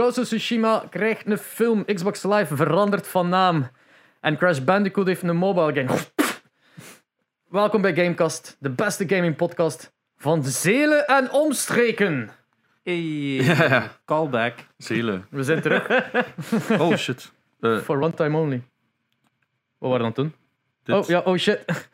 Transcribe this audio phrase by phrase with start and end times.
[0.00, 1.84] Ghost of Tsushima krijgt een film.
[1.84, 3.70] Xbox Live verandert van naam.
[4.20, 5.98] En Crash Bandicoot heeft een mobile game.
[7.60, 12.30] Welkom bij Gamecast, de beste gaming podcast van Zelen en omstreken.
[12.82, 14.54] Hey, Ja, callback.
[14.76, 15.26] Zelen.
[15.30, 15.88] We zijn terug
[16.80, 17.32] Oh shit.
[17.60, 18.62] Eh, voor one time only.
[19.78, 20.34] Wat waren we doen?
[20.82, 21.64] dit- Oh ja, oh shit.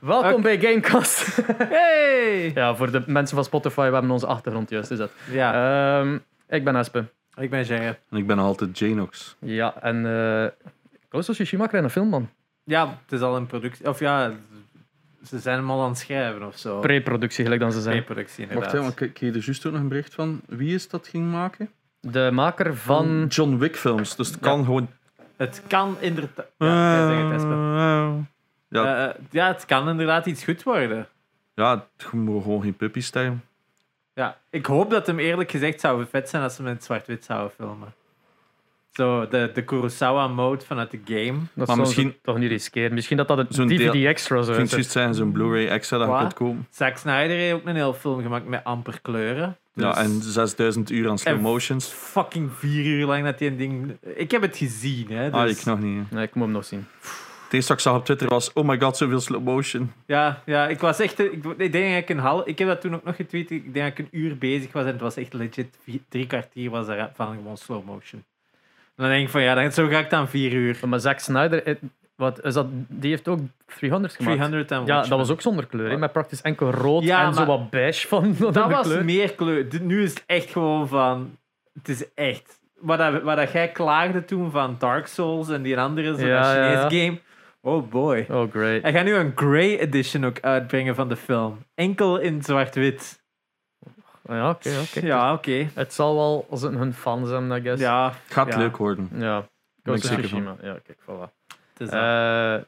[0.00, 1.36] Welkom bij Gamecast.
[1.58, 2.52] Hey!
[2.54, 5.10] ja, voor de mensen van Spotify, we hebben onze achtergrond juist gezet.
[5.30, 7.04] Ja, Ehm, ik ben Espe.
[7.36, 7.98] Ik ben Jerry.
[8.10, 9.36] En ik ben altijd Janox.
[9.38, 10.46] Ja, en eh
[11.08, 12.28] Ghost of Tsushima krijgt een film, man.
[12.64, 13.88] Ja, het is al in productie.
[13.88, 14.32] Of ja,
[15.24, 16.80] ze zijn hem al aan het schrijven of zo.
[16.80, 17.96] Pre-productie, gelijk dan ze zijn.
[17.96, 18.72] Pre-productie, Wacht, inderdaad.
[18.78, 20.40] hè, want ik kreeg er juist ook nog een bericht van.
[20.46, 21.70] Wie is dat ging maken?
[22.00, 23.26] De maker van...
[23.28, 24.16] John Wick films.
[24.16, 24.88] Dus het kan gewoon...
[25.36, 26.46] Het kan inderdaad...
[26.58, 27.42] Ja, het.
[28.68, 31.06] Ja, Eh, ja, het kan inderdaad iets goed worden.
[31.54, 33.42] ja, het moet gewoon geen puppies zijn.
[34.14, 37.50] Ja, ik hoop dat hem eerlijk gezegd zou vet zijn als ze met zwart-wit zouden
[37.56, 37.94] filmen.
[38.92, 41.38] Zo, de, de Kurosawa-mode vanuit de game.
[41.38, 42.94] Dat Maar zou misschien- toch niet riskeren.
[42.94, 44.80] Misschien dat dat een Zo'n DVD deel- extra Ik zou vind het zijn.
[44.80, 46.66] juist zijn zo'n Blu-ray extra dat je kunt kopen.
[46.70, 49.56] Zack Snyder heeft ook een heel film gemaakt met amper kleuren.
[49.74, 51.86] Ja, Dus- en 6000 uur aan slow En- motions.
[51.86, 53.96] fucking vier uur lang dat die een ding.
[54.14, 55.30] Ik heb het gezien, hè?
[55.30, 55.40] Dus...
[55.40, 56.10] Ah, ik nog niet.
[56.10, 56.86] Nee, ik moet hem nog zien.
[57.52, 59.92] Het eerste wat ik zag op Twitter was: Oh my god, zoveel slow motion.
[60.06, 61.18] Ja, ja, ik was echt.
[61.18, 62.46] Ik, ik denk dat ik een half.
[62.46, 63.50] Ik heb dat toen ook nog getweet.
[63.50, 65.78] Ik denk dat ik een uur bezig was en het was echt legit.
[66.08, 68.24] Drie kwartier was er van gewoon slow motion.
[68.96, 70.78] En dan denk ik van ja, dan, zo ga ik dan vier uur.
[70.86, 71.74] Maar Zack Snyder, eh,
[72.16, 72.66] wat is dat?
[72.88, 73.38] Die heeft ook
[73.78, 74.36] 300 gemaakt.
[74.36, 75.90] 300 en Ja, dat was ook zonder kleur.
[75.90, 78.86] hè, Met praktisch enkel rood Ja, en zo maar- wat beige van Dat de was
[78.86, 79.04] kleur.
[79.04, 79.66] meer kleur.
[79.80, 81.36] Nu is het echt gewoon van.
[81.74, 82.60] Het is echt.
[82.80, 86.88] Wat, dat, wat dat jij klaagde toen van Dark Souls en die andere zo'n ja.
[86.88, 87.18] game.
[87.64, 88.26] Oh boy.
[88.30, 88.82] Oh, great.
[88.82, 91.58] Hij gaat nu een Grey Edition ook uitbrengen van de film.
[91.74, 93.20] Enkel in zwart-wit.
[94.24, 95.06] Ja, oké, oké.
[95.06, 95.68] Ja, oké.
[95.74, 97.82] Het zal wel als het hun fans hebben, I guess.
[97.82, 98.58] Ja, Het gaat Ja.
[98.58, 99.10] leuk worden.
[99.14, 99.48] Ja.
[99.82, 100.56] Ghost of Tsushima.
[100.62, 101.32] Ja, kijk, voilà.
[101.72, 102.00] het is dat.
[102.02, 102.64] Eh,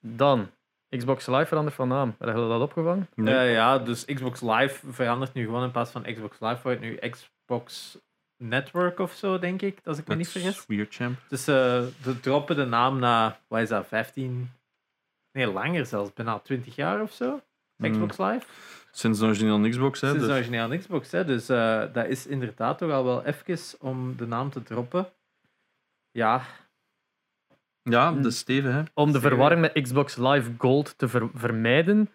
[0.00, 0.50] dan,
[0.96, 2.14] Xbox Live verandert van naam.
[2.18, 3.08] Hebben jullie dat opgevangen?
[3.14, 3.34] Nee.
[3.34, 7.00] Eh, ja, dus Xbox Live verandert nu gewoon in plaats van Xbox Live wordt het
[7.02, 7.98] nu Xbox
[8.38, 10.66] Network of zo, denk ik, als ik me niet vergis.
[10.66, 11.18] Weird champ.
[11.28, 14.50] Dus eh ze droppen de naam na, wat is dat, 15?
[15.32, 17.40] Nee, langer zelfs, bijna 20 jaar of zo.
[17.82, 18.46] Xbox Live.
[18.90, 20.08] Sinds de originele Xbox, hè?
[20.08, 21.24] Sinds de dus- originele Xbox, hè.
[21.24, 25.08] Dus eh, dat is inderdaad toch al wel even om de naam te droppen.
[26.10, 26.42] Ja,
[27.82, 28.82] Ja, dat is Steven, hè?
[28.94, 32.10] Om de verwarring met Xbox Live Gold te ver- vermijden.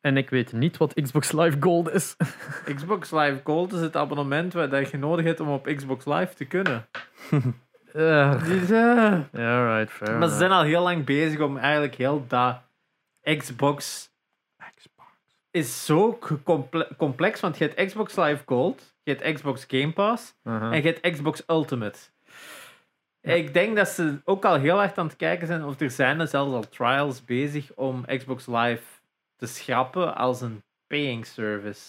[0.00, 2.16] En ik weet niet wat Xbox Live Gold is.
[2.76, 6.34] Xbox Live Gold is het abonnement waar dat je nodig hebt om op Xbox Live
[6.34, 6.86] te kunnen.
[7.92, 10.18] Eh, Dus, eh, ja, right, fair.
[10.18, 12.60] Maar ze zijn al heel lang bezig om eigenlijk heel dat
[13.36, 14.10] Xbox
[15.50, 16.18] is zo
[16.96, 20.72] complex, want je hebt Xbox Live Gold, je hebt Xbox Game Pass Uh-huh.
[20.72, 21.98] en je hebt Xbox Ultimate.
[23.22, 26.20] Ik denk dat ze ook al heel hard aan het kijken zijn, of er zijn
[26.20, 28.82] er zelfs al trials bezig om Xbox Live
[29.40, 31.80] te schrappen als een paying service.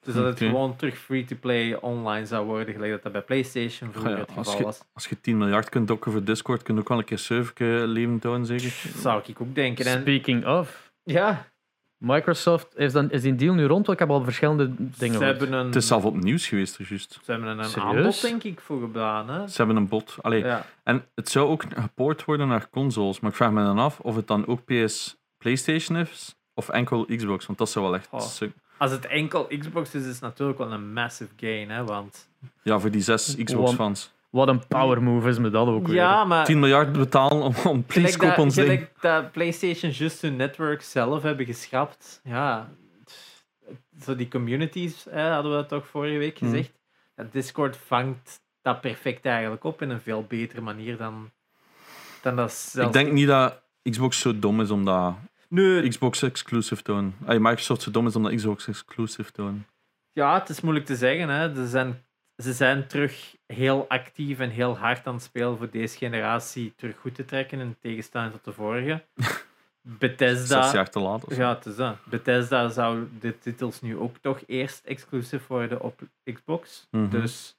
[0.00, 4.10] Dus dat het gewoon terug free-to-play online zou worden, gelijk dat dat bij PlayStation vroeger
[4.12, 4.80] Ja, het als geval je- was.
[4.92, 7.86] Als je 10 miljard kunt dokken voor Discord, kun je ook wel een keer server
[7.88, 8.74] leven tonen, zeker?
[8.96, 9.86] Zou ik ook denken.
[9.86, 11.46] En, Speaking of, ja,
[11.98, 13.86] Microsoft, is, dan, is die deal nu rond?
[13.86, 16.78] Want ik heb al verschillende dingen ze hebben een, Het is zelf op nieuws geweest,
[16.78, 17.18] er juist.
[17.24, 17.96] ze hebben een Serieus?
[17.96, 19.28] aanbod, denk ik, voor gedaan.
[19.28, 19.48] Hè?
[19.48, 20.16] Ze hebben een bot.
[20.22, 20.66] Allee, Ja.
[20.82, 24.16] En het zou ook gepoord worden naar consoles, maar ik vraag me dan af of
[24.16, 28.08] het dan ook PS PlayStation is of enkel Xbox, want dat zou wel echt.
[28.10, 28.20] Oh.
[28.78, 31.70] Als het enkel Xbox is, is het natuurlijk wel een massive gain.
[31.70, 31.84] Hè?
[31.84, 32.28] Want,
[32.62, 34.12] Ja, voor die zes Xbox-fans.
[34.30, 35.94] Wat een power move is me dat ook weer.
[35.96, 38.66] ja, maar 10 miljard betalen om, om please koop dat, ons ding.
[38.68, 42.20] gelijk dat PlayStation just hun network zelf hebben geschrapt.
[42.24, 42.68] Ja,
[44.00, 46.50] zo die communities hè, hadden we dat toch vorige week Mhm.
[46.50, 46.72] gezegd.
[47.16, 51.30] Ja, Discord vangt dat perfect eigenlijk op in een veel betere manier dan,
[52.22, 52.86] dan dat zelfs...
[52.96, 55.14] Ik denk niet dat Xbox zo dom is om dat
[55.54, 57.14] Nee, Xbox exclusive doen.
[57.24, 59.66] Allee, Microsoft zo dom is om dat Xbox exclusive te doen.
[60.12, 61.28] Ja, het is moeilijk te zeggen.
[61.28, 61.54] Hè.
[61.54, 62.02] Ze, zijn,
[62.42, 66.96] ze zijn terug heel actief en heel hard aan het spelen voor deze generatie terug
[66.98, 69.02] goed te trekken in tegenstelling tot de vorige.
[69.84, 71.24] Zes Bethesda, jaar te laat.
[71.24, 71.40] of zo.
[71.40, 71.96] ja, het is dat.
[72.04, 76.00] Bethesda zou de titels nu ook toch eerst exclusief worden op
[76.32, 76.86] Xbox.
[76.90, 77.08] Mhm.
[77.10, 77.56] Dus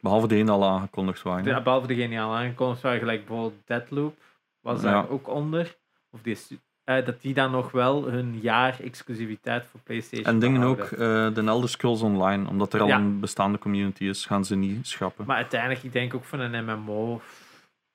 [0.00, 1.44] Behalve de ene al aangekondigd waren.
[1.44, 4.16] de, behalve degene die al aangekondigd waren, gelijk bijvoorbeeld Deadloop,
[4.60, 5.06] was daar Ja.
[5.08, 5.76] ook onder.
[6.10, 6.38] Of die,
[6.84, 10.98] eh, dat die dan nog wel hun jaar exclusiviteit voor PlayStation En dingen ook, eh,
[11.34, 12.96] de Elder Scrolls Online, omdat er al Ja.
[12.96, 15.24] een bestaande community is, gaan ze niet schrappen.
[15.26, 17.20] Maar uiteindelijk, ik denk ook van een MMO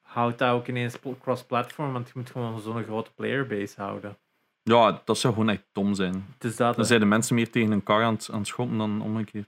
[0.02, 4.18] houdt dat ook ineens pl- cross-platform, want je moet gewoon zo'n grote playerbase houden.
[4.64, 6.26] Ja, dat zou gewoon echt dom zijn.
[6.38, 8.78] Dus dat, Dan zijn de mensen meer tegen een kar aan het, aan het schoppen
[8.78, 9.48] dan omgekeerd.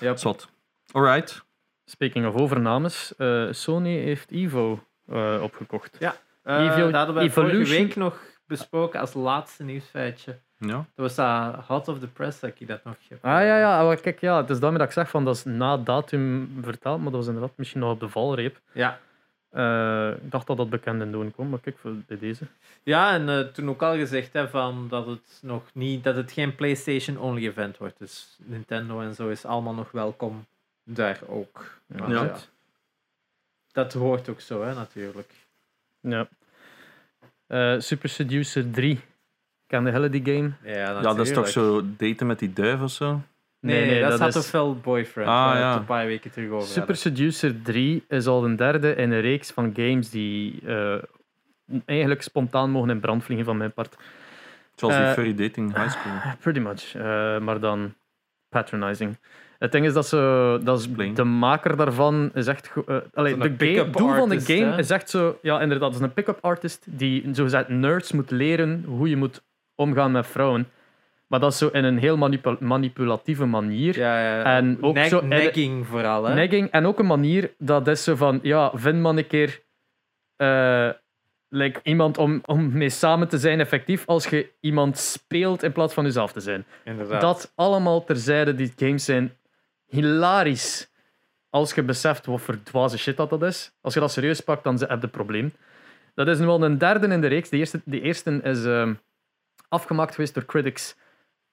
[0.00, 0.48] ja, Zot.
[0.92, 1.42] Alright.
[1.84, 5.96] speaking of overnames, eh, Sony heeft Evo eh, opgekocht.
[5.98, 6.10] Eh,
[6.64, 8.20] Evo- dat hadden we vorige week nog
[8.58, 10.38] besproken als laatste nieuwsfeitje.
[10.58, 10.76] Ja.
[10.76, 13.24] Dat was dat hot of the press dat ik dat nog heb.
[13.24, 15.44] Ah ja, ja, maar kijk, ja, het is daarmee dat ik zeg van dat is
[15.44, 18.60] na datum vertaald, maar dat was inderdaad misschien nog op de valreep.
[18.72, 18.98] Ja,
[19.50, 22.44] Eh, ik dacht dat dat bekend in doen kon, maar kijk, voor bij deze.
[22.82, 26.32] ja en eh, toen ook al gezegd hè, van dat het nog niet, dat het
[26.32, 27.98] geen PlayStation-only event wordt.
[27.98, 30.46] Dus Nintendo en zo is allemaal nog welkom
[30.84, 31.64] daar ook.
[31.86, 32.06] Ja.
[32.08, 32.34] ja,
[33.72, 35.32] dat hoort ook zo, hè, natuurlijk.
[36.00, 36.28] Ja.
[37.52, 39.00] Eh, Super Seducer 3.
[39.66, 40.52] Ken de hele die game?
[40.64, 43.20] Ja, ja, dat is toch zo daten met die duif of zo?
[43.60, 45.28] Nee, nee, dat, dat staat is- toch veel boyfriend.
[45.28, 45.70] Ah, waar ja.
[45.70, 46.96] het een paar weken terug over Super hadden.
[46.96, 51.02] Seducer 3 is al de derde in een reeks van games die eh,
[51.84, 53.96] eigenlijk spontaan mogen in brand vliegen van mijn part.
[54.74, 56.12] Zoals die Eh, furry dating high school.
[56.40, 57.94] Pretty much, eh, maar dan
[58.48, 59.16] patronizing.
[59.62, 62.70] Het ding is dat ze, dat is, de maker daarvan is echt.
[63.14, 64.78] allee, Zo'n de game- doel van de game hè?
[64.78, 65.38] is echt zo.
[65.42, 69.42] Ja, inderdaad, het is een pick-up artist die zogezegd nerds moet leren hoe je moet
[69.74, 70.68] omgaan met vrouwen.
[71.26, 73.98] Maar dat is zo in een heel manipu- manipulatieve manier.
[73.98, 74.44] Ja, ja.
[74.56, 76.34] En ook zo- nagging vooral, hè?
[76.34, 76.70] Negging.
[76.70, 79.60] En ook een manier dat is zo van, ja, vind maar een keer
[81.48, 85.94] like, iemand om, om mee samen te zijn effectief als je iemand speelt in plaats
[85.94, 86.64] van jezelf te zijn.
[86.84, 87.20] Inderdaad.
[87.20, 89.32] Dat allemaal terzijde, die games zijn
[89.92, 90.90] hilarisch.
[91.50, 93.72] Als je beseft wat voor dwaze shit dat, dat is.
[93.80, 95.52] Als je dat serieus pakt, dan heb je een probleem.
[96.14, 97.48] Dat is nu al een derde in de reeks.
[97.48, 98.94] De eerste, de eerste is ehm,
[99.68, 100.96] afgemaakt geweest door critics.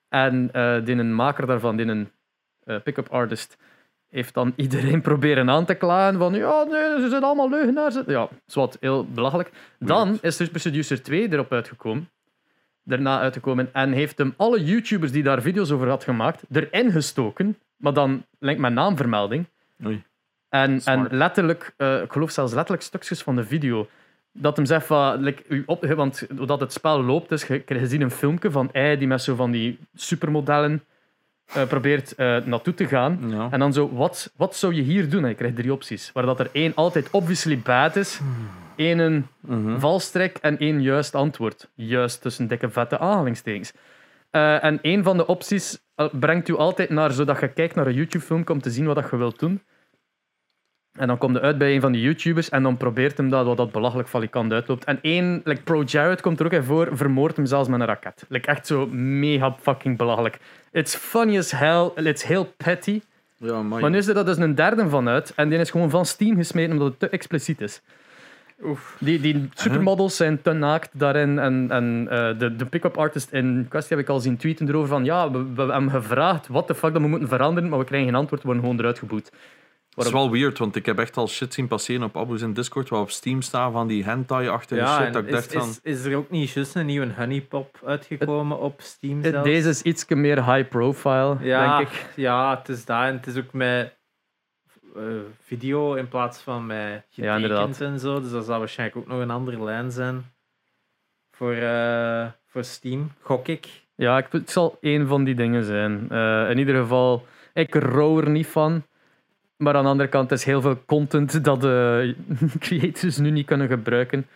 [0.09, 2.12] En eh die een maker daarvan, die een
[2.63, 3.57] eh, pick-up artist,
[4.09, 7.97] heeft dan iedereen proberen aan te klagen van ja, nee, ze zijn allemaal leugenaars.
[8.06, 9.51] Ja, zwart, heel belachelijk.
[9.80, 12.09] Dan is Super Seducer 2 erop uitgekomen.
[12.83, 13.74] Daarna uitgekomen.
[13.74, 17.57] En heeft hem alle YouTubers die daar video's over had gemaakt, erin gestoken.
[17.79, 19.45] Maar dan link met naamvermelding.
[19.85, 20.03] Oei.
[20.49, 23.87] En, en letterlijk, eh, ik geloof zelfs letterlijk stukjes van de video.
[24.31, 27.87] Dat hem zegt van, like, u op, want doordat het spel loopt, is je, je
[27.87, 30.83] ziet een filmpje van hij die met zo van die supermodellen
[31.53, 33.19] eh, probeert eh, naartoe te gaan.
[33.27, 33.47] Ja.
[33.51, 35.23] En dan zo, wat, wat zou je hier doen?
[35.23, 36.11] En je krijgt drie opties.
[36.13, 38.19] Waar dat er één altijd obviously bad is,
[38.75, 39.79] één een Mhm.
[39.79, 41.69] valstrik en één juist antwoord.
[41.75, 43.73] Juist tussen dikke vette aanhalingstekens.
[44.29, 47.87] Eh, en één van de opties eh, brengt u altijd naar, zodat je kijkt naar
[47.87, 49.61] een YouTube-filmpje om te zien wat dat je wilt doen.
[50.91, 53.45] En dan komt je uit bij een van die YouTubers en dan probeert hem dat
[53.45, 54.83] wat dat belachelijk valikant uitloopt.
[54.83, 57.85] En één, like Pro Jared komt er ook in voor, vermoordt hem zelfs met een
[57.85, 58.25] raket.
[58.27, 60.39] Like echt zo mega fucking belachelijk.
[60.71, 63.01] It's funny as hell, it's heel petty.
[63.37, 65.71] Ja, maar Maar nu is er dat dus een derde van uit en die is
[65.71, 67.81] gewoon van Steam gesmeten omdat het te expliciet is.
[68.63, 68.97] Oef.
[69.00, 71.39] Die, die supermodels zijn te naakt daarin.
[71.39, 74.89] En, en eh, de, de pick-up artist in kwestie heb ik al zien tweeten erover
[74.89, 77.85] van ja, we, we hebben gevraagd wat de fuck dat we moeten veranderen, maar we
[77.85, 79.31] krijgen geen antwoord, we worden gewoon eruit geboet.
[79.95, 82.53] Het is wel weird, want ik heb echt al shit zien passeren op Abus in
[82.53, 85.13] Discord, waar op Steam staan van die hentai-achtige Ja, shit.
[85.13, 85.69] Dat ik is, dacht van...
[85.69, 89.44] is, is er ook niet juist een nieuwe honeypop uitgekomen op Steam zelfs?
[89.44, 92.06] Deze is iets meer high profile, ja, denk ik.
[92.15, 93.07] Ja, het is daar.
[93.07, 93.97] En het is ook met
[95.41, 98.21] video in plaats van met getekend en zo.
[98.21, 100.25] Dus dat zal waarschijnlijk ook nog een andere lijn zijn
[101.39, 103.67] voor, eh, voor Steam, gok ik.
[103.95, 106.09] Ja, ik, het zal één van die dingen zijn.
[106.09, 108.83] Eh, in ieder geval, ik rouw er niet van.
[109.57, 112.15] Maar aan de andere kant is heel veel content dat de
[112.59, 114.27] creators nu niet kunnen gebruiken.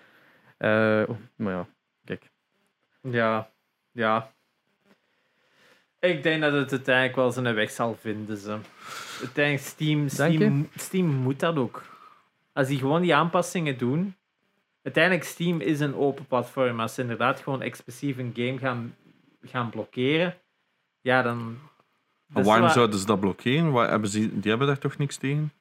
[0.57, 1.03] Eh,
[1.35, 1.67] maar ja,
[2.05, 2.31] kijk.
[3.01, 3.49] Ja,
[3.91, 4.31] ja.
[6.03, 8.37] Ik denk dat het uiteindelijk wel zijn weg zal vinden.
[8.37, 8.57] Ze.
[9.21, 11.83] Uiteindelijk, Steam, Steam, Steam moet dat ook.
[12.53, 14.15] Als die gewoon die aanpassingen doen.
[14.81, 16.79] Uiteindelijk, Steam is een open platform.
[16.79, 18.95] Als ze inderdaad gewoon exclusief een game gaan,
[19.41, 20.35] gaan blokkeren,
[21.01, 21.37] ja, dan.
[22.25, 23.71] Maar Dus waarom wa- zouden ze dat blokkeren?
[23.71, 25.51] Waar hebben ze, die hebben daar toch niks tegen?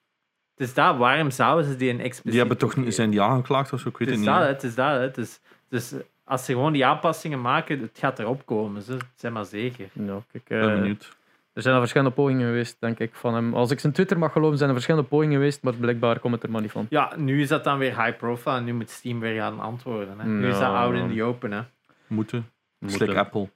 [0.55, 3.81] Dus daar, waarom zouden ze die een expliciet Die hebben toch, zijn die aangeklaagd of
[3.81, 3.89] zo?
[3.89, 4.41] Ik weet Het het is niet.
[4.43, 5.01] dat, het is dat.
[5.01, 5.93] Het is, dus
[6.33, 8.83] als ze gewoon die aanpassingen maken, het gaat erop komen.
[8.83, 8.97] Ze.
[9.15, 9.89] Zeg maar zeker.
[9.93, 11.17] Nou, kijk Ik ben eh, benieuwd.
[11.53, 13.55] er zijn al verschillende pogingen geweest, denk ik, van hem.
[13.55, 16.43] Als ik zijn Twitter mag geloven, zijn er verschillende pogingen geweest, maar blijkbaar komt het
[16.43, 16.87] er maar niet van.
[16.91, 20.19] Ja, nu is dat dan weer high profile en nu moet Steam weer gaan antwoorden.
[20.21, 20.27] Hè.
[20.27, 20.83] Nu is dat Ja.
[20.83, 21.53] out in the open.
[21.53, 21.61] Hè.
[22.07, 22.51] Moeten.
[22.79, 22.99] Moeten.
[22.99, 23.49] Slik Apple.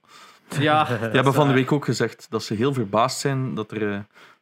[0.59, 3.91] Ja, Die hebben van de week ook gezegd dat ze heel verbaasd zijn dat er...
[3.93, 3.99] eh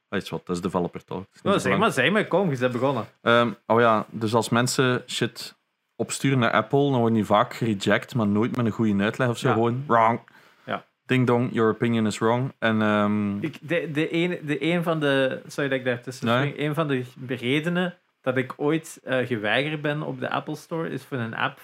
[0.10, 1.26] weet je wat, dat is developer talk.
[1.42, 3.06] Dat is zo zeg maar, zeg maar, kom, je bent begonnen.
[3.22, 5.55] Ehm, oh ja, dus als mensen shit
[5.96, 9.38] opsturen naar Apple, dan worden die vaak gereject, maar nooit met een goede uitleg of
[9.38, 9.48] zo.
[9.48, 9.54] Ja.
[9.54, 10.20] Gewoon wrong.
[10.66, 10.86] Ja.
[11.06, 12.52] Ding dong, your opinion is wrong.
[12.60, 16.26] En ehm, Ik, de, de, een, de een van de, sorry dat ik daar tussen
[16.26, 16.38] Nee.
[16.50, 20.90] spring, een van de redenen dat ik ooit eh, geweigerd ben op de Apple Store
[20.90, 21.60] is voor een app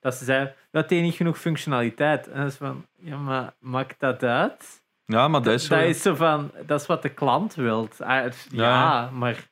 [0.00, 2.28] dat ze zei dat heeft niet genoeg functionaliteit.
[2.28, 4.82] En dat is van, ja, maar maakt dat uit?
[5.04, 5.74] ja, maar dat is zo.
[5.74, 8.00] dat is zo van, dat is wat de klant wilt.
[8.00, 9.10] Ah, ja, Ja.
[9.10, 9.48] maar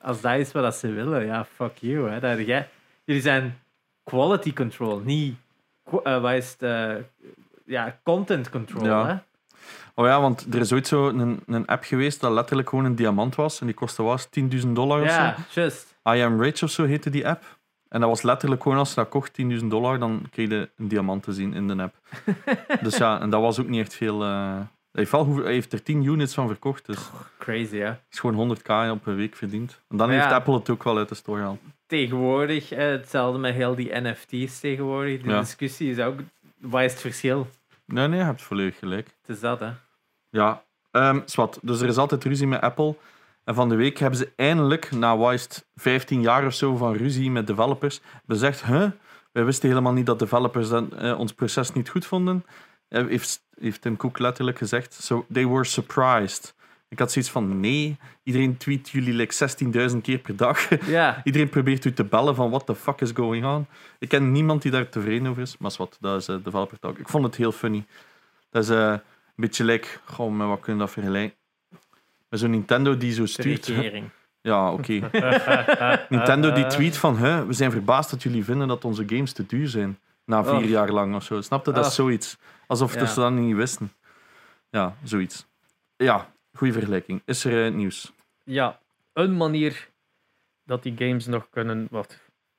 [0.00, 2.10] als dat is wat ze willen, ja, fuck you.
[2.10, 2.20] Hè.
[2.20, 2.68] Dat, jij,
[3.06, 3.58] jullie zijn
[4.04, 5.36] quality control, niet
[6.02, 6.94] wat is het, eh,
[7.66, 8.84] ja, content control.
[8.84, 9.06] Ja.
[9.06, 9.14] Hè?
[9.94, 12.94] Oh ja, want er is ooit zo een, een app geweest dat letterlijk gewoon een
[12.94, 13.60] diamant was.
[13.60, 15.60] En die kostte was 10.000 dollar of Ja, zo.
[15.60, 15.94] just.
[16.08, 17.58] I am rich of zo heette die app.
[17.88, 20.88] En dat was letterlijk gewoon als je dat kocht, 10.000 dollar, dan kreeg je een
[20.88, 21.94] diamant te zien in de app.
[22.82, 24.22] dus ja, en dat was ook niet echt veel.
[24.22, 24.58] eh,
[24.92, 25.06] hij,
[25.44, 26.98] heeft er 10 units van verkocht, dus
[27.38, 27.92] Crazy, hè.
[28.10, 29.80] is gewoon 100k op een week verdiend.
[29.88, 30.36] En dan Maar heeft ja.
[30.36, 31.60] Apple het ook wel uit de store gehaald.
[31.86, 35.22] Tegenwoordig, eh, hetzelfde met heel die NFT's tegenwoordig.
[35.22, 35.40] De Ja.
[35.40, 36.18] discussie is ook,
[36.60, 37.48] wat is het verschil?
[37.84, 39.06] Nee, nee, je hebt volledig gelijk.
[39.20, 39.70] Het is dat, hè.
[40.30, 41.58] Ja, ehm zwart.
[41.62, 42.94] Dus er is altijd ruzie met Apple.
[43.44, 47.30] En van de week hebben ze eindelijk, na het, 15 jaar of zo van ruzie
[47.30, 48.90] met developers, bezegd: huh?
[49.32, 52.44] wij wisten helemaal niet dat developers dan, eh, ons proces niet goed vonden.
[52.88, 54.92] Eh, heeft, heeft Tim Cook letterlijk gezegd.
[54.94, 56.54] So they were surprised.
[56.88, 59.34] Ik had zoiets van: nee, iedereen tweet jullie like
[59.90, 60.68] 16.000 keer per dag.
[60.86, 63.66] Ja, iedereen probeert u te bellen van: what the fuck is going on?
[63.98, 65.56] Ik ken niemand die daar tevreden over is.
[65.58, 66.98] Maar wat, dat is eh, developer talk.
[66.98, 67.84] Ik vond het heel funny.
[68.50, 69.00] Dat is eh, een
[69.34, 71.36] beetje like, goh, met wat kunnen we dat vergelijken?
[72.28, 73.72] Met zo'n Nintendo die zo de stuurt.
[74.40, 74.92] Ja, oké.
[76.08, 79.46] Nintendo die tweet van, hè, we zijn verbaasd dat jullie vinden dat onze games te
[79.46, 79.98] duur zijn.
[80.24, 80.64] Na vier Och.
[80.64, 81.40] jaar lang of zo.
[81.40, 81.72] Snapte?
[81.72, 81.94] Dat is Och.
[81.96, 82.36] zoiets.
[82.66, 83.06] Alsof Ja.
[83.06, 83.92] ze dat niet wisten.
[84.70, 85.46] Ja, zoiets.
[85.96, 87.22] Ja, goede vergelijking.
[87.24, 88.12] Is er eh, nieuws?
[88.44, 88.78] Ja,
[89.12, 89.88] een manier
[90.64, 91.86] dat die games nog kunnen.
[91.90, 92.12] Wat?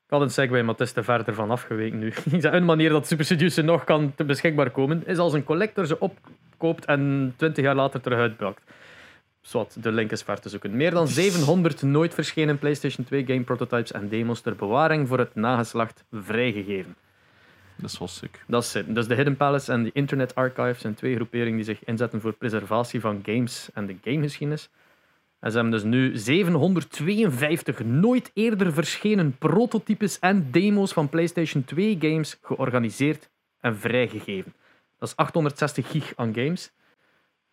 [0.08, 2.12] Ik had een segue, maar het is verder van afgeweken nu.
[2.42, 6.00] Een manier dat Super Seducer nog kan te beschikbaar komen, is als een collector ze
[6.00, 8.62] opkoopt en 20 jaar later terug uitbraakt.
[9.40, 10.76] Zwat, de link is ver te zoeken.
[10.76, 15.34] Meer dan 700 nooit verschenen PlayStation 2 game prototypes en demos ter bewaring voor het
[15.34, 16.96] nageslacht vrijgegeven.
[17.80, 18.44] Dat is wel sick.
[18.46, 18.82] Dat is.
[18.86, 22.32] Dus de Hidden Palace en de Internet Archive zijn twee groeperingen die zich inzetten voor
[22.32, 24.70] preservatie van games en de gamegeschiedenis.
[25.40, 31.96] En ze hebben dus nu 752 nooit eerder verschenen prototypes en demo's van PlayStation 2
[32.00, 33.28] games georganiseerd
[33.60, 34.54] en vrijgegeven.
[34.98, 36.72] Dat is 860 gig aan games.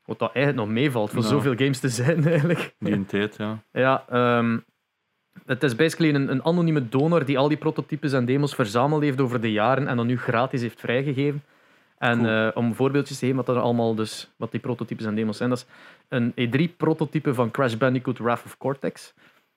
[0.06, 2.76] Wat dat eigenlijk nog meevalt voor zoveel games te zijn eigenlijk.
[2.80, 3.64] Die een tijd, ja.
[3.72, 4.58] Ja, ehm,
[5.46, 9.22] het is basically een, een anonieme donor die al die prototypes en demos verzameld heeft
[9.22, 11.44] over de jaren en dan nu gratis heeft vrijgegeven.
[11.98, 12.30] En Cool.
[12.30, 15.50] eh, om voorbeeldjes te geven wat, er allemaal dus, wat die prototypes en demos zijn,
[15.50, 15.66] dat is
[16.10, 19.14] een E3-prototype van Crash Bandicoot Wrath of Cortex,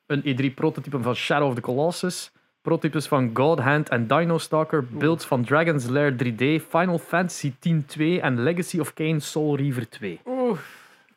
[0.07, 2.33] een E3-prototype van Shadow of the Colossus,
[2.63, 8.01] prototypes van God Hand en Dino Stalker, builds van Dragon's Lair 3D, Final Fantasy X-2
[8.21, 10.21] en Legacy of Kain Soul Reaver 2.
[10.27, 10.59] Oeh,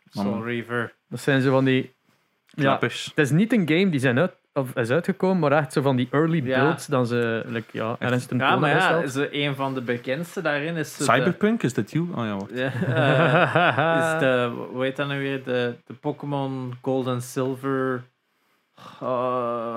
[0.09, 0.43] Soul.
[0.43, 0.93] Reaver.
[1.09, 1.91] Dat zijn zo van die...
[2.45, 5.81] Ja, het is niet een game die zijn uit, of is uitgekomen, maar echt zo
[5.81, 6.59] van die early Ja.
[6.61, 9.73] builds dan ze like, ja, ergens ten Ja, toon maar ja, is er een van
[9.73, 12.07] de bekendste daarin is zo de- Cyberpunk, is dat you?
[12.15, 12.51] Oh ja, wacht.
[12.57, 15.43] Ja, eh, is de, hoe heet dat nu weer?
[15.43, 18.03] De, de Pokémon Gold en Silver.
[19.01, 19.75] Uh,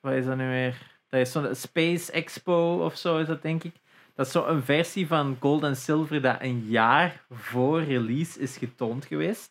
[0.00, 0.74] wat is dat nu weer?
[1.08, 3.74] Dat is zo'n Space Expo of zo, is dat denk ik.
[4.14, 9.04] Dat is zo'n versie van Gold en Silver dat een jaar voor release is getoond
[9.04, 9.50] geweest.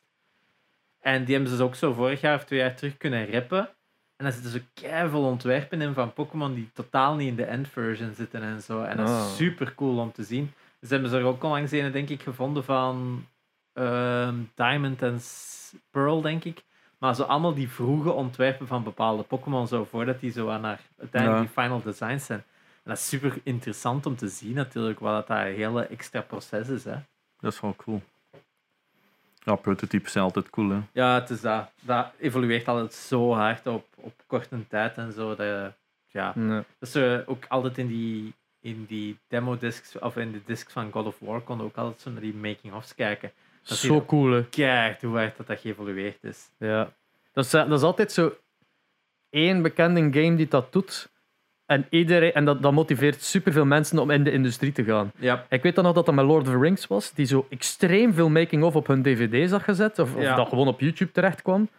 [0.99, 3.69] En die hebben ze dus ook zo vorig jaar of twee jaar terug kunnen rappen.
[4.21, 7.67] En daar zitten zo keiveel ontwerpen in van Pokémon die totaal niet in de end
[7.67, 8.81] version zitten en zo.
[8.83, 9.25] En dat is Ah.
[9.31, 10.51] super cool om te zien.
[10.81, 13.25] Ze hebben ze er ook onlangs een, denk ik, gevonden van
[13.73, 15.19] ehm, Diamond en
[15.91, 16.63] Pearl, denk ik.
[16.97, 20.79] Maar zo allemaal die vroege ontwerpen van bepaalde Pokémon, zo voordat die zo aan naar
[20.99, 21.47] uiteindelijk Ja.
[21.53, 22.39] die final designs zijn.
[22.83, 26.21] En dat is super interessant om te zien, natuurlijk, wat dat daar een hele extra
[26.21, 26.83] proces is.
[26.83, 26.95] Hè.
[27.39, 28.01] Dat is wel cool.
[29.43, 30.79] Ja, prototypes zijn altijd cool, hè.
[30.91, 31.69] Ja, het is dat.
[31.79, 35.35] Dat evolueert altijd zo hard op, op korte tijd en zo.
[35.35, 35.73] Dat,
[36.07, 36.31] ja.
[36.35, 36.61] Nee.
[36.79, 41.05] Dus eh, ook altijd in die, in die demo-discs, of in de discs van God
[41.05, 43.31] of War, kon je ook altijd zo naar die making-ofs kijken.
[43.63, 44.45] Dat Zo cool, hè.
[44.49, 46.49] Kijk hoe hard dat, dat geëvolueerd is.
[46.57, 46.91] Ja.
[47.33, 48.33] Dat is, dat is altijd zo
[49.29, 51.09] één bekende game die dat doet.
[51.65, 55.11] En, iedereen, en dat, dat motiveert superveel mensen om in de industrie te gaan.
[55.17, 55.45] Ja.
[55.49, 58.13] Ik weet dan nog dat dat met Lord of the Rings was, die zo extreem
[58.13, 60.35] veel making-of op hun dvd zag gezet, of, of Ja.
[60.35, 61.69] dat gewoon op YouTube terecht kwam.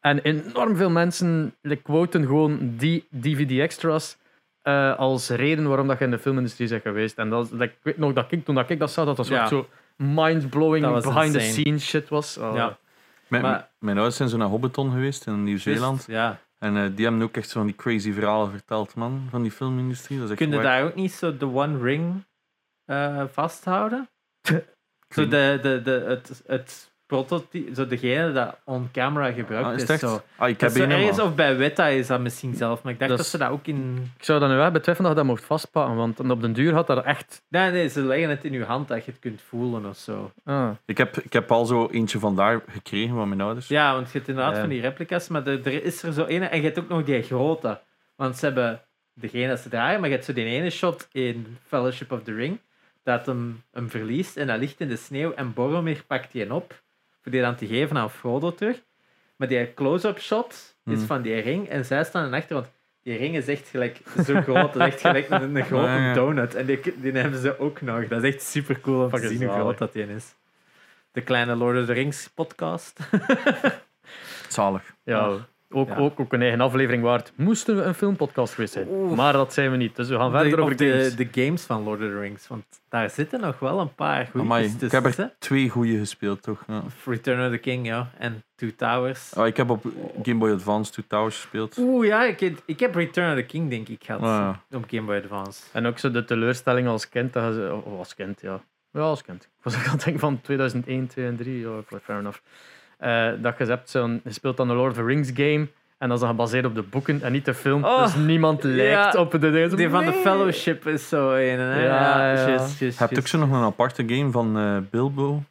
[0.00, 4.16] En enorm veel mensen like, quoten gewoon die DVD-extras
[4.62, 7.18] eh, als reden waarom dat je in de filmindustrie bent geweest.
[7.18, 9.26] En dat, like, ik weet nog dat ik, toen dat ik dat zag, dat dat
[9.26, 9.46] Ja.
[9.46, 12.36] soort zo mind-blowing, behind-the-scenes shit was.
[12.38, 12.54] Oh.
[12.54, 12.78] Ja.
[13.28, 16.04] Mijn, Maar- mijn ouders zijn zo naar Hobbiton geweest in Nieuw-Zeeland.
[16.08, 16.38] Ja.
[16.58, 19.50] En eh, die hebben ook echt zo van die crazy verhalen verteld, man, van die
[19.50, 20.16] filmindustrie.
[20.18, 22.24] Dat is echt Kun je daar ook niet zo de One Ring
[22.84, 24.08] eh, vasthouden?
[25.14, 30.00] Zo de, de, de, het, het prototype, zo degene dat on-camera gebruikt Ah, is is.
[30.00, 30.22] zo.
[30.36, 32.82] Ah, ik Dat heb is zo een ergens, of bij Weta is dat misschien zelf,
[32.82, 34.10] maar ik dacht Dat dat, is- ze dat ook in...
[34.18, 36.72] Ik zou dat nu wel betwijfelen dat je dat mocht vastpakken, want op den duur
[36.74, 37.42] had dat echt...
[37.48, 40.32] Nee, nee, ze leggen het in je hand dat je het kunt voelen of zo.
[40.44, 40.70] Ah.
[40.84, 43.68] Ik heb, ik heb al zo eentje vandaar gekregen van mijn ouders.
[43.68, 44.60] Ja, want je hebt inderdaad Ja.
[44.60, 46.44] van die replica's, maar er, er is er zo ene.
[46.46, 47.80] En je hebt ook nog die grote.
[48.16, 48.80] Want ze hebben
[49.14, 52.34] degene dat ze draaien, maar je hebt zo die ene shot in Fellowship of the
[52.34, 52.58] Ring,
[53.02, 56.80] dat hem, hem verliest en dat ligt in de sneeuw en Boromir pakt die op,
[57.22, 58.82] voor die dan te geven aan Frodo terug.
[59.36, 60.52] Maar die close-up shot
[60.84, 61.06] is Hmm.
[61.06, 62.70] van die ring en zij staan in achter, want
[63.02, 66.06] die ring is echt gelijk zo groot, dat is echt gelijk een, een grote Ja,
[66.06, 66.14] ja.
[66.14, 66.54] donut.
[66.54, 68.08] En die, die hebben ze ook nog.
[68.08, 70.34] Dat is echt super cool om te zien hoe groot dat die is.
[71.12, 72.98] De kleine Lord of the Rings podcast.
[74.48, 74.94] Zalig.
[75.04, 75.40] Ja, Ah.
[75.72, 75.96] Ook, Ja.
[75.96, 77.32] Ook, ook een eigen aflevering waard.
[77.36, 79.14] Moesten we een filmpodcast geweest zijn.
[79.14, 81.16] Maar dat zijn we niet, dus we gaan verder de, over de, games.
[81.16, 82.48] de games van Lord of the Rings.
[82.48, 84.86] Want daar zitten nog wel een paar goede tussen.
[84.86, 85.24] ik heb er hè.
[85.38, 86.64] twee goede gespeeld, toch?
[86.66, 86.82] Ja.
[87.04, 88.10] Return of the King, ja.
[88.18, 89.34] En Two Towers.
[89.34, 89.82] Ah, ik heb op
[90.22, 91.76] Game Boy Advance Two Towers gespeeld.
[91.78, 92.24] Oeh, ja.
[92.24, 94.56] Ik, heb- ik heb Return of the King, denk ik, gehad.
[94.70, 95.62] Op Game Boy Advance.
[95.72, 97.32] En ook zo de teleurstelling als kind.
[97.32, 98.60] Dat je, als kind, ja.
[98.92, 99.42] Ja, als kind.
[99.42, 101.60] Ik was ook aan het denken van 2001, 2 en 3.
[101.60, 101.68] Ja,
[102.02, 102.38] fair enough.
[103.00, 104.20] Eh, dat je hebt zo'n...
[104.24, 105.68] Je speelt dan een Lord of the Rings game.
[106.00, 107.84] En dat is dan gebaseerd op de boeken en niet de film.
[107.84, 109.20] Oh, dus niemand lijkt ja.
[109.20, 109.76] op de deze.
[109.76, 110.12] Die van de.
[110.12, 111.58] Fellowship is zo een.
[111.58, 111.84] Hè?
[111.84, 112.68] Ja, ja.
[112.96, 115.42] hebt ook zo nog een aparte game van eh, Bilbo.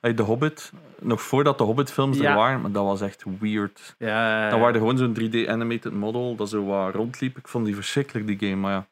[0.00, 0.72] Uit The Hobbit.
[0.98, 2.30] Nog voordat de Hobbit-films Ja.
[2.30, 3.94] er waren, maar dat was echt weird.
[3.98, 7.36] Ja, Dan waren er gewoon zo'n 3D-animated model dat zo wat rondliep.
[7.38, 8.60] Ik vond die verschrikkelijk, die game.
[8.60, 8.86] Maar ja,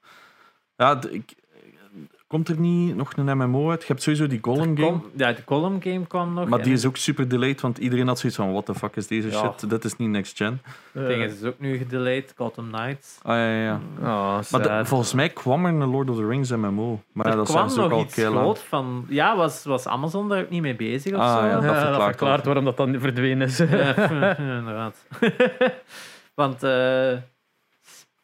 [0.76, 1.34] ja ik,
[2.28, 3.80] komt er niet nog een MMO uit?
[3.80, 4.90] Je hebt sowieso die Golem game.
[4.90, 6.48] Kom- ja, de Column Game kwam nog.
[6.48, 9.06] Maar die is ook super delayed, want iedereen had zoiets van: what the fuck is
[9.06, 9.38] deze Ja.
[9.58, 9.70] shit?
[9.70, 10.60] Dit is niet next gen.
[10.92, 12.32] Eh, Het ding is ook nu gedelayed.
[12.36, 13.18] Gotham Knights.
[13.22, 13.80] Ah ja, ja.
[14.00, 17.00] Oh, Maar de- volgens mij kwam er een Lord of the Rings MMO.
[17.12, 19.04] Maar ja, er dat kwam ook nog al iets groot van...
[19.08, 21.46] Ja, was, was Amazon daar ook niet mee bezig of Ah, zo?
[21.46, 23.58] ja, dat Ja, dat verklaart verklaart waarom dat dan verdwenen is.
[23.58, 23.96] Ja,
[24.58, 25.06] inderdaad.
[26.34, 27.12] Want, eh,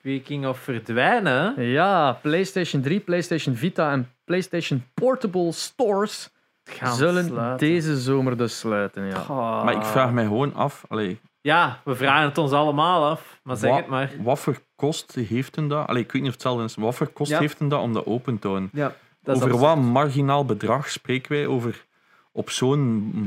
[0.09, 1.63] speaking of verdwijnen...
[1.63, 6.31] Ja, PlayStation 3, PlayStation Vita en PlayStation Portable Stores
[6.65, 7.69] Gaan zullen sluiten.
[7.69, 9.05] deze zomer dus sluiten.
[9.05, 9.25] Ja.
[9.65, 13.41] Maar ik vraag mij gewoon af: allee, Ja, we vragen het ons allemaal af.
[13.43, 14.11] Maar zeg Wa- het maar.
[14.23, 15.87] wat voor kost heeft een dat?
[15.87, 16.85] Allee, ik weet niet of het hetzelfde is.
[16.87, 17.39] Wat voor kost Ja.
[17.39, 18.71] heeft een dat om dat open te houden?
[18.73, 21.47] Ja, dat is Over wat marginaal bedrag spreken wij?
[21.47, 21.85] Over
[22.33, 22.81] op zo'n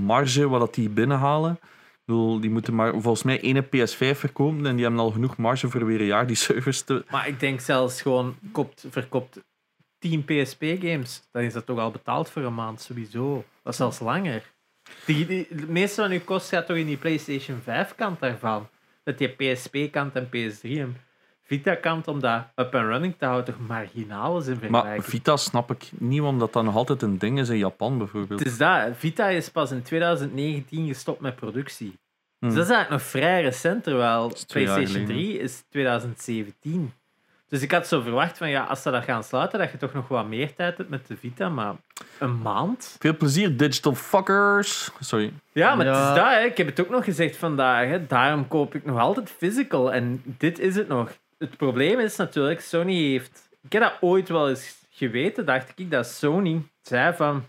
[0.06, 1.60] marge wat dat die binnenhalen?
[2.08, 5.70] Bedoel, die moeten maar volgens mij ene PS5 verkopen en die hebben al genoeg marge
[5.70, 7.06] voor weer een jaar die servers te.
[7.10, 9.44] Maar ik denk zelfs gewoon, koopt, verkoopt
[10.00, 11.28] 10 PSP-games.
[11.32, 13.46] Dan is dat toch al betaald voor een maand, sowieso.
[13.64, 14.52] Dat is zelfs langer.
[15.06, 18.70] Die, het meeste van uw kost gaat toch in die PlayStation 5-kant daarvan.
[19.04, 21.07] Dat die PSP-kant en PS3
[21.48, 25.06] en Vita-kant, om dat up and running te houden, toch marginaal is in Maar vergelijking.
[25.06, 28.40] Vita snap ik niet, omdat dat nog altijd een ding is in Japan bijvoorbeeld.
[28.40, 28.90] Het is dat.
[28.98, 31.98] Vita is pas in 2019 gestopt met productie.
[32.40, 32.50] Hmm.
[32.50, 35.06] Dus dat is eigenlijk nog vrij recent, terwijl PlayStation geleden.
[35.06, 36.94] 3 is 2017.
[37.50, 39.94] Dus ik had zo verwacht van ja, als ze dat gaan sluiten, dat je toch
[39.94, 41.76] nog wat meer tijd hebt met de Vita, maar
[42.20, 42.96] een maand?
[43.00, 44.92] Veel plezier, digital fuckers.
[45.00, 45.34] Sorry.
[45.52, 46.40] Ja, maar het is dat, hè.
[46.40, 47.88] ik heb het ook nog gezegd vandaag.
[47.88, 48.08] Hè.
[48.08, 51.12] Daarom koop ik nog altijd physical en dit is het nog.
[51.38, 53.50] Het probleem is natuurlijk, Sony heeft.
[53.62, 57.46] Ik heb dat ooit wel eens geweten, dacht ik, dat Sony zei van.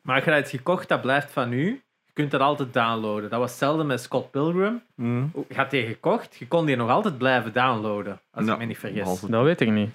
[0.00, 1.66] Maar als je dat hebt gekocht, dat blijft van u.
[2.06, 3.30] Je kunt dat altijd downloaden.
[3.30, 4.82] Dat was hetzelfde met Scott Pilgrim.
[4.94, 5.32] Hmm.
[5.48, 8.20] Je had die gekocht, je kon die nog altijd blijven downloaden.
[8.30, 9.20] Als Ja, ik me niet vergis.
[9.20, 9.90] Dat weet ik niet.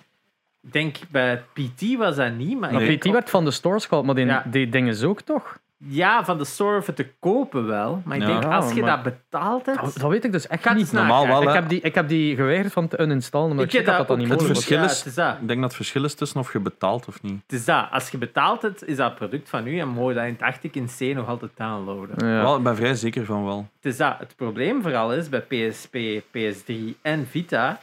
[0.63, 2.73] Ik denk bij PT was dat niet, maar.
[2.73, 2.97] Nee.
[2.97, 4.43] PT werd van de stores gehaald, maar die, Ja.
[4.47, 5.59] die dingen is ook toch?
[5.79, 8.01] Ja, van de store voor te kopen wel.
[8.05, 8.27] Maar ik Ja.
[8.39, 9.81] denk, als je maar- dat betaald hebt.
[9.81, 10.91] Dat, dat weet ik dus echt het niet.
[10.91, 11.53] na- Normaal wel, ik, hè.
[11.53, 14.15] heb die, ik heb die geweigerd van te uninstallen, omdat ik, heb dat dat dan
[14.15, 14.75] ook niet Het mogelijk was.
[14.75, 15.41] verschil Ja, is- het is dat.
[15.41, 17.41] Ik denk dat het verschil is tussen of je betaalt of niet.
[17.47, 17.87] Het is dat.
[17.91, 20.71] Als je betaalt het, is dat product van u en mooi dat in het 80
[20.71, 22.27] in C nog altijd downloaden.
[22.29, 22.41] Ja.
[22.41, 23.67] Wel, ik ben vrij zeker van wel.
[23.75, 24.15] Het is dat.
[24.19, 25.97] Het probleem vooral is bij PSP,
[26.31, 27.79] PS3 en Vita.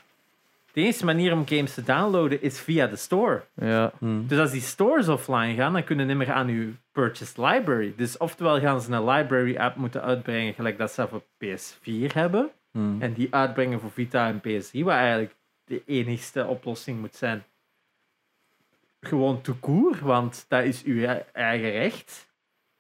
[0.75, 3.45] De enige manier om games te downloaden is via de store.
[3.55, 3.93] Ja.
[3.99, 4.27] Hmm.
[4.27, 7.93] Dus als die stores offline gaan, dan kunnen ze niet meer aan uw purchased library.
[7.97, 12.51] Dus oftewel gaan ze een library app moeten uitbrengen, gelijk dat ze voor PS4 hebben.
[12.71, 13.03] Hmm.
[13.03, 15.35] En die uitbrengen voor Vita en PS3, wat eigenlijk
[15.65, 17.45] de enigste oplossing moet zijn.
[19.01, 22.33] Gewoon to court, want dat is uw e- eigen recht.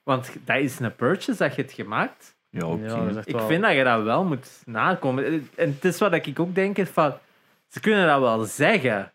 [0.02, 2.36] Want dat is een purchase dat je hebt gemaakt.
[2.50, 2.66] Ja,
[3.24, 5.48] Ik wel- vind dat je dat wel moet nakomen.
[5.54, 7.14] En het is wat ik ook denk, is van,
[7.74, 9.12] ze kunnen dat wel zeggen,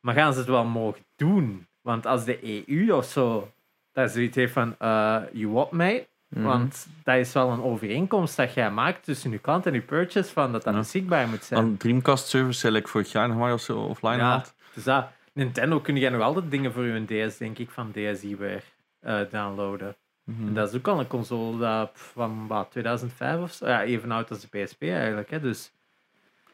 [0.00, 1.66] maar gaan ze het wel mogen doen?
[1.80, 3.52] Want als de EU of zo
[3.92, 6.08] dat zoiets heeft van, eh you what, mate?
[6.28, 6.42] Mhm.
[6.44, 10.32] Want dat is wel een overeenkomst dat jij maakt tussen je klant en je purchase,
[10.32, 10.78] van dat dat Ja.
[10.78, 11.60] beschikbaar moet zijn.
[11.60, 14.54] Dan Dreamcast service, eigenlijk vorig jaar nog maar of zo offline ja, had.
[14.74, 15.06] dus dat.
[15.32, 18.62] Nintendo kun jij nog altijd dingen voor je DS, denk ik, van DSiWare
[19.00, 19.96] eh downloaden.
[20.24, 20.46] Mhm.
[20.46, 23.66] En dat is ook al een console dat van wat, 2005 of zo.
[23.66, 25.30] Ja, even oud als de PSP eigenlijk.
[25.30, 25.40] Hè.
[25.40, 25.72] Dus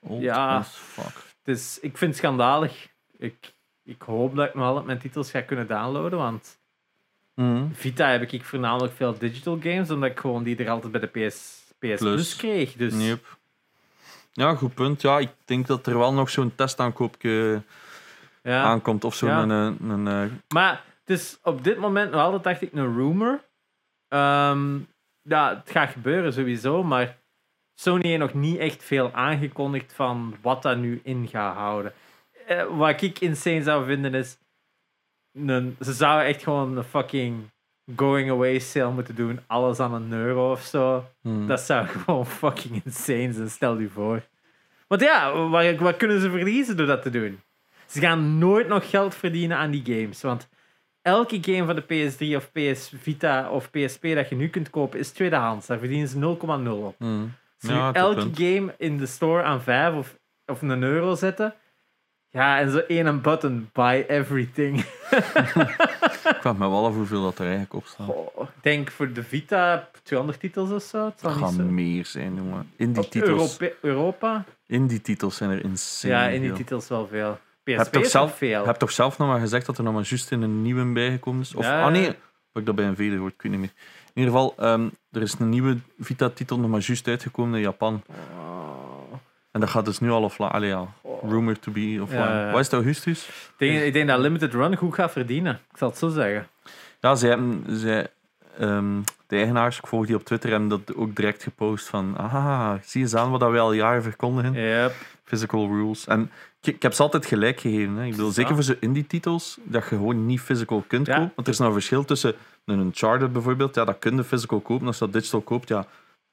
[0.07, 0.65] Old Ja.
[0.65, 1.05] fuck.
[1.45, 2.89] het is, ik vind het schandalig.
[3.19, 6.19] Ik, ik hoop dat ik nog altijd mijn titels ga kunnen downloaden.
[6.19, 6.59] Want
[7.35, 7.65] Mhm.
[7.73, 11.07] Vita heb ik voornamelijk veel digital games, omdat ik gewoon die er altijd bij de
[11.07, 12.37] PS, PS Plus, Plus.
[12.37, 12.73] kreeg.
[12.73, 13.37] Dus Yep.
[14.33, 15.03] Ja, goed punt.
[15.03, 17.63] Ja, ik denk dat er wel nog zo'n testaankoopje
[18.43, 18.63] ja.
[18.63, 19.05] aankomt.
[19.05, 19.21] Of.
[19.21, 19.43] Ja.
[19.43, 19.51] Een,
[19.91, 23.41] een, eh, Maar het is op dit moment nog altijd, dacht ik, een rumor.
[24.09, 24.79] Ehm,
[25.23, 27.17] ja, het gaat gebeuren sowieso, maar
[27.79, 31.93] Sony heeft nog niet echt veel aangekondigd van wat dat nu in gaat houden.
[32.47, 34.39] Eh, wat ik insane zou vinden is,
[35.33, 37.51] een, ze zouden echt gewoon een fucking
[37.97, 41.05] going away sale moeten doen, alles aan een euro of zo.
[41.21, 41.47] hmm.
[41.47, 44.23] Dat zou gewoon fucking insane zijn, stel je voor.
[44.87, 47.41] Want ja, wat, wat kunnen ze verliezen door dat te doen?
[47.87, 50.23] Ze gaan nooit nog geld verdienen aan die games.
[50.23, 50.49] Want
[51.03, 54.99] elke game van de PS3 of PS Vita of PSP dat je nu kunt kopen
[54.99, 55.67] is tweedehands.
[55.67, 56.37] Daar verdienen ze
[56.67, 56.95] 0,0 op.
[56.99, 57.35] Hmm.
[57.67, 61.55] Ze Ja, elke game in de store aan 5 of, of een euro zetten.
[62.31, 64.79] Ja, en zo één een button, buy everything.
[66.27, 68.09] Ik vraag me wel af hoeveel dat er eigenlijk op staat.
[68.09, 71.05] Oh, ik denk voor de Vita 200 titels of zo.
[71.05, 71.21] Het
[71.55, 71.63] zo.
[71.63, 72.71] meer zijn, jongen.
[72.77, 74.45] In die Op titels, Europe- Europa?
[74.67, 76.57] in die titels zijn er insane Ja, in die veel.
[76.59, 77.39] titels wel veel.
[77.65, 78.61] Je PSP hebt toch zelf, veel.
[78.61, 80.85] je hebt toch zelf nog maar gezegd dat er nog maar juist in een nieuwe
[80.93, 81.55] bijgekomen is?
[81.55, 82.17] Of, Ja, ah nee, heb
[82.55, 83.73] ik dat bij een veder gehoord, ik weet niet meer.
[84.17, 88.03] In ieder geval, ehm, er is een nieuwe Vita-titel nog maar juist uitgekomen in Japan.
[89.51, 90.51] En dat gaat dus nu al offline.
[90.51, 90.87] Allee, ja.
[91.23, 92.21] Rumored to be offline.
[92.21, 92.51] Ja, ja.
[92.51, 93.27] Wat is het, augustus?
[93.27, 95.55] Ik, denk, ik denk dat Limited Run goed gaat verdienen.
[95.55, 96.47] Ik zal het zo zeggen.
[97.01, 98.09] Ja, zij hebben, zij,
[98.59, 102.75] ehm, de eigenaars, ik volg die op Twitter, hebben dat ook direct gepost van ah,
[102.83, 104.53] zie eens aan wat dat wij al jaren verkondigen.
[104.53, 104.93] Yep.
[105.25, 106.07] Physical rules.
[106.07, 107.95] En ik, ik heb ze altijd gelijk gegeven.
[107.95, 108.05] Hè.
[108.05, 111.33] Ik bedoel, zeker voor zo'n indie-titels, dat je gewoon niet physical kunt kopen.
[111.35, 112.35] Want er is nou een verschil tussen
[112.67, 114.87] een Uncharted bijvoorbeeld, ja, dat kun je physical kopen.
[114.87, 115.87] Als je dat digital koopt, ja,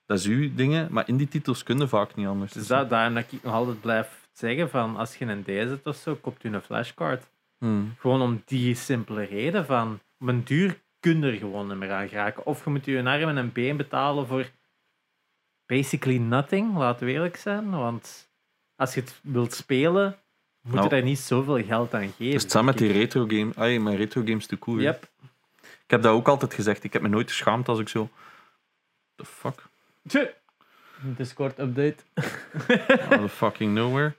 [0.05, 0.87] dat is uw dingen.
[0.91, 2.51] Maar indie-titels kunnen vaak niet anders.
[2.51, 5.85] Dus dat, daarom dat ik nog altijd blijf zeggen van als je een D zet
[5.87, 7.29] of zo, koopt u een flashcard.
[7.57, 7.93] Hmm.
[7.99, 11.91] Gewoon om die simpele reden van op een duur kun je er gewoon niet meer
[11.91, 12.45] aan geraken.
[12.45, 14.49] Of je moet je een arm en een been betalen voor
[15.65, 17.69] basically nothing, laten we eerlijk zijn.
[17.69, 18.29] Want
[18.75, 20.15] als je het wilt spelen,
[20.61, 20.83] moet Nou.
[20.83, 22.31] je daar niet zoveel geld aan geven.
[22.33, 24.79] Dus het zijn met die retro game, ay, met retro games te cool.
[24.79, 25.11] Yep.
[25.85, 26.83] Ik heb dat ook altijd gezegd.
[26.83, 28.09] Ik heb me nooit geschaamd als ik zo.
[29.15, 29.63] The fuck?
[30.07, 30.33] Tje.
[31.01, 31.95] Discord update.
[33.09, 34.13] Out of fucking nowhere.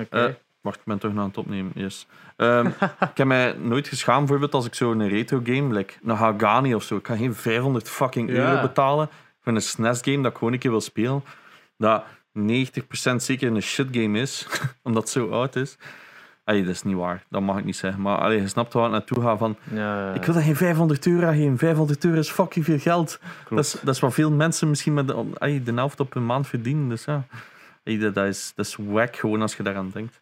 [0.00, 0.26] Oké.
[0.26, 1.72] Eh, Wacht, ik ben toch nog aan het opnemen.
[1.74, 2.06] Yes.
[2.36, 2.66] Ehm,
[3.00, 6.74] ik heb mij nooit geschaamd, bijvoorbeeld als ik zo een retro game, like een Hagani
[6.74, 8.34] of zo, ik kan geen 500 fucking Ja.
[8.50, 9.08] euro betalen
[9.42, 11.24] voor een SNES game dat ik gewoon een keer wil spelen,
[11.76, 14.46] dat 90% zeker een shit game is,
[14.82, 15.76] omdat het zo oud is.
[16.50, 18.02] Allee, dat is niet waar, dat mag ik niet zeggen.
[18.02, 21.06] Maar allee, je snapt waar ik naartoe ga van, ja, ik wil dat geen 500
[21.06, 21.58] euro geven.
[21.58, 23.20] 500 euro is fucking veel geld.
[23.48, 26.26] Dat is, dat is wat veel mensen misschien met de, allee, de helft op een
[26.26, 26.88] maand verdienen.
[26.88, 27.24] Dus ja,
[27.82, 30.20] dat, dat is, dat is wack gewoon als je daaraan denkt.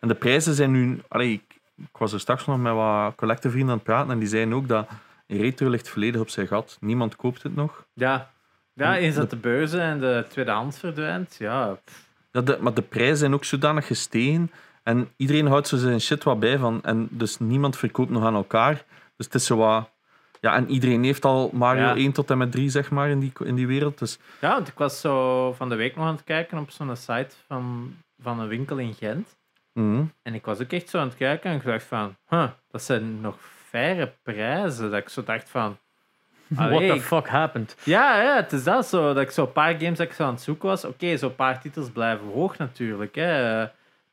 [0.00, 1.00] En de prijzen zijn nu...
[1.08, 1.42] Ik,
[1.76, 4.68] ik was er straks nog met wat collectevrienden aan het praten en die zeiden ook
[4.68, 4.88] dat
[5.26, 6.76] retro ligt volledig op zijn gat.
[6.80, 7.84] Niemand koopt het nog.
[7.92, 8.30] Ja.
[8.72, 11.78] Ja, En eens dat de beurzen en de tweedehands verdwijnt, ja.
[12.32, 14.50] Ja, de, maar de prijzen zijn ook zodanig gestegen
[14.88, 16.82] en iedereen houdt zo zijn shit wat bij van.
[16.82, 18.84] En dus niemand verkoopt nog aan elkaar.
[19.16, 19.90] Dus het is zo wat...
[20.40, 21.94] Ja, en iedereen heeft al Mario Ja.
[21.96, 23.98] 1 tot en met 3, zeg maar, in die, in die wereld.
[23.98, 26.96] Dus Ja, want ik was zo van de week nog aan het kijken op zo'n
[26.96, 29.36] site van, van een winkel in Gent.
[29.72, 30.04] mhm.
[30.22, 32.82] En ik was ook echt zo aan het kijken en ik dacht van, huh, dat
[32.82, 33.36] zijn nog
[33.68, 34.90] faire prijzen.
[34.90, 35.78] Dat ik zo dacht van,
[36.48, 37.76] What the fuck happened?
[37.84, 39.14] ja, ja, het is dat zo.
[39.14, 40.84] Dat ik zo'n paar games dat ik zo aan het zoeken was.
[40.84, 43.14] Oké, zo'n paar titels blijven hoog natuurlijk.
[43.14, 43.66] Hè.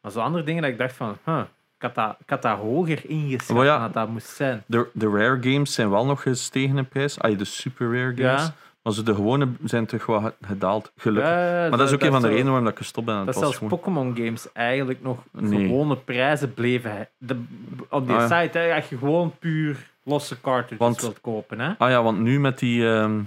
[0.05, 1.39] Maar zo andere dingen dat ik dacht van, huh,
[1.77, 3.79] ik had dat, ik had dat hoger ingeschat ja.
[3.79, 4.63] dat dat moest zijn.
[4.65, 7.19] de, de rare games zijn wel nog gestegen in prijs.
[7.19, 8.41] Ah, de super rare games.
[8.45, 8.53] Ja.
[8.81, 11.31] Maar ze de gewone zijn toch wel gedaald, gelukkig.
[11.31, 13.15] Ja, maar dat is ook een van de redenen waarom ik gestopt ben.
[13.15, 13.77] Het Dat was zelfs gewoon...
[13.79, 15.65] Pokémon games eigenlijk nog Nee.
[15.67, 17.07] gewone prijzen bleven.
[17.17, 17.43] De,
[17.89, 21.59] op die Ah, site, hè, als je gewoon puur losse cartridges Want- wilt kopen.
[21.59, 21.71] Hè?
[21.77, 22.87] Ah ja, want nu met die...
[22.89, 23.19] ehm,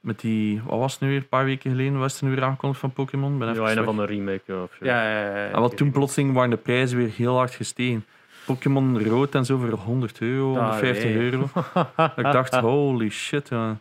[0.00, 0.62] met die...
[0.62, 1.16] Wat was het nu weer?
[1.16, 3.38] Een paar weken geleden was het nu weer aangekondigd van Pokémon.
[3.38, 4.84] Ben Ja, een van de remake of zo.
[4.84, 5.50] Ja, ja, ja, ja.
[5.50, 8.06] En wat toen plotseling waren de prijzen weer heel hard gestegen.
[8.46, 11.16] Pokémon rood en zo voor 100 euro, Ah, 150 nee.
[11.16, 11.48] euro.
[12.16, 13.48] Ik dacht, holy shit.
[13.48, 13.80] Ja.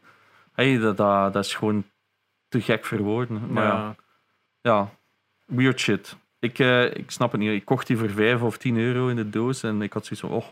[0.54, 1.84] Hey, dat, dat, dat is gewoon
[2.48, 3.42] te gek voor woorden.
[3.54, 3.96] Maar ja.
[4.62, 4.90] Ja.
[5.46, 6.18] Weird shit.
[6.40, 7.52] Ik, eh, ik snap het niet.
[7.52, 10.28] Ik kocht die voor 5 of 10 euro in de doos en ik had zoiets
[10.28, 10.46] van, oh,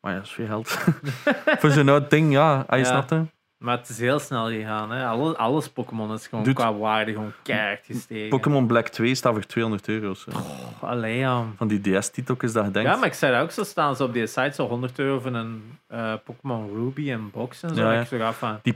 [0.00, 0.68] maar ja, dat is veel geld.
[1.60, 3.26] voor zo'n oud ding, ja, hij Ja.
[3.64, 4.90] Maar het is heel snel gegaan.
[4.90, 5.06] Hè.
[5.06, 8.28] Alles, alles Pokémon is gewoon Doet- qua waarde gewoon keihard gestegen.
[8.28, 10.14] Pokémon Black 2 staat voor 200 euro.
[10.14, 10.30] Zo.
[10.30, 11.44] Oh, allee, ja.
[11.56, 12.90] Van die DS-titels dat je denkt.
[12.90, 15.20] Ja, maar ik zei dat ook zo staan ze op die site, zo 100 euro
[15.20, 17.80] voor een eh, Pokémon Ruby en box en zo.
[17.82, 18.00] Ja, ja.
[18.00, 18.74] Ik zo van, Die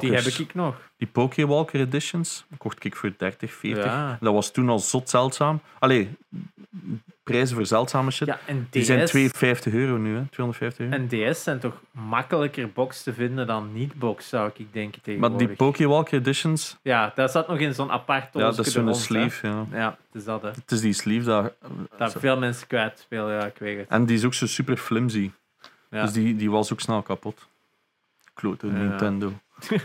[0.00, 0.76] die heb ik nog.
[0.96, 3.84] Die Pokewalker Editions kocht ik voor 30, 40.
[3.84, 4.18] Ja.
[4.20, 5.60] Dat was toen al zot zeldzaam.
[5.78, 6.16] Allee,
[7.32, 8.26] prijzen voor zeldzame shit.
[8.28, 10.22] Ja, en DS, Die zijn 250 euro nu, hè?
[10.30, 10.96] 250 euro.
[10.96, 15.46] en DS zijn toch makkelijker box te vinden dan niet-box, zou ik denken Maar tegenwoordig.
[15.48, 19.46] die Pokewalker Editions, Ja, dat zat nog in zo'n apart ja, dat is zo'n sleeve.
[19.46, 19.66] Ja.
[19.72, 20.48] Ja, het is dat, hè.
[20.48, 21.52] Het is die sleeve dat.
[21.96, 23.88] Dat zo- veel mensen kwijt spelen, ja, ik weet het.
[23.88, 25.30] En die is ook zo super flimsy.
[25.90, 26.02] Ja.
[26.02, 27.48] Dus die, die was ook snel kapot.
[28.34, 28.66] Klote.
[28.66, 29.32] Nintendo.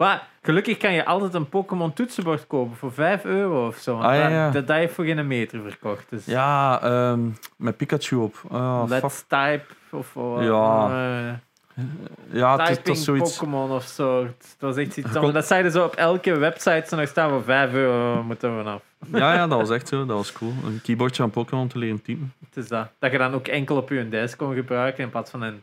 [0.00, 3.92] Maar gelukkig kan je altijd een Pokémon toetsenbord kopen voor 5 euro of zo.
[3.92, 4.50] want Ah, ja, dat- ja.
[4.50, 6.06] Dat, dat heeft voor geen meter verkocht.
[6.10, 7.20] Dus Ja, ehm,
[7.56, 8.34] met Pikachu op.
[8.36, 8.88] Fuck.
[8.88, 10.88] Let's Type of uh, Ja.
[11.28, 11.84] eh,
[12.32, 13.36] Ja, het is zoiets.
[13.36, 14.22] Pokémon of zo.
[14.24, 15.34] Het was echt iets anders.
[15.34, 18.82] Dat zeiden ze op elke website zo nog staan voor 5 euro moeten we vanaf.
[19.12, 20.06] Ja, ja, dat was echt zo.
[20.06, 20.52] Dat was cool.
[20.64, 22.32] Een keyboardje aan Pokémon te leren typen.
[22.48, 22.88] Het is dat.
[22.98, 25.62] Dat je dan ook enkel op je DS kon gebruiken in plaats van een.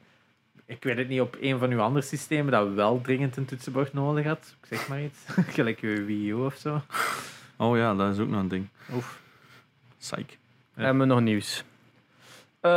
[0.70, 3.94] Ik weet het niet, op een van uw andere systemen dat wel dringend een toetsenbord
[3.94, 4.56] nodig had.
[4.62, 5.18] Ik zeg maar iets.
[5.56, 6.82] Gelijk je Wii U of zo.
[7.58, 8.68] Oh ja, dat is ook nog een ding.
[8.94, 9.20] Oef.
[10.00, 10.38] Psych.
[10.76, 10.84] Ja.
[10.84, 11.64] Hebben we nog nieuws?
[12.60, 12.72] Eh,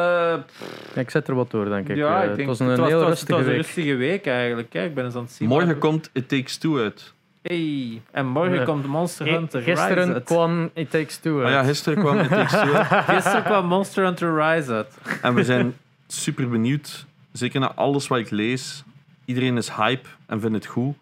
[0.94, 1.96] Ja, ik zet er wat door, denk ik.
[1.96, 3.56] ja, Eh, het was een het was, heel het was- rustige het was een week.
[3.56, 4.70] rustige week eigenlijk.
[4.70, 5.48] Kijk, ik ben eens aan het zien.
[5.48, 7.12] Morgen komt It Takes Two uit.
[7.42, 8.02] Hey.
[8.10, 8.64] En morgen Ja.
[8.64, 10.24] komt Monster Hunter Rise Gisteren uit.
[10.24, 11.52] kwam It Takes Two Ah uit.
[11.54, 13.04] ja, gisteren kwam It Takes Two uit.
[13.04, 14.98] Gisteren kwam Monster Hunter Rise uit.
[15.22, 15.76] En we zijn
[16.06, 17.06] super benieuwd.
[17.32, 18.84] Zeker na alles wat ik lees.
[19.24, 20.96] Iedereen is hype en vindt het goed.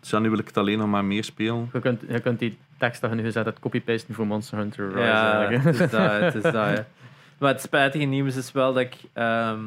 [0.00, 1.70] Dus ja, nu wil ik het alleen nog maar meer spelen.
[1.72, 4.86] Je, kunt, je kunt die tekst dat je nu gezet hebt copy-pasten voor Monster Hunter
[4.88, 4.98] Rise.
[4.98, 5.64] Ja, eigenlijk.
[5.64, 6.54] het is dat, het is dat.
[6.54, 6.86] ja.
[7.38, 9.64] Maar het spijtige nieuws is wel dat ik ehm,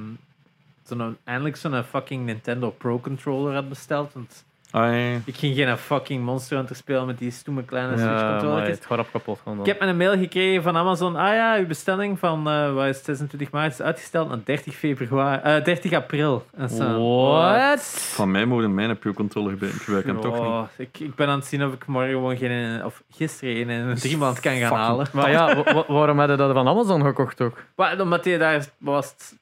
[0.84, 4.14] zo'n, eindelijk zo'n fucking Nintendo Pro Controller had besteld.
[4.14, 5.18] Want Ah, ja.
[5.26, 9.12] ik ging geen fucking Monster Hunter spelen met die stoeme kleine Switch Ja, het gaat
[9.12, 9.66] kapot gaan dan.
[9.66, 11.16] Ik heb een mail gekregen van Amazon.
[11.16, 14.76] Ah ja, uw bestelling van eh, wat is het, 26 maart is uitgesteld naar 30,
[14.76, 16.46] februari, eh, 30 april.
[16.58, 16.84] En zo,
[17.32, 17.82] What?
[18.16, 19.98] Van mij mogen mijn Pro Controller gebruiken.
[19.98, 20.88] Ik hem toch niet.
[20.88, 23.70] Ik, ik ben aan het zien of ik morgen gewoon geen, of gisteren een in
[23.70, 25.08] een drie maand kan gaan Fucking halen.
[25.14, 27.58] Maar ja, wa- wa- waarom je dat van Amazon gekocht ook?
[27.76, 29.36] Maar omdat die daar was het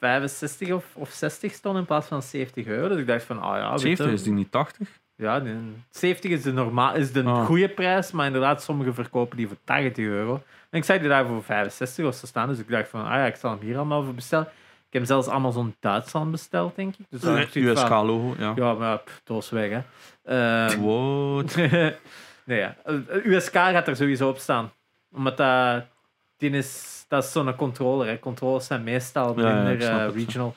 [0.00, 2.88] 65 of, of 60 stond in plaats van 70 euro.
[2.88, 4.88] Dus ik dacht van, ah ja, weet 70 je, is die niet 80?
[5.16, 5.56] Ja, nee,
[5.90, 7.44] 70 is de, normaal, is de Ah.
[7.44, 10.34] goede prijs, maar inderdaad, sommigen verkopen die voor 80 euro.
[10.70, 13.06] En ik zag die daar voor 65 of zo staan, dus ik dacht van, ah
[13.14, 14.46] ja, ik zal hem hier allemaal voor bestellen.
[14.46, 17.06] Ik heb hem zelfs Amazon Duitsland besteld, denk ik.
[17.10, 18.52] Dus USK-logo, ja.
[18.56, 19.80] Ja, maar pff, doos weg, hè.
[20.24, 21.56] Ehm, What?
[22.46, 22.76] nee, ja.
[23.24, 24.72] USK gaat er sowieso op staan.
[25.12, 25.84] Omdat dat,
[26.36, 28.06] die is, dat is zo'n controller.
[28.06, 28.18] Hè.
[28.18, 30.54] Controllers zijn meestal Ja, ja, minder eh, regional.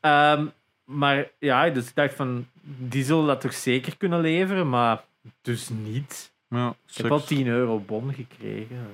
[0.00, 0.46] Ehm,
[0.84, 5.04] maar ja, dus ik dacht van, die zullen dat toch zeker kunnen leveren, maar
[5.42, 6.32] dus niet.
[6.48, 7.28] Ja, Ik heb al sucks.
[7.30, 8.86] 10 euro bon gekregen,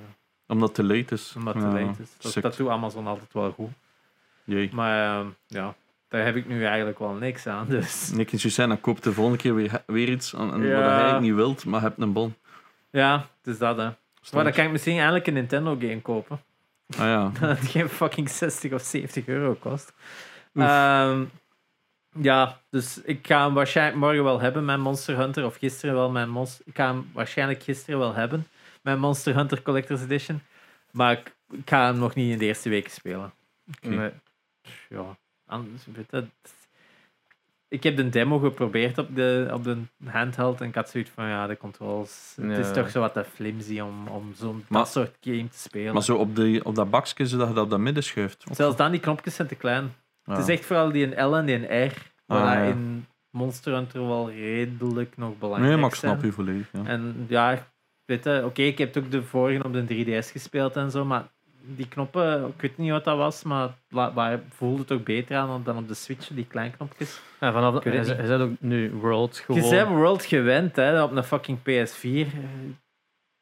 [0.46, 1.34] Omdat het te late is.
[1.36, 2.34] omdat het te late is.
[2.34, 3.70] Dat, doet Amazon altijd wel goed.
[4.44, 4.70] Jee.
[4.72, 5.74] Maar ehm, ja,
[6.08, 7.66] daar heb ik nu eigenlijk wel niks aan.
[7.78, 10.88] Dus en Suzanne, dan koopt de volgende keer weer, weer iets aan, en wat hij
[10.90, 12.34] eigenlijk niet wilt, maar hebt een bon.
[12.90, 13.88] ja, het is dat, hè.
[14.32, 16.40] Maar dan kan ik misschien eindelijk een Nintendo-game kopen.
[16.96, 17.30] Ah ja.
[17.40, 19.92] dat het geen fucking 60 of 70 euro kost.
[20.54, 21.24] Ehm,
[22.20, 25.44] ja, dus ik ga hem waarschijnlijk morgen wel hebben, mijn Monster Hunter.
[25.44, 26.66] Of gisteren wel mijn Monster...
[26.66, 28.46] Ik ga hem waarschijnlijk gisteren wel hebben,
[28.82, 30.40] mijn Monster Hunter Collector's Edition.
[30.90, 33.32] Maar ik, ik ga hem nog niet in de eerste week spelen.
[33.80, 34.10] Nee.
[34.88, 36.32] Ja, anders, het-
[37.68, 41.26] ik heb de demo geprobeerd op de, op de handheld en ik had zoiets van,
[41.26, 42.37] ja, de controls...
[42.40, 45.92] Het is toch zo wat te flimsy om, om zo'n dat soort game te spelen.
[45.92, 48.44] Maar zo op, die, op dat bakje, zodat je dat op dat midden schuift.
[48.50, 49.94] Zelfs dan, die knopjes zijn te klein.
[50.24, 50.33] Ja.
[50.33, 51.92] Het is echt vooral die een L en die een R,
[52.26, 52.64] waar Ah, dat ja.
[52.64, 56.68] in Monster Hunter wel redelijk nog belangrijk Nee, maar ik snap je volledig.
[56.72, 56.85] Ja.
[56.85, 57.66] En ja,
[58.04, 61.28] weet je, oké, ik heb ook de vorige op de 3DS gespeeld en zo, maar
[61.76, 65.62] die knoppen, ik weet niet wat dat was, maar waar voelde het ook beter aan
[65.64, 67.20] dan op de Switch, die klein-knopjes.
[67.40, 69.62] Ja, vanaf, je, bent ook nu World gewoon.
[69.62, 72.02] Je bent World gewend, hè, op een fucking PS4.
[72.04, 72.24] eh,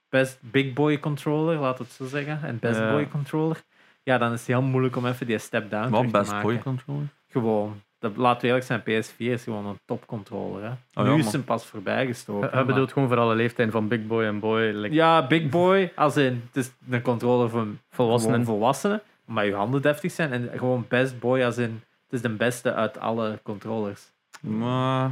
[0.08, 2.40] Best big boy controller, laat het zo zeggen.
[2.42, 2.90] En best Ja.
[2.90, 3.62] boy controller.
[4.02, 6.30] Ja, dan is het heel moeilijk om even die step down Wat terug te best
[6.30, 6.48] maken.
[6.48, 7.06] boy controller?
[7.28, 7.82] Gewoon.
[7.98, 10.62] Dat, laten we eerlijk zijn, PS4 is gewoon een topcontroller.
[10.62, 10.70] Hè.
[11.00, 12.50] Oh nu ja, is hem pas voorbij gestoken.
[12.52, 14.60] Maar- bedoelt gewoon voor alle leeftijden van Big Boy en Boy.
[14.62, 18.44] like Ja, big boy, als in, het is een controller voor volwassenen.
[18.44, 20.32] volwassenen, maar je handen deftig zijn.
[20.32, 24.02] En gewoon best boy, als in, het is de beste uit alle controllers.
[24.40, 25.10] Maar,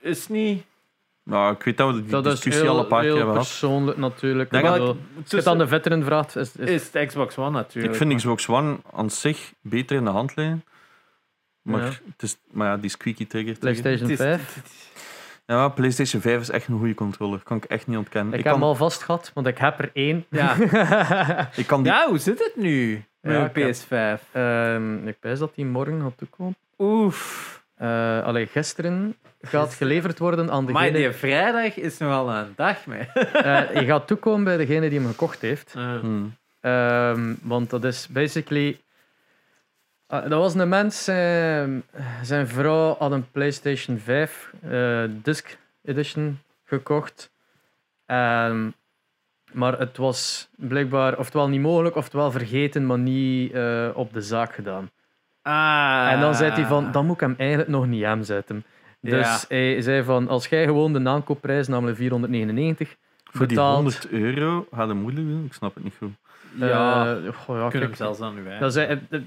[0.00, 0.64] Is niet...
[1.22, 3.46] nou, ik weet dat we die dat is discussie al een paar keer hebben gehad.
[3.48, 4.50] persoonlijk natuurlijk.
[4.50, 4.82] Denk Als je
[5.16, 7.92] het tussen- aan de veteran vraagt, is, is, is de Xbox One natuurlijk.
[7.92, 10.64] Ik vind maar- Xbox One aan zich beter in de hand liggen.
[11.66, 11.86] Maar, Ja.
[12.12, 13.58] het is, maar ja, die squeaky trigger.
[13.58, 14.54] PlayStation Het is- 5.
[14.54, 14.84] het is-
[15.46, 17.40] Ja, PlayStation 5 is echt een goede controller.
[17.42, 18.32] Kan ik echt niet ontkennen.
[18.32, 20.24] Ik Ik, heb kan, hem al vast gehad, want ik heb er één.
[20.30, 20.54] Ja.
[21.56, 21.92] ik kan die...
[21.92, 23.74] ja, hoe zit het nu met Ja, een ik heb-
[24.18, 24.22] PS5?
[24.32, 26.56] Ehm, ik wijs dat die morgen gaat toekomen.
[26.78, 27.54] Oef.
[27.76, 30.98] Eh allee, gisteren gaat geleverd worden aan Maar degene...
[30.98, 33.00] die vrijdag is nog wel een dag mee.
[33.32, 35.72] Eh, je gaat toekomen bij degene die hem gekocht heeft.
[35.72, 36.36] Hmm.
[36.60, 38.80] Ehm, want dat is basically...
[40.06, 41.64] Ah, dat was een mens, eh,
[42.22, 47.30] zijn vrouw had een PlayStation 5 eh, Disc Edition gekocht.
[48.06, 48.70] Ehm,
[49.52, 54.54] maar het was blijkbaar oftewel niet mogelijk, oftewel vergeten, maar niet eh, op de zaak
[54.54, 54.90] gedaan.
[55.42, 56.08] Ah.
[56.12, 58.64] En dan zei hij van, dan moet ik hem eigenlijk nog niet aanzetten.
[59.00, 59.56] Dus Ja.
[59.56, 63.74] hij zei van, als jij gewoon de aankoopprijs, namelijk 499, Voor die betaalt...
[63.74, 65.44] 100 euro gaat het moeilijk doen.
[65.44, 66.12] Ik snap het niet goed.
[66.58, 69.24] Ja, eh, goh, ja, kunnen kijk, hem zelfs aan u Dat is, het, het,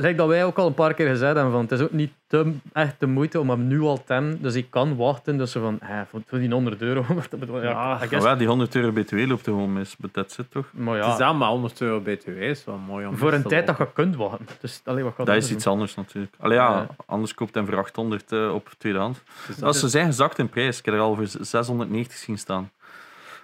[0.00, 1.52] lijkt dat wij ook al een paar keer gezegd hebben.
[1.52, 4.42] Van, het is ook niet te, echt de moeite om hem nu al te hebben.
[4.42, 5.36] Dus ik kan wachten.
[5.38, 7.04] Dus ze van, eh, voor, voor die 100 euro.
[7.30, 9.96] dat ja, Ja, Maar ja, die 100 euro BTW loopt er gewoon mis.
[9.96, 10.66] But that's it, toch?
[10.72, 13.36] maar Het is ja, dan maar 100 euro BTW, is wel mooi om voor te
[13.36, 14.46] een tijd dat je kunt wachten.
[14.60, 15.56] Dus, allee, wat gaat Dat dat is doen?
[15.56, 16.34] iets anders natuurlijk.
[16.38, 16.86] Allee, ja, Ja.
[17.06, 19.20] anders koopt hij voor 800 eh, op tweedehands.
[19.46, 20.78] Dus dat is- ze zijn gezakt in prijs.
[20.78, 22.70] Ik heb er al voor 690 zien staan.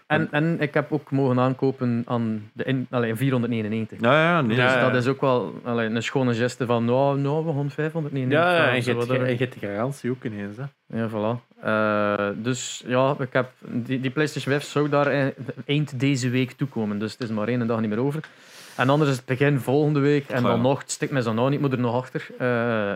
[0.07, 4.01] En, en ik heb ook mogen aankopen aan de in, allee, 499.
[4.01, 4.49] Ja, ja, nee.
[4.49, 4.91] Dus Ja, ja.
[4.91, 8.39] dat is ook wel allee, een schone geste van, nou, nou we gaan 599.
[8.39, 10.57] ja, ja, en je hebt- de garantie ook ineens.
[10.57, 10.65] Hè.
[10.99, 11.61] Ja, voilà.
[11.63, 15.33] Eh, dus ja, ik heb, die, die PlayStation 5 zou daar e-
[15.67, 16.99] eind deze week toekomen.
[16.99, 18.21] Dus het is maar één dag niet meer over.
[18.77, 20.29] En anders is het begin volgende week.
[20.29, 20.49] En Ja.
[20.49, 22.27] dan nog, het stikt mij zo nou niet, moet er nog achter.
[22.39, 22.91] Eh,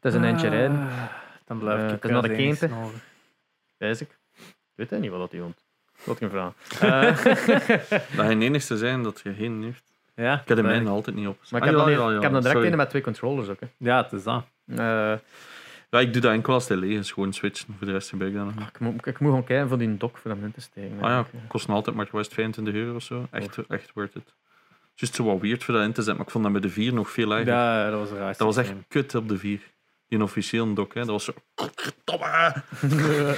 [0.00, 1.02] het is een eindje rijden, Ah,
[1.46, 2.28] Dan blijf Eh, ik het is naar de
[2.68, 2.92] nodig.
[3.76, 4.08] wijs ik.
[4.38, 5.61] Ik weet hij niet wat dat hij woont.
[6.04, 6.52] Wat geen vraag.
[6.80, 7.02] Eh,
[8.16, 9.82] Dat je de enigste zijn dat je geen heeft.
[10.14, 11.38] Ja, Ik heb de mijne altijd niet op.
[11.50, 12.88] maar Ah, ik heb, dan, ja, een- ja, ja, ik heb dan direct een met
[12.90, 13.60] twee controllers ook.
[13.60, 13.66] Hè.
[13.76, 14.44] Ja, het is dat.
[14.66, 15.12] Eh,
[15.90, 17.10] Ja, ik doe dat enkel als hij leeg is.
[17.12, 17.74] Gewoon switchen.
[17.78, 18.68] Voor de rest gebruik ik dat nog niet.
[18.68, 20.96] ik, moet, ik moet gewoon kijken voor die dock voor hem in te steken.
[21.00, 23.26] Ah ja, kost altijd maar was 25 euro of zo.
[23.30, 24.34] Echt, echt worth it.
[24.94, 26.68] Just zo wat weird voor dat in te zetten, maar ik vond dat bij de
[26.70, 27.46] 4 nog veel erger.
[27.46, 29.60] Ja, dat was een raar Dat was echt kut op de 4.
[30.08, 31.00] Die een officiële dock, hè.
[31.04, 31.32] Dat was zo...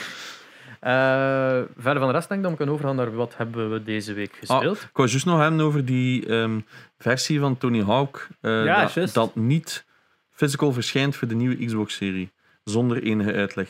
[0.84, 3.82] Eh, verder van de rest denk ik dat we kunnen overgaan naar wat hebben we
[3.82, 4.76] deze week gespeeld.
[4.82, 6.60] Ik wou juist nog hebben over die ehm,
[6.98, 8.28] versie van Tony Hawk.
[8.40, 9.84] eh, Ja, dat, dat niet
[10.30, 12.30] physical verschijnt voor de nieuwe Xbox-serie.
[12.64, 13.68] Zonder enige uitleg.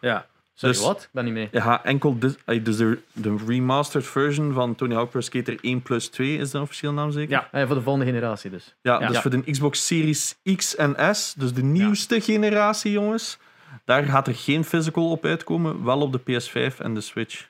[0.00, 0.26] Ja.
[0.54, 1.02] Sorry, dus- wat?
[1.02, 1.48] Ik ben niet mee.
[1.52, 2.18] Gaat enkel...
[2.18, 6.50] dis- dus de, de remastered version van Tony Hawk Pro Skater 1 plus 2 is
[6.50, 7.30] de officiële naam zeker?
[7.30, 7.48] Ja.
[7.52, 8.74] Ah ja, voor de volgende generatie dus.
[8.82, 9.06] Ja, Ja.
[9.06, 9.22] dus Ja.
[9.22, 13.38] voor de Xbox Series X en S, dus de nieuwste generatie, jongens.
[13.84, 17.48] Daar gaat er geen physical op uitkomen, wel op de PS5 en de Switch.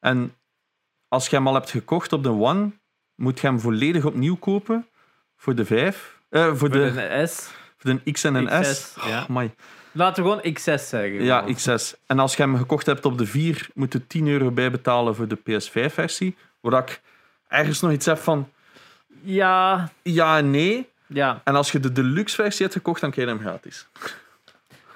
[0.00, 0.34] En
[1.08, 2.70] als je hem al hebt gekocht op de One,
[3.14, 4.86] moet je hem volledig opnieuw kopen
[5.36, 6.18] voor de 5.
[6.28, 7.50] Eh, voor, Voor de, S.
[7.78, 8.94] voor de X en een XS, S.
[9.06, 9.20] ja.
[9.22, 9.54] Oh, my.
[9.92, 11.22] Laten we gewoon XS zeggen.
[11.24, 11.54] Ja, gewoon.
[11.54, 11.94] XS.
[12.06, 15.28] En als je hem gekocht hebt op de 4, moet je 10 euro bijbetalen voor
[15.28, 16.36] de PS5-versie.
[16.60, 17.00] Waar ik
[17.48, 18.48] ergens nog iets heb van
[19.22, 20.88] Ja, ja en nee.
[21.06, 21.40] ja.
[21.44, 23.86] En als je de deluxe-versie hebt gekocht, dan krijg je hem gratis.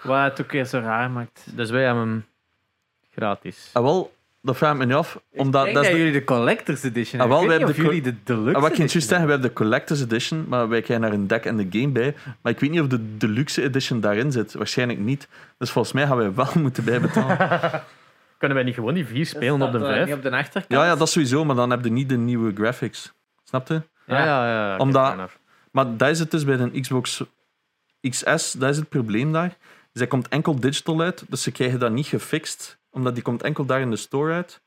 [0.04, 1.42] Wat het ook weer zo raar maakt.
[1.56, 2.24] Dus wij hebben hem
[3.12, 3.70] gratis.
[3.72, 5.20] Ah, wel, dat vraag ik me nu af.
[5.32, 7.58] Omdat ik denk dat dat, is de- jullie de Collector's Edition Ah, wel, wij weet
[7.58, 10.00] niet of hebben jullie de Deluxe Ah, wat ik juist zeggen, we hebben de Collector's
[10.00, 12.14] Edition, maar wij krijgen daar een deck en de game bij.
[12.40, 14.52] Maar ik weet niet of de Deluxe Edition daarin zit.
[14.54, 15.28] Waarschijnlijk niet.
[15.58, 17.36] Dus volgens mij gaan wij wel moeten bijbetalen.
[18.38, 20.06] Kunnen wij niet gewoon die vier spelen op de eh, vijf?
[20.06, 20.72] niet op de achterkant.
[20.72, 23.12] ja, ja, dat sowieso, maar dan heb je niet de nieuwe graphics.
[23.44, 23.82] Snap je?
[24.06, 24.68] Ja, ja, ja.
[24.70, 25.38] ja, Omdat-.
[25.70, 27.22] Maar dat is het dus bij de Xbox
[28.10, 29.56] XS, dat is het probleem daar.
[29.94, 33.64] Zij komt enkel digital uit, dus ze krijgen dat niet gefixt, omdat die komt enkel
[33.64, 34.60] daar in de store uit.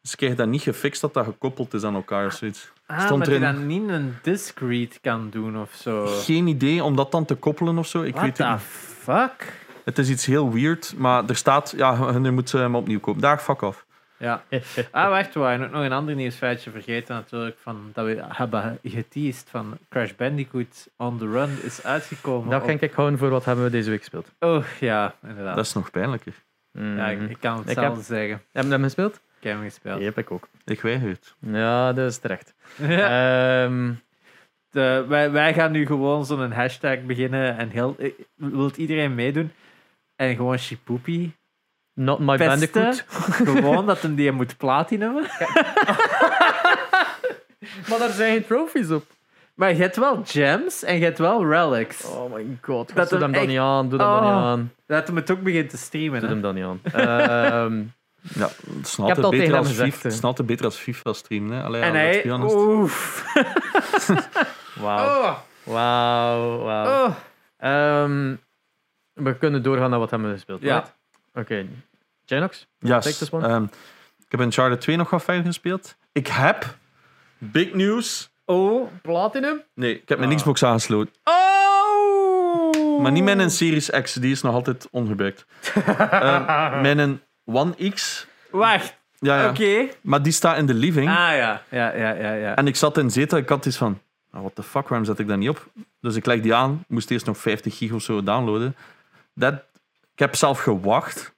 [0.00, 2.70] Dus ze krijgen dat niet gefixt dat dat gekoppeld is aan elkaar of zoiets.
[2.86, 6.06] Ah, Stond maar erin- dat niet een disc read kan doen of zo.
[6.06, 8.02] Geen idee om dat dan te koppelen of zo.
[8.02, 8.62] Ik What weet het the niet.
[8.98, 9.66] fuck?
[9.84, 13.20] Het is iets heel weird, maar er staat, ja, je moet ze hem opnieuw kopen.
[13.20, 13.86] Daar, fuck off.
[14.18, 14.42] Ja.
[14.90, 17.56] Ah, wacht, we waren ook nog een ander nieuwsfeitje vergeten natuurlijk.
[17.58, 22.50] Van, dat we hebben geteased van Crash Bandicoot on the Run is uitgekomen.
[22.50, 24.32] Dat op- ging ik houden voor wat hebben we deze week gespeeld.
[24.38, 25.56] Oh, ja, inderdaad.
[25.56, 26.32] Dat is nog pijnlijker.
[26.72, 26.96] Mm.
[26.96, 28.42] Ja, ik, ik kan Ik hetzelfde heb- zeggen.
[28.52, 29.14] Hebben we hem gespeeld?
[29.14, 29.98] Ik heb hem gespeeld.
[29.98, 30.48] Ja, heb ik ook.
[30.64, 31.34] Ik weiger het.
[31.38, 32.54] Ja, dat is terecht.
[32.78, 33.64] Ja.
[33.64, 33.92] Ehm,
[34.70, 39.52] De- wij, wij gaan nu gewoon zo'n hashtag beginnen en heel, eh, wilt iedereen meedoen?
[40.16, 41.32] En gewoon Shipoopie
[41.98, 42.48] not my pesten.
[42.82, 43.04] bandicoot.
[43.56, 45.24] gewoon dat hem die moet platinumen.
[47.88, 49.04] Maar daar zijn geen trophies op.
[49.54, 52.04] Maar je hebt wel gems en je hebt wel relics.
[52.04, 52.94] Oh my god.
[52.94, 53.88] Dat doe hem dan echt- niet aan.
[53.88, 54.36] Doe hem dan niet Oh.
[54.44, 54.72] aan.
[54.86, 56.20] Dat hem het ook begint te streamen.
[56.20, 56.34] Doe hè.
[56.34, 56.80] hem dan niet aan.
[56.92, 57.82] Ehm,
[58.38, 58.48] Ja,
[59.06, 60.26] het beter als FIFA.
[60.26, 61.56] altijd beter als FIFA streamen.
[61.56, 61.62] Hè.
[61.62, 62.30] Allee, En hij...
[62.30, 63.24] Oef.
[64.80, 65.22] Wauw.
[65.22, 65.38] Oh.
[65.62, 66.58] Wauw.
[66.58, 67.06] Wauw.
[67.06, 67.14] Oh.
[67.56, 68.34] Ehm,
[69.12, 70.60] we kunnen doorgaan naar wat hebben we gespeeld.
[70.62, 70.74] Ja.
[70.74, 70.94] right?
[71.38, 71.66] Oké.
[72.24, 72.66] Janox?
[73.30, 73.46] One.
[73.48, 73.62] Ehm,
[74.18, 75.96] ik heb Uncharted 2 nog wat verder gespeeld.
[76.12, 76.76] Ik heb,
[77.38, 79.62] big news, Oh, Platinum?
[79.74, 80.36] nee, ik heb mijn Ah.
[80.36, 81.14] Xbox aangesloten.
[81.24, 83.00] Oh!
[83.00, 85.46] Maar niet mijn Series X, die is nog altijd ongebruikt.
[85.86, 89.48] Ehm, mijn One X, Wacht, ja, ja.
[89.48, 89.88] oké.
[90.00, 91.08] maar die staat in de living.
[91.08, 92.32] Ah ja, ja, ja, ja.
[92.32, 92.56] ja.
[92.56, 94.00] En ik zat in zetel, ik had iets van,
[94.32, 95.66] oh, what the fuck, waarom zet ik dat niet op?
[96.00, 98.76] Dus ik leg die aan, moest eerst nog 50 gig of zo downloaden.
[99.34, 99.54] Dat,
[100.18, 101.34] ik heb zelf gewacht.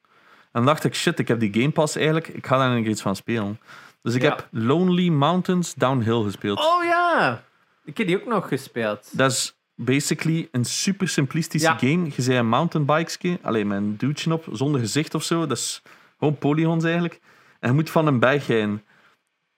[0.53, 3.03] En dacht ik, shit, ik heb die Game Pass eigenlijk, ik ga daar nog iets
[3.03, 3.61] van spelen.
[4.03, 4.29] Dus ik Ja.
[4.29, 6.59] heb Lonely Mountains Downhill gespeeld.
[6.59, 7.43] Oh ja,
[7.85, 9.09] ik heb die ook nog gespeeld.
[9.13, 11.77] Dat is basically een super simplistische Ja.
[11.79, 12.05] game.
[12.17, 15.47] Je zei een mountainbikeske, alleen met een duwtje op, zonder gezicht of zo.
[15.47, 15.83] Dat is
[16.19, 17.21] gewoon polygons eigenlijk.
[17.61, 18.85] En je moet van een berg rijden.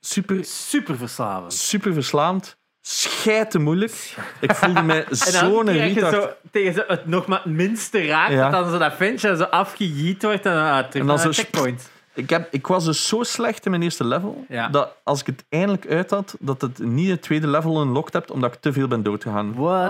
[0.01, 1.53] Super, Super verslavend.
[1.53, 2.57] super verslaand.
[2.85, 4.15] Schijte moeilijk.
[4.41, 6.15] Ik voelde mij zo'n retard.
[6.15, 8.51] zo tegen zo het nog maar het minste raakt, Ja.
[8.51, 11.19] dat dan zo dat ventje zo afgejiet wordt en dan ah, terug En dan naar
[11.19, 11.91] zo de checkpoint.
[12.15, 14.69] Ik, heb, ik was dus zo slecht in mijn eerste level, Ja.
[14.69, 18.31] dat als ik het eindelijk uit had, dat het niet het tweede level unlocked hebt,
[18.31, 19.55] omdat ik te veel ben doodgegaan.
[19.55, 19.89] What?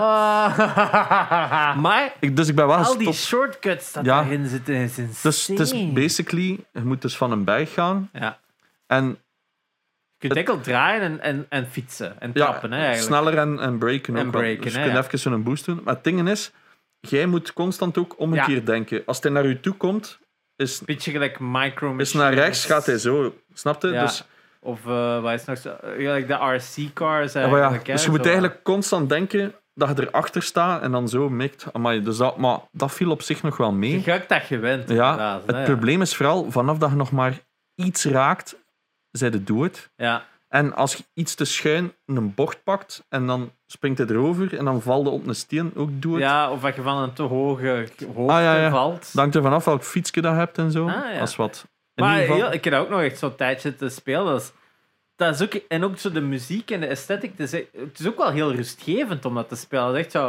[1.83, 4.15] maar Ik, dus ik ben wel al die shortcuts dat Ja.
[4.21, 5.07] daarin zitten is insane.
[5.21, 8.09] Dus het is basically, je moet dus van een berg gaan.
[8.13, 8.37] Ja.
[8.87, 9.17] En
[10.23, 13.07] Je kunt enkel draaien en, en, en fietsen en ja, trappen, hè, eigenlijk.
[13.07, 15.03] sneller en, en breken En ook breken, Dus je hè, kunt ja.
[15.03, 15.81] even zo'n boost doen.
[15.83, 16.51] Maar het ding is,
[16.99, 19.01] jij moet constant ook omgekeerd denken.
[19.05, 20.19] Als hij naar u toe komt,
[20.55, 23.35] is, Beetje gelijk micro is naar rechts, gaat hij zo.
[23.53, 23.89] Snap je?
[23.91, 24.23] Dus,
[24.59, 25.75] Of uh, wat is nog zo?
[25.81, 27.87] Gelijk de RC-cars eigenlijk.
[27.87, 31.65] hè, dus je moet eigenlijk constant denken dat je erachter staat en dan zo mikt.
[31.71, 34.03] Amai, dus dat, maar dat viel op zich nog wel mee.
[34.03, 34.89] Je dat gewend.
[34.89, 35.65] Ja, het hè, ja.
[35.65, 37.39] probleem is vooral, vanaf dat je nog maar
[37.75, 38.55] iets raakt,
[39.17, 39.89] zij de dood.
[39.95, 40.25] Ja.
[40.47, 44.65] En als je iets te schuin een bocht pakt en dan springt hij erover en
[44.65, 46.19] dan valt op een steen, ook dood.
[46.19, 48.69] ja, of dat je van een te hoge hoogte Ah, ja, ja.
[48.69, 49.05] valt.
[49.05, 50.87] Het hangt er vanaf welk fietsje dat je hebt en zo.
[50.87, 51.19] Ah, ja.
[51.19, 51.65] Als wat.
[51.95, 54.25] In maar geval, ik heb dat ook nog echt zo'n tijdje te spelen.
[54.25, 54.51] Dat is,
[55.15, 57.31] dat is ook, en ook zo de muziek en de esthetic.
[57.37, 59.85] Het is, het is ook wel heel rustgevend om dat te spelen.
[59.85, 60.27] Het is echt zo,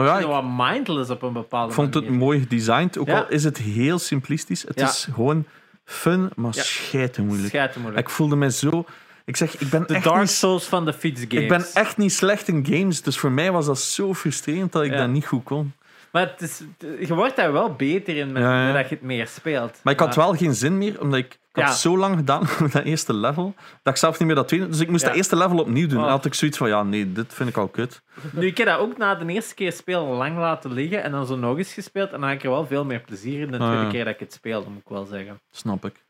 [0.00, 2.18] oh ja, ik wat mindless op een bepaalde vond het manier.
[2.18, 2.98] mooi gedesigned.
[2.98, 3.18] Ook Ja.
[3.18, 4.62] al is het heel simplistisch.
[4.62, 4.88] Het Ja.
[4.88, 5.44] is gewoon
[5.86, 6.52] fun, maar
[6.92, 7.08] Ja.
[7.22, 7.76] moeilijk.
[7.76, 7.98] Moeilijk.
[7.98, 8.84] Ik voelde mij zo...
[9.24, 11.42] Ik zeg, ik ben, De echt Dark niet, Souls van de fietsgames.
[11.42, 13.02] ik ben echt niet slecht in games.
[13.02, 14.96] Dus voor mij was dat zo frustrerend dat ik Ja.
[14.96, 15.72] dat niet goed kon.
[16.16, 16.62] Maar het is,
[17.08, 18.64] je wordt daar wel beter in met, Ja, ja.
[18.64, 19.80] met dat je het meer speelt.
[19.82, 22.72] Maar ik had wel geen zin meer, omdat ik, ik had zo lang gedaan met
[22.72, 24.68] dat eerste level, dat ik zelf niet meer dat tweede...
[24.68, 25.96] Dus ik moest dat eerste level opnieuw doen.
[25.96, 26.02] Oh.
[26.02, 28.02] En dan had ik zoiets van, ja, nee, dit vind ik al kut.
[28.32, 31.26] Nu, ik heb dat ook na de eerste keer spelen lang laten liggen en dan
[31.26, 32.12] zo nog eens gespeeld.
[32.12, 34.20] En dan had ik er wel veel meer plezier in de tweede keer dat ik
[34.20, 35.40] het speelde, moet ik wel zeggen.
[35.50, 36.04] Snap ik.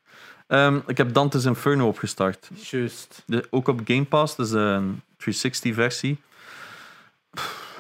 [0.47, 2.51] Ehm, ik heb Dante's Inferno opgestart.
[2.55, 3.23] Juist.
[3.27, 6.19] De, ook op Game Pass, dus een 360-versie.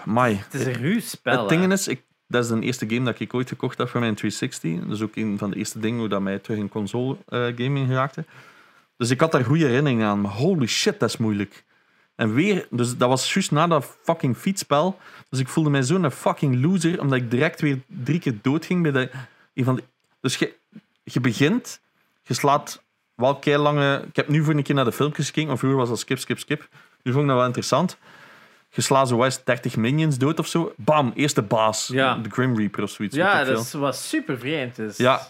[0.07, 0.35] Mai.
[0.35, 1.39] Het is een ruw spel.
[1.39, 4.01] Het ding is, ik, dat is de eerste game dat ik ooit gekocht heb voor
[4.01, 4.89] mijn 360.
[4.89, 7.87] Dus ook een van de eerste dingen hoe dat mij terug in console eh, gaming
[7.87, 8.25] geraakte.
[8.97, 10.21] Dus ik had daar goede herinneringen aan.
[10.21, 11.65] Maar holy shit, dat is moeilijk.
[12.15, 14.99] En weer, dus dat was juist na dat fucking fietsspel.
[15.29, 18.93] Dus ik voelde mij zo'n fucking loser, omdat ik direct weer drie keer doodging bij
[18.93, 19.11] de,
[19.55, 19.83] een van de,
[20.21, 20.55] Dus je,
[21.03, 21.81] je begint,
[22.23, 22.83] je slaat
[23.15, 24.05] wel lange.
[24.09, 26.19] Ik heb nu voor een keer naar de filmpjes gekeken, maar vroeger was dat skip,
[26.19, 26.69] skip, skip.
[27.03, 27.99] Nu vond ik dat wel interessant.
[28.71, 30.73] Zo eens 30 minions dood of zo.
[30.77, 31.87] Bam, eerste baas.
[31.93, 32.15] Ja.
[32.15, 33.17] De Grim Reaper of zoiets.
[33.17, 34.77] Ja, dat is- was super vreemd.
[34.77, 34.97] Dus.
[34.97, 35.21] Ja.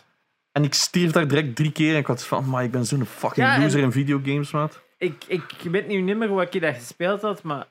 [0.52, 3.04] En ik stierf daar direct drie keer en ik had van, maar ik ben zo'n
[3.06, 4.80] fucking Ja, loser in videogames, maat.
[4.98, 7.66] Ik, ik weet nu niet meer hoe ik dat gespeeld had, maar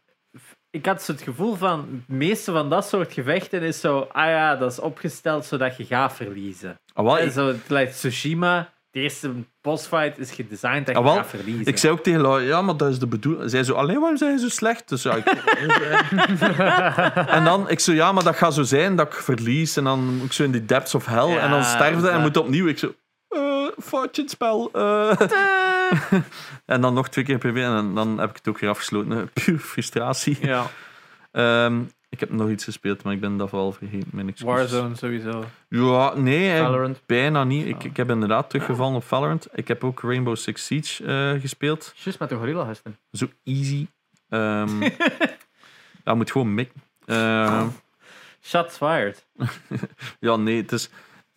[0.69, 4.25] ik had zo het gevoel van het meeste van dat soort gevechten is zo, ah
[4.25, 6.79] ja, dat is opgesteld zodat je gaat verliezen.
[6.93, 9.31] Ah, wel, ik, zo, het lijkt Tsushima, de eerste
[9.61, 11.65] bossfight is gedesigned dat je Ah, wel, gaat verliezen.
[11.65, 13.49] ik zei ook tegen Lau, ja, maar dat is de bedoeling.
[13.49, 14.89] Zij zo, alleen waarom zijn je zo slecht?
[14.89, 15.25] Dus ja, ik-
[17.37, 19.77] en dan, ik zo, ja, maar dat gaat zo zijn dat ik verlies.
[19.77, 21.27] En dan moet ik zo in die depths of hell.
[21.27, 22.67] Ja, en dan sterfde en moet opnieuw.
[22.67, 22.93] Ik zo,
[23.29, 24.69] eh foutje het spel.
[24.73, 25.19] eh.
[26.65, 29.29] en dan nog twee keer proberen en dan heb ik het ook weer afgesloten.
[29.33, 30.37] Puur frustratie.
[30.41, 30.65] Ja,
[31.31, 34.09] Ehm, ik heb nog iets gespeeld, maar ik ben dat wel vergeten.
[34.11, 34.71] Mijn excuses.
[34.71, 35.43] Warzone sowieso.
[35.69, 37.01] Ja, nee, Valorant.
[37.05, 37.67] bijna niet.
[37.67, 39.47] Ik, ik heb inderdaad teruggevallen op Valorant.
[39.53, 41.93] Ik heb ook Rainbow Six Siege eh, gespeeld.
[41.95, 42.97] Juist met de gorilla gasten.
[43.11, 43.87] Zo easy.
[44.29, 44.81] Ehm
[46.05, 46.81] ja, moet gewoon mikken.
[47.05, 47.67] Ehm,
[48.41, 49.25] Shots fired.
[50.19, 50.89] ja, nee, het is...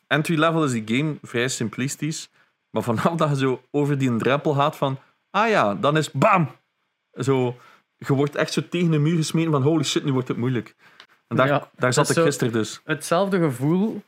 [0.06, 2.30] Entry level is die game vrij simplistisch.
[2.70, 4.98] Maar vanaf dat je zo over die drempel gaat van...
[5.30, 6.50] Ah ja, dan is BAM!
[7.12, 7.56] Zo...
[7.98, 10.74] Je wordt echt zo tegen de muur gesmeten van holy shit, nu wordt het moeilijk.
[11.28, 12.80] En daar, Ja, daar zat ik gisteren dus.
[12.84, 14.02] Hetzelfde gevoel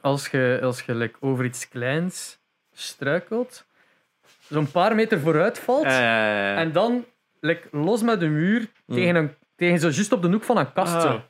[0.00, 2.38] als je, als je like, over iets kleins
[2.72, 3.64] struikelt,
[4.48, 7.04] zo'n paar meter vooruit valt en dan
[7.40, 10.72] like, los met de muur tegen, een, tegen zo juist op de hoek van een
[10.72, 10.94] kast.
[10.94, 11.02] Ah.
[11.02, 11.22] Zo.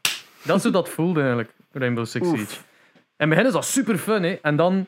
[0.42, 2.38] Dat is hoe dat voelde eigenlijk, Rainbow Six Oef.
[2.38, 2.54] Siege.
[2.54, 4.38] In het begin is dat super fun, hè.
[4.42, 4.86] En dan...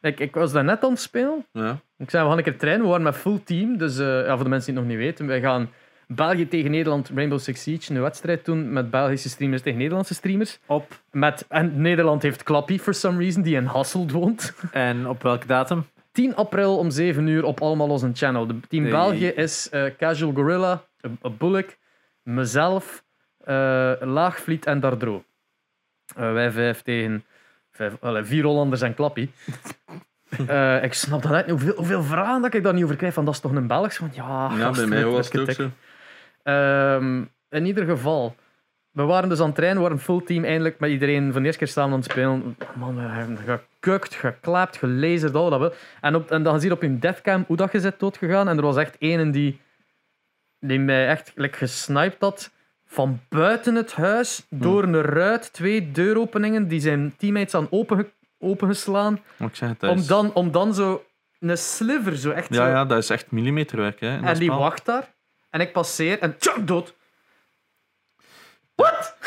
[0.00, 1.46] Ik, ik was daar net aan het spelen.
[1.52, 1.78] Ja.
[1.98, 2.82] Ik zei, we gaan een keer trainen.
[2.82, 3.76] We waren met full team.
[3.76, 5.26] Dus eh, ja, voor de mensen die het nog niet weten.
[5.26, 5.70] Wij gaan
[6.14, 10.58] België tegen Nederland Rainbow Six Siege een wedstrijd doen met Belgische streamers tegen Nederlandse streamers.
[10.66, 11.00] Op.
[11.10, 14.54] Met, en Nederland heeft Klappie, for some reason, die in Hasselt woont.
[14.72, 15.86] En op welke datum?
[16.12, 18.46] 10 april om 7 uur op allemaal onze channel.
[18.46, 18.92] De team Nee.
[18.92, 21.76] België is eh, Casual Gorilla, uh, Bullock,
[22.22, 23.04] mezelf,
[23.44, 25.24] eh, Laagvliet en Dardro.
[26.16, 27.24] Eh, wij vijf tegen
[27.70, 29.30] vijf, allee, vier Hollanders en Klappie.
[30.46, 31.48] Eh, ik snap dat niet.
[31.50, 33.14] Hoeveel, hoeveel vragen dat ik daar niet over krijg.
[33.14, 33.96] Van, dat is toch een Belgs?
[33.96, 35.70] Van, ja, ja, gast, bij mij was het ook zo.
[36.42, 38.34] Ehm, in ieder geval,
[38.90, 41.40] we waren dus aan het trainen, we waren een full team eindelijk met iedereen van
[41.40, 42.56] de eerste keer samen aan het spelen.
[42.74, 45.72] Man, we hebben gekukt, geklaapt, gelezerd, al dat wel.
[46.00, 48.48] En, op, en dan zie je op hun deathcam hoe dat je bent doodgegaan.
[48.48, 49.60] En er was echt een die,
[50.58, 52.50] die mij echt like, gesniped had
[52.86, 59.20] van buiten het huis, door een ruit, twee deuropeningen, die zijn teammates aan openge, opengeslaan.
[59.36, 61.04] Maar Ik zeg het, dat Om dan, om dan zo
[61.38, 62.62] een sliver, zo echt zo...
[62.62, 64.00] Ja, ja, dat is echt millimeterwerk.
[64.00, 65.12] Hè, En die wacht daar.
[65.52, 66.94] En ik passeer en tjak, dood.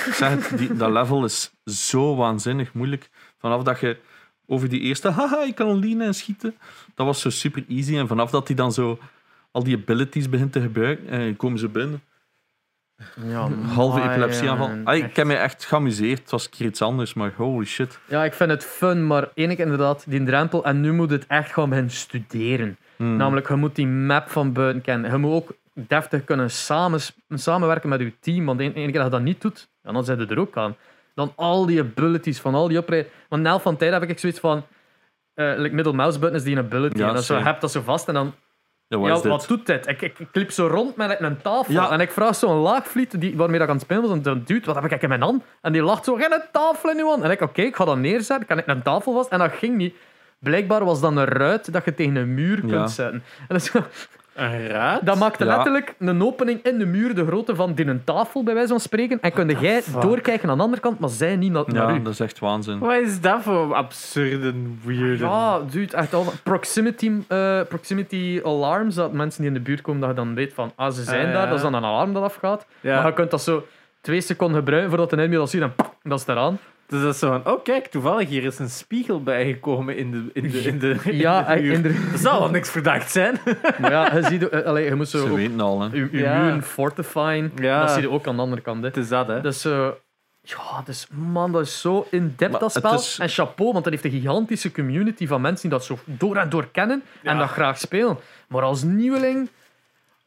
[0.06, 3.10] Ik zeg het, die, dat level is zo waanzinnig moeilijk.
[3.38, 3.98] Vanaf dat je
[4.46, 6.56] over die eerste, haha, ik kan leanen en schieten,
[6.96, 7.98] dat was zo super easy.
[7.98, 9.00] En vanaf dat hij dan zo
[9.52, 12.02] al die abilities begint te gebruiken, en komen ze binnen.
[13.28, 14.70] Ja, Halve epilepsieaanval.
[14.70, 16.20] ja, Ah, ik heb mij echt geamuseerd.
[16.20, 18.00] Het was een keer iets anders, maar holy shit.
[18.08, 20.64] Ja, ik vind het fun, maar één keer inderdaad, die drempel.
[20.66, 22.78] En nu moet het echt gaan beginnen studeren.
[22.96, 23.16] Hmm.
[23.16, 25.12] Namelijk, je moet die map van buiten kennen.
[25.12, 27.00] Je moet ook deftig kunnen samen,
[27.30, 28.46] samenwerken met je team.
[28.46, 30.58] Want één één keer dat je dat niet doet, ja, dan zijn ze er ook
[30.58, 30.76] aan.
[31.16, 33.12] Dan al die abilities van al die oprijden.
[33.30, 34.66] Want na van tijd heb ik zoiets van...
[35.34, 36.98] eh like middle mouse button is die een ability.
[37.00, 38.34] Ja, en dan zo, heb dat zo vast en dan
[38.88, 39.88] Ja, wat doet dit?
[39.88, 41.92] Ik, ik, ik liep zo rond met een tafel Ja.
[41.92, 44.12] en ik vraag zo'n laagvliet die, waarmee dat ik aan het spelen was.
[44.12, 45.44] En dan dude, wat heb ik in mijn hand?
[45.62, 47.24] En die lacht zo, geen een tafel in.
[47.24, 48.48] En ik, oké, ik ga dat neerzetten.
[48.48, 49.30] Kan ik een tafel vast?
[49.30, 49.96] En dat ging niet.
[50.40, 52.88] Blijkbaar was dat een ruit dat je tegen een muur kunt Ja.
[52.88, 53.24] zetten.
[53.40, 53.84] En dat, is zo-
[54.36, 55.06] Een raad?
[55.06, 55.56] dat maakte Ja.
[55.56, 58.80] letterlijk een opening in de muur, de grootte van die een tafel, bij wijze van
[58.80, 59.18] spreken.
[59.22, 60.02] En kunde jij fuck?
[60.02, 62.02] doorkijken aan de andere kant, maar zij niet naar, naar Ja, u.
[62.02, 62.80] dat is echt waanzin.
[62.80, 65.20] Wat is dat voor absurde, weird?
[65.20, 66.26] Ja, dude, echt al.
[66.44, 70.54] Proximity, eh, proximity alarms, dat mensen die in de buurt komen, dat je dan weet
[70.54, 72.66] van, ah, ze zijn Ah, daar, dat is dan een alarm dat afgaat.
[72.82, 72.96] Ja.
[72.98, 73.66] Maar je kunt dat zo
[74.02, 76.60] twee seconden gebruiken voordat de enemy dat ziet en pam, dat is eraan.
[76.88, 80.30] Dus dat is zo van, oh kijk, toevallig hier is een spiegel bijgekomen in de,
[80.34, 82.12] in de, in de, in Ja, de inderdaad.
[82.12, 83.38] Dat zal wel niks verdacht zijn.
[83.80, 85.88] Maar ja, je, ziet, eh, allee, je moet zo Ze ook weten al, hè.
[85.92, 86.44] je, je Ja.
[86.44, 87.52] muren fortifyen.
[87.56, 87.80] Ja.
[87.82, 88.82] Dat zie je ook aan de andere kant.
[88.82, 88.88] Hè.
[88.88, 89.42] Het is dat, hè.
[89.42, 89.88] Dus, eh,
[90.42, 92.94] ja, dus man, dat is zo in-depth dat spel.
[92.94, 96.36] is- En chapeau, want dat heeft een gigantische community van mensen die dat zo door
[96.36, 98.18] en door kennen en dat graag spelen.
[98.48, 99.50] Maar als nieuweling...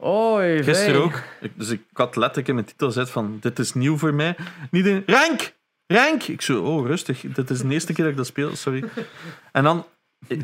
[0.05, 1.23] Oei, Gisteren ook.
[1.41, 4.37] Ik, dus ik had letterlijk in mijn titel gezet van, dit is nieuw voor mij.
[4.71, 5.53] Niet een rank!
[5.89, 6.23] Rank!
[6.23, 7.21] Ik zo, oh, rustig.
[7.21, 8.85] Dit is de eerste keer dat ik dat speel, sorry.
[9.53, 9.85] En dan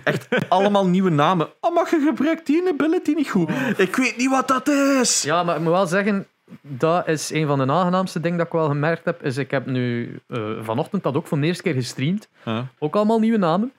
[0.04, 1.48] echt allemaal nieuwe namen.
[1.60, 3.50] Oh, maar je gebruikt die ability niet goed.
[3.76, 5.22] Ik weet niet wat dat is.
[5.22, 6.26] Ja, maar ik moet wel zeggen,
[6.60, 9.22] dat is een van de aangenaamste dingen dat ik wel gemerkt heb.
[9.22, 12.28] Is ik heb nu eh, vanochtend dat ook voor de eerste keer gestreamd.
[12.44, 12.66] Ja.
[12.78, 13.72] Ook allemaal nieuwe namen.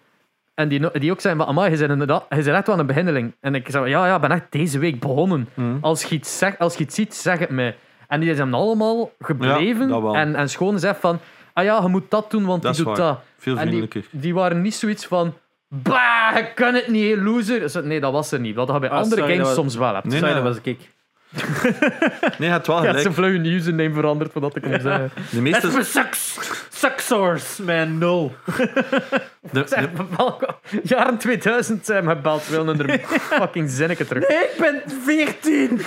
[0.53, 2.85] En die, die ook zijn van, amai, je bent, inderdaad, je bent echt wel een
[2.85, 3.35] beginneling.
[3.39, 5.49] En ik zei, ja, ja, ik ben echt deze week begonnen.
[5.53, 5.77] Hm.
[5.81, 7.77] Als je iets, als je iets ziet, zeg het mij.
[8.07, 9.87] En die zijn allemaal gebleven.
[9.87, 11.19] Ja, dat en, en schoon zegt van,
[11.55, 13.07] ah ja, je moet dat doen, want Dat die doet waar.
[13.07, 13.19] dat.
[13.37, 14.19] Veel En die, vriendelijker.
[14.19, 15.33] die waren niet zoiets van,
[15.67, 17.85] bah, je kan het niet, loser.
[17.85, 18.55] Nee, dat was er niet.
[18.55, 20.05] Wat je bij Ah, andere sorry, games dat was- soms wel hebt.
[20.07, 20.43] Nee, Sorry, nee.
[20.43, 20.93] dat was ik.
[22.37, 22.99] Nee, het wel Ja, gelijk.
[23.07, 25.11] ze vlug hun username veranderd voordat ik kon zeggen.
[25.31, 25.67] De meeste...
[25.67, 26.37] Het sucks.
[26.69, 28.35] Sucksource, man, nul.
[29.51, 29.87] De,
[30.83, 34.27] jaren 2000 zijn me gebeld, willen er fucking zinnetje terug.
[34.27, 35.81] Nee, ik ben 14.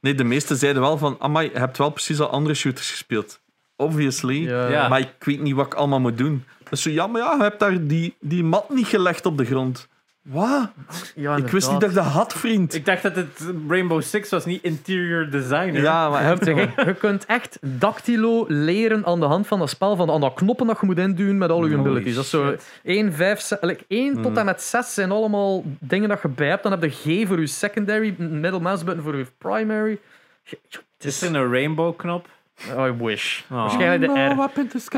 [0.00, 3.40] nee, de meeste zeiden wel van, amai, je hebt wel precies al andere shooters gespeeld.
[3.80, 4.48] Obviously.
[4.48, 4.68] Ja.
[4.68, 4.88] Ja.
[4.88, 6.44] Maar ik weet niet wat ik allemaal moet doen.
[6.62, 9.38] Dat is zo, ja, maar ja, je hebt daar die, die mat niet gelegd op
[9.38, 9.88] de grond.
[10.22, 10.70] Wat?
[11.14, 12.74] Ja, Ik wist niet dat ik dat had, vriend.
[12.74, 15.80] Ik dacht dat het Rainbow Six was, niet interior designer.
[15.82, 19.68] Ja, maar Je, hebt- je, je kunt echt dactylo leren aan de hand van dat
[19.70, 22.14] spel, van aan dat knoppen dat je moet induwen met al je Holy abilities.
[22.14, 22.80] Dat is zo shit.
[22.82, 26.48] 1, 5, 6, like 1 tot en met 6 zijn allemaal dingen dat je bij
[26.48, 26.62] hebt.
[26.62, 26.90] Dan heb je
[27.24, 29.98] G voor je secondary, middle mouse button voor je primary.
[30.44, 32.28] Ge- Het Is is er een rainbow knop?
[32.76, 33.42] I wish.
[33.42, 33.48] Oh.
[33.50, 34.30] Waarschijnlijk de R.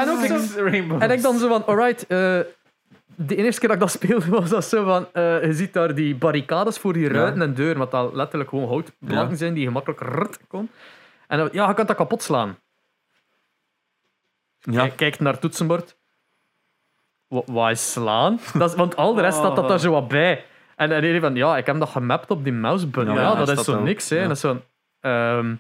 [0.01, 1.03] En ook zo- rainbows.
[1.03, 2.39] En ik dan zo van, alright, eh,
[3.15, 5.95] de eerste keer dat ik dat speelde was dat zo van, eh, je ziet daar
[5.95, 9.37] die barricades voor die ruiten en deuren, wat dat letterlijk gewoon houtplanken Ja.
[9.37, 10.71] zijn die gemakkelijk rrt kon.
[11.27, 12.59] En dan, ja, je kunt dat kapot slaan.
[14.61, 15.97] Ja, Kijk, kijkt naar het toetsenbord.
[17.27, 18.41] Wa- Wat is slaan?
[18.59, 20.45] Dat is, want al de rest staat dat daar zo wat bij.
[20.77, 23.15] En en hij van, ja, ik heb dat gemapt op die mousebutton.
[23.15, 24.09] Ja, Ja, ja, dat is zo niks.
[24.09, 24.17] Hè.
[24.17, 24.23] Ja.
[24.23, 24.61] En dat is zo...
[25.01, 25.55] ehm,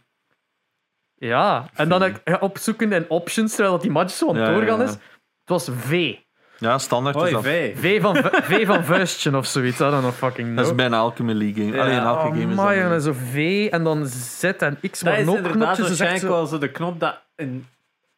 [1.27, 4.57] Ja, en dan opzoeken in options terwijl dat die match zo aan het Ja, ja,
[4.59, 4.85] doorgaan ja.
[4.85, 4.91] is.
[4.91, 4.99] Het
[5.45, 6.14] was V.
[6.59, 7.43] Ja, standaard is dat.
[7.45, 7.79] V.
[7.79, 9.81] V van, v van vuistje of zoiets.
[9.81, 10.77] I don't know fucking Dat is know.
[10.77, 11.66] bijna elke Melee game.
[11.77, 11.83] Ja.
[11.83, 12.93] Alleen in elke Oh, game is dat.
[12.93, 15.77] en zo V en dan Z en X, Dat maar is ook inderdaad knopjes.
[15.77, 16.29] Dus echt waarschijnlijk zo...
[16.29, 17.66] wel zo de knop dat in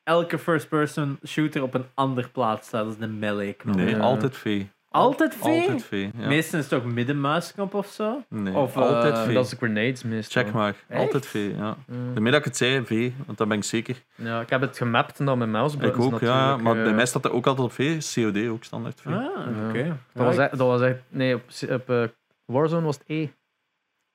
[0.05, 2.85] elke first-person shooter op een ander plaats staat.
[2.85, 3.77] Dat is de melee-knop.
[3.77, 3.99] Nee, Ja.
[3.99, 4.63] altijd V.
[4.93, 5.43] Altijd V?
[5.43, 6.09] Altijd V.
[6.17, 6.27] Ja.
[6.27, 8.23] Meestal is het ook middenmuisknop of zo.
[8.29, 9.33] Nee, Of, altijd eh, V.
[9.35, 10.43] Dat is de grenades meestal.
[10.43, 10.75] Check maar.
[10.89, 11.01] Echt?
[11.01, 11.77] Altijd V, ja.
[11.87, 12.15] Mm.
[12.15, 14.03] De middag ik het zei, V, want dat ben ik zeker.
[14.15, 15.79] Ja, ik heb het gemapt naar mijn mouse.
[15.79, 16.57] Ik ook, ja.
[16.57, 18.13] Maar bij eh, mij staat dat ook altijd op V.
[18.15, 19.07] COD ook standaard V.
[19.07, 19.99] Ah, oké.
[20.13, 20.99] Dat was, echt- dat was echt...
[21.09, 22.05] Nee, op, op eh,
[22.45, 23.29] Warzone was het E.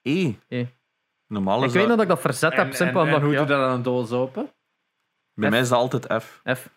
[0.01, 0.33] E.
[0.47, 0.65] E.
[1.27, 2.01] Normaal Ik weet nog dat...
[2.01, 3.21] ik dat verzet En, heb, en, simpel en omdat...
[3.21, 4.49] hoe ja, doe je dat aan een doos open?
[5.33, 6.41] Bij mij is dat altijd F.
[6.53, 6.69] F.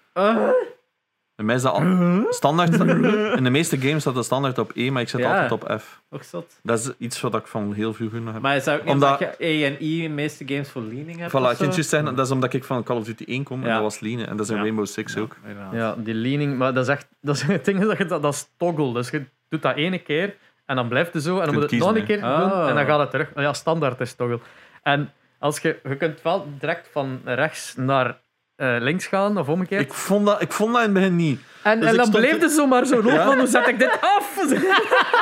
[1.40, 2.26] Bij mij is dat al...
[2.30, 2.72] standaard.
[3.38, 5.30] In de meeste games staat dat standaard op E, maar ik zit Ja.
[5.32, 6.00] altijd op F.
[6.10, 6.60] Ook zot.
[6.62, 8.42] Dat is iets wat ik van heel vroeger nog heb.
[8.42, 10.70] Maar is dat ook niet Omdat- omdat je E en I in de meeste games
[10.70, 11.30] voor leaning hebt?
[11.30, 11.64] Voilà, of ik zo?
[11.64, 13.72] kan juist zeggen, dat is omdat ik van Call of Duty 1 kom en Ja.
[13.74, 14.20] dat was Lean.
[14.20, 14.62] En dat is in Ja.
[14.62, 15.36] Rainbow Six ook.
[15.46, 15.72] inderdaad.
[15.72, 16.58] Ja, die leaning...
[16.58, 17.08] Maar dat is echt...
[17.20, 18.92] Dat is, het ding is dat je dat, dat is toggle.
[18.92, 20.34] Dus je doet dat ene keer
[20.66, 21.38] en dan blijft het zo.
[21.38, 22.86] En dan moet je het nog een kiezen, keer doen en dan Ah.
[22.86, 23.30] gaat het terug.
[23.34, 24.40] Ja, standaard is toggle.
[24.82, 25.78] En als je...
[25.88, 28.18] Je kunt wel direct van rechts naar
[28.60, 29.80] eh, links gaan of omgekeerd.
[29.82, 31.40] Ik vond, dat, ik vond dat in het begin niet.
[31.62, 33.12] en dus en dan bleef het zo maar zo lopen.
[33.12, 33.24] Ja.
[33.24, 34.36] van, Hoe zet ik dit af?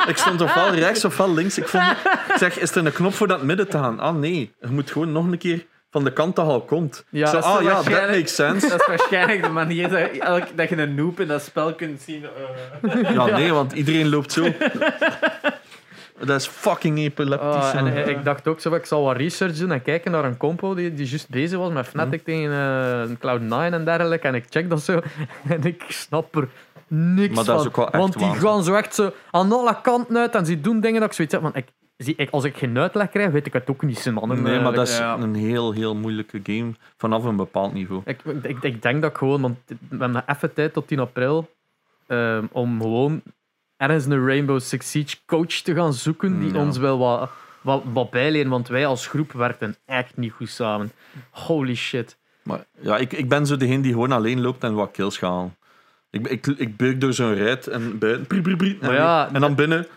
[0.07, 1.57] Ik stond ofwel rechts ofwel links.
[1.57, 3.99] Ik, vond, ik zeg, is er een knop voor het midden te gaan?
[3.99, 7.05] Ah nee, je moet gewoon nog een keer van de kant dat al komt.
[7.09, 8.67] Ja, Zo, dat ah ja, waarschijnlijk- makes sense.
[8.69, 12.01] Dat is waarschijnlijk de manier dat, elk, dat je een noob in dat spel kunt
[12.01, 12.25] zien.
[12.81, 13.13] eh.
[13.13, 14.47] Ja, nee, want iedereen loopt zo.
[16.25, 17.47] Dat is fucking epileptisch.
[17.47, 20.37] Ah, en ik dacht ook zo, ik zal wat research doen en kijken naar een
[20.37, 24.27] compo die, die juist bezig was met Fnatic tegen eh, Cloud9 en dergelijke.
[24.27, 25.01] En ik check dat zo
[25.49, 26.47] en ik snap er
[26.87, 27.67] niks Maar dat is van.
[27.71, 28.41] ook wel echt want die waanzin.
[28.47, 31.33] gaan zo echt zo aan alle kanten uit en ze doen dingen dat ik zoiets
[31.33, 31.51] heb van...
[31.55, 31.65] Ik,
[31.97, 34.11] zie, ik, als ik geen uitleg krijg, weet ik het ook niet.
[34.25, 35.17] Nee, maar dat is Ja.
[35.17, 38.01] een heel, heel moeilijke game vanaf een bepaald niveau.
[38.05, 39.57] Ik, ik, ik denk dat ik gewoon, want
[39.89, 41.49] we hebben even tijd tot 10 april
[42.07, 43.21] ehm, om gewoon
[43.79, 46.59] ergens een Rainbow Six Siege coach te gaan zoeken die Ja.
[46.59, 47.29] ons wel wat,
[47.61, 48.09] wat, wat
[48.47, 50.91] want wij als groep werkten echt niet goed samen.
[51.29, 52.17] Holy shit.
[52.43, 55.31] Maar ja, ik, ik ben zo degene die gewoon alleen loopt en wat kills gaat
[55.31, 55.57] halen.
[56.11, 58.41] Ik, ik, ik beuk door zo'n rijt en buiten.
[58.81, 59.87] Maar en, ja, en dan binnen.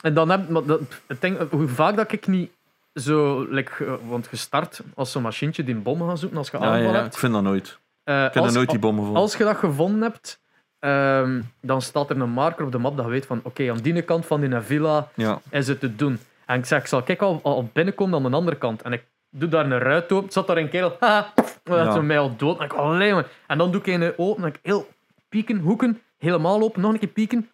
[0.00, 2.50] En dan heb maar dat, het ding, hoe vaak dat ik niet
[2.94, 6.58] zo, like, eh, want gestart als zo'n machientje die een bom gaat zoeken als je
[6.58, 7.18] Ja, aanval ja, ja, ik hebt.
[7.18, 7.78] vind dat nooit.
[8.04, 9.22] Eh, Ik heb als, nooit die bommen gevonden.
[9.22, 10.40] als je dat gevonden hebt,
[10.86, 13.76] ehm, dan staat er een marker op de map dat je weet van oké, aan
[13.76, 15.40] die kant van die villa Ja.
[15.50, 16.18] is het te doen.
[16.46, 18.82] En ik zeg, ik zal kijk al, al binnenkomen aan de andere kant.
[18.82, 20.32] En ik doe daar een ruit open.
[20.32, 20.96] Zat daar een kerel.
[21.00, 21.94] Haha, dat Ja.
[21.94, 22.58] is mij al dood.
[22.58, 23.26] En ik alleen maar.
[23.46, 24.42] En dan doe ik een open.
[24.42, 24.88] En ik heel
[25.28, 27.50] pieken, hoeken, helemaal open, nog een keer pieken.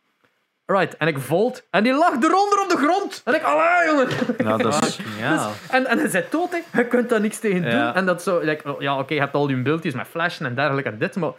[0.66, 0.96] Right.
[0.96, 1.66] En ik volt.
[1.70, 3.20] En die lag eronder op de grond.
[3.24, 4.08] En ik, allee, jongen.
[4.38, 5.48] Ja, dat is, Ja.
[5.70, 6.78] En, en hij zei dood, hè.
[6.80, 7.70] je kunt daar niks tegen doen.
[7.70, 7.94] Ja.
[7.94, 10.90] En dat zo, like, ja, oké, je hebt al je beeldjes met flashen en dergelijke
[10.90, 11.30] en dit, maar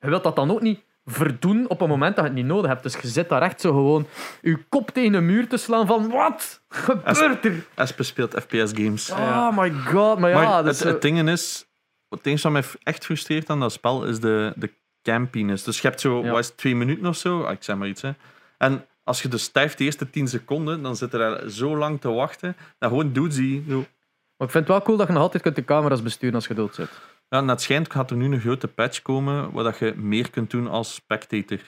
[0.00, 2.70] je wilt dat dan ook niet verdoen op een moment dat je het niet nodig
[2.70, 2.82] hebt.
[2.82, 4.06] Dus je zit daar echt zo gewoon
[4.42, 7.66] je kop tegen een muur te slaan van wat gebeurt er?
[7.74, 9.10] Espe speelt FPS games.
[9.10, 11.66] Oh my god, maar ja, maar dat het, het ding is,
[12.08, 14.70] het ding wat mij echt frustreert aan dat spel is de, de
[15.02, 15.64] campiness.
[15.64, 16.30] Dus je hebt zo, Ja.
[16.30, 18.02] wat is het, twee minuten of zo, Ah, ik zeg maar iets.
[18.02, 18.12] Hè.
[18.58, 22.08] En als je dus stijft de eerste 10 seconden, dan zit er zo lang te
[22.10, 22.56] wachten.
[22.78, 23.62] Dat gewoon doet die.
[23.66, 26.46] Maar ik vind het wel cool dat je nog altijd kunt de camera's besturen als
[26.46, 26.88] je dood zit.
[27.34, 30.30] Ja, en het schijnt gaat er nu een grote patch komen waar dat je meer
[30.30, 31.58] kunt doen als spectator.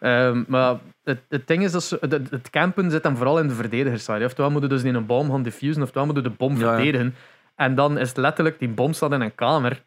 [0.00, 3.48] Ehm, maar het, het ding is, dat ze- het, het campen zit dan vooral in
[3.48, 4.24] de verdedigersside.
[4.24, 7.14] Oftewel moeten dus in een bom gaan diffusen, oftewel moeten de bom Ja, verdedigen.
[7.54, 9.82] En dan is het letterlijk, die bom staat in een kamer.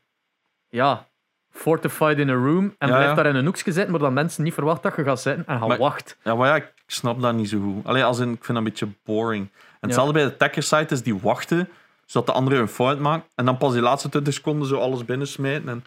[0.70, 1.08] Ja,
[1.52, 2.76] fortified in a room.
[2.78, 5.22] En blijft daar in een hoekje zitten, maar dan mensen niet verwachten dat je gaat
[5.22, 6.18] zitten en gaan Maar- wacht.
[6.24, 7.86] Ja, maar ja, ik snap dat niet zo goed.
[7.86, 9.48] Allee, als in, ik vind dat een beetje boring.
[9.52, 11.70] En hetzelfde bij de attacker site is die wachten,
[12.08, 13.28] zodat de andere een fout maakt.
[13.36, 15.70] En dan pas die laatste 20 seconden zo alles binnensmijten.
[15.70, 15.84] En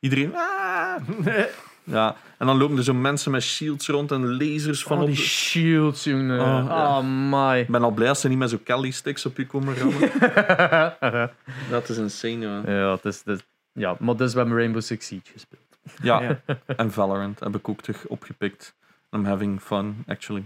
[0.00, 0.34] iedereen...
[0.34, 0.96] "Ah."
[1.86, 5.12] Ja, en dan lopen er zo mensen met shields rond en lasers van Van op.
[5.14, 6.40] die shields, jongen.
[6.40, 7.00] Oh, Oh, ja.
[7.02, 7.58] my.
[7.60, 10.10] Ik ben al blij als ze niet met zo'n Kelly sticks op je komen rammen.
[11.70, 12.62] dat is insane, ja.
[12.66, 15.62] ja, het is, het is- ja, maar dus we hebben Rainbow Six Siege gespeeld.
[16.02, 16.40] Ja, Ja.
[16.76, 18.74] en Valorant heb ik ook terug opgepikt.
[19.10, 20.44] I'm having fun, actually.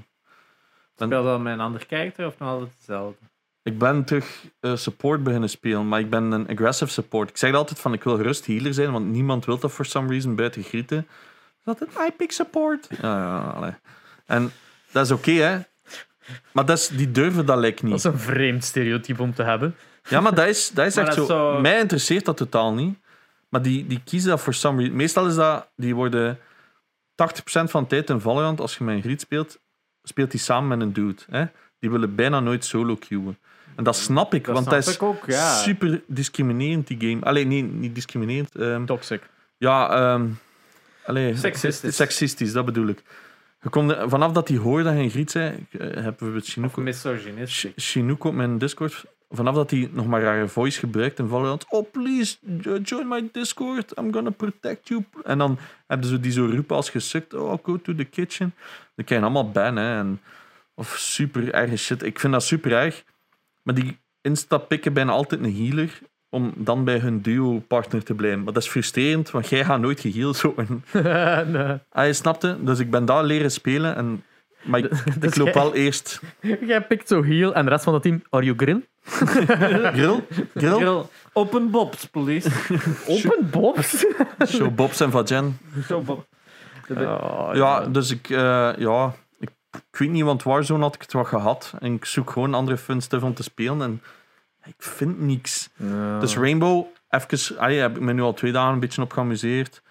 [0.97, 3.19] Speel dat met een ander karakter of nog altijd hetzelfde?
[3.63, 7.29] Ik ben terug eh, support beginnen spelen, maar ik ben een aggressive support.
[7.29, 10.09] Ik zeg altijd van, ik wil gerust healer zijn, want niemand wil dat for some
[10.09, 11.07] reason buiten grieten.
[11.65, 12.89] Dat het I pick support.
[13.03, 13.79] Ja, ja.
[14.27, 14.53] En
[14.93, 15.59] dat is oké, hè.
[16.53, 17.99] Maar dat is, die durven dat lijkt Dat niet.
[17.99, 19.75] is een vreemd stereotype om te hebben.
[20.09, 21.55] Ja, maar dat is, dat is echt dat zo.
[21.55, 22.99] is Mij interesseert dat totaal niet.
[23.49, 24.97] Maar die, die kiezen dat for some reason.
[24.97, 26.41] Meestal is dat, die worden 80%
[27.45, 29.61] van de tijd in Valorant, als je met een griet speelt,
[30.03, 31.23] speelt die samen met een dude.
[31.31, 31.45] Hè?
[31.79, 33.39] Die willen bijna nooit solo queuen.
[33.79, 35.55] En dat snap ik, Dat want snap dat is ik ook, ja.
[35.55, 37.25] super discriminerend, die game.
[37.25, 38.55] Alleen nee, niet discriminerend.
[38.57, 39.23] ehm, Toxic.
[39.59, 40.27] ja, ehm
[41.07, 41.97] allee, Seksistisch.
[41.97, 43.03] seksistisch, dat bedoel ik.
[43.63, 46.47] Je kon, er- vanaf dat hij hoorde dat hij Griet zei, eh, hebben we het
[46.47, 47.73] Chinook, misogynistisch.
[47.77, 51.65] Ch- Chinook op mijn Discord, vanaf dat hij nog maar haar voice gebruikt in Valorant,
[51.69, 55.05] oh please, jo- join my Discord, I'm gonna protect you.
[55.25, 58.55] En dan hebben ze die zo roepen als gesukt, oh go to the kitchen.
[58.95, 59.85] Dan kan je allemaal bannen.
[59.85, 60.21] hè, En,
[60.75, 62.03] of super erge shit.
[62.03, 63.05] Ik vind dat super erg.
[63.63, 65.99] Maar die insta pikken bijna altijd een healer
[66.31, 68.43] om dan bij hun duo-partner te blijven.
[68.45, 70.85] Maar dat is frustrerend, want jij gaat nooit geheeld worden.
[71.53, 71.77] nee.
[71.91, 72.57] Ah, je snapte?
[72.61, 73.97] Dus ik ben daar leren spelen.
[73.97, 74.23] En,
[74.63, 74.85] maar ik,
[75.15, 76.21] ik Dus loop jij- wel eerst
[76.61, 78.87] Jij pikt zo heel en de rest van het team, are you grill?
[79.93, 80.21] grill.
[80.55, 80.73] Grill.
[80.75, 81.03] Grill.
[81.33, 82.51] Open bobs, please.
[83.07, 84.07] Open bobs.
[84.47, 85.59] Show Bobs en Vajen.
[85.87, 86.27] Zo, Bob.
[86.91, 89.15] Oh, Ja, dus ik, eh, ja,
[89.71, 91.75] ik, weet niet, want Warzone had ik het wat gehad.
[91.81, 93.83] En ik zoek gewoon andere fun stuff om te spelen.
[93.83, 94.03] En
[94.65, 95.69] ik vind niks.
[95.77, 96.21] Ja.
[96.21, 99.83] Dus Rainbow, even, ah, heb ik me nu al twee dagen een beetje op geamuseerd.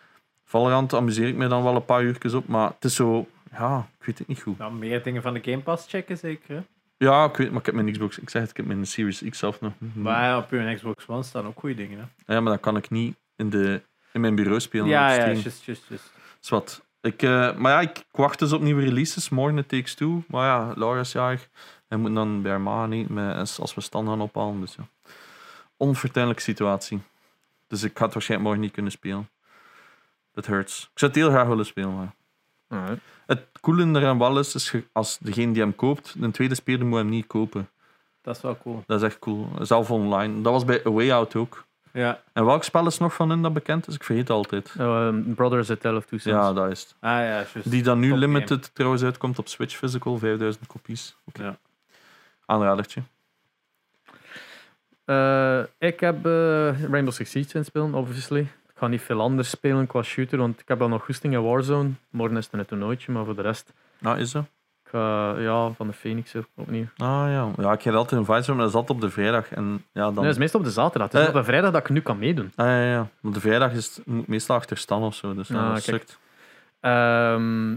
[0.43, 2.47] Valorant amuseer ik me dan wel een paar uurtjes op.
[2.47, 4.57] Maar het is zo, ja, ik weet het niet goed.
[4.57, 6.55] Nou, meer dingen van de Game Pass checken, zeker.
[6.55, 6.61] hè?
[6.97, 9.23] Ja, ik weet, maar ik heb mijn Xbox, ik zeg het, ik heb mijn Series
[9.29, 9.73] X zelf nog.
[9.93, 12.11] Maar ja, op je Xbox One staan ook goede dingen.
[12.25, 12.33] Hè?
[12.33, 14.85] Ja, maar dan kan ik niet in, de, in mijn bureau spelen.
[14.85, 16.11] op Ja, ja, just, just, just.
[16.41, 16.85] is wat.
[17.07, 19.29] Ik, eh, maar ja, ik, wacht dus op nieuwe releases.
[19.29, 20.23] Morgen het Takes Two.
[20.27, 21.49] Maar ja, Laura is jarig.
[21.87, 24.59] Hij moet dan bij haar ma niet met, als we stand gaan ophalen.
[24.59, 24.87] Dus ja.
[25.77, 27.01] Onvertuinlijke situatie.
[27.67, 29.29] Dus ik ga het waarschijnlijk morgen niet kunnen spelen.
[30.31, 30.89] Dat hurts.
[30.93, 31.95] Ik zou het heel graag willen spelen.
[31.95, 32.15] Maar.
[32.67, 33.01] Alright.
[33.25, 36.97] Het coole eraan wel is, is als degene die hem koopt, een tweede speler moet
[36.97, 37.69] hem niet kopen.
[38.21, 38.83] Dat is wel cool.
[38.87, 39.49] Dat is echt cool.
[39.61, 40.41] Zelf online.
[40.41, 41.66] Dat was bij A Way Out ook.
[41.97, 42.21] Ja.
[42.33, 43.95] En welk spel is nog van hun dat bekend is?
[43.95, 44.73] Ik vergeet het altijd.
[44.79, 46.35] Um, Brothers A Tale of Two Sons.
[46.35, 46.95] Ja, dat is het.
[46.99, 47.43] Ah ja.
[47.63, 51.15] Die dan nu Top limited trouwens uitkomt op Switch Physical, 5000 kopies.
[51.25, 51.43] Oké.
[51.43, 51.57] Ja.
[52.45, 53.01] Aanradertje.
[55.05, 58.39] Eh, ik heb eh, Rainbow Six Siege in het spelen, obviously.
[58.41, 61.43] Ik ga niet veel anders spelen qua shooter, want ik heb wel nog goesting in
[61.43, 61.89] Warzone.
[62.09, 63.73] Morgen is het een toernooitje, maar voor de rest...
[63.99, 64.45] Nou, is dat?
[64.87, 66.85] Ik ga, ja, van de Phoenix ook opnieuw.
[66.97, 67.47] Ah ja.
[67.57, 69.51] Ja, ik heb altijd een vibe, maar dat is altijd op de vrijdag.
[69.51, 70.13] En ja, dan...
[70.13, 71.11] Nee, dat is meestal op de zaterdag.
[71.11, 71.33] Het is Eh.
[71.33, 72.51] op de vrijdag dat ik nu kan meedoen.
[72.55, 73.07] Ah ja, ja.
[73.21, 75.33] Want de vrijdag is moet meestal achterstaan of zo.
[75.33, 75.83] Dus Ah, dat kijk.
[75.83, 76.19] sukt.
[76.79, 77.75] Ehm,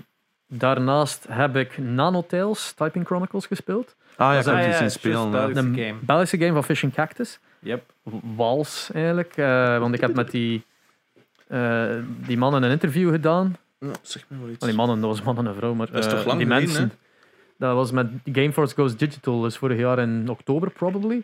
[0.48, 3.96] daarnaast heb ik Nanotales Typing Chronicles gespeeld.
[4.16, 5.50] Ah ja, ik Dat heb is- die ah, zien spelen.
[5.50, 5.94] is- Een game.
[6.00, 7.38] Belgische game van Fishing Cactus.
[7.58, 7.82] Yep.
[8.36, 9.32] Wals eigenlijk.
[9.36, 10.64] eh, want ik heb met die,
[11.48, 13.56] eh, die mannen een interview gedaan.
[13.80, 14.64] Ja, zeg me wel iets.
[14.64, 15.74] Die mannen, dat was man en een vrouw.
[15.74, 16.92] Maar, Dat is eh, toch lang die geleden, mensen.
[17.58, 21.22] Dat was met Gameforce Goes Digital, dus vorig jaar in oktober, probably.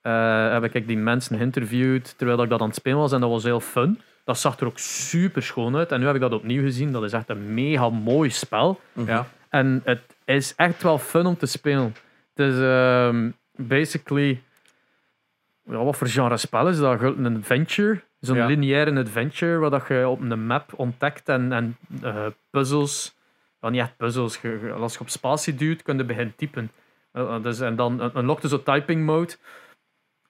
[0.00, 3.30] Eh, heb ik die mensen geïnterviewd terwijl ik dat aan het spelen was en dat
[3.30, 4.00] was heel fun.
[4.24, 5.92] Dat zag er ook super schoon uit.
[5.92, 6.92] En nu heb ik dat opnieuw gezien.
[6.92, 8.80] Dat is echt een mega mooi spel.
[8.92, 9.08] Mhm.
[9.08, 9.26] Ja.
[9.48, 11.94] En het is echt wel fun om te spelen.
[12.34, 14.42] Het is ehm, basically.
[15.64, 17.02] Ja, wat voor genre spel is dat?
[17.02, 18.00] Een adventure.
[18.22, 18.46] Zo'n Ja.
[18.46, 23.16] lineaire adventure waar dat je op een map ontdekt en, en eh, puzzels.
[23.60, 24.40] Ja, niet echt puzzels.
[24.78, 26.70] Als je op spatie duwt, kun je beginnen typen.
[27.12, 29.34] Eh, dus, en dan unlockt zo typing mode.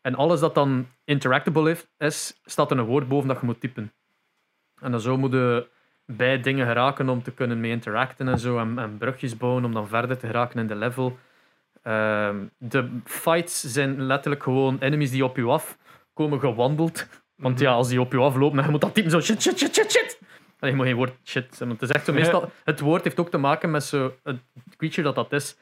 [0.01, 3.93] En alles dat dan interactable is, staat er een woord boven dat je moet typen.
[4.80, 5.66] En dan zo moet je
[6.07, 8.59] bij dingen geraken om te kunnen mee interacten en zo.
[8.59, 11.18] En, en brugjes bouwen om dan verder te geraken in de level.
[11.82, 15.78] Ehm, de fights zijn letterlijk gewoon enemies die op je af
[16.14, 17.07] komen gewandeld.
[17.43, 19.74] Want ja, als die op je aflopen, dan moet dat typen zo shit, shit, shit,
[19.74, 20.20] shit, shit.
[20.59, 21.66] En je moet geen woord shit zeggen.
[21.66, 22.51] want Het is echt zo meestal...
[22.64, 24.14] Het woord heeft ook te maken met zo...
[24.22, 24.40] Het
[24.76, 25.57] creature dat dat is.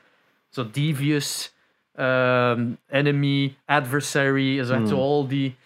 [0.49, 1.55] Zo devious,
[1.95, 4.59] ehm, enemy, adversary.
[4.59, 5.05] Is echt zo Hmm.
[5.05, 5.57] al die...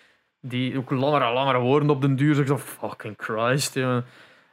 [0.41, 2.35] Die ook langere langere woorden op den duur.
[2.35, 4.05] Zo zo, fucking Christ, jongen.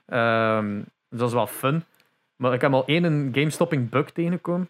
[0.05, 0.76] Ehm,
[1.09, 1.84] dus dat is wel fun.
[2.36, 3.03] Maar ik heb al één
[3.34, 4.70] game-stopping bug tegengekomen.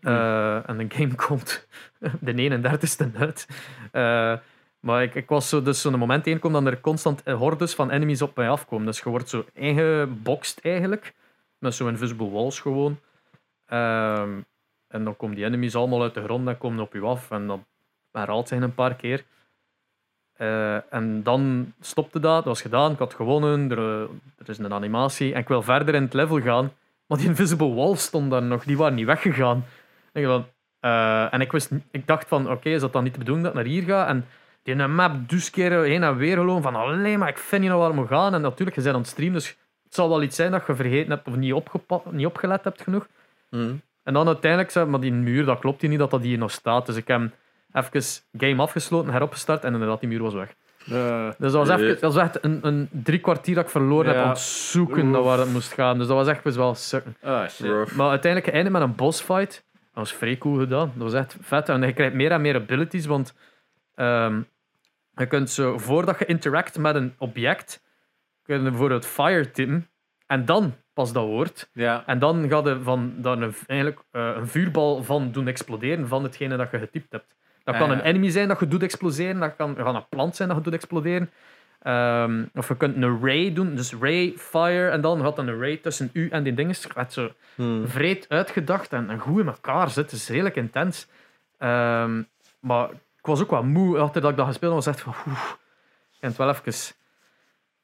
[0.00, 1.66] Eh, en de game komt
[2.20, 3.46] de 31ste uit.
[3.92, 4.34] Eh,
[4.80, 8.22] maar ik, ik was zo, dus zo'n moment tegengekomen dat er constant hordes van enemies
[8.22, 8.86] op mij afkomen.
[8.86, 11.14] Dus je wordt zo ingeboxt eigenlijk.
[11.58, 12.98] Met zo'n invisible walls gewoon.
[13.66, 14.30] Ehm,
[14.88, 17.30] en dan komen die enemies allemaal uit de grond en komen op je af.
[17.30, 17.64] En dan
[18.12, 19.24] herhaalt zich een paar keer.
[20.40, 24.00] Eh, en dan stopte dat, dat was gedaan, ik had gewonnen, er, eh,
[24.38, 25.32] er is een animatie.
[25.32, 26.72] En ik wil verder in het level gaan,
[27.06, 29.64] maar die invisible walls stonden daar nog, die waren niet weggegaan.
[30.12, 30.46] En ik, van,
[30.80, 33.56] eh, en ik, wist, ik dacht van, oké, is dat dan niet de bedoeling dat
[33.56, 34.06] ik naar hier ga?
[34.06, 34.26] En
[34.62, 37.70] die een map dus keer heen en weer gelopen van, alleen maar ik vind niet
[37.70, 38.34] naar waar moet gaan.
[38.34, 39.48] En natuurlijk, je bent aan het streamen, dus
[39.84, 42.82] het zal wel iets zijn dat je vergeten hebt of niet, opgepa- niet opgelet hebt
[42.82, 43.06] genoeg.
[43.50, 43.72] Mhm.
[44.02, 46.50] En dan uiteindelijk zei maar die muur, dat klopt hier niet dat dat hier nog
[46.50, 46.86] staat.
[46.86, 47.20] Dus ik heb
[47.72, 48.02] even
[48.38, 50.54] game afgesloten, heropgestart en inderdaad, die muur was weg.
[50.90, 51.74] Eh, Dus dat was, Eh.
[51.76, 55.22] even, dat was echt een, een drie kwartier dat ik verloren heb het zoeken naar
[55.22, 55.98] waar het moest gaan.
[55.98, 57.16] Dus dat was echt best wel sukken.
[57.22, 57.46] ah.
[57.96, 59.64] Maar uiteindelijk geëindigd met een bossfight.
[59.94, 60.92] was vrij cool gedaan.
[60.94, 61.68] Dat was echt vet.
[61.68, 63.34] En je krijgt meer en meer abilities, want
[64.00, 64.40] ehm,
[65.14, 67.82] je kunt zo, voordat je interact met een object,
[68.42, 69.88] kun je bijvoorbeeld fire tippen.
[70.26, 71.70] En dan pas dat woord.
[71.72, 72.02] Ja.
[72.06, 76.22] En dan ga je van, daar een, eigenlijk, eh, een vuurbal van doen exploderen van
[76.22, 77.36] hetgene dat je getypt hebt.
[77.64, 77.94] Dat Ah, kan ja.
[77.96, 79.40] een enemy zijn dat je doet exploderen.
[79.40, 81.30] Dat kan, kan een plant zijn dat je doet exploderen.
[81.80, 83.74] Ehm, of je kunt een ray doen.
[83.74, 84.88] Dus ray, fire.
[84.90, 86.74] En dan gaat dan een ray tussen u en die dingen.
[86.94, 87.88] Het zo Hmm.
[87.88, 90.10] vreed uitgedacht en, en goed in elkaar zit.
[90.10, 91.08] Het is redelijk intens.
[91.58, 92.22] Ehm,
[92.60, 92.88] maar
[93.20, 94.84] ik was ook wel moe achter dat ik dat gespeeld had.
[94.84, 95.14] was echt van...
[95.26, 95.44] oeh,
[96.10, 96.64] ik het wel even...
[96.66, 96.94] ik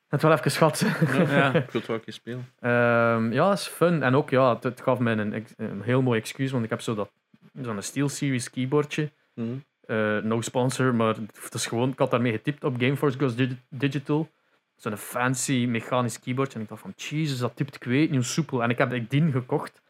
[0.09, 0.79] het wel even schat.
[1.29, 1.53] Ja.
[1.55, 2.53] Ik wil het wel een keer spelen.
[2.61, 4.03] Ehm, ja, het is fun.
[4.03, 6.81] En ook, ja, het, het gaf mij een, een heel mooi excuus, want ik heb
[6.81, 7.11] zo dat
[7.63, 9.11] zo'n SteelSeries keyboardje.
[9.35, 9.65] Hmm.
[9.87, 13.61] Eh, no sponsor, maar het is gewoon, ik had daarmee getypt op Gameforce Goes Digi-
[13.69, 14.29] Digital.
[14.77, 16.57] Zo'n fancy mechanisch keyboardje.
[16.57, 18.63] En ik dacht van, jezus, dat typt ik weet hoe soepel.
[18.63, 19.83] En ik heb ik die gekocht.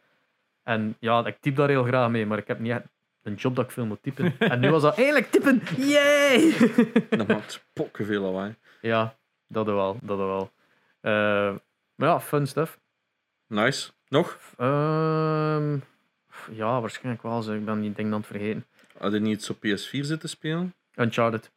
[0.63, 2.83] En ja, ik typ daar heel graag mee, maar ik heb niet echt
[3.27, 4.35] een job dat ik veel moet typen.
[4.39, 6.55] en nu was dat eindelijk typen, yay!
[7.19, 8.55] Dat maakt pokken veel lawaai.
[8.81, 9.17] ja,
[9.47, 10.53] dat wel, dat wel.
[11.01, 11.55] Eh,
[11.95, 12.79] maar ja, fun stuff.
[13.47, 13.91] Nice.
[14.09, 14.39] Nog?
[14.57, 15.79] Ehm,
[16.51, 17.43] ja, waarschijnlijk wel.
[17.43, 17.53] Zo.
[17.53, 18.67] Ik ben die ding aan het vergeten.
[18.99, 20.75] Had je niet iets op PS4 zitten spelen?
[20.95, 21.51] Uncharted.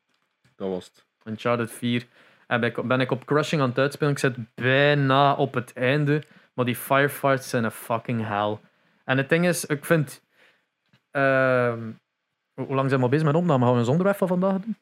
[0.56, 1.06] Dat was het.
[1.24, 2.08] Uncharted 4.
[2.48, 4.12] En ben ik, ben ik op Crushing aan het uitspelen.
[4.12, 6.24] Ik zit bijna op het einde.
[6.54, 8.58] Maar die firefights zijn een fucking hell.
[9.06, 10.28] En het ding is, ik vind...
[11.20, 11.80] ehm,
[12.54, 13.64] hoe lang zijn we al bezig met opname?
[13.64, 14.78] Gaan we een zonderwerp van vandaag doen?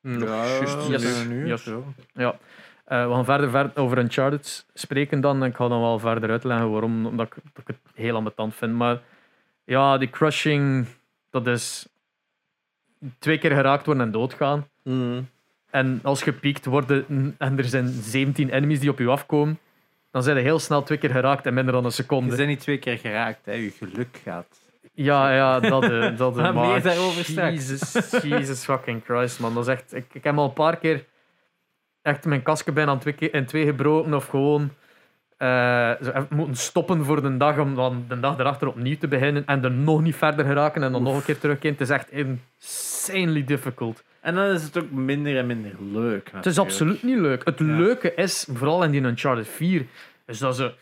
[0.00, 1.04] Nog Ja, juist yes.
[1.04, 1.40] een een uur.
[1.40, 1.62] uur Yes.
[1.62, 1.84] zo.
[2.14, 5.42] Eh, we gaan verder, verder over Uncharted spreken dan.
[5.42, 7.06] En ik ga dan wel verder uitleggen waarom.
[7.06, 8.74] Omdat ik, dat ik het heel ambetant vind.
[8.74, 9.00] Maar
[9.64, 10.86] ja, die Crushing,
[11.30, 11.88] dat is
[13.18, 14.68] twee keer geraakt worden en doodgaan.
[14.82, 15.28] Hmm.
[15.70, 19.58] En als je piekt worden en er zijn 17 enemies die op je afkomen,
[20.10, 22.36] dan zijn je heel snel twee keer geraakt in minder dan een seconde.
[22.36, 23.52] bent niet twee keer geraakt, hè.
[23.52, 24.60] je geluk gaat.
[25.02, 27.52] Ja, ja, dat, eh, dat eh, Maar daarover.
[27.52, 29.54] Jesus, Jesus fucking Christ, man.
[29.54, 31.04] Dat is echt, ik, ik heb al een paar keer
[32.02, 34.70] echt mijn kastje bijna in twee, in gebroken of gewoon
[35.36, 39.46] eh, zo moeten stoppen voor de dag om dan de dag erachter opnieuw te beginnen
[39.46, 41.72] en er nog niet verder geraken en dan nog een keer terugkeren.
[41.78, 44.02] Het is echt insanely difficult.
[44.20, 46.30] En dan is het ook minder en minder leuk.
[46.32, 47.44] Het is absoluut niet leuk.
[47.44, 47.64] Het Ja.
[47.64, 49.86] leuke is, vooral in die Uncharted 4,
[50.26, 50.72] is dat ze...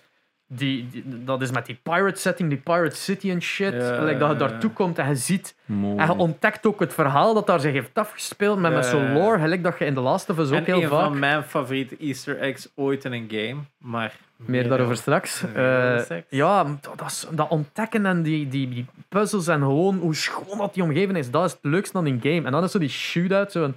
[0.50, 3.72] Die, die- dat is met die pirate setting, die pirate city en shit.
[3.74, 5.54] Ja, like dat je daartoe komt en je ziet...
[5.64, 5.96] Mooi.
[5.98, 9.02] En je ontdekt ook het verhaal dat daar zich heeft afgespeeld met, met Ja, zo'n
[9.02, 9.14] ja, ja.
[9.14, 11.00] lore, gelijk dat je in of Us ook En heel een vaak...
[11.04, 13.60] van mijn favoriete Easter eggs ooit in een game.
[13.78, 15.42] Maar Meer daarover straks.
[15.42, 19.60] Meer daarover Eh, ja, dat, dat, is- dat ontdekken en die, die, die puzzels en
[19.60, 22.42] gewoon hoe schoon dat die omgeving is, dat is het leukste aan die game.
[22.46, 23.76] En dan is zo die shootout, zo van...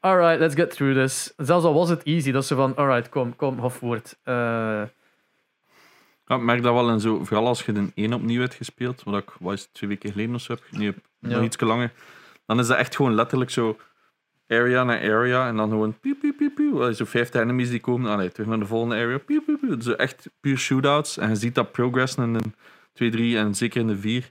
[0.00, 1.32] Alright, let's get through this.
[1.36, 2.76] Zelfs al was het easy, dat ze van...
[2.76, 4.16] Alright, kom, kom, voort.
[4.24, 4.82] Eh,
[6.30, 9.02] Ja, ik merk dat wel en zo, vooral als je de één opnieuw hebt gespeeld,
[9.02, 11.60] wat ik wat is het, twee weken geleden of zo heb, nu heb nog iets
[11.60, 11.92] langer,
[12.46, 13.76] dan is dat echt gewoon letterlijk zo
[14.48, 16.94] area naar area en dan gewoon piep, piep, piep, piep.
[16.94, 19.82] Zo 50 enemies die komen, allee, terug naar de volgende area, piep, piep, piep.
[19.82, 22.40] Zo echt puur shootouts en je ziet dat progressen in de
[22.92, 24.30] 2, 3 en zeker in de 4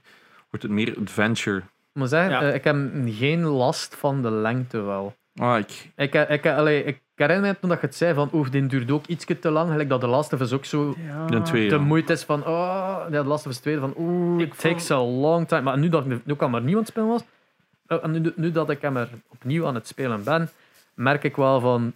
[0.50, 1.58] wordt het meer adventure.
[1.58, 2.42] Ik moet zeggen, Ja.
[2.42, 2.76] eh, ik heb
[3.06, 5.16] geen last van de lengte wel.
[5.34, 8.28] Ah, ik, Ik, eh, ik, allee, ik herinner me toen dat je het zei van
[8.32, 9.70] oeh, dit duurt ook iets te lang.
[9.70, 11.26] Gelijk dat de Last of Us ook zo Ja.
[11.26, 11.78] de twee, ja.
[11.78, 14.86] moeite is van oh, ja, de Last of Us 2 van oeh, Ik it takes
[14.86, 15.62] vond- a long time.
[15.62, 17.22] Maar nu dat ik nu kan maar niemand spelen was,
[17.86, 20.50] eh, en nu, nu dat ik hem er opnieuw aan het spelen ben,
[20.94, 21.92] merk ik wel van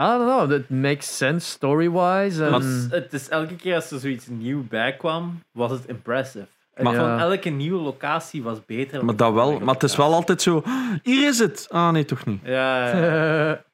[0.00, 2.44] I don't know, that makes sense story-wise.
[2.44, 6.46] en- het, het is elke keer als er zoiets nieuw bij kwam, was het impressive.
[6.74, 9.04] Het Maar- van elke nieuwe locatie was beter.
[9.04, 10.62] Maar dat wel, maar het is wel altijd zo,
[11.02, 11.66] hier is het!
[11.70, 12.40] Ah, nee, toch niet.
[12.44, 13.62] Ja, ja.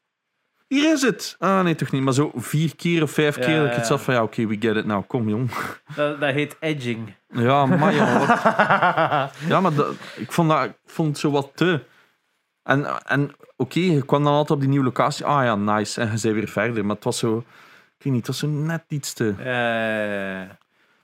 [0.69, 1.37] Hier is het!
[1.39, 2.03] Ah, nee, toch niet.
[2.03, 4.57] Maar zo vier keer of vijf keer, dat ik het zelf van, ja, oké, we
[4.61, 5.07] get it now.
[5.07, 5.51] Kom, jong.
[5.95, 7.15] dat, dat heet edging.
[7.29, 8.29] Ja, maar jongen, wat-
[9.51, 11.81] Ja, maar dat, ik, vond dat, ik vond het zo wat te.
[12.63, 15.25] En, en oké, je kwam dan altijd op die nieuwe locatie.
[15.25, 16.01] Ah ja, nice.
[16.01, 16.85] En je zei weer verder.
[16.87, 17.37] Maar het was zo...
[17.99, 19.35] Ik weet niet, het was zo net iets te...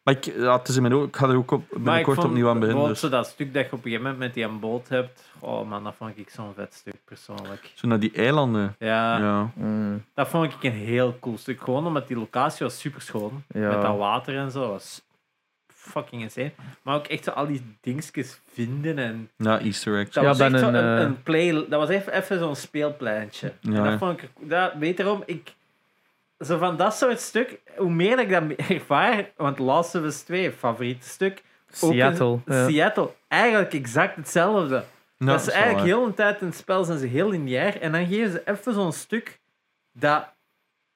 [0.02, 0.94] Maar ik, ja, het is in mijn.
[1.02, 2.88] Ik ga er ook op, binnenkort vond opnieuw aan beginnen.
[2.88, 3.00] Dus.
[3.00, 5.30] zo dat stuk dat je op een gegeven moment met die aan boot hebt.
[5.38, 7.70] Oh man, dat vond ik zo'n vet stuk persoonlijk.
[7.74, 8.74] Zo naar die eilanden.
[8.78, 9.50] Ja, Ja.
[9.54, 11.60] mm, dat vond ik een heel cool stuk.
[11.60, 13.44] Gewoon omdat die locatie was super schoon.
[13.48, 13.68] Ja.
[13.68, 14.60] Met dat water en zo.
[14.60, 15.02] Dat was
[15.66, 16.52] fucking insane.
[16.82, 20.14] Maar ook echt zo al die dingetjes vinden en Ja, easter eggs.
[20.14, 21.52] Dat Ja, was echt zo een, een, eh, een play...
[21.52, 23.52] Dat was even, even zo'n speelpleintje.
[23.60, 24.28] Ja, en dat vond ik...
[24.40, 25.22] Dat, weet waarom?
[25.26, 25.54] Ik...
[26.44, 29.30] Zo van dat soort stuk, hoe meer dat ik dat ervaar...
[29.36, 31.42] Want Last of Us 2, favoriete stuk.
[31.70, 32.38] in Seattle.
[32.46, 32.68] ja.
[32.68, 33.10] Seattle.
[33.28, 34.84] Eigenlijk exact hetzelfde.
[35.18, 35.86] Dat is eigenlijk waar.
[35.86, 37.80] heel een tijd in het spel zijn ze heel lineair.
[37.80, 39.40] En dan geven ze even zo'n stuk
[39.92, 40.24] dat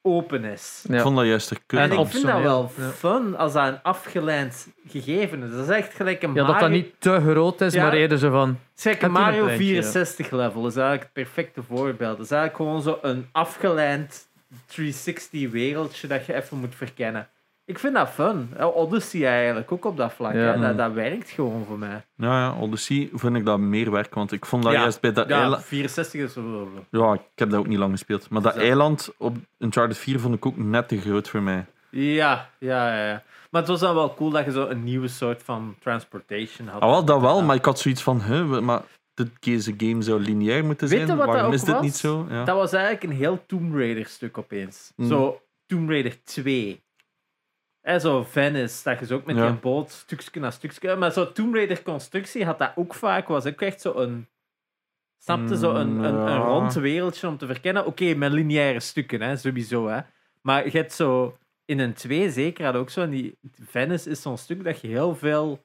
[0.03, 0.85] open is.
[0.89, 0.95] Ja.
[0.97, 2.89] Ik vond dat juist er kut En ik vind dat wel Ja.
[2.89, 5.51] fun als dat een afgeleid gegeven is.
[5.51, 7.83] Dat is echt gelijk een Ja, dat dat Mario- niet te groot is, Ja.
[7.83, 8.59] maar eerder zo van...
[8.83, 9.73] Het een Mario kleintje, ja.
[9.83, 10.63] 64 level.
[10.63, 12.17] Dat is eigenlijk het perfecte voorbeeld.
[12.17, 14.26] Dat is eigenlijk gewoon zo een afgeleid
[14.67, 17.29] 360 wereldje dat je even moet verkennen.
[17.65, 18.51] Ik vind dat fun.
[18.57, 20.33] Ja, Odyssey eigenlijk ook op dat vlak.
[20.33, 20.39] Ja.
[20.39, 20.61] hè.
[20.61, 22.05] Dat, dat werkt gewoon voor mij.
[22.17, 24.81] Ja, ja, Odyssey vind ik dat meer werk, want ik vond dat Ja.
[24.81, 25.65] juist bij dat Ja, eiland...
[25.65, 26.69] 64 is zo.
[26.91, 28.31] Ja, ik heb dat ook niet lang gespeeld.
[28.31, 31.65] Maar dat eiland op Uncharted 4 vond ik ook net te groot voor mij.
[31.91, 33.23] Ja, ja, ja, ja.
[33.51, 36.83] Maar het was dan wel cool dat je zo een nieuwe soort van transportation had.
[36.83, 38.83] Ah, wel, dat wel, maar ik had zoiets van, huh, maar
[39.17, 41.17] dit, deze game zou lineair moeten Weet zijn.
[41.17, 41.83] wat dat Waarom is dit was?
[41.83, 42.27] niet zo?
[42.29, 42.45] Ja.
[42.45, 44.93] Dat was eigenlijk een heel Tomb Raider stuk opeens.
[44.97, 45.07] Mm.
[45.07, 46.85] Zo Tomb Raider 2.
[47.81, 49.51] En zo Venice, dat je zo ook met Ja.
[49.51, 50.97] die boot stukje na stukje.
[50.97, 53.29] Maar zo Tomb Raider constructie had dat ook vaak.
[53.29, 54.27] Was ook echt zo een.
[55.19, 57.87] Snapte zo een, een, een rond wereldje om te verkennen.
[57.87, 59.89] Oké, met lineaire stukken, hè, sowieso.
[59.89, 60.01] Hè.
[60.41, 61.37] Maar je hebt zo.
[61.65, 63.03] In een 2 zeker had ook zo.
[63.03, 65.65] En die Venice is zo'n stuk dat je heel veel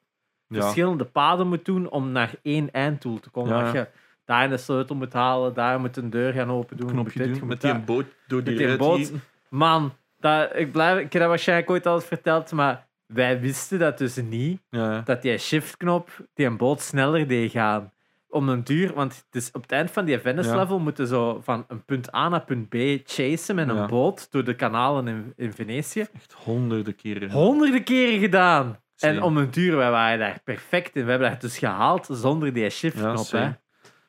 [0.55, 0.61] Ja.
[0.61, 3.57] verschillende paden moet doen om naar één einddoel te komen.
[3.57, 3.63] Ja.
[3.63, 3.87] Dat je
[4.25, 6.85] daar een sleutel moet halen, daar moet een deur gaan open doen.
[6.85, 9.11] moet knopje dit, doen, met die boot door die die boot.
[9.49, 13.79] Man, dat, ik, blijf, ik heb dat waarschijnlijk ooit al eens verteld, maar wij wisten
[13.79, 14.61] dat dus niet.
[14.69, 15.01] Ja.
[15.01, 17.91] Dat die shiftknop die een boot sneller deed gaan.
[18.29, 21.39] Om een duur, want het is op het eind van die Venice level moeten zo
[21.43, 25.33] van een punt A naar punt B chasen met een boot door de kanalen in,
[25.35, 26.05] in Venetië.
[26.13, 27.31] Echt honderden keren.
[27.31, 28.79] Honderden keren gedaan.
[29.01, 31.03] En om een duur, wij waren daar perfect in.
[31.03, 33.17] We hebben dat dus gehaald zonder die Ja, shiftknop.
[33.17, 33.59] same.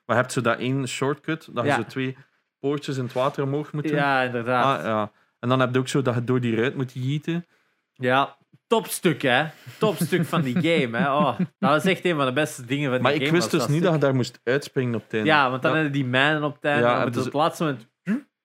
[0.07, 1.77] Maar heb je dat één shortcut, dat je Ja.
[1.77, 2.17] zo twee
[2.61, 3.97] poortjes in het water omhoog moet doen?
[3.97, 4.79] Ja, inderdaad.
[4.79, 5.11] Ah, ja.
[5.41, 7.47] En dan heb je ook zo dat je door die ruit moet gieten.
[7.95, 8.37] Ja,
[8.67, 9.45] topstuk, hè.
[9.79, 11.13] Topstuk van die game, hè.
[11.13, 13.25] Oh, dat was echt een van de beste dingen van die Maar game.
[13.25, 15.29] ik wist dus niet dat je daar moest uitspringen op het einde.
[15.29, 15.77] Ja, want dan Ja.
[15.77, 16.83] hebben die mijnen op het einde.
[16.87, 17.91] Ja, Ja, en op dus- het laatste moment...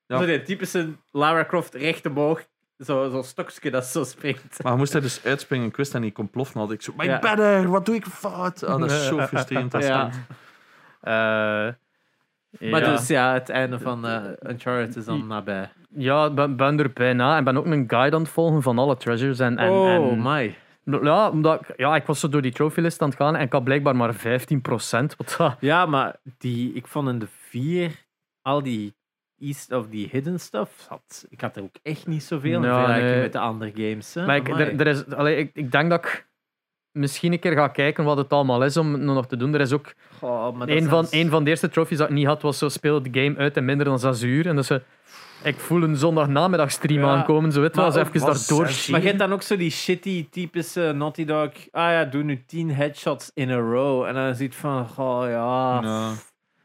[0.08, 0.18] Ja.
[0.20, 2.48] Zo die typische Lara Croft recht omhoog.
[2.78, 4.64] Zo'n zo stokje dat zo springt.
[4.64, 5.68] Maar moest daar dus uitspringen.
[5.68, 6.60] Ik wist dat niet kon ploffen.
[6.60, 7.20] Had ik zo, my Ja.
[7.20, 8.64] better, wat doe ik fout?
[8.64, 9.72] Ah, dat is zo frustrerend.
[9.84, 10.02] Ja.
[10.04, 10.16] kind.
[11.02, 12.92] eh, Maar ja.
[12.92, 15.70] dus ja, het einde van eh Uncharted is dan nabij.
[15.90, 17.38] Ja, ik ben, ben er bijna.
[17.38, 19.40] En ben ook een guide aan het volgen van alle treasures.
[19.40, 20.56] En, en, oh, en, my.
[21.02, 23.52] ja, omdat ik, ja, ik was zo door die trophy-list aan het gaan en ik
[23.52, 24.20] had blijkbaar maar 15%.
[25.18, 25.56] Wat dat...
[25.60, 28.06] Ja, maar die, ik vond in de vier
[28.42, 28.96] al die
[29.40, 30.86] East of die hidden stuff.
[30.88, 33.22] Had, ik had er ook echt niet zoveel in Ja, vergelijking nee.
[33.22, 34.14] met de andere games.
[34.14, 34.26] Hè.
[34.26, 36.28] Maar ik, er, er is, allee, ik, ik denk dat ik
[36.92, 39.54] misschien een keer ga kijken wat het allemaal is om het nog te doen.
[39.54, 42.14] Er is ook Goh, maar dat een van, een van de eerste trophies dat ik
[42.16, 44.48] niet had, was zo speel de game uit in minder dan 6 uur.
[44.48, 44.70] En dus
[45.44, 47.16] ik voel een zondagnamiddagstream Ja.
[47.16, 47.52] aankomen.
[47.52, 50.92] Zo weet wel, even was zes Maar je hebt dan ook zo die shitty typische
[50.96, 51.52] Naughty Dog.
[51.72, 54.06] Ah ja, doe nu 10 headshots in a row.
[54.06, 55.80] En dan ziet van, goh ja.
[55.82, 56.12] Ja.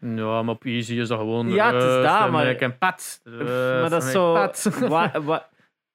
[0.06, 1.48] Ja, maar op easy is dat gewoon...
[1.48, 3.20] Ja, het is daar, maar- Ik pat.
[3.24, 4.32] maar dat is zo.
[4.34, 4.62] pat.
[4.78, 5.48] wa- wa-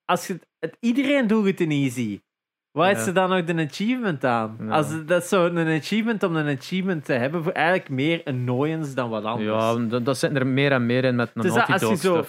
[0.05, 2.21] als je, het, iedereen doet het in easy.
[2.71, 3.05] Waar is Ja.
[3.07, 4.57] er dan nog een achievement aan?
[4.59, 4.69] Ja.
[4.69, 8.93] Als, dat is zo een achievement om een achievement te hebben, voor eigenlijk meer annoyance
[8.93, 9.47] dan wat anders.
[9.63, 12.23] Ja, dat, dat zit er meer en meer in met een Dus als je zo-.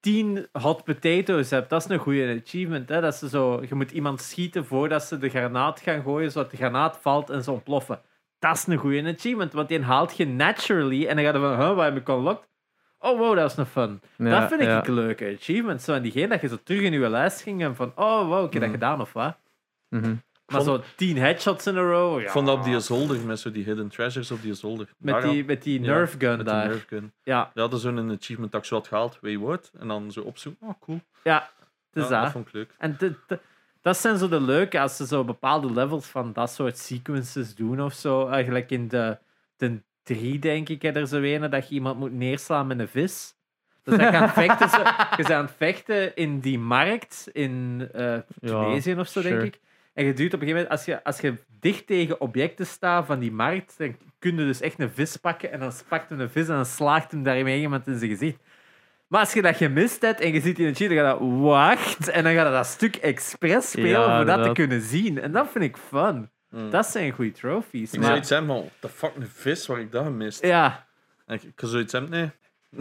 [0.00, 2.88] 10 hot potatoes hebt, dat is een goede achievement.
[2.88, 3.00] Hè?
[3.00, 6.56] Dat ze zo, je moet iemand schieten voordat ze de granaat gaan gooien, zodat de
[6.56, 8.00] granaat valt en ze ontploffen.
[8.38, 11.56] Dat is een goede achievement, want die haalt je naturally en dan gaat je van,
[11.56, 12.46] huh, wat heb ik unlocked?
[12.98, 14.00] Oh wow, dat is een fun.
[14.16, 14.86] Ja, dat vind ik ja.
[14.86, 15.82] een leuke achievement.
[15.82, 18.44] Zo, en diegene dat je zo terug in je lijst ging en van, oh wow,
[18.46, 18.76] ik heb dat Mm.
[18.76, 19.36] gedaan of wat?
[19.88, 20.14] Mhm.
[20.46, 22.24] Maar zo 10 headshots in a row, ja.
[22.24, 24.88] Ik vond dat op die zolder, met zo die hidden treasures op die zolder.
[24.98, 26.66] met, Daar die, met die nerf gun met die daar.
[26.68, 27.12] nerf gun.
[27.22, 29.70] Ja, Ja, dat is zo'n achievement dat ik zo had gehaald, Wayward.
[29.78, 30.66] En dan zo opzoeken.
[30.68, 31.00] Oh, cool.
[31.24, 31.50] ja,
[31.92, 32.32] het is Ja, dat dat.
[32.32, 32.74] vond ik leuk.
[32.78, 33.16] En dit-
[33.80, 37.82] dat zijn zo de leuke, als ze zo bepaalde levels van dat soort sequences doen
[37.82, 38.28] of zo.
[38.28, 39.18] Eigenlijk in de,
[39.56, 42.88] de drie, denk ik, hè, er zo een dat je iemand moet neerslaan met een
[42.88, 43.36] vis.
[43.82, 44.78] Dus dat je aan vechten, zo,
[45.16, 49.60] je bent aan het vechten in die markt in eh Tunesië of zo, denk ik.
[49.94, 53.06] En je duwt op een gegeven moment, als je, als je dicht tegen objecten staat
[53.06, 56.20] van die markt, dan kun je dus echt een vis pakken en dan pakt hem
[56.20, 58.38] een vis en dan slaagt hem daarmee iemand in zijn gezicht.
[59.08, 61.28] Maar als je dat gemist hebt en je ziet in een cheat, dan gaat dat
[61.40, 65.20] wacht en dan gaat dat, dat stuk expres spelen Ja, voor dat te kunnen zien.
[65.20, 66.30] En dat vind ik fun.
[66.50, 66.70] Mm.
[66.70, 67.92] Dat zijn goede trophies.
[67.92, 70.42] Ik Maar, zou iets hebben, maar what the fuck, een vis, waar ik dat gemist.
[70.44, 70.86] ja,
[71.26, 72.30] En Ik, ik zou zoiets hebben, nee.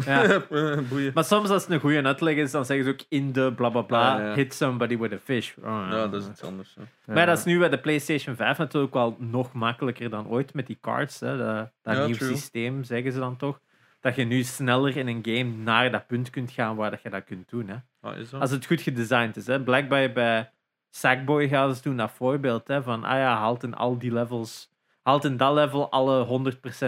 [0.05, 0.41] ja.
[0.89, 1.11] Boeien.
[1.13, 3.69] Maar soms als het een goede uitleg is, dan zeggen ze ook in de bla
[3.69, 4.33] bla bla, ja.
[4.33, 5.51] hit somebody with a fish.
[5.63, 6.75] Ja, dat is iets anders.
[7.05, 7.13] hè.
[7.13, 10.67] Maar dat is nu bij de PlayStation 5 natuurlijk wel nog makkelijker dan ooit met
[10.67, 11.19] die cards.
[11.19, 11.37] Hè.
[11.37, 12.29] Dat, dat Ja, nieuw true.
[12.35, 13.59] systeem, zeggen ze dan toch.
[14.07, 17.09] Dat je nu sneller in een game naar dat punt kunt gaan waar dat je
[17.09, 17.67] dat kunt doen.
[17.67, 17.75] Hè.
[17.99, 18.41] Ah, is dat?
[18.41, 19.47] Als het goed gedesigned is.
[19.47, 19.63] Hè.
[19.63, 20.51] Blijkbaar bij
[20.89, 22.67] Sackboy gaan ze doen dat voorbeeld.
[22.67, 24.69] Hè, van, ah ja, haalt in al die levels,
[25.01, 26.25] haalt in dat level alle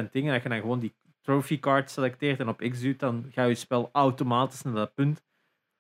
[0.08, 0.34] 100% dingen.
[0.34, 3.56] Dat je dan gewoon die trophy card selecteert en op X duwt, dan gaat je
[3.56, 5.24] spel automatisch naar dat punt.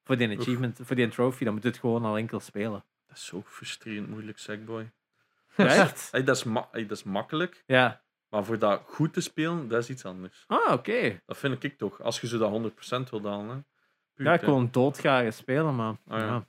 [0.04, 2.84] Voor die achievement, voor die trophy, dan moet je het gewoon al enkel spelen.
[3.08, 4.92] Dat is zo frustrerend moeilijk, Sackboy.
[5.56, 6.08] Echt?
[6.12, 8.02] Hey, dat, is dat is makkelijk, Ja.
[8.30, 10.44] Maar voor dat goed te spelen, dat is iets anders.
[10.48, 11.20] Ah, oké.
[11.26, 12.02] Dat vind ik toch.
[12.02, 13.66] Als je zo dat 100% wil halen.
[14.14, 14.24] Hè.
[14.24, 15.96] Ja, ik wil een doodgaren spelen, maar...
[16.08, 16.26] Ah, ja.
[16.26, 16.48] ja.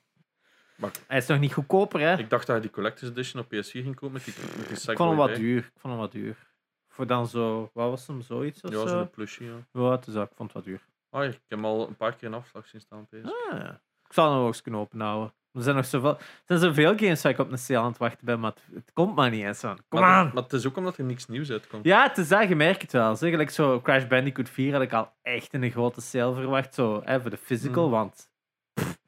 [0.76, 2.16] Maar- Hij is nog niet goedkoper, hè?
[2.18, 4.76] Ik dacht dat je die Collector's Edition op PS4 ging kopen met die, met die
[4.90, 5.58] Ik vond hem wat duur.
[5.58, 6.48] Ik vond hem wat duur.
[6.88, 7.70] Voor dan zo...
[7.74, 8.20] Wat was hem?
[8.22, 8.86] Zoiets of Ja, zo?
[8.86, 9.56] zo'n plushie, ja.
[9.72, 10.06] Ja, dat.
[10.30, 10.86] Ik vond het wat duur.
[11.10, 13.00] Ah, ik heb hem al een paar keer in afslag zien staan.
[13.00, 13.24] op PS.
[13.24, 13.80] Ah, ja.
[14.06, 15.34] Ik zal hem nog eens kunnen openhouden.
[15.52, 17.98] Er zijn nog zoveel, er zijn zoveel games waar ik op een sale aan het
[17.98, 19.76] wachten ben, maar het, het komt maar niet eens aan.
[19.88, 20.30] Kom maar, aan!
[20.34, 21.84] Maar het is ook omdat er niks nieuws uitkomt.
[21.84, 23.16] Ja, het is je merkt het wel.
[23.16, 26.74] Zeg, like zo Crash Bandicoot 4 had ik al echt in een grote sale verwacht,
[26.74, 27.90] zo, hè, voor de physical, Mm.
[27.90, 28.30] want
[28.74, 28.98] pff,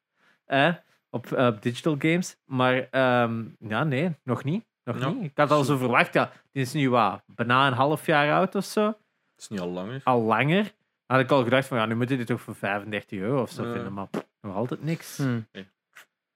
[0.45, 0.71] hè,
[1.11, 2.37] op, eh, op digital games.
[2.45, 4.65] Maar ehm, ja, nee, nog niet.
[4.85, 5.09] Nog Ja.
[5.09, 5.25] niet.
[5.25, 8.55] Ik had al zo verwacht, ja, die is nu wat, bijna een half jaar oud
[8.55, 8.87] of zo.
[8.87, 8.97] Het
[9.39, 10.01] is niet al langer.
[10.05, 10.73] Al langer.
[11.07, 13.51] Had ik al gedacht van, ja, nu moet je dit toch voor 35 euro of
[13.51, 15.17] zo vinden, maar pff, nog altijd niks.
[15.17, 15.41] Hm.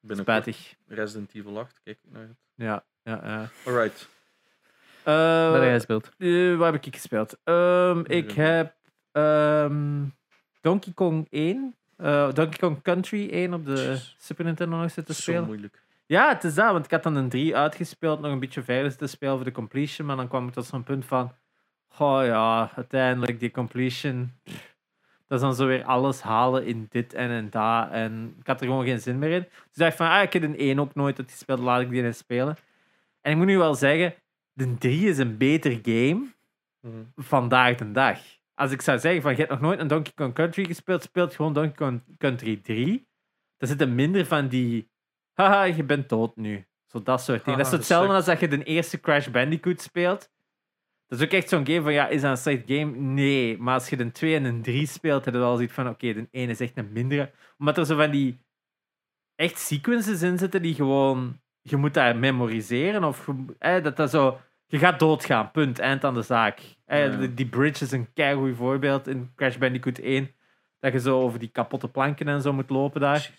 [0.09, 0.75] Spijtig.
[0.87, 2.37] Resident Evil 8, kijk ik naar uit.
[2.55, 3.49] Ja, ja, ja.
[3.67, 4.09] Alright.
[5.03, 6.11] Eh, Dat heb jij gespeeld.
[6.19, 7.39] eh, waar heb ik gespeeld?
[7.45, 8.75] Ehm, ik heb
[9.13, 10.05] ehm,
[10.61, 11.75] Donkey Kong 1.
[11.97, 14.15] eh, Donkey Kong Country 1 op de Jeez.
[14.19, 15.45] Super Nintendo nog zitten Zo spelen.
[15.45, 15.83] moeilijk.
[16.07, 18.91] Ja, het is dat, want ik had dan een 3 uitgespeeld, nog een beetje verder
[18.91, 21.33] zitten spelen voor de completion, maar dan kwam ik tot zo'n punt van,
[21.99, 24.76] oh ja, uiteindelijk die completion, pff,
[25.27, 28.61] dat is dan zo weer alles halen in dit en in dat, en ik had
[28.61, 29.41] er gewoon geen zin meer in.
[29.43, 32.05] Dus ik dacht van, ah, ik heb een 1 ook nooit uitgespeeld, laat ik die
[32.05, 32.57] eens spelen.
[33.21, 34.15] En ik moet nu wel zeggen,
[34.53, 36.35] de 3 is een beter game
[36.81, 37.03] Mhm.
[37.17, 38.21] vandaag de dag.
[38.55, 41.35] Als ik zou zeggen van je hebt nog nooit een Donkey Kong Country gespeeld, speelt
[41.35, 43.09] gewoon Donkey Kong Country 3.
[43.57, 44.91] Er zitten minder van die
[45.33, 46.67] haha, je bent dood nu.
[46.87, 47.59] Zo dat soort dingen.
[47.59, 50.31] dat is hetzelfde dat als dat je de eerste Crash Bandicoot speelt.
[51.09, 52.97] Dat is ook echt zo'n game van ja, is dat een slecht game?
[52.97, 53.59] Nee.
[53.59, 56.13] Maar als je de 2 en de 3 speelt, heb je wel zoiets van oké,
[56.13, 57.31] de 1 is echt een mindere.
[57.59, 58.39] Omdat er zo van die
[59.35, 63.29] echt sequences in zitten die gewoon je moet dat memoriseren of
[63.59, 66.61] eh, dat dat zo je gaat doodgaan, punt, eind aan de zaak.
[66.85, 67.27] Eh, Ja.
[67.27, 70.31] die, bridge is een keigoed voorbeeld in Crash Bandicoot 1.
[70.81, 73.31] Dat je zo over die kapotte planken en zo moet lopen daar.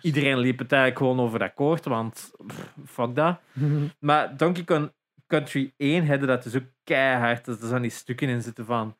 [0.00, 3.40] Iedereen liep het eigenlijk gewoon over dat koord, want pff, fuck dat.
[3.98, 4.92] Maar Donkey Kong
[5.30, 7.44] Country 1 hadden dat dus ook keihard.
[7.44, 8.96] Dat er zijn die stukken in zitten van...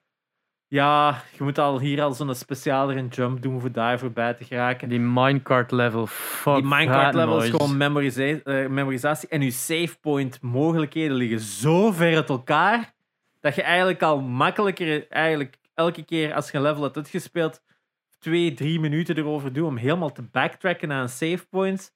[0.66, 4.88] Ja, je moet al hier al zo'n specialere jump doen voor daar voorbij te geraken.
[4.88, 6.06] Die minecart level.
[6.06, 9.28] Fuck Die minecart level is gewoon memorisa- eh, memorisatie.
[9.28, 12.92] En je save point mogelijkheden liggen zo ver uit elkaar.
[13.40, 17.62] Dat je eigenlijk al makkelijker, eigenlijk elke keer als je een level hebt uitgespeeld,
[18.18, 21.92] twee, drie minuten erover doet om helemaal te backtracken naar een save point.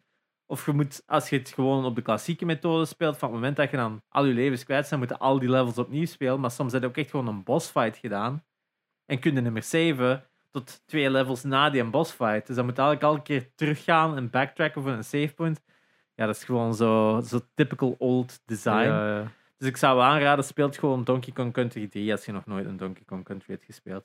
[0.46, 3.56] Of je moet, als je het gewoon op de klassieke methode speelt, van het moment
[3.56, 6.40] dat je dan al je levens kwijt zijn, moeten al die levels opnieuw spelen.
[6.40, 8.44] Maar soms heb je ook echt gewoon een boss fight gedaan.
[9.06, 12.46] En kun je meer saven tot twee levels na die boss fight.
[12.46, 15.62] Dus dan moet je eigenlijk elke keer teruggaan en backtracken voor een save point.
[16.14, 18.70] Ja, dat is gewoon zo, zo typical old design.
[18.70, 19.32] Ja, ja.
[19.58, 22.76] Dus ik zou aanraden, speelt gewoon Donkey Kong Country 3 als je nog nooit een
[22.76, 24.04] Donkey Kong Country hebt gespeeld.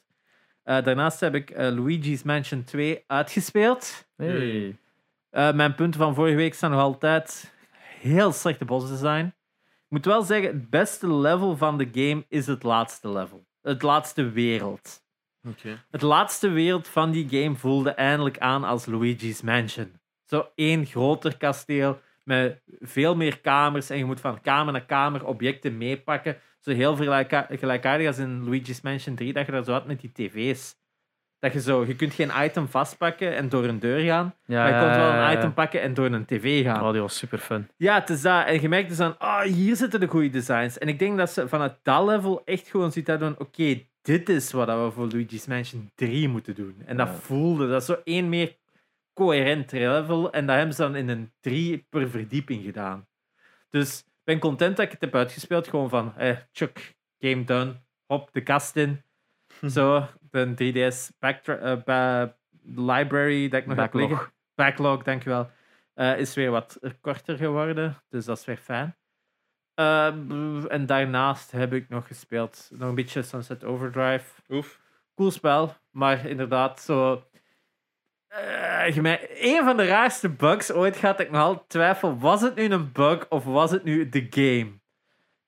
[0.63, 4.07] Eh, daarnaast heb ik eh, Luigi's Mansion 2 uitgespeeld.
[4.15, 4.77] Hey.
[5.29, 7.53] Eh, mijn punten van vorige week staan nog altijd
[7.99, 9.25] heel slechte bossdesign.
[9.65, 13.45] Ik moet wel zeggen, het beste level van de game is het laatste level.
[13.61, 15.01] Het laatste wereld.
[15.91, 19.99] Het laatste wereld van die game voelde eindelijk aan als Luigi's Mansion.
[20.25, 25.25] Zo één groter kasteel met veel meer kamers en je moet van kamer naar kamer
[25.25, 26.37] objecten meepakken.
[26.59, 30.01] Zo heel gelijka- gelijkaardig als in Luigi's Mansion 3, dat je daar zo had met
[30.01, 30.75] die tv's.
[31.39, 34.73] Dat je zo, je kunt geen item vastpakken en door een deur gaan, Ja, maar
[34.73, 36.83] je kunt wel een item pakken en door een tv gaan.
[36.85, 37.69] Oh, die was super fun.
[37.77, 38.45] Ja, het is dat.
[38.45, 40.77] En je merkt dus dan, ah, hier zitten de goede designs.
[40.77, 44.29] En ik denk dat ze vanuit dat level echt gewoon ziet dat doen, oké, dit
[44.29, 46.75] is wat we voor Luigi's Mansion 3 moeten doen.
[46.85, 47.13] En dat Ja.
[47.13, 48.55] voelde, dat is zo één meer
[49.13, 50.31] coherent level.
[50.31, 53.07] En dat hebben ze dan in een 3 per verdieping gedaan.
[53.69, 55.67] Dus ik ben content dat ik het heb uitgespeeld.
[55.67, 57.73] Gewoon van, eh, Chuck, game done.
[58.05, 59.01] Hop, de kast in.
[59.67, 62.37] Zo, de 3DS backtra- eh, ba-
[62.75, 64.09] library dat ik nog heb Backlog.
[64.09, 64.33] liggen.
[64.55, 65.49] Backlog, dankjewel.
[65.93, 67.95] Eh, is weer wat korter geworden.
[68.09, 68.97] Dus dat is weer fijn.
[69.73, 70.07] Eh,
[70.71, 72.69] en daarnaast heb ik nog gespeeld.
[72.73, 74.41] Nog een beetje Sunset Overdrive.
[74.49, 74.79] Oef.
[75.15, 77.23] Cool spel, maar inderdaad zo.
[79.01, 81.17] mij- een van de raarste bugs ooit gehad.
[81.17, 84.27] dat Ik nog altijd twijfel: was het nu een bug of was het nu de
[84.29, 84.78] game?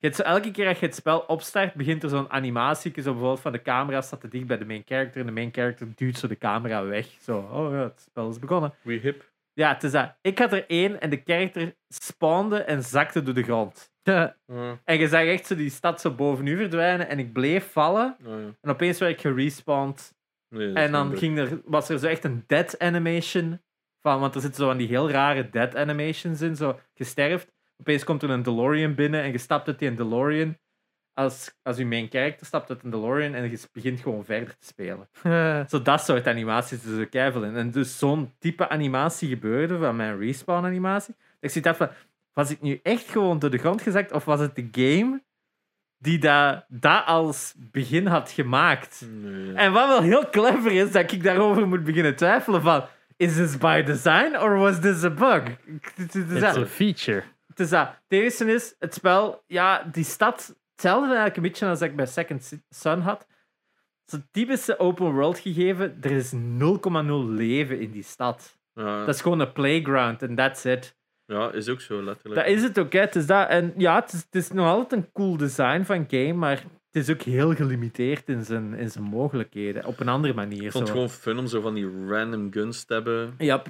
[0.02, 2.92] Je hebt zo elke keer als je het spel opstart, begint er zo'n animatie.
[2.96, 5.20] Zo bijvoorbeeld van de camera staat te dicht bij de main character.
[5.22, 7.08] En de main character duwt zo de camera weg.
[7.22, 8.74] Zo, oh ja, het spel is begonnen.
[8.82, 9.32] We hip.
[9.54, 10.16] Ja, het is dat.
[10.22, 13.92] Ik had er één en de character spawnde en zakte door de grond.
[14.04, 14.36] Ja.
[14.48, 17.72] Ah, En je zag echt zo die stad zo boven u verdwijnen en ik bleef
[17.72, 18.18] vallen.
[18.26, 18.56] ah, ja.
[18.62, 20.16] En opeens werd ik gerespawned.
[20.50, 23.62] Nee, En dan ging er, was er zo echt een dead animation
[24.00, 26.56] Van, want er zitten zo van die heel rare dead animations in.
[26.56, 27.52] Zo, je sterft,
[27.82, 30.58] opeens komt er een DeLorean binnen en je stapt uit die DeLorean.
[31.14, 34.66] Als, als je main character stapt uit een DeLorean en je begint gewoon verder te
[34.66, 35.08] spelen.
[35.70, 37.56] Zo dat soort animaties is er in.
[37.56, 41.16] En dus zo'n type animatie gebeurde van mijn respawn animatie.
[41.40, 41.90] Ik zit af van,
[42.34, 45.22] was ik nu echt gewoon door de grond gezakt of was het de game
[45.98, 49.06] die dat, dat als begin had gemaakt?
[49.10, 49.54] Nee.
[49.54, 52.86] En wat wel heel clever is, dat ik daarover moet beginnen twijfelen van,
[53.18, 55.44] is this by design or was this a bug?
[55.96, 56.58] Het is It's dat.
[56.58, 57.24] a feature.
[57.52, 57.88] Het is dat.
[57.88, 62.06] Het eerste is, het spel, ja, die stad, hetzelfde eigenlijk een beetje als ik bij
[62.06, 63.28] Second Son had.
[64.06, 66.40] Zo'n typische open world gegeven, er is 0,0
[67.30, 68.60] leven in die stad.
[68.74, 70.96] Ja, Dat is gewoon een playground en that's it.
[71.26, 72.36] ja, is ook zo, letterlijk.
[72.36, 73.00] Dat is het ook, hè.
[73.00, 73.50] Het is dat.
[73.50, 76.58] En ja, het is, het is nog altijd een cool design van game, maar
[76.92, 79.86] het is ook heel gelimiteerd in zijn, in zijn mogelijkheden.
[79.86, 80.64] Op een andere manier.
[80.64, 80.94] Ik vond het zo.
[80.94, 83.34] gewoon fun om zo van die random guns te hebben.
[83.38, 83.62] Ja,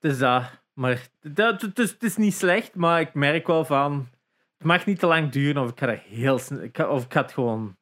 [0.00, 0.42] het is dat.
[0.74, 4.08] Maar dat, het, is, het is niet slecht, maar ik merk wel van...
[4.58, 6.62] Het mag niet te lang duren of ik ga dat heel snel...
[6.62, 7.76] ik ga- Of ik ga het gewoon...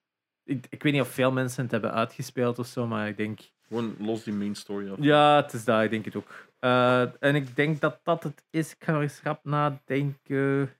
[0.44, 3.40] Ik, ik weet niet of veel mensen het hebben uitgespeeld of zo, maar ik denk...
[3.68, 4.96] Gewoon los die main story af.
[5.00, 6.48] Ja, het is dat, ik denk het ook.
[6.58, 8.70] Eh, en ik denk dat dat het is.
[8.72, 10.70] Ik ga nog eens rap nadenken.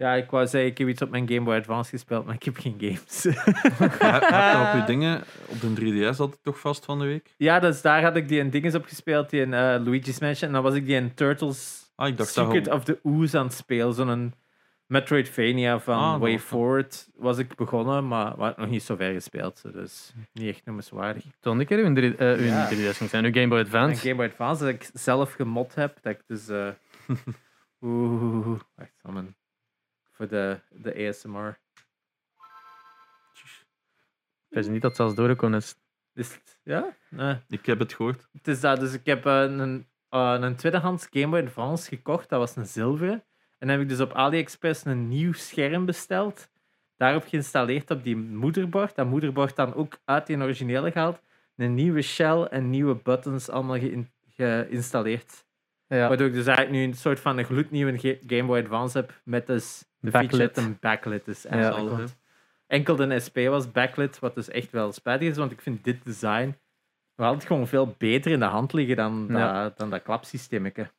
[0.00, 2.42] Ja, ik wou zeggen, ik heb iets op mijn Game Boy Advance gespeeld, maar ik
[2.42, 3.22] heb geen games.
[3.22, 5.68] Heb je op je dingen, op de
[6.12, 7.34] 3DS had het toch vast van de week?
[7.36, 10.48] ja, dus daar had ik die een dinges op gespeeld, die in eh, Luigi's Mansion.
[10.48, 13.38] En dan was ik die in Turtles Ah, ik dacht dat Secret of the Ooze
[13.38, 13.94] aan het spelen.
[13.94, 14.34] Zo'n
[14.86, 19.12] Metroidvania van Ah, Way Forward was ik begonnen, maar we hadden nog niet zo ver
[19.12, 19.62] gespeeld.
[19.72, 21.24] Dus niet echt noemenswaardig.
[21.40, 22.68] Toen uw, drie- eh, uw Ja.
[22.70, 24.00] 3DS ging zijn, uw Game Boy Advance.
[24.00, 26.48] Game Boy Advance dat ik zelf gemod heb, dat ik dus...
[26.48, 26.68] eh
[27.80, 28.46] Oeh,
[28.76, 28.94] wacht,
[30.18, 31.58] voor de, de ASMR.
[34.48, 35.74] Ik wist niet dat het zelfs doorgekomen is.
[36.14, 36.94] Is het, ja?
[37.10, 37.36] Nee.
[37.48, 38.28] Ik heb het gehoord.
[38.32, 42.28] Het is dat, dus ik heb eh, een, eh, een tweedehands Game Boy Advance gekocht,
[42.28, 43.12] dat was een zilveren.
[43.58, 46.48] En dan heb ik dus op AliExpress een nieuw scherm besteld.
[46.96, 48.94] Daarop geïnstalleerd op die moederbord.
[48.94, 51.20] Dat moederbord dan ook uit die originele gehaald.
[51.56, 55.46] Een nieuwe shell en nieuwe buttons allemaal geïn- geïnstalleerd.
[55.86, 56.08] Ja.
[56.08, 59.20] Waardoor ik dus eigenlijk nu een soort van een gloednieuwe Ge- Game Boy Advance heb
[59.24, 60.56] met dus de Backlit.
[60.56, 61.42] een backlit is.
[61.48, 61.70] hè?
[61.70, 62.16] Want
[62.66, 66.04] enkel de SP was backlit, wat dus echt wel spijtig is, want ik vind dit
[66.04, 66.56] design
[67.16, 69.62] altijd gewoon veel beter in de hand liggen dan, Ja.
[69.62, 70.90] dat, dan dat klapsysteemetje.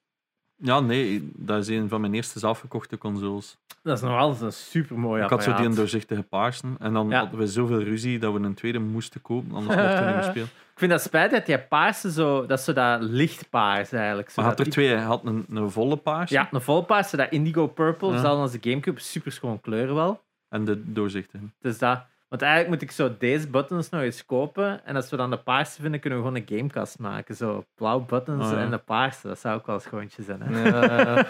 [0.61, 3.57] Ja, nee, dat is een van mijn eerste zelfgekochte consoles.
[3.83, 5.77] Dat is nog altijd een super mooi ik had zo die een apparaat.
[5.77, 6.75] doorzichtige paarsen.
[6.79, 7.19] En dan Ja.
[7.19, 10.23] hadden we zoveel ruzie dat we een tweede moesten kopen, anders mochten we niet meer
[10.33, 10.47] spelen.
[10.47, 14.29] Ik vind dat spijtig dat die paarse zo, dat is zo dat lichtpaars eigenlijk.
[14.29, 14.87] Zo Maar had er twee.
[14.87, 18.19] Je had een, een volle paars Ja, een volpaars, zo dat indigo purple, Ja.
[18.19, 20.21] zelfs als de Gamecube, super schoon kleuren wel.
[20.49, 21.43] en de doorzichtige.
[21.59, 24.85] Dus dat, want eigenlijk moet ik zo deze buttons nog eens kopen.
[24.85, 27.35] En als we dan de paarse vinden, kunnen we gewoon een gamecast maken.
[27.35, 28.57] Zo blauw buttons Oh, ja.
[28.57, 29.27] en de paarse.
[29.27, 30.41] Dat zou ook wel schoontje zijn.
[30.41, 30.63] Hè?
[30.67, 30.81] Ja.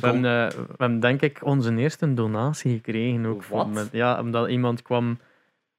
[0.00, 3.26] we, hebben, eh, we hebben denk ik onze eerste donatie gekregen.
[3.26, 3.62] Ook Wat?
[3.62, 5.18] Van, met, ja, omdat iemand kwam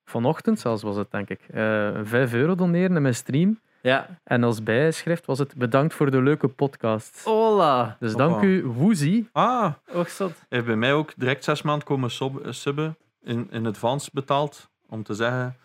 [0.06, 3.60] vanochtend, zelfs was het denk ik, eh 5 euro doneren in mijn stream.
[3.82, 4.08] Ja.
[4.24, 7.22] En als bijschrift was het bedankt voor de leuke podcast.
[7.24, 7.98] Hola.
[8.00, 8.18] Dus Oh.
[8.18, 9.30] dank u, Woezie.
[9.32, 10.34] Ah, Och, zot.
[10.50, 12.98] heeft bij mij ook direct zes maanden komen sub, subben.
[13.22, 14.70] In, in advance betaald.
[14.90, 15.56] Om te zeggen,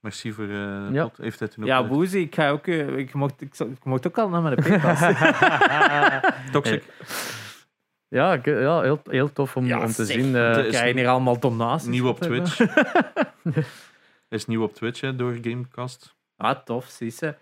[0.00, 1.10] merci voor eh Ja.
[1.16, 2.66] Heeft ook Ja, eh, Woozy, ik ga ook...
[2.66, 3.54] eh, Ik mocht, ik,
[3.84, 5.00] mocht ook al naar mijn Paypass.
[6.52, 6.84] Toxic.
[8.08, 10.36] Ja, ik- ja heel, heel tof om, om te zien.
[10.36, 11.88] eh, Het We is krijgen hier allemaal donaties.
[11.88, 12.20] Nieuw op?
[12.20, 12.58] Twitch.
[12.58, 13.64] Hij
[14.38, 16.16] is nieuw op Twitch hè, door Gamecast.
[16.36, 17.34] Ah, tof, zie ze.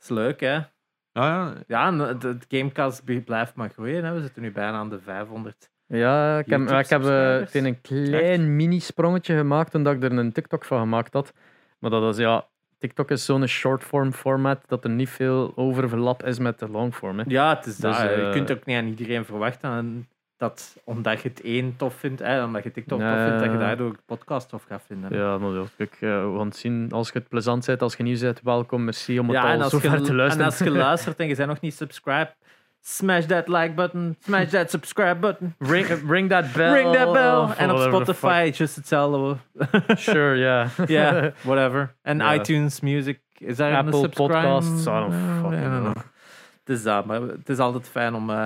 [0.00, 0.52] is leuk, hè?
[0.52, 0.66] Ja,
[1.12, 1.54] ja.
[1.66, 4.04] Ja, het, het Gamecast blijft maar groeien.
[4.04, 4.12] Hè?
[4.14, 5.70] We zitten nu bijna aan de 500.
[5.86, 7.02] Ja, ik heb, ik heb
[7.52, 11.32] in een klein mini-sprongetje gemaakt toen dat ik er een TikTok van gemaakt had.
[11.78, 12.46] Maar dat is ja,
[12.78, 17.18] TikTok is zo'n short-form format dat er niet veel overlap is met de long-form.
[17.18, 17.24] hè.
[17.28, 18.00] Ja, het is Dus, dat.
[18.02, 21.94] je eh, kunt ook niet aan iedereen verwachten en dat omdat je het één tof
[21.94, 25.12] vindt, hè, omdat je TikTok tof vindt, dat je daardoor de podcast tof gaat vinden.
[25.12, 25.18] hè.
[25.18, 26.88] Ja, maar ja, kijk, eh, het zien.
[26.92, 29.68] Als je het plezant bent, als je nieuw bent, welkom, merci om het Ja, al
[29.70, 30.46] zo ver te je, en luisteren.
[30.46, 32.36] als je luistert en je bent nog niet subscribed,
[32.86, 36.74] smash that like button, smash that subscribe button, ring, ring that bell.
[36.74, 37.52] ring that bell.
[37.58, 39.36] En op Spotify just hetzelfde.
[39.70, 39.98] fuck.
[39.98, 40.68] Sure, yeah.
[40.88, 41.94] yeah, whatever.
[42.04, 42.34] And Ja.
[42.34, 44.32] iTunes Music, is een Apple subscribe?
[44.32, 45.12] Podcasts, I don't
[45.42, 45.92] fucking I don't know.
[45.94, 46.04] know.
[46.64, 48.44] Het is dat, maar het is altijd fijn om eh,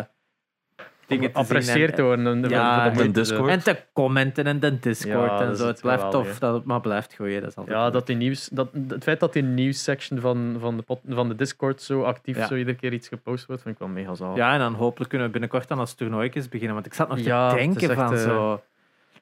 [1.09, 1.83] dingen te zien.
[1.87, 2.27] En- te worden.
[2.45, 3.51] en- Ja, de Discord.
[3.51, 5.67] En te commenten en de Discord Ja, en zo.
[5.67, 7.41] Het het blijft tof dat het maar blijft groeien.
[7.41, 7.93] Dat is altijd Ja, leuk.
[7.93, 11.35] dat die nieuws, dat, het feit dat die nieuwssection van, van, de, pod- van de
[11.35, 12.47] Discord zo actief Ja.
[12.47, 14.37] zo iedere keer iets gepost wordt, vind ik wel mega zalig.
[14.37, 16.75] Ja, en dan hopelijk kunnen we binnenkort dan als toernooitjes beginnen.
[16.75, 18.63] Want ik zat nog Ja, te denken echt, van eh, zo,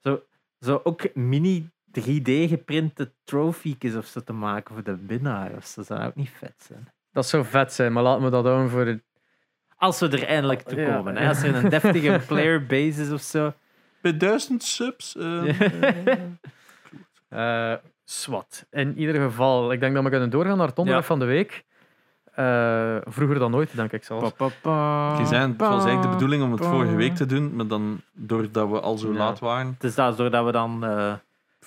[0.02, 0.22] zo,
[0.60, 1.68] zo ook mini
[2.00, 5.50] 3D geprinte trophies of zo te maken voor de winnaar.
[5.50, 6.88] Dat zou ook niet vet zijn.
[7.12, 8.98] Dat zou vet zijn, maar laten we dat houden voor
[9.76, 10.94] Als we er eindelijk toe Ja.
[10.96, 11.16] komen.
[11.16, 11.28] Hè?
[11.28, 13.52] Als er een deftige player base is of zo.
[14.00, 15.16] Bij duizend subs.
[15.16, 15.60] eh,
[17.28, 17.72] Eh,
[18.04, 18.66] swat.
[18.70, 21.14] In ieder geval, ik denk dat we kunnen doorgaan naar het onderwerp Ja.
[21.14, 21.64] van de week.
[22.34, 24.32] Eh, vroeger dan nooit, denk ik zelfs.
[24.32, 26.68] Pa, pa, pa, die zijn, het was eigenlijk de bedoeling om het pa.
[26.70, 29.18] vorige week te doen, maar dan, doordat we al zo Ja.
[29.18, 30.84] laat waren, Het is dat doordat we dan...
[30.84, 31.12] eh,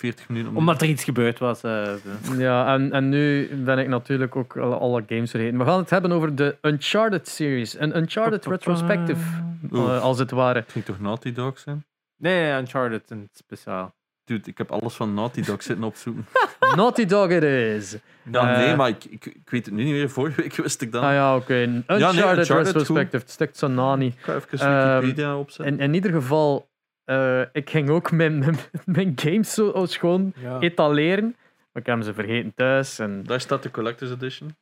[0.00, 0.50] 40 minuten.
[0.50, 1.62] om- omdat er iets gebeurd was.
[1.62, 1.92] eh,
[2.38, 5.58] Ja, en, en nu ben ik natuurlijk ook alle, alle games vergeten.
[5.58, 7.78] We gaan het hebben over de Uncharted series.
[7.80, 9.22] Een Uncharted retrospective,
[9.70, 9.94] Oeh.
[9.96, 10.58] eh, als het ware.
[10.58, 11.84] Het ging toch Naughty Dog zijn?
[12.16, 13.94] Nee, Uncharted in het speciaal.
[14.24, 16.26] Dude, ik heb alles van Naughty Dog zitten opzoeken.
[16.76, 17.96] Naughty Dog it is.
[18.30, 20.10] Ja, Eh, nee, maar ik, ik, ik weet het nu niet meer.
[20.10, 21.02] Vorige week wist ik dat.
[21.02, 21.54] Ah ja, oké.
[21.54, 23.16] Een Uncharted, Uncharted, retrospective.
[23.22, 24.14] Het stikt zo na niet.
[24.14, 25.74] Ik ga even Ehm, Wikipedia opzetten.
[25.78, 26.69] In, in ieder geval,
[27.10, 31.36] eh, ik ging ook mijn, mijn, mijn games zo als gewoon etaleren.
[31.72, 32.98] Maar ik heb ze vergeten thuis.
[32.98, 34.56] En, Daar staat de Collector's Edition.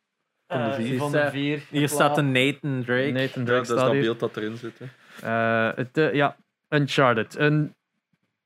[0.47, 0.99] Van de Eh, vier.
[0.99, 1.63] van de vier.
[1.71, 3.11] Hier staat een Nathan Drake.
[3.11, 4.01] Nathan Ja, Drake dat is dat hier.
[4.01, 4.79] beeld dat erin zit.
[4.79, 4.87] Hè.
[5.69, 6.37] Eh, het, eh, ja,
[6.69, 7.37] Uncharted.
[7.37, 7.75] Een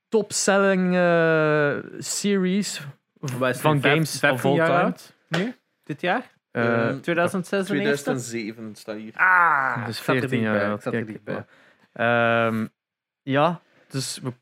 [0.09, 2.81] top-selling eh, series
[3.19, 4.81] van games 15 all jaar time.
[4.83, 5.53] oud nu?
[5.83, 6.31] Dit jaar?
[6.51, 8.03] Eh, Ehm, 2006 de eerste?
[8.03, 9.11] 2007 staat hier.
[9.15, 11.45] Ah, dus ik zat er 14 niet jaar oud.
[11.93, 12.65] Ehm,
[13.21, 13.61] ja,
[13.93, 14.33] dus we-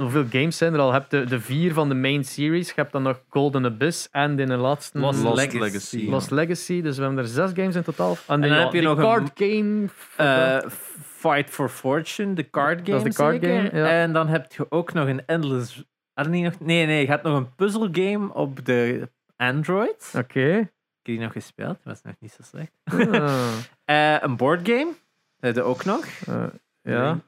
[0.00, 0.86] hoeveel games zijn er al?
[0.86, 2.66] Je hebt de, de vier van de main series.
[2.68, 5.58] Je hebt dan nog Golden Abyss en in de laatste Lost Lost Legacy.
[5.58, 6.08] Legacy.
[6.10, 6.82] Lost Legacy.
[6.82, 8.16] Dus we hebben er zes games in totaal.
[8.26, 9.86] En, dan heb je nog een- card game.
[10.16, 10.70] Eh,
[11.02, 12.90] Fight for Fortune, de card game.
[12.98, 13.88] Dat is de card game, ja.
[13.88, 15.84] En dan heb je ook nog een Endless.
[16.14, 20.12] Nee, nee, je had nog een puzzle game op de Android.
[20.16, 20.40] Oké.
[20.40, 20.70] Ik heb
[21.02, 22.70] die nog gespeeld, dat was nog niet zo slecht.
[22.84, 23.52] Ah,
[23.84, 24.92] Eh, een board game,
[25.40, 26.04] je ook nog.
[26.26, 26.44] eh,
[26.82, 27.18] ja.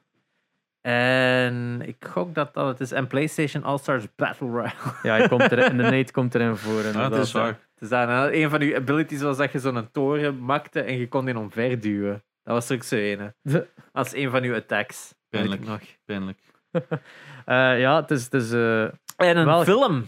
[0.81, 2.91] En ik gok dat dat het is.
[2.91, 4.71] En PlayStation All-Stars Battle Royale.
[5.03, 6.79] ja, hij komt er, de Nate komt erin voor.
[6.81, 7.11] Ja, inderdaad.
[7.11, 7.59] dat is waar.
[7.79, 8.31] Dus hè.
[8.33, 12.23] een van je abilities was dat je zo'n toren makte en je kon die omverduwen.
[12.43, 13.35] Dat was er ook zo ene.
[13.41, 15.13] De- Als een van je attacks.
[15.29, 15.65] Pijnlijk.
[15.65, 15.79] nog.
[16.05, 16.39] Pijnlijk.
[17.45, 18.23] Eh, ja, het is...
[18.23, 20.07] Het is eh, En een Wel- film.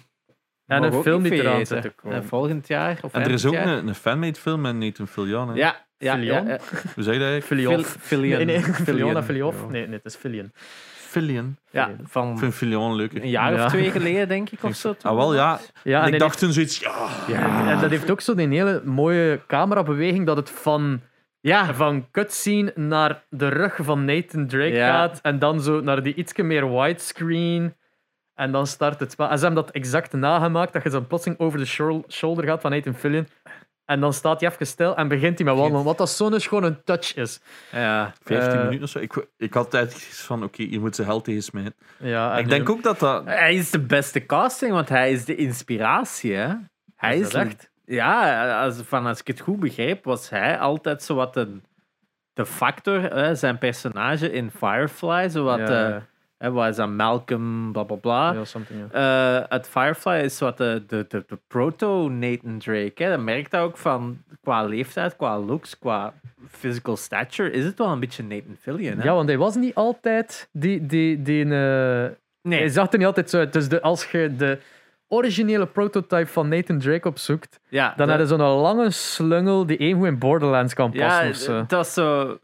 [0.67, 1.81] En een film niet die eraan vergeten.
[1.83, 2.17] zit te komen.
[2.17, 2.97] Eh, Volgend jaar.
[3.01, 3.67] Of En er is ook jaar.
[3.67, 5.47] een, een fanmade film met Nathan Fillion.
[5.49, 5.53] hè.
[5.55, 6.47] Ja, ja, ja, Fillion?
[6.47, 6.57] ja.
[6.95, 7.43] Hoe zeg je dat eigenlijk?
[7.43, 7.87] Filiof.
[7.87, 8.37] Fil- Fillion.
[8.37, 9.53] Nee, nee, Filion Fillion.
[9.69, 10.51] Nee, nee, het is Filion.
[10.95, 11.57] Fillion.
[11.71, 13.21] Ja, Ik van vind Fillion leuker.
[13.21, 13.63] een jaar Ja.
[13.65, 14.95] of twee geleden, denk ik, of zo.
[15.01, 15.59] Ah, wel ja.
[15.83, 17.67] Ja, En ik dacht toen zoiets, ja.
[17.67, 21.01] en dat heeft ook zo die hele mooie camerabeweging dat het van,
[21.39, 24.91] Ja, van cutscene naar de rug van Nathan Drake Ja.
[24.91, 27.73] gaat en dan zo naar die ietsje meer widescreen
[28.41, 29.29] en dan start het spel.
[29.29, 32.61] En ze hebben dat exact nagemaakt, dat je zo plotseling over de shou- shoulder gaat
[32.61, 33.27] van Nathan Fillion
[33.85, 36.63] en dan staat hij even stil en begint hij met wandelen, wat dat zo'n gewoon
[36.63, 37.39] een touch is.
[37.71, 38.13] ja.
[38.23, 38.99] 15 Eh, minuten of zo.
[38.99, 41.75] Ik, ik had tijd van, oké, je moet ze held tegen smijten.
[41.97, 43.25] Ja, Ik denk ook dat dat...
[43.25, 46.33] Hij is de beste casting, want hij is de inspiratie.
[46.35, 46.53] Hè?
[46.95, 47.69] Hij Is echt?
[47.85, 51.61] Ja, als, van, als ik het goed begreep, was hij altijd zo wat de,
[52.33, 56.01] de factor, hè, zijn personage in Firefly, zo wat, ja, eh,
[56.41, 58.43] hè, wat is dat, Malcolm, bla bla bla.
[58.43, 58.91] something.
[58.91, 63.03] Eh, het Firefly is wat de, de, de, de proto-Nathan Drake.
[63.03, 63.09] Hè.
[63.09, 66.13] Dat merkt dat ook van qua leeftijd, qua looks, qua
[66.49, 68.97] physical stature, is het wel een beetje Nathan Fillion.
[68.97, 69.03] Hè?
[69.03, 70.85] Ja, want hij was niet altijd die.
[70.85, 72.09] die, die eh,
[72.41, 72.59] nee.
[72.59, 73.53] Hij zag er niet altijd zo uit.
[73.53, 74.57] Dus de, als je de
[75.07, 79.95] originele prototype van Nathan Drake opzoekt, ja, dan dat- heb je zo'n lange slungel die
[79.95, 81.23] goed in Borderlands kan passen.
[81.23, 81.57] Ja, of zo.
[81.57, 82.37] dat was zo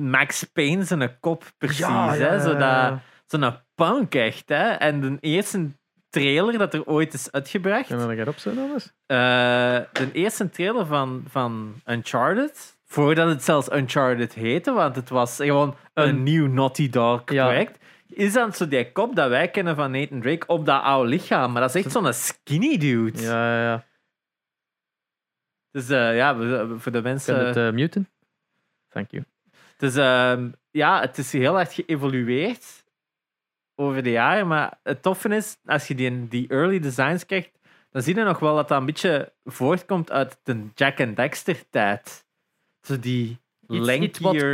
[0.00, 1.78] Max Payne zijn kop precies.
[1.78, 2.40] Ja, ja, hè?
[2.40, 2.88] Zo ja.
[2.90, 4.48] dat- Zo'n punk echt.
[4.48, 4.68] Hè?
[4.70, 5.70] En de eerste
[6.10, 7.86] trailer dat er ooit is uitgebracht.
[7.86, 8.92] Kunnen we dat erop zo nog eens?
[9.06, 12.74] de eerste trailer van, van Uncharted.
[12.84, 17.46] Voordat het zelfs Uncharted heette, want het was gewoon een, Een- nieuw Naughty Dog Ja.
[17.46, 17.78] project.
[18.08, 21.52] Is dan zo die kop dat wij kennen van Nathan Drake op dat oude lichaam.
[21.52, 23.22] Maar dat is echt zo'n skinny dude.
[23.22, 23.84] Ja, ja, ja.
[25.70, 26.36] Dus eh, ja,
[26.78, 27.38] voor de mensen.
[27.54, 28.08] je het muten?
[28.88, 29.24] Thank you.
[29.76, 32.84] Dus ehm, ja, het is heel erg geëvolueerd
[33.76, 34.46] over de jaren.
[34.46, 37.50] Maar het toffe is, als je die, die early designs krijgt,
[37.90, 41.68] dan zie je nog wel dat dat een beetje voortkomt uit de Jack and Dexter
[41.70, 42.24] tijd.
[42.80, 43.38] Zo die
[43.68, 44.52] Iets, iets wat Ja,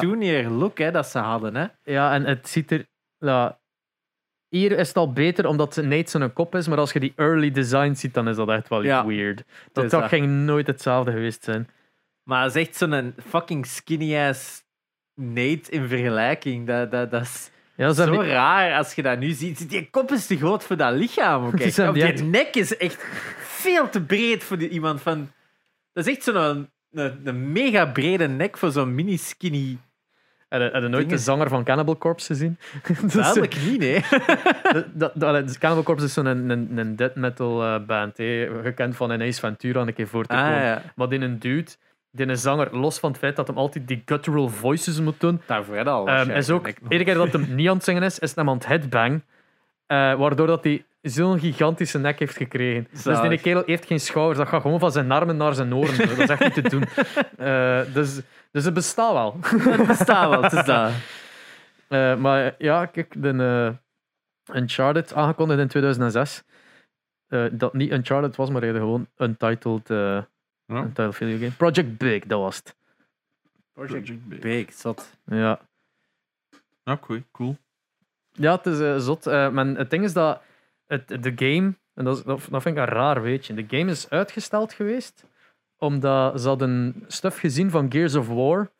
[0.00, 1.54] cartoonier look hè, dat ze hadden.
[1.56, 1.66] Hè.
[1.82, 2.86] ja, en het ziet er...
[3.18, 3.58] Ja,
[4.48, 7.12] hier is het al beter omdat het niet zo'n kop is, maar als je die
[7.16, 9.06] early design ziet, dan is dat echt wel Ja.
[9.06, 9.44] weird.
[9.72, 10.08] Dat, dat dat.
[10.08, 11.68] ging nooit hetzelfde geweest zijn.
[12.22, 14.64] Maar het is echt zo'n fucking skinny-ass
[15.14, 16.66] Nate in vergelijking.
[16.66, 17.50] Dat, dat, dat is
[17.80, 19.68] Ja, zo raar als je dat nu ziet.
[19.70, 21.44] Die kop is te groot voor dat lichaam.
[21.46, 21.56] Ook
[21.92, 22.24] Die echt.
[22.24, 23.06] nek is echt
[23.38, 25.30] veel te breed voor die, iemand van.
[25.92, 29.78] Dat is echt zo'n een, een, een mega brede nek voor zo'n mini skinny.
[30.48, 32.58] Heb je- nooit de zanger van Cannibal Corpse gezien?
[33.14, 34.04] Duidelijk niet, nee.
[35.14, 35.14] dat,
[35.46, 38.14] dus Cannibal Corpse is zo'n een, een, death metal eh, band,
[38.62, 40.62] gekend van Ace Ventura een keer voor te Ah, komen.
[40.62, 40.82] ja.
[40.94, 41.70] Maar in een dude
[42.10, 45.76] die zanger, los van het feit dat hem altijd die guttural voices moet doen, Daarvoor
[45.76, 46.06] had al.
[46.08, 48.48] Ehm is ook, iedere keer dat hem niet aan het zingen is, is het hem
[48.48, 49.22] aan het headbang.
[49.86, 52.88] eh, waardoor dat hij zo'n gigantische nek heeft gekregen.
[53.04, 54.38] Dus die kerel heeft geen schouders.
[54.38, 55.98] Dat gaat gewoon van zijn armen naar zijn oren.
[56.08, 56.84] Dat is echt niet te doen.
[57.38, 58.20] Eh, dus,
[58.52, 59.36] dus het bestaat wel.
[59.42, 60.90] Het bestaat wel, het is dat.
[61.88, 63.74] Eh, maar ja, kijk, de
[64.54, 66.42] Uncharted aangekondigd in 2006.
[67.28, 69.90] eh, dat niet Uncharted was, maar eerder gewoon Untitled,
[70.70, 70.82] Ja.
[70.82, 71.50] Untitled Video Game.
[71.50, 72.76] Project Big, dat was het.
[73.72, 75.16] Project Big, zot.
[75.24, 75.60] Ja.
[76.84, 77.22] Ja, cool.
[77.32, 77.56] cool.
[78.32, 79.26] Ja, het is eh, zot.
[79.26, 80.42] Eh, maar het ding is dat
[80.86, 83.90] het, de game, en dat, is, dat, dat vind ik een raar weetje, de game
[83.90, 85.24] is uitgesteld geweest
[85.80, 88.70] omdat ze hadden stuff gezien van Gears of War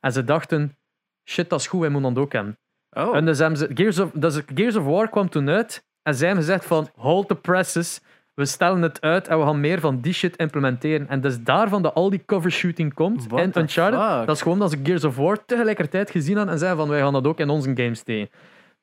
[0.00, 0.76] en ze dachten,
[1.24, 2.58] shit, dat is goed, wij moeten dat ook hebben.
[2.90, 6.14] Oh, En dus hebben ze, Gears of, dus Gears of War kwam toen uit en
[6.14, 8.00] zij hebben gezegd van, hold the presses,
[8.34, 11.08] we stellen het uit en we gaan meer van die shit implementeren.
[11.08, 14.26] En dus daarvan dat al die cover shooting komt What in Uncharted, fuck?
[14.26, 17.00] dat is gewoon dat ze Gears of War tegelijkertijd gezien hadden en zeiden van, wij
[17.00, 18.30] gaan dat ook in onze games steken.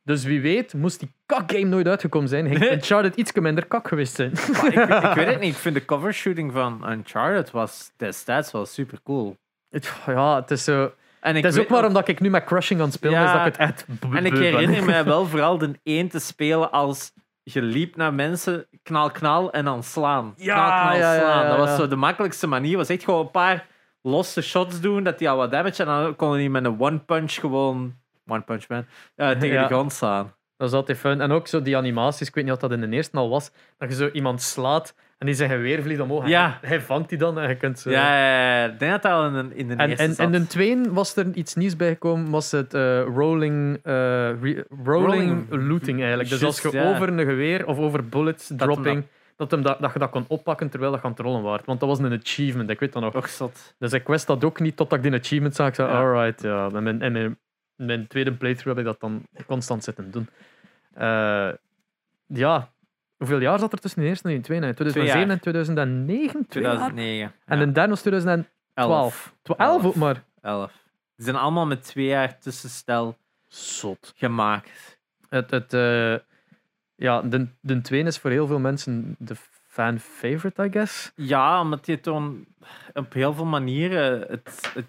[0.03, 4.15] Dus wie weet, moest die kak-game nooit uitgekomen zijn, ging Uncharted iets minder kak geweest
[4.15, 4.31] zijn.
[4.71, 4.73] ik,
[5.03, 5.53] ik weet het niet.
[5.53, 9.35] Ik vind de cover shooting van Uncharted was destijds wel super cool.
[9.69, 10.91] Het- ja, het is zo...
[11.19, 13.19] En ik Het is ook maar nog- omdat ik nu met Crushing aan het spelen
[13.19, 16.19] Ja, is dat ik het echt En ik herinner mij wel vooral de één te
[16.19, 17.11] spelen als
[17.43, 20.33] je liep naar mensen, knal, knal en dan slaan.
[20.37, 21.43] Ja, knal, knal, ja, slaan.
[21.43, 22.77] ja, Dat was zo de makkelijkste manier.
[22.77, 23.67] was echt gewoon een paar
[24.01, 26.99] losse shots doen, dat die al wat damage en dan kon hij met een one
[26.99, 27.95] punch gewoon,
[28.27, 28.85] one punch man,
[29.15, 30.33] eh, tegen de grond slaan.
[30.57, 31.21] Dat is altijd fun.
[31.21, 33.51] En ook zo die animaties, ik weet niet of dat in de eerste al was,
[33.77, 36.27] dat je zo iemand slaat en die zijn geweer vliegt omhoog.
[36.27, 36.57] Ja.
[36.61, 37.89] Hij vangt die dan en je kunt zo...
[37.89, 40.13] Ja, ja, ja, ik denk dat dat al in, de- in de En, eerste en,
[40.13, 40.25] zat.
[40.27, 44.69] en in de tweede was er iets nieuws bijgekomen, was het eh, rolling, eh, rolling
[44.85, 45.49] Rolling.
[45.49, 46.29] looting eigenlijk.
[46.29, 46.89] Dus als je ja.
[46.89, 49.03] over een geweer of over bullets dropping,
[49.35, 51.65] dat, hem dat, dat je dat kon oppakken terwijl dat aan het rollen waard.
[51.65, 53.15] Want dat was een achievement, ik weet dat nog.
[53.15, 53.73] Och, zot.
[53.79, 55.67] Dus ik wist dat ook niet totdat ik die achievement zag.
[55.67, 56.69] Ik zei, alright, ja.
[56.73, 57.39] En mijn, en mijn,
[57.75, 60.27] mijn tweede playthrough heb ik dat dan constant zitten doen.
[60.93, 61.49] Eh,
[62.25, 62.71] ja,
[63.21, 64.65] hoeveel jaar zat er tussen de eerste en de tweede?
[64.67, 65.37] In 2007 jaar.
[65.37, 66.47] en 2009?
[66.47, 66.73] Twee jaar?
[66.75, 67.33] 2009.
[67.45, 67.65] En ja.
[67.65, 68.49] de derde was 2012.
[68.75, 69.33] 11.
[69.41, 70.23] 12 ook maar.
[70.41, 70.71] 11.
[71.15, 73.17] Die zijn allemaal met twee jaar tussenstel
[73.47, 74.13] Zot.
[74.15, 74.99] gemaakt.
[75.29, 76.15] Het, het, eh,
[76.95, 79.35] ja, de, de tweede is voor heel veel mensen de
[79.67, 81.11] fan favorite, I guess.
[81.15, 82.47] Ja, omdat je toen
[82.93, 84.87] op heel veel manieren het, het,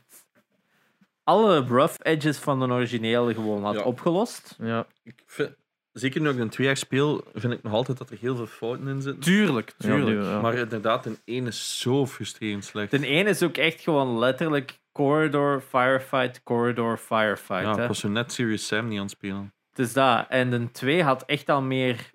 [1.25, 3.83] alle rough edges van de originele gewoon had Ja.
[3.83, 4.57] opgelost.
[4.59, 5.55] Ja, Ik vind,
[5.93, 8.47] zeker nu ik een twee jaar speel, vind ik nog altijd dat er heel veel
[8.47, 9.23] fouten in zitten.
[9.23, 10.23] Tuurlijk, tuurlijk.
[10.23, 10.41] Ja, ja.
[10.41, 12.91] Maar inderdaad, een één is zo frustrerend slecht.
[12.91, 17.65] De ene is ook echt gewoon letterlijk corridor, firefight, corridor, firefight.
[17.65, 17.83] ja, hè.
[17.83, 19.53] ik was zo net Serious Sam niet aan het spelen.
[19.71, 20.27] Het is dat.
[20.29, 22.11] En de 2 had echt al meer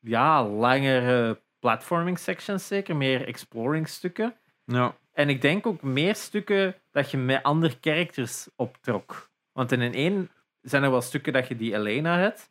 [0.00, 2.96] ja, langere platforming sections, zeker.
[2.96, 4.34] Meer exploring stukken.
[4.64, 9.30] Ja, En ik denk ook meer stukken dat je met andere characters optrok.
[9.52, 10.30] Want in een 1
[10.62, 12.50] zijn er wel stukken dat je die Elena hebt.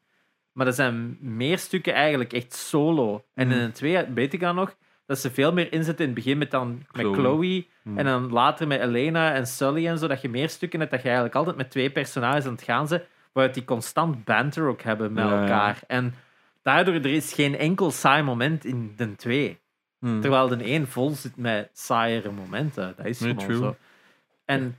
[0.54, 3.24] Maar er zijn meer stukken eigenlijk echt solo.
[3.34, 3.64] En in Hmm.
[3.66, 4.76] een 2 weet ik dan nog
[5.06, 7.14] dat ze veel meer inzetten in het begin met, dan, met Chloe.
[7.16, 7.66] Chloe.
[7.84, 7.98] Hmm.
[7.98, 10.08] En dan later met Elena en Sully en zo.
[10.08, 12.88] Dat je meer stukken hebt dat je eigenlijk altijd met twee personages aan het gaan
[12.88, 13.04] bent.
[13.34, 15.42] Waaruit die constant banter ook hebben met Ja, ja.
[15.42, 15.80] elkaar.
[15.88, 16.14] En
[16.62, 19.60] daardoor er is geen enkel saai moment in de 2.
[20.00, 20.20] Hm.
[20.22, 22.94] Terwijl de 1 vol zit met saaiere momenten.
[22.98, 23.58] Dat is Nee, gewoon true.
[23.58, 23.76] zo.
[24.46, 24.78] En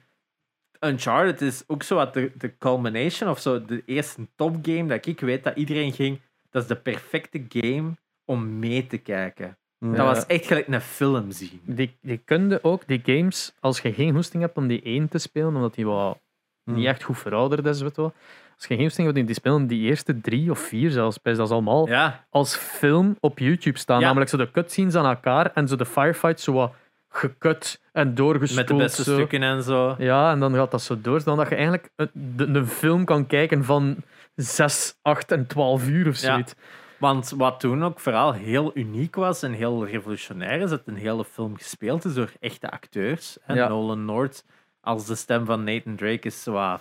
[0.86, 3.64] Uncharted is ook zo wat de, de culmination of zo.
[3.64, 6.20] De eerste topgame dat ik weet dat iedereen ging.
[6.50, 7.92] Dat is de perfecte game
[8.24, 9.58] om mee te kijken.
[9.78, 11.60] Dat was echt gelijk een film zien.
[11.64, 15.18] die, die kunde ook, die games, als je geen hoesting hebt om die één te
[15.18, 16.18] spelen, omdat die wat
[16.64, 16.74] Hm.
[16.74, 18.12] niet echt goed verouderd is, weet wel.
[18.54, 21.20] Als je geen hoesting hebt om die te spelen, die eerste drie of vier zelfs,
[21.20, 24.00] best, dat is allemaal Ja, als film op YouTube staan.
[24.00, 24.06] Ja.
[24.06, 26.74] Namelijk zo de cutscenes aan elkaar en zo de firefights zo wat
[27.16, 28.68] gekut en doorgespoeld.
[28.68, 29.12] met de beste zo.
[29.14, 29.94] stukken en zo.
[29.98, 31.24] Ja, en dan gaat dat zo door.
[31.24, 33.96] Dan dat je eigenlijk een, een film kan kijken van
[34.34, 36.32] 6, 8 en 12 uur of Ja.
[36.32, 36.54] zoiets.
[36.98, 41.24] Want wat toen ook vooral heel uniek was en heel revolutionair is, dat een hele
[41.24, 43.36] film gespeeld is door echte acteurs.
[43.46, 43.68] En Ja.
[43.68, 44.44] Nolan North
[44.80, 46.80] als de stem van Nathan Drake is zo wat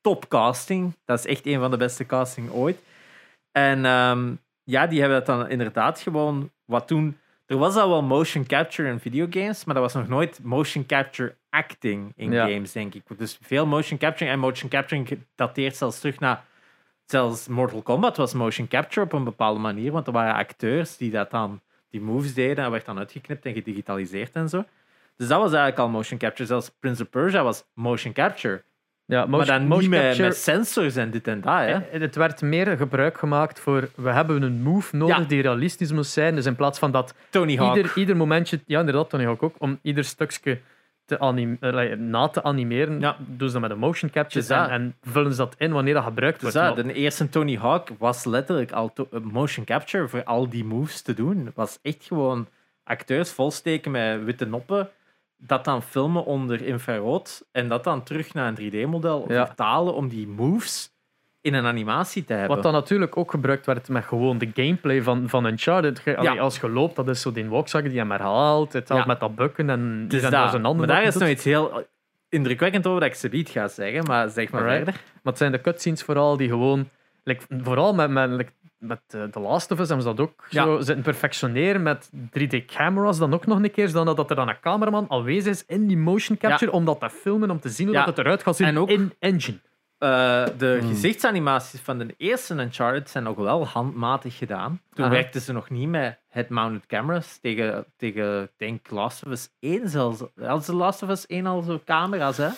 [0.00, 0.96] top casting.
[1.04, 2.78] Dat is echt een van de beste casting ooit.
[3.52, 4.32] En ehm,
[4.64, 7.18] ja, die hebben dat dan inderdaad gewoon wat toen.
[7.46, 11.36] Er was al wel motion capture in videogames, maar dat was nog nooit motion capture
[11.50, 12.46] acting in Ja.
[12.46, 13.02] games, denk ik.
[13.18, 16.44] Dus veel motion capturing en motion capturing dateert zelfs terug naar
[17.06, 21.10] zelfs Mortal Kombat was motion capture op een bepaalde manier, want er waren acteurs die
[21.10, 21.60] dat dan,
[21.90, 24.64] die moves deden en werd dan uitgeknipt en gedigitaliseerd en zo.
[25.16, 26.46] Dus dat was eigenlijk al motion capture.
[26.46, 28.64] Zelfs Prince of Persia was motion capture.
[29.06, 31.54] Ja, maar dan motion niet capture- met sensors en dit en dat.
[31.54, 31.66] Hè?
[31.72, 35.24] Eh, Het werd meer gebruik gemaakt voor we hebben een move nodig Ja.
[35.24, 36.34] die realistisch moest zijn.
[36.34, 37.76] Dus in plaats van dat Tony Hawk.
[37.76, 40.60] ieder, ieder momentje, ja inderdaad, Tony Hawk ook, om ieder stukje
[41.04, 43.16] te anim eh, na te animeren, Ja.
[43.18, 45.72] doen ze dat met een motion capture Dus dat- en, en vullen ze dat in
[45.72, 46.56] wanneer dat gebruikt wordt.
[46.56, 51.02] Maar- de eerste Tony Hawk was letterlijk al eh, motion capture voor al die moves
[51.02, 51.44] te doen.
[51.46, 52.46] Het was echt gewoon
[52.84, 54.88] acteurs volsteken met witte noppen,
[55.46, 59.46] dat dan filmen onder infrarood en dat dan terug naar een 3D-model Ja.
[59.46, 60.92] vertalen om die moves
[61.40, 62.54] in een animatie te hebben.
[62.54, 65.98] Wat dan natuurlijk ook gebruikt werd met gewoon de gameplay van, van Uncharted.
[65.98, 68.72] Ge- Als je loopt, dat is zo die walkzak die hem herhaalt.
[68.72, 69.08] Het helpt Ja.
[69.10, 70.30] met dat bukken en Dus dat.
[70.30, 71.86] door zijn handen maar daar is nog iets heel
[72.28, 74.84] indrukwekkend over dat ik ze niet ga zeggen, maar zeg maar Alright.
[74.84, 75.00] verder.
[75.12, 76.88] Maar het zijn de cutscenes vooral die gewoon...
[77.24, 78.52] like, vooral met, met, like,
[78.86, 80.64] met eh, The Last of Us hebben ze dat ook Ja.
[80.64, 84.60] zo zitten perfectioneren met 3D-camera's dan ook nog een keer, zodat dat er dan een
[84.60, 87.96] cameraman aanwezig is in die motion capture om dat te filmen, om te zien hoe
[87.96, 88.04] Ja.
[88.04, 89.58] dat het eruit gaat zien En ook- in engine.
[89.98, 90.88] Eh, de Hmm.
[90.88, 94.80] gezichtsanimaties van de eerste Uncharted zijn nog wel handmatig gedaan.
[94.94, 95.14] Toen Aha.
[95.14, 100.22] werkten ze nog niet met head-mounted cameras tegen, tegen denk Last of Us 1 zelfs.
[100.40, 102.48] Hadden ze Last of Us 1 al zo camera's, hè?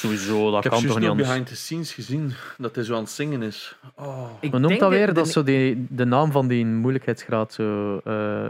[0.00, 1.28] Sowieso, dat Ik kan toch niet nog anders.
[1.28, 3.76] behind the scenes gezien dat hij zo aan het zingen is.
[3.96, 4.30] Oh.
[4.40, 5.06] Ik Hoe noemt dat weer?
[5.06, 7.52] de- Dat is zo die, de naam van die moeilijkheidsgraad.
[7.52, 8.46] Zo, eh,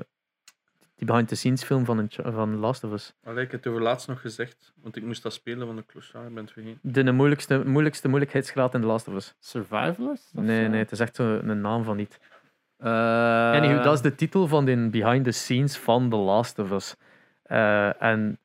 [0.96, 3.12] die behind-the-scenes film van, Unch- van Last of Us.
[3.24, 5.84] Allee, ik heb het over laatst nog gezegd, want ik moest dat spelen van de
[5.86, 6.78] Clochard, ik ben het vergeten.
[6.82, 9.34] De moeilijkste, moeilijkste moeilijkheidsgraad in The Last of Us.
[9.38, 10.30] Survivalist?
[10.34, 10.70] of Nee, zo?
[10.70, 12.18] nee, het is echt zo een naam van niet.
[12.76, 12.88] Eh,
[13.52, 16.94] Anywho, dat is de titel van de behind-the-scenes van The Last of Us.
[17.42, 18.38] Eh, en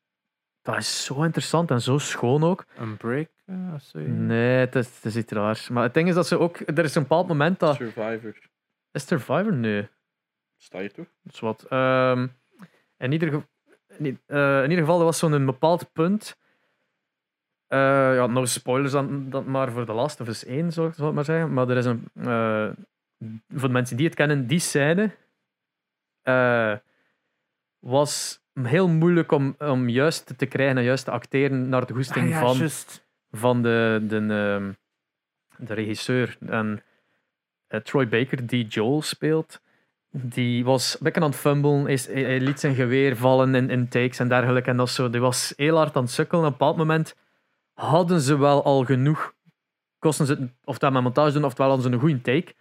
[0.66, 2.64] dat is zo interessant en zo schoon ook.
[2.76, 3.74] Een break eh.
[3.94, 5.68] Nee, het is, het is iets raars.
[5.68, 6.56] Maar het ding is dat ze ook...
[6.60, 7.74] Er is een bepaald moment dat...
[7.76, 8.34] Survivor.
[8.90, 9.52] Is het Survivor?
[9.52, 9.88] Nee.
[10.56, 11.06] Sta je toch?
[11.22, 11.62] Dat is wat.
[11.62, 12.26] Ehm,
[12.96, 13.46] in, ieder geval,
[13.98, 16.36] in, eh, in ieder geval, er was zo'n bepaald punt.
[17.66, 17.78] Eh,
[18.14, 21.08] ja, no spoilers dan, dan maar voor The Last of Us 1, zou ik zal
[21.08, 21.52] ik maar zeggen.
[21.52, 22.08] Maar er is een.
[22.14, 22.70] eh,
[23.48, 25.16] voor de mensen die het kennen, die scène.
[26.22, 26.76] eh,
[27.78, 32.24] was heel moeilijk om, om juist te krijgen en juist te acteren naar de goesting
[32.24, 32.68] Ah, ja, van,
[33.30, 34.72] van de, de, ehm,
[35.66, 36.36] de regisseur.
[36.46, 36.82] En
[37.66, 39.60] eh, Troy Baker, die Joel speelt,
[40.10, 41.82] die was beetje aan het fumblen.
[41.82, 44.70] Hij, is- hij, hij liet zijn geweer vallen in, in takes en dergelijke.
[44.70, 46.40] En dat zo, die was heel hard aan het sukkelen.
[46.44, 47.16] Op een bepaald moment
[47.74, 49.34] hadden ze wel al genoeg.
[49.98, 52.54] Kosten ze of dat met montage doen, oftewel hadden ze een goede take.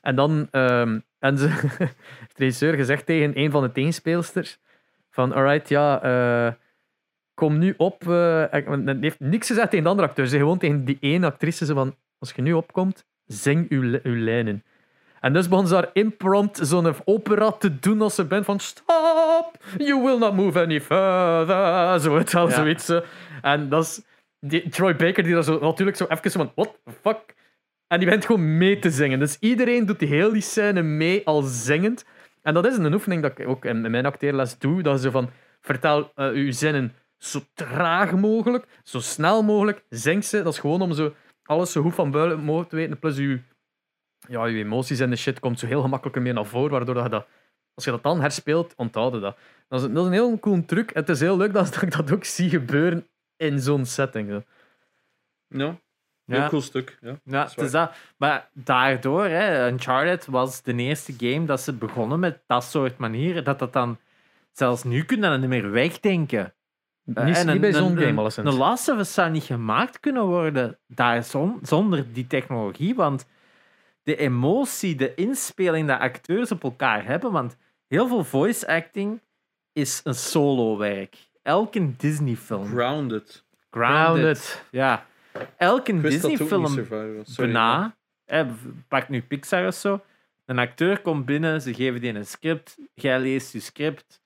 [0.00, 1.94] En dan ehm en ze, heeft de
[2.36, 4.58] regisseur gezegd tegen een van de tegenspeelsters:
[5.14, 6.52] van alright, ja, eh,
[7.34, 8.02] kom nu op.
[8.08, 10.26] eh, want hij heeft niks gezegd tegen de andere acteur.
[10.26, 14.16] Ze gewoon tegen die ene actrice: zo van, als je nu opkomt, zing uw, uw
[14.24, 14.64] lijnen.
[15.20, 19.56] En dus begon ze daar imprompt zo'n opera te doen als ze bent van stop,
[19.78, 22.00] you will not move any further.
[22.00, 22.48] Zo, het Ja.
[22.50, 22.84] zoiets.
[22.84, 23.02] zo.
[23.42, 24.02] En dat is
[24.40, 27.34] die, Troy Baker die daar zo natuurlijk zo even zo van what the fuck.
[27.86, 29.18] En die bent gewoon mee te zingen.
[29.18, 32.04] Dus iedereen doet die heel die scène mee al zingend.
[32.44, 34.82] En dat is een oefening dat ik ook in mijn acteerles doe.
[34.82, 35.30] Dat zo van
[35.60, 39.84] vertel eh, uw zinnen zo traag mogelijk, zo snel mogelijk.
[39.88, 40.42] Zing ze.
[40.42, 42.98] Dat is gewoon om zo alles zo goed van buiten mogelijk te weten.
[42.98, 43.38] Plus uw,
[44.28, 46.70] ja, uw emoties en de shit komt zo heel gemakkelijk meer naar voren.
[46.70, 47.26] Waardoor dat je dat,
[47.74, 49.36] als je dat dan herspeelt, onthouden dat.
[49.68, 50.94] Dat is, een- dat is een heel cool truc.
[50.94, 53.06] Het is heel leuk dat, ik dat ook zie gebeuren
[53.36, 54.44] in zo'n setting.
[55.50, 55.80] Zo.
[56.26, 56.48] Heel Ja.
[56.48, 56.98] cool stuk.
[57.00, 57.14] Ja.
[57.24, 57.92] Ja, is het is dat.
[58.16, 63.44] Maar daardoor, hè, Uncharted was de eerste game dat ze begonnen met dat soort manieren,
[63.44, 63.98] dat dat dan...
[64.52, 66.54] Zelfs nu kun je dat niet meer wegdenken.
[67.14, 68.48] Eh, niet, en niet bij een- zo'n game, een- alleszins.
[68.52, 73.26] Een Last of Us zou niet gemaakt kunnen worden daar zon- zonder die technologie, want
[74.02, 77.56] de emotie, de inspeling dat acteurs op elkaar hebben, want
[77.88, 79.20] heel veel voice acting
[79.72, 81.16] is een solo-werk.
[81.42, 83.44] Elke Disney-film, Grounded.
[83.70, 84.64] Grounded, Grounded.
[84.70, 85.06] ja,
[85.56, 86.74] elke Disney-film
[87.36, 87.96] bijna.
[88.24, 88.46] Hè,
[88.88, 90.04] pak nu Pixar of zo.
[90.44, 92.76] Een acteur komt binnen, ze geven die een script.
[92.94, 94.22] Jij leest je script.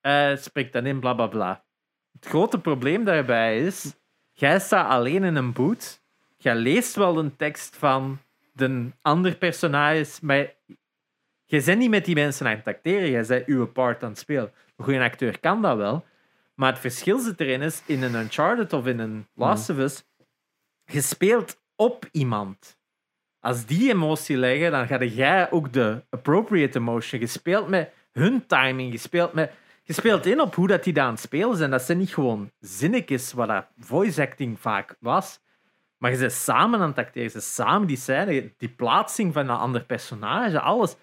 [0.00, 1.64] eh spreekt dan in, bla bla bla.
[2.12, 3.94] Het grote probleem daarbij is:
[4.32, 6.00] jij staat alleen in een boot.
[6.36, 8.18] Jij leest wel een tekst van
[8.52, 10.54] de ander personage, maar
[11.44, 13.10] je bent niet met die mensen aan het acteren.
[13.10, 14.52] Jij bent uw part aan het spelen.
[14.76, 16.04] Een goede acteur kan dat wel.
[16.54, 20.04] Maar het verschil zit erin is, in een Uncharted of in een Last of Us,
[20.92, 22.80] je speelt op iemand.
[23.40, 27.20] Als die emotie leggen, dan ga jij ook de appropriate emotion.
[27.20, 28.92] Je speelt met hun timing.
[28.92, 29.52] Je speelt, met,
[29.82, 31.70] je speelt in op hoe dat die daar aan het spelen zijn.
[31.70, 35.40] Dat zijn niet gewoon zinnetjes, wat dat voice acting vaak was.
[35.98, 37.32] Maar je bent samen aan het acteren.
[37.32, 40.96] Bent samen die scène, die plaatsing van een ander personage, alles.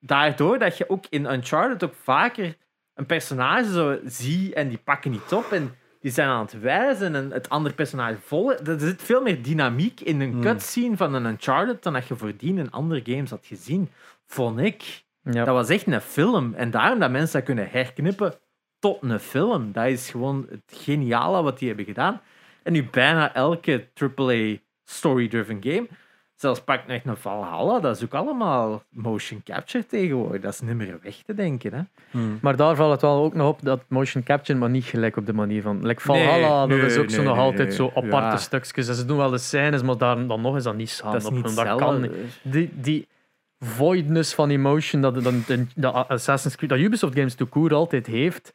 [0.00, 2.56] Daardoor dat je ook in Uncharted ook vaker
[2.94, 7.14] een personage zo ziet en die pakken niet op en die zijn aan het wijzen
[7.14, 8.66] en het andere personage volgen.
[8.66, 12.58] Er zit veel meer dynamiek in een cutscene van een Uncharted dan dat je voordien
[12.58, 13.90] in andere games had gezien,
[14.26, 15.04] vond ik.
[15.22, 16.54] Dat was echt een film.
[16.54, 18.34] En daarom dat mensen dat kunnen herknippen
[18.78, 19.72] tot een film.
[19.72, 22.20] Dat is gewoon het geniale wat die hebben gedaan.
[22.62, 25.88] En nu bijna elke AAA story-driven game,
[26.42, 30.40] zelfs pak nog een Valhalla, dat is ook allemaal motion capture tegenwoordig.
[30.40, 31.72] Dat is niet meer weg te denken.
[31.74, 31.82] Hè?
[32.40, 35.26] Maar daar valt het wel ook nog op dat motion capture, maar niet gelijk op
[35.26, 35.86] de manier van.
[35.86, 37.76] Like Valhalla, Nee, dat is nee, ook zo nee, nog nee, altijd nee.
[37.76, 38.36] zo aparte Ja.
[38.36, 38.88] stukjes.
[38.88, 41.12] En ze doen wel de scènes, maar daar, dan nog is dat niet samen.
[41.12, 41.84] Dat is niet dat hetzelfde.
[41.84, 42.12] kan niet.
[42.42, 43.08] Die, die
[43.58, 48.06] voidness van emotion dat, dat, dat, dat Assassin's Creed, dat Ubisoft games to court altijd
[48.06, 48.52] heeft,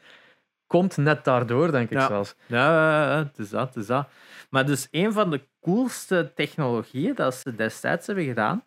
[0.67, 2.07] komt net daardoor, denk ik Ja.
[2.07, 2.35] zelfs.
[2.45, 4.07] Ja, het is dat, het is dat.
[4.49, 8.63] Maar dus een van de coolste technologieën dat ze destijds hebben gedaan,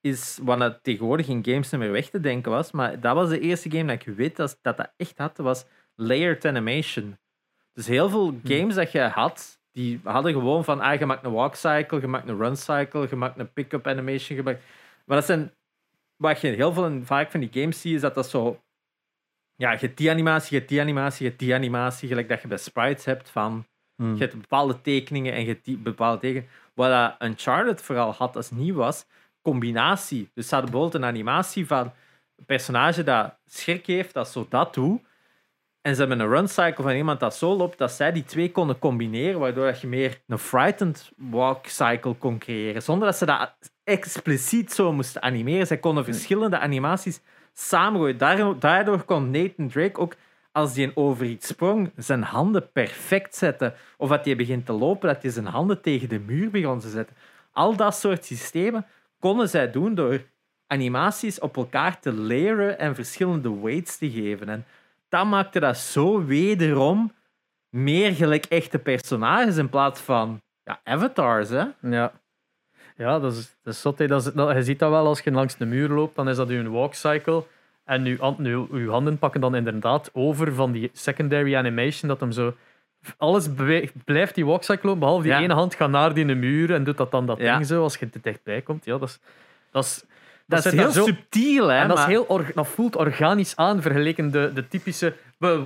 [0.00, 3.28] is wat het tegenwoordig in games niet meer weg te denken was, maar dat was
[3.28, 5.64] de eerste game dat ik weet dat dat, dat echt had, was
[5.94, 7.18] layered animation.
[7.72, 11.32] Dus heel veel games dat je had, die hadden gewoon van, ah, je maakt een
[11.32, 14.62] walk cycle, je maakt een run cycle, je maakt een pick-up animation, je maakt...
[15.04, 15.54] Maar dat zijn...
[16.16, 18.62] Wat je heel veel vaak van die games ziet, is dat dat zo...
[19.56, 22.42] Ja, je hebt die animatie, je hebt die animatie, je hebt die animatie, gelijk dat
[22.42, 23.66] je bij sprites hebt van...
[24.02, 24.14] Hmm.
[24.14, 26.48] Je hebt bepaalde tekeningen en je hebt bepaalde tekeningen.
[26.74, 29.04] Wat dat Uncharted vooral had als nieuw was,
[29.42, 30.30] combinatie.
[30.34, 31.92] Dus ze hadden bijvoorbeeld een animatie van
[32.36, 35.00] een personage dat schrik heeft, dat zo dat doet.
[35.80, 38.52] En ze hebben een run cycle van iemand dat zo loopt, dat zij die twee
[38.52, 42.82] konden combineren, waardoor dat je meer een frightened walk cycle kon creëren.
[42.82, 43.54] Zonder dat ze dat
[43.84, 45.66] expliciet zo moesten animeren.
[45.66, 47.20] Zij konden verschillende animaties
[47.52, 48.18] samengooien.
[48.58, 50.14] Daardoor kon Nathan Drake ook,
[50.52, 53.74] als hij over iets sprong, zijn handen perfect zetten.
[53.96, 56.88] Of dat hij begint te lopen, dat hij zijn handen tegen de muur begon te
[56.88, 57.16] zetten.
[57.52, 58.86] Al dat soort systemen
[59.18, 60.24] konden zij doen door
[60.66, 64.48] animaties op elkaar te layeren en verschillende weights te geven.
[64.48, 64.64] En
[65.08, 67.12] dat maakte dat zo wederom
[67.68, 71.48] meer gelijk echte personages in plaats van ja, avatars.
[71.48, 71.64] Hè?
[71.80, 72.12] Ja.
[72.96, 75.88] Ja, dat is, dat is dat je ziet dat wel als je langs de muur
[75.88, 77.44] loopt, dan is dat een walk cycle.
[77.92, 82.32] En hand- je, je handen pakken dan inderdaad over van die secondary animation, dat hem
[82.32, 82.54] zo...
[83.16, 85.40] Alles beweegt, blijft die walk cycle lopen, behalve die Ja.
[85.40, 87.54] ene hand gaat naar die muur en doet dat dan dat Ja.
[87.54, 88.84] ding zo, als je te dichtbij komt.
[88.84, 89.18] Ja, dat is...
[89.70, 90.04] Dat is
[90.46, 91.78] Dat, is heel zo- subtiel, hè?
[91.78, 95.62] en dat, is heel dat voelt organisch aan, vergeleken de, de typische we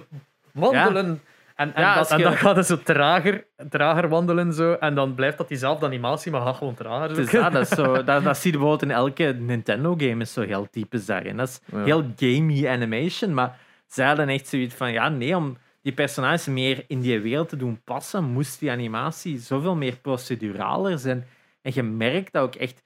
[0.53, 1.21] wandelen.
[1.57, 4.53] En, en, Ja, dat, als en je- dan gaat het zo trager, trager wandelen.
[4.53, 7.09] Zo, en dan blijft dat diezelfde animatie, maar gaat gewoon trager.
[7.09, 10.41] Het is dat, is zo, dat, dat zie je bijvoorbeeld in elke Nintendo-game, is zo
[10.43, 11.37] heel typisch daarin.
[11.37, 11.85] Dat is Ja.
[11.85, 16.85] heel gamey animation, maar zij hadden echt zoiets van, ja, nee, om die personages meer
[16.89, 21.27] in die wereld te doen passen, moest die animatie zoveel meer proceduraler zijn.
[21.63, 22.83] En je merkt dat ook echt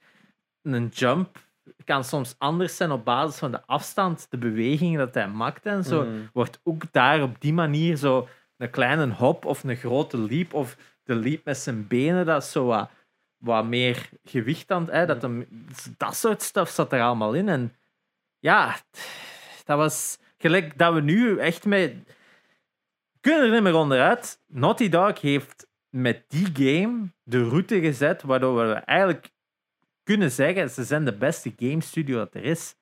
[0.61, 1.37] een jump
[1.85, 5.83] kan soms anders zijn op basis van de afstand, de bewegingen dat hij maakt en
[5.83, 6.03] zo.
[6.03, 6.29] Mm.
[6.33, 8.27] Wordt ook daar op die manier zo
[8.61, 12.51] een kleine hop of een grote leap of de leap met zijn benen, dat is
[12.51, 12.89] zo wat,
[13.37, 14.89] wat meer gewicht aan.
[14.89, 15.47] Hè, dat, hem,
[15.97, 17.49] dat soort stuff zat er allemaal in.
[17.49, 17.75] En
[18.39, 18.75] ja,
[19.63, 21.93] dat was gelijk dat we nu echt met...
[23.11, 24.39] We kunnen er niet meer onderuit.
[24.47, 29.29] Naughty Dog heeft met die game de route gezet waardoor we eigenlijk
[30.03, 32.75] kunnen zeggen ze zijn de beste game studio dat er is.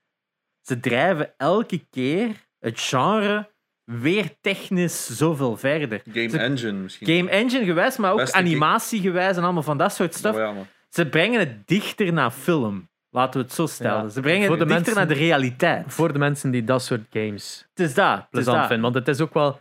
[0.62, 3.50] Ze drijven elke keer het genre
[3.90, 6.02] weer technisch zoveel verder.
[6.14, 7.08] Game Ze- Engine misschien.
[7.18, 10.36] Game engine gewijs, maar ook Beste animatie gewijs en allemaal van dat soort stuff.
[10.38, 10.54] Oh ja.
[10.90, 12.90] Ze brengen het dichter naar film.
[13.12, 14.04] Laten we het zo stellen.
[14.04, 14.10] Ja.
[14.10, 15.84] Ze brengen Voor het de dichter mensen- naar de realiteit.
[15.94, 18.12] Voor de mensen die dat soort games Het is dat.
[18.16, 18.66] Het is plezant dat.
[18.68, 18.92] vinden.
[18.92, 19.60] Want het is ook wel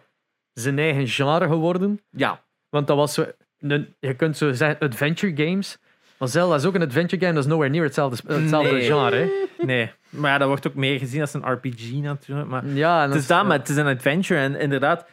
[0.52, 2.00] zijn eigen genre geworden.
[2.10, 2.44] Ja.
[2.68, 3.26] Want dat was zo...
[3.58, 5.78] een- je kunt zo zeggen adventure games.
[6.18, 8.82] Maar Zelda is ook een adventure game, dat is nowhere near hetzelfde, hetzelfde Nee.
[8.86, 9.16] genre.
[9.16, 9.64] hè.
[9.64, 9.90] Nee.
[10.08, 12.48] Maar ja, dat wordt ook meer gezien als een RPG natuurlijk.
[12.48, 14.40] Maar Ja, het is dat, maar het is een adventure.
[14.40, 15.06] En inderdaad,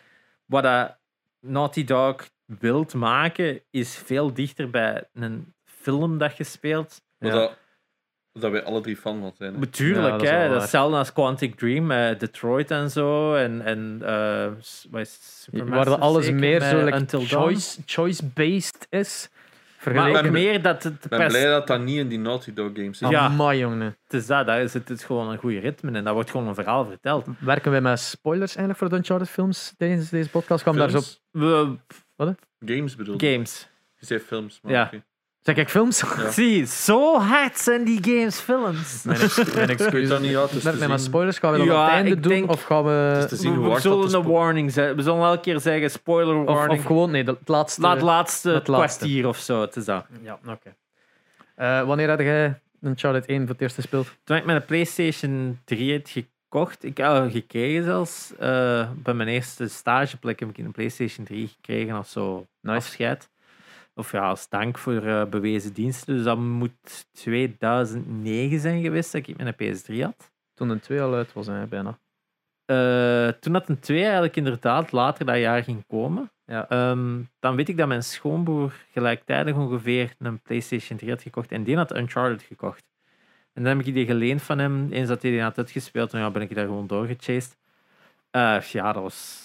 [0.45, 0.97] wat dat
[1.39, 2.15] Naughty Dog
[2.59, 7.01] wilt maken, is veel dichter bij een film dat je speelt.
[7.17, 7.37] Wat Ja.
[7.39, 7.57] dat,
[8.33, 9.53] dat wij alle drie fan van zijn.
[9.53, 9.59] hè.
[9.59, 10.47] Natuurlijk, Ja, dat is hè.
[10.47, 13.35] dat is hetzelfde als Quantic Dream, eh, Detroit en zo.
[13.35, 14.47] En, en eh?
[14.59, 19.29] Supermassive Waar alles meer zo like, choice, choice-based is.
[19.85, 22.53] Maar Vergeleken meer dat het Ik ben pers- blij dat dat niet in die Naughty
[22.53, 23.09] Dog games zit.
[23.09, 23.19] Ja.
[23.19, 23.81] Amai, jongen.
[24.03, 26.47] het is dat, dat is, het is gewoon een goede ritme en dat wordt gewoon
[26.47, 27.25] een verhaal verteld.
[27.39, 30.63] Werken wij met spoilers eigenlijk voor de Uncharted films tijdens deze podcast?
[30.63, 30.99] Kwam daar zo...
[31.01, 31.21] Films?
[32.15, 32.35] We,
[32.65, 33.31] Games bedoel je?
[33.31, 33.69] games.
[33.99, 34.83] Je zei films, maar Ja.
[34.85, 35.03] oké.
[35.45, 35.99] Zeg ik films?
[36.17, 36.31] Ja.
[36.39, 39.01] Zie, zo hard zijn die games films.
[39.03, 40.09] Mijn, ex mijn excuses.
[40.09, 42.19] dat niet, ja, het is Met, met spoilers gaan we dat Ja, aan het einde
[42.19, 42.31] doen?
[42.31, 43.25] denk- Of gaan we...
[43.27, 44.95] te zien We, hoe we zullen een warning zijn.
[44.95, 46.79] We zullen elke keer zeggen spoiler Of, warning.
[46.79, 47.11] of gewoon...
[47.11, 47.87] Nee, het laatste...
[47.87, 48.99] Het laatste het laatste.
[48.99, 49.61] kwartier of zo.
[49.61, 50.05] Het is dat.
[50.21, 50.75] Ja, oké.
[51.55, 54.07] Eh, wanneer had jij Uncharted 1 voor het eerst gespeeld?
[54.23, 59.67] Toen ik mijn PlayStation 3 had gekocht, ik had gekregen zelfs, eh, bij mijn eerste
[59.67, 62.77] stageplek heb ik een PlayStation 3 gekregen als zo Nice.
[62.77, 63.29] afscheid.
[63.95, 66.15] Of ja, als dank voor eh, bewezen diensten.
[66.15, 70.31] Dus dat moet 2009 zijn geweest dat ik mijn PS3 had.
[70.53, 71.99] Toen een 2 al uit was, hè, bijna.
[72.65, 76.69] eh, toen dat een 2 eigenlijk inderdaad later dat jaar ging komen, Ja.
[76.69, 81.63] ehm, dan weet ik dat mijn schoonbroer gelijktijdig ongeveer een PlayStation 3 had gekocht en
[81.63, 82.83] die had Uncharted gekocht.
[83.53, 86.19] En dan heb ik die geleend van hem, eens dat hij die had uitgespeeld, en
[86.19, 87.57] ja, ben ik daar gewoon doorgechased.
[88.31, 89.43] Eh, ja, dat was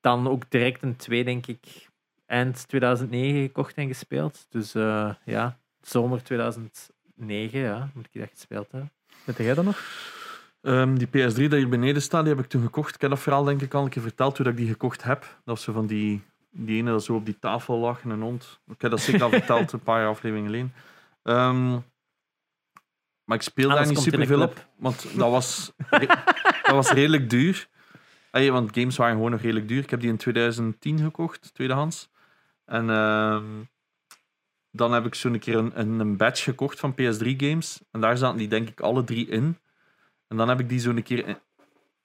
[0.00, 1.88] dan ook direct een 2, denk ik,
[2.26, 4.46] eind 2009 gekocht en gespeeld.
[4.48, 8.92] Dus eh, ja, zomer 2009, ja, moet ik dat gespeeld hebben.
[9.24, 9.82] Weet jij dat nog?
[10.62, 12.94] Ehm, die PS3 dat hier beneden staat, die heb ik toen gekocht.
[12.94, 15.02] Ik heb dat verhaal denk ik al een keer verteld hoe dat ik die gekocht
[15.02, 15.38] heb.
[15.44, 18.60] Dat zo van die, die ene dat zo op die tafel lag en een hond.
[18.66, 20.74] Ik heb dat zeker al verteld, een paar afleveringen geleden.
[21.22, 21.70] Ehm,
[23.24, 25.72] maar ik speelde daar Alles niet komt in super een veel op, want dat was,
[26.62, 27.68] dat was redelijk duur.
[28.30, 29.82] Allee, want games waren gewoon nog redelijk duur.
[29.82, 32.10] Ik heb die in 2010 gekocht, tweedehands.
[32.64, 33.44] En ehm,
[34.70, 37.80] dan heb ik zo'n keer een, een, een batch gekocht van PS3 games.
[37.90, 39.58] En daar zaten die denk ik alle drie in.
[40.28, 41.26] En dan heb ik die zo'n keer...
[41.26, 41.38] in-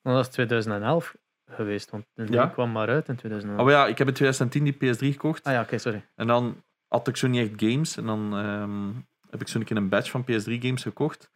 [0.02, 1.16] Dat is 2011
[1.52, 2.48] geweest, want die Ja?
[2.48, 3.62] kwam maar uit in 2011.
[3.62, 5.44] Oh ja, ik heb in 2010 die PS3 gekocht.
[5.44, 6.06] Ah ja, oké, sorry.
[6.16, 7.98] En dan had ik zo niet echt games.
[7.98, 8.88] En dan ehm,
[9.30, 11.32] heb ik zo'n keer een batch van PS3 games gekocht.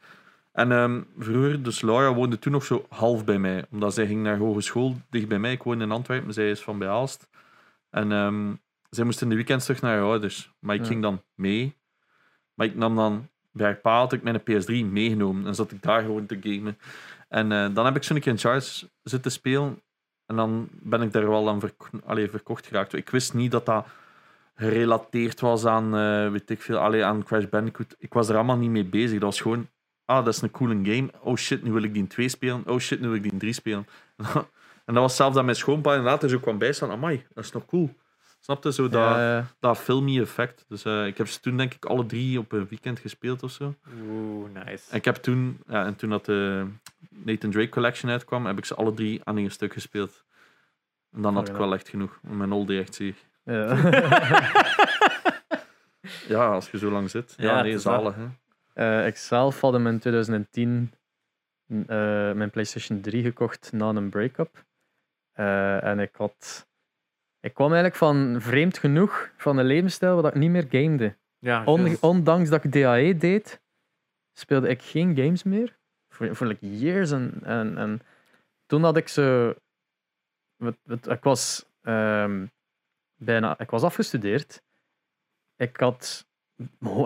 [0.52, 3.66] En ehm, vroeger, dus Laura woonde toen nog zo half bij mij.
[3.72, 5.52] Omdat zij ging naar hogeschool dicht bij mij.
[5.52, 7.28] Ik woonde in Antwerpen, zij is van bij Aalst.
[7.90, 8.12] En
[8.96, 10.54] zij moest in de weekends terug naar haar ouders.
[10.60, 10.88] Maar ik Ja.
[10.88, 11.78] ging dan mee.
[12.54, 13.28] Maar ik nam dan...
[13.52, 15.48] Bij haar pa had ik mijn PS3 meegenomen.
[15.48, 16.78] En zat ik daar gewoon te gamen.
[17.30, 19.82] En eh, dan heb ik zo'n keer in Charge zitten spelen.
[20.26, 22.94] En dan ben ik daar wel aan verko allee, verkocht geraakt.
[22.94, 23.86] Ik wist niet dat dat
[24.56, 27.96] gerelateerd was aan, eh, weet ik veel, allee, aan Crash Bandicoot.
[27.98, 29.12] Ik was er allemaal niet mee bezig.
[29.20, 29.68] Dat was gewoon,
[30.06, 31.10] ah, dat is een coole game.
[31.22, 32.64] Oh shit, nu wil ik die in 2 spelen.
[32.68, 33.88] Oh shit, nu wil ik die in 3 spelen.
[34.86, 36.92] en dat was zelfs dat mijn schoonpa en later zo kwam bijstaan.
[36.92, 37.90] Amai, dat is nog cool.
[38.44, 40.66] Snapte zo dat, Ja, dat filmy effect.
[40.68, 43.52] Dus eh, ik heb ze toen denk ik alle drie op een weekend gespeeld of
[43.52, 43.76] zo.
[44.02, 44.92] Oeh, nice.
[44.92, 46.68] En ik heb toen, ja, en toen dat de
[47.10, 50.24] Nathan Drake Collection uitkwam, heb ik ze alle drie aan één stuk gespeeld.
[51.12, 52.20] En dan had ik wel echt genoeg.
[52.22, 53.16] Mijn olde echt zie.
[53.44, 53.78] ja.
[56.28, 57.34] Ja, als je zo lang zit.
[57.38, 58.16] Ja, nee, zalig.
[58.16, 58.28] Hè.
[58.74, 60.94] Eh, ik zelf had hem in 2010
[61.68, 61.86] eh,
[62.32, 64.66] mijn PlayStation 3 gekocht na een break-up.
[65.32, 66.68] Eh, en ik had.
[67.44, 71.18] Ik kwam eigenlijk van vreemd genoeg van een levensstijl waar ik niet meer gamede.
[71.40, 72.02] Ja, On- juist.
[72.02, 73.62] ondanks dat ik DAE deed,
[74.34, 75.78] speelde ik geen games meer.
[76.10, 77.12] Voor, voor like years.
[77.12, 78.02] En, en, en
[78.66, 79.54] toen had ik zo.
[80.56, 82.46] wat- wat- Ik was ehm,
[83.16, 83.60] bijna.
[83.60, 84.62] Ik was afgestudeerd.
[85.56, 86.26] Ik, had,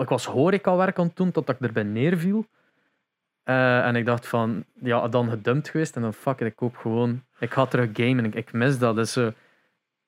[0.00, 2.46] ik was horecawerk aan het doen totdat ik erbij neerviel.
[3.42, 5.96] Eh, en ik dacht van, ja, dan gedumpt geweest.
[5.96, 7.24] En dan fuck it, ik koop gewoon.
[7.38, 8.24] Ik ga terug gamen.
[8.24, 8.94] Ik, ik mis dat.
[8.94, 9.28] Dus, eh,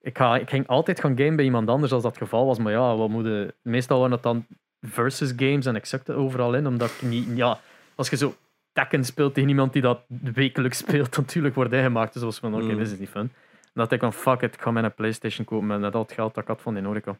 [0.01, 2.59] ik, ga, ik ging altijd gaan gamen bij iemand anders als dat het geval was.
[2.59, 4.45] Maar ja, wat moet je- meestal waren het dan
[4.81, 6.67] versus games en ik zakte overal in.
[6.67, 7.59] Omdat ik niet, ja,
[7.95, 8.35] als je zo
[8.73, 10.01] Tekken speelt tegen iemand die dat
[10.33, 12.13] wekelijks speelt, natuurlijk wordt hij gemaakt.
[12.13, 12.77] Dus was van, oké, Mm.
[12.77, 13.21] dit is niet fun.
[13.21, 16.11] En dat ik van, fuck it, ik ga mijn PlayStation kopen met net al het
[16.11, 17.17] geld dat ik had van horeca.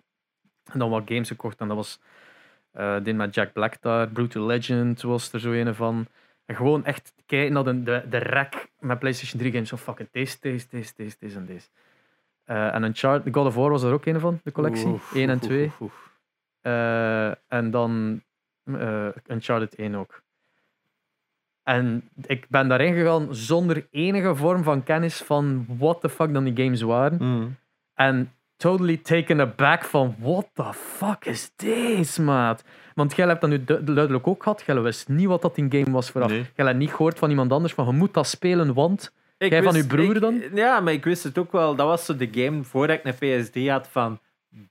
[0.71, 1.99] En dan wat games gekocht en dat was
[2.71, 6.07] eh die met Jack Black daar, Brutal Legend was er zo een van.
[6.45, 9.69] En gewoon echt kijken naar de, de, de rek met PlayStation 3 games.
[9.69, 11.67] Zo fuck it, deze, deze, deze, deze, deze en deze.
[12.51, 14.87] Eh, en Uncharted, God of War was er ook een van, de collectie.
[14.87, 15.63] Oeh, 1 en oeh, 2.
[15.63, 15.91] oeh, oeh.
[16.61, 18.21] Eh, en dan
[18.63, 20.21] eh Uncharted 1 ook.
[21.63, 26.43] En ik ben daarin gegaan zonder enige vorm van kennis van what the fuck dan
[26.43, 27.17] die games waren.
[27.21, 27.55] Mm.
[27.93, 32.63] En totally taken aback van what the fuck is deze, maat?
[32.95, 34.63] Want jij hebt dat nu du- duidelijk ook gehad.
[34.65, 36.29] Jij wist niet wat dat in game was vooraf.
[36.29, 36.45] Nee.
[36.55, 39.13] Jij hebt niet gehoord van iemand anders van je moet dat spelen, want...
[39.41, 40.41] Ik Jij van uw broer ik- dan?
[40.53, 41.75] Ja, maar ik wist het ook wel.
[41.75, 43.15] Dat was zo de game voordat ik een
[43.45, 44.19] PS3 had van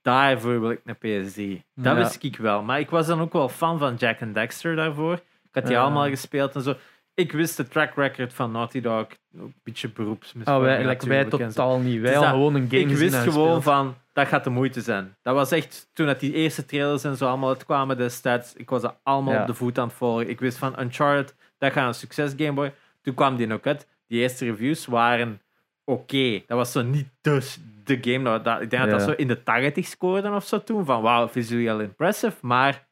[0.03, 1.65] daarvoor wil ik een PS3.
[1.75, 1.95] Dat Ja.
[1.95, 2.63] wist ik wel.
[2.63, 5.15] Maar ik was dan ook wel fan van Jack and Dexter daarvoor.
[5.15, 5.21] Ik
[5.53, 5.83] had die Ja.
[5.83, 6.75] allemaal gespeeld en zo.
[7.15, 8.95] Ik wist de track record van Naughty Dog.
[9.01, 10.35] Ook een beetje beroeps.
[10.45, 12.01] Oh, wij, like, wij totaal niet.
[12.01, 15.17] Wij hadden gewoon een game ik wist gewoon van, dat gaat de moeite zijn.
[15.23, 18.83] Dat was echt, toen dat die eerste trailers en zo allemaal uitkwamen destijds, ik was
[18.83, 19.41] dat allemaal Ja.
[19.41, 20.29] op de voet aan het volgen.
[20.29, 22.73] Ik wist van Uncharted, dat gaat een succes Game Boy.
[23.03, 23.87] Toen kwam die ook uit.
[24.11, 25.41] Die eerste reviews waren
[25.85, 26.43] oké.
[26.47, 28.24] Dat was zo niet dus de game.
[28.24, 30.85] Dat, dat- ik denk dat dat zo in de 80 scoorde of zo toen.
[30.85, 32.37] Van wauw, visueel impressive.
[32.41, 32.89] Maar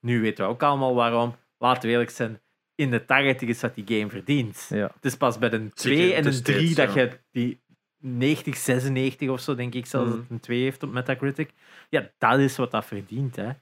[0.00, 1.34] nu weten we ook allemaal waarom.
[1.58, 2.40] Laten we eerlijk zijn,
[2.74, 4.66] in de 80 is dat die game verdient.
[4.70, 4.90] Ja.
[4.94, 7.00] Het is pas bij een 2 Zeker en een destijds, 3 dat ja.
[7.00, 7.60] je die
[7.98, 11.50] 90, 96 of zo, denk ik zelfs, dat het een 2 heeft op Metacritic.
[11.88, 13.36] Ja, dat is wat dat verdient.
[13.36, 13.48] Hè.
[13.48, 13.56] Ik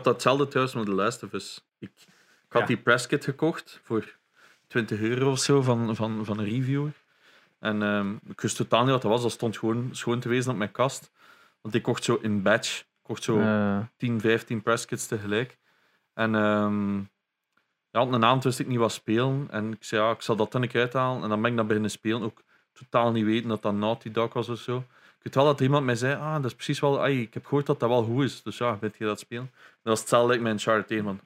[0.00, 1.66] had datzelfde thuis met The Last of Us.
[1.78, 1.90] Ik,
[2.46, 2.66] ik had Ja.
[2.66, 4.16] die presskit gekocht voor
[4.74, 6.92] 20 euro of zo van, van, van een reviewer.
[7.58, 9.22] En ehm, ik wist totaal niet wat dat was.
[9.22, 11.12] Dat stond gewoon schoon te wezen op mijn kast.
[11.60, 12.80] Want ik kocht zo in batch.
[12.80, 15.58] Ik kocht zo Eh, 10, 15 presskits tegelijk.
[16.14, 16.98] En ehm,
[17.90, 19.46] ja, een avond wist ik niet wat spelen.
[19.50, 21.22] En ik zei, ja, ik zal dat dan een keer uithalen.
[21.22, 22.22] En dan ben ik dat beginnen spelen.
[22.22, 22.42] Ook
[22.72, 24.76] totaal niet weten dat dat Naughty Dog was of zo.
[25.18, 27.02] Ik weet wel dat er iemand mij zei, ah, dat is precies wel...
[27.02, 28.42] ai, ik heb gehoord dat dat wel goed is.
[28.42, 29.50] Dus ja, weet je dat spelen?
[29.82, 31.20] Dat is hetzelfde like met Uncharted 1.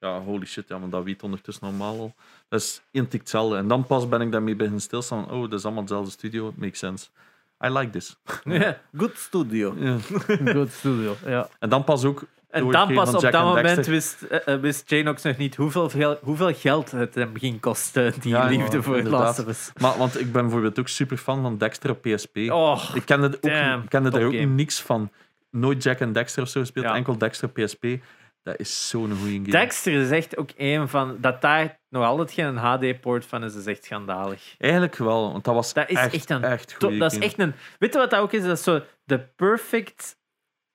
[0.00, 2.14] Ja, holy shit, ja, maar dat weet ondertussen normaal al.
[2.48, 3.56] Dat is identiek hetzelfde.
[3.56, 5.30] En dan pas ben ik daarmee beginnen stilstaan.
[5.30, 6.48] Oh, dat is allemaal hetzelfde studio.
[6.48, 7.06] It makes sense.
[7.64, 8.16] I like this.
[8.44, 9.74] Ja, Good studio.
[9.78, 9.96] Ja.
[10.52, 11.16] Good studio.
[11.26, 11.48] Ja.
[11.58, 12.22] En dan pas ook...
[12.48, 13.92] En dan pas op Jack dat moment Dexter.
[13.92, 18.42] wist, eh, wist Janox nog niet hoeveel, hoeveel geld het hem ging kosten, die Ja,
[18.50, 19.20] ja, liefde voor inderdaad.
[19.22, 19.70] Last of Us.
[19.80, 22.36] Maar, want ik ben bijvoorbeeld ook super fan van Dexter op PSP.
[22.36, 24.44] Oh, Ik kende, ook, damn, ik kende er ook game.
[24.46, 25.10] niks van.
[25.50, 26.94] Nooit Jack and Dexter of zo gespeeld, Ja.
[26.94, 27.84] enkel Dexter op PSP.
[28.48, 29.50] Dat is zo'n goede game.
[29.50, 31.16] Dexter is echt ook een van...
[31.20, 34.54] Dat daar nog altijd geen HD-poort van is, is echt schandalig.
[34.58, 37.54] Eigenlijk wel, want dat was Dat is echt, echt een echt dat is echt een...
[37.78, 38.42] Weet je wat dat ook is?
[38.42, 40.16] Dat is zo de perfect...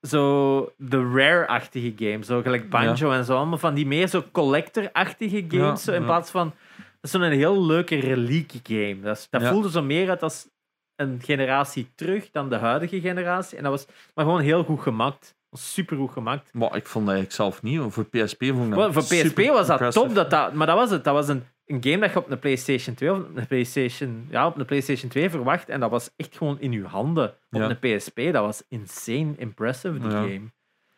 [0.07, 2.23] Zo de rare-achtige game.
[2.23, 3.37] Zo gelijk Banjo en zo.
[3.37, 5.79] Allemaal van die meer zo collector-achtige games.
[5.79, 6.05] Ja, zo, in ja.
[6.05, 6.53] plaats van...
[6.77, 9.01] Dat is zo'n heel leuke reliquie game.
[9.01, 10.47] Dat, dat voelde zo meer uit als
[10.95, 13.57] een generatie terug dan de huidige generatie.
[13.57, 13.85] En dat was
[14.15, 15.35] maar gewoon heel goed gemaakt.
[15.53, 16.49] Super goed gemaakt.
[16.53, 17.81] Maar ik vond dat eigenlijk zelf niet.
[17.93, 20.05] Voor PSP vond ik dat voor PSP was dat impressive.
[20.05, 20.15] top.
[20.15, 21.03] Dat dat, maar dat was het.
[21.03, 24.27] Dat was een, een game dat je op een PlayStation 2 of op een PlayStation,
[24.29, 25.69] ja, op een PlayStation 2 verwacht.
[25.69, 27.29] En dat was echt gewoon in je handen.
[27.29, 27.77] Op Ja.
[27.79, 28.15] een PSP.
[28.15, 30.21] Dat was insane impressive, die Ja.
[30.21, 30.51] game.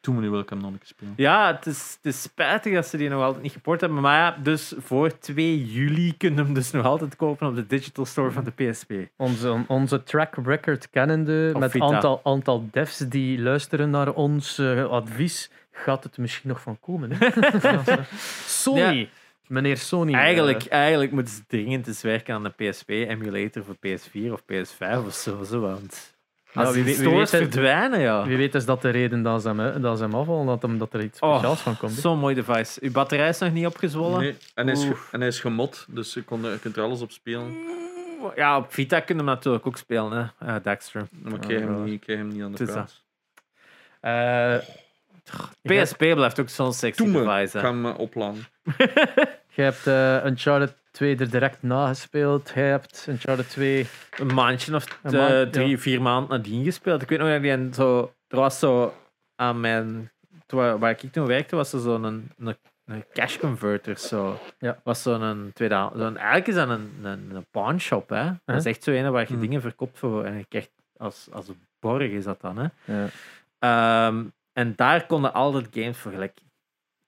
[0.06, 1.14] Toen wil ik hem nog een keer spelen.
[1.18, 4.02] Ja, het is, het is spijtig dat ze die nog altijd niet geport hebben.
[4.02, 7.68] Maar ja, dus voor 2 juli kun je hem dus nog altijd kopen op de
[7.68, 8.92] digital store van de PSP.
[9.18, 11.86] Onze, onze track record kennende, Of met Vita.
[11.86, 17.12] aantal, aantal devs die luisteren naar ons eh, advies, gaat het misschien nog van komen.
[17.14, 17.30] Hè?
[18.48, 19.10] Sony,
[19.48, 20.14] meneer Sony.
[20.14, 25.06] eh, Eigenlijk, eigenlijk moeten ze dringend eens werken aan een PSP-emulator voor PS4 of PS5
[25.06, 25.44] of zo.
[25.44, 26.15] zo want
[26.56, 28.26] als weet- wie stores weet het- verdwijnen, ja.
[28.26, 30.78] Wie weet is dat de reden dat ze hem, dat ze hem afvallen, dat, hem,
[30.78, 31.92] dat er iets Oh, speciaals van komt.
[31.92, 32.80] Zo'n mooi device.
[32.82, 34.20] Uw batterij is nog niet opgezwollen.
[34.20, 37.02] Nee, en, hij is, en hij is gemod, dus je, kon, je kunt er alles
[37.02, 37.54] op spelen.
[38.36, 40.48] Ja, op Vita kunnen we natuurlijk ook spelen, hè.
[40.48, 41.08] Eh, Dexter.
[41.12, 43.04] Maar ik krijg hem niet, ik krijg hem niet aan de praat.
[44.02, 44.56] Eh,
[45.62, 47.60] PSP blijft ook zo'n sexy Doe me, ik device.
[47.60, 48.46] ga hem eh, opladen.
[49.56, 52.52] je hebt eh, Uncharted 2 er direct nagespeeld.
[52.54, 53.88] Je hebt Uncharted 2...
[54.18, 55.78] Een maandje of Een eh, maand, drie, ja.
[55.78, 57.02] vier maanden nadien gespeeld.
[57.02, 58.14] Ik weet nog dat die een zo...
[58.28, 58.94] Er was zo
[59.36, 60.12] aan mijn...
[60.48, 63.98] Waar, waar ik toen werkte, was er zo'n een, een, een cash converter.
[63.98, 64.40] Zo.
[64.60, 64.80] Ja.
[64.84, 65.90] Was zo'n tweede...
[65.96, 68.32] Zo'n, eigenlijk is dat een, een, een pawn shop, hè.
[68.46, 69.40] Dat is echt zo een waar je Hmm.
[69.40, 70.24] dingen verkoopt voor...
[70.24, 71.46] En je krijgt als, als
[71.80, 72.68] borg is dat dan, hè.
[72.94, 73.08] Ja.
[73.60, 74.24] Ehm,
[74.54, 76.38] en daar konden altijd games voor gelijk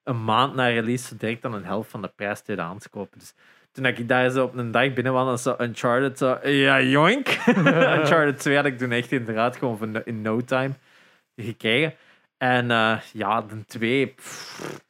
[0.03, 3.19] een maand na release direct aan een helft van de prijs tweedehands kopen.
[3.19, 3.33] Dus
[3.77, 7.27] toen ik daar zo op een dag binnen was, dan zo Uncharted zo, ja joink.
[7.97, 10.73] Uncharted 2 had ik toen echt inderdaad gewoon van in no time
[11.35, 11.93] gekregen.
[12.37, 14.81] En eh, ja, de 2, pff,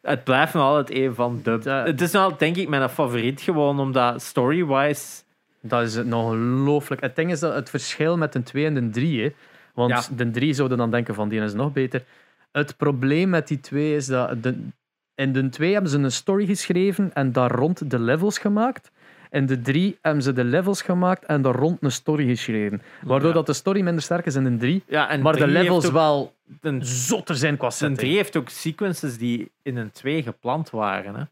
[0.00, 1.70] het blijft nog altijd een van de...
[1.70, 5.22] Het is nog altijd, denk ik, mijn favoriet gewoon, omdat story-wise...
[5.60, 7.00] Dat is het nog ongelooflijk.
[7.00, 9.32] Het ding is dat het verschil met de 2 en de 3, hè,
[9.74, 10.02] want Ja.
[10.16, 12.04] de 3 zouden dan denken van die is nog beter.
[12.52, 14.68] Het probleem met die 2 is dat de,
[15.14, 18.90] in de 2 hebben ze een story geschreven en daar rond de levels gemaakt.
[19.30, 22.82] In de 3 hebben ze de levels gemaakt en daar rond een story geschreven.
[23.02, 23.34] Waardoor Ja.
[23.34, 25.62] dat de story minder sterk is in de 3, Ja, en maar de 3 heeft
[25.62, 27.98] levels wel een zotter zijn qua En setting.
[27.98, 31.14] 3 heeft ook sequences die in een 2 gepland waren.
[31.14, 31.22] Hè?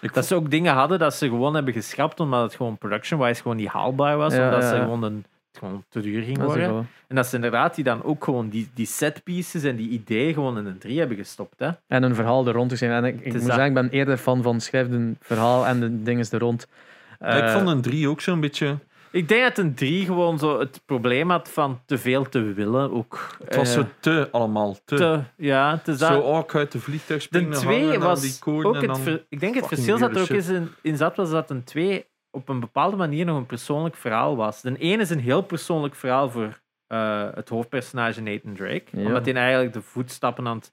[0.00, 3.42] Ik Dat ze ook dingen hadden dat ze gewoon hebben geschrapt omdat het gewoon production-wise
[3.42, 4.34] gewoon niet haalbaar was.
[4.34, 5.24] Ja, omdat ja, ze gewoon, een,
[5.58, 6.88] gewoon te duur ging is worden.
[7.08, 10.34] En dat ze inderdaad die dan ook gewoon die, die set pieces en die ideeën
[10.34, 11.58] gewoon in een 3 hebben gestopt.
[11.58, 11.68] Hè?
[11.86, 12.90] En een verhaal er rond te zijn.
[12.90, 13.42] En ik, ik is moet dat.
[13.50, 16.62] zeggen, ik ben eerder fan van schrijf een verhaal en de dingen er rond.
[16.62, 18.78] Ik Eh, vond een 3 ook zo'n beetje...
[19.12, 22.92] Ik denk dat een 3 gewoon zo het probleem had van te veel te willen.
[22.92, 23.36] Ook.
[23.44, 24.94] Het was Eh, zo te allemaal, te.
[24.96, 26.08] te- ja, het is dat.
[26.12, 28.74] Zo, oh, ik ga uit de vliegtuig De springen, 2 hangen aan was die ook
[28.74, 28.84] het.
[28.86, 28.98] dan...
[28.98, 31.64] ver- ik denk het verschil dat er ook is in, in zat, was dat een
[31.64, 34.60] 2 op een bepaalde manier nog een persoonlijk verhaal was.
[34.60, 38.84] De 1 is een heel persoonlijk verhaal voor eh, het hoofdpersonage Nathan Drake.
[38.90, 39.06] Ja.
[39.06, 40.72] Omdat hij eigenlijk de voetstappen aan het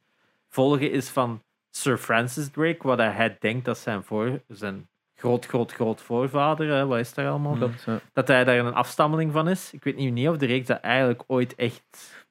[0.49, 5.71] volgen is van Sir Francis Drake, wat hij denkt dat zijn, voor, zijn groot, groot,
[5.71, 7.55] groot voorvader, hè, wat is daar allemaal?
[7.55, 7.73] Mm.
[7.85, 7.99] ja.
[8.13, 9.73] Dat hij daar een afstammeling van is.
[9.73, 12.25] Ik weet niet, niet of de reeks dat eigenlijk ooit echt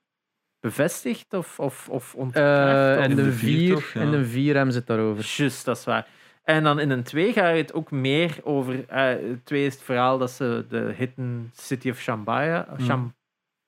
[0.61, 2.47] bevestigt of, of, of ontkracht.
[2.47, 4.01] Eh, en In de vier 4 toch, ja.
[4.01, 5.35] en de 4 hebben ze het daarover.
[5.37, 6.07] Juist, dat is waar.
[6.47, 8.89] En dan in een 2 gaat het ook meer over.
[8.89, 9.15] eh
[9.45, 12.85] twee is het verhaal dat ze de hidden city of Shambhala, Hmm.
[12.85, 13.15] Shambhala,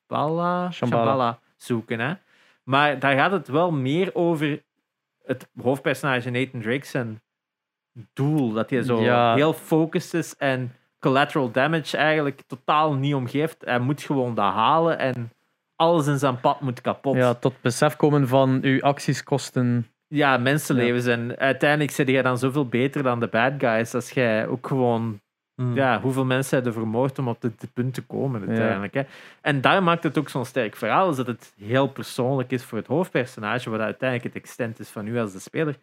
[0.08, 0.70] Shambhala.
[0.70, 2.00] Shambhala zoeken.
[2.00, 2.12] Hè?
[2.62, 4.62] Maar daar gaat het wel meer over
[5.24, 7.20] het hoofdpersonage Nathan Drake zijn
[8.12, 8.52] doel.
[8.52, 9.34] Dat hij zo Ja.
[9.34, 13.56] heel focused is en collateral damage eigenlijk totaal niet omgeeft.
[13.64, 15.32] Hij moet gewoon dat halen en
[15.76, 17.16] alles in zijn pad moet kapot.
[17.16, 21.06] Ja, tot besef komen van uw acties kosten ja, mensenlevens.
[21.06, 25.20] En uiteindelijk zit jij dan zoveel beter dan de bad guys als jij ook gewoon
[25.58, 25.74] Mm.
[25.74, 28.94] ja, hoeveel mensen hebben vermoord om op dit punt te komen uiteindelijk.
[28.94, 29.02] Hè?
[29.40, 32.78] En daar maakt het ook zo'n sterk verhaal, is dat het heel persoonlijk is voor
[32.78, 35.76] het hoofdpersonage, wat uiteindelijk het extent is van u als de speler.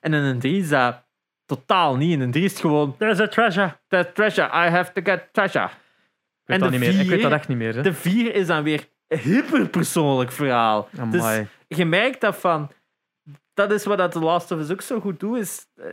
[0.00, 1.02] En in een 3 is dat
[1.46, 2.12] totaal niet.
[2.12, 5.28] In een 3 is het gewoon, there's a treasure, there's treasure, I have to get
[5.32, 5.64] treasure.
[5.64, 5.72] Ik
[6.44, 7.00] weet, En dat niet meer.
[7.00, 7.74] ik weet dat echt niet meer.
[7.74, 7.82] Hè.
[7.82, 10.88] De 4 is dan weer een hyperpersoonlijk verhaal.
[11.10, 12.70] Dus je merkt dat van.
[13.54, 15.38] Dat is wat dat The Last of Us ook zo goed doet.
[15.38, 15.84] Is eh,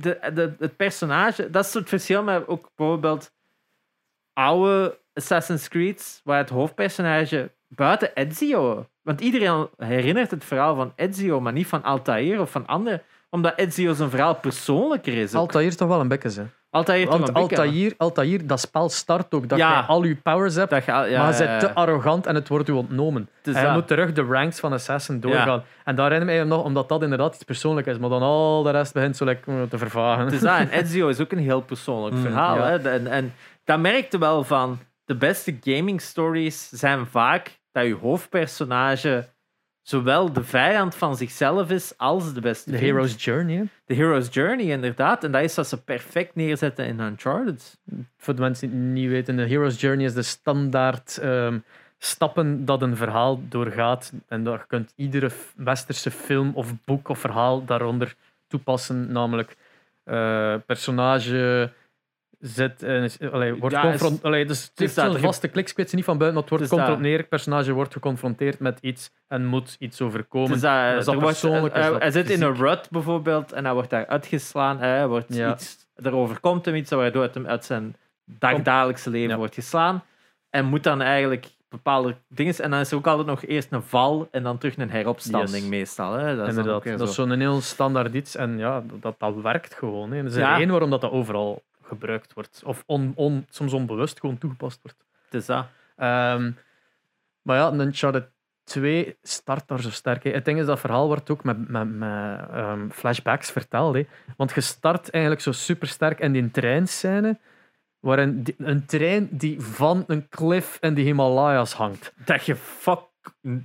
[0.00, 1.50] de, de, het personage.
[1.50, 3.32] Dat is het verschil met ook bijvoorbeeld
[4.32, 8.88] oude Assassin's Creed, waar het hoofdpersonage buiten Ezio.
[9.02, 13.02] Want iedereen herinnert het verhaal van Ezio, maar niet van Altair of van anderen.
[13.30, 15.34] Omdat Ezio zijn verhaal persoonlijker is.
[15.34, 15.40] ook.
[15.40, 16.44] Altair is toch wel een bekke, hè?
[16.74, 19.78] Altair Want Altair, Altair, dat spel start ook dat Ja.
[19.78, 22.48] je al je powers hebt, Dat je, ja, maar je bent te arrogant en het
[22.48, 23.28] wordt u ontnomen.
[23.42, 25.62] Dus en je dat- moet terug de ranks van Assassin doorgaan.
[25.84, 28.62] En daar herinner ik me nog, omdat dat inderdaad iets persoonlijks is, maar dan al
[28.62, 30.30] de rest begint zo lekker te vervagen.
[30.40, 30.42] Dat.
[30.58, 32.56] En Ezio is ook een heel persoonlijk Mm, verhaal.
[32.58, 32.78] Hè?
[32.90, 33.32] En, en
[33.64, 39.28] dat merkte wel van de beste gaming stories zijn vaak dat je hoofdpersonage
[39.84, 42.76] zowel de vijand van zichzelf is als de beste De.
[42.76, 43.56] Hero's Journey.
[43.56, 43.64] hè.
[43.86, 45.24] De hero's journey, inderdaad.
[45.24, 47.78] En dat is wat ze perfect neerzetten in Uncharted.
[48.16, 51.58] Voor de mensen die het niet weten, de Hero's Journey is de standaard ehm,
[51.98, 54.12] stappen dat een verhaal doorgaat.
[54.28, 58.14] En dat je kunt iedere westerse film of boek of verhaal daaronder
[58.48, 59.12] toepassen.
[59.12, 59.56] Namelijk,
[60.04, 61.72] eh, personage
[62.46, 65.90] zit, is, allee, wordt Ja, is- allee, dus het zo'n er- vaste kliks, ik weet
[65.90, 67.18] ze niet van buiten, maar het wordt is komt erop neer.
[67.18, 70.50] Het personage wordt geconfronteerd met iets en moet iets overkomen.
[70.52, 73.64] Dus dat, is dat wordt, persoonlijk, is hij, hij zit in een rut bijvoorbeeld en
[73.64, 74.78] hij wordt daar uitgeslaan.
[74.78, 75.52] Hij wordt Ja.
[75.52, 77.96] iets, er overkomt hem iets waardoor het hem uit zijn
[78.38, 79.36] dagdagelijkse leven Ja.
[79.36, 80.02] wordt geslaan.
[80.50, 82.54] En moet dan eigenlijk bepaalde dingen.
[82.58, 85.56] En dan is er ook altijd nog eerst een val en dan terug een heropstanding
[85.58, 85.68] Yes.
[85.68, 86.12] meestal.
[86.12, 86.36] Hè.
[86.36, 87.26] Dat is Inderdaad, dat is zo.
[87.26, 88.36] zo'n heel standaard iets.
[88.36, 90.10] En ja, dat, dat werkt gewoon.
[90.12, 90.18] Hè.
[90.18, 90.58] Er is Ja.
[90.58, 92.62] één waarom dat, dat overal gebruikt wordt.
[92.64, 94.98] Of on, on, soms onbewust gewoon toegepast wordt.
[95.24, 95.66] Het is dat.
[95.96, 96.52] Ehm,
[97.42, 98.28] maar ja, Uncharted
[98.64, 100.24] 2 start daar zo sterk.
[100.24, 100.30] Hè.
[100.30, 103.94] Het ding is, dat verhaal wordt ook met, met, met ehm, flashbacks verteld.
[103.94, 104.06] Hè.
[104.36, 107.38] Want je start eigenlijk zo super sterk in die treinscène,
[108.00, 112.12] waarin een trein die van een cliff in de Himalaya's hangt.
[112.24, 113.00] Dat je fuck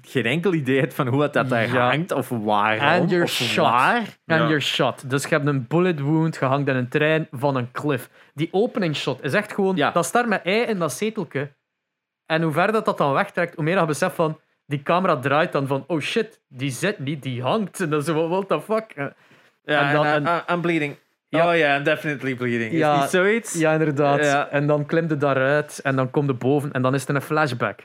[0.02, 1.90] geen enkel idee hebt van hoe het dat daar Ja.
[1.90, 2.80] hangt of waar.
[2.80, 3.66] And you're of shot.
[3.66, 3.98] waar.
[4.26, 4.44] En Ja.
[4.48, 5.10] you're shot.
[5.10, 8.10] Dus je hebt een bullet wound gehangen in een trein van een cliff.
[8.34, 9.76] Die opening shot is echt gewoon...
[9.76, 9.92] Ja.
[9.92, 11.52] Dat start met ei in dat zetelke.
[12.26, 14.40] En hoe verder dat, dat dan wegtrekt, hoe meer je beseft van...
[14.66, 15.84] Die camera draait dan van...
[15.88, 17.80] Oh shit, die zit niet, die hangt.
[17.80, 18.94] En dan zo, what the fuck?
[18.96, 19.14] Ja,
[19.90, 20.96] En dan- en- I'm bleeding.
[21.28, 21.50] Ja.
[21.52, 22.72] Oh ja, I'm definitely bleeding.
[22.72, 23.00] Is Ja.
[23.02, 23.54] niet zoiets?
[23.54, 24.20] Ja, inderdaad.
[24.24, 24.48] Ja.
[24.50, 25.80] En dan klimt het daaruit.
[25.84, 26.72] En dan komt het boven.
[26.72, 27.80] En dan is er een flashback.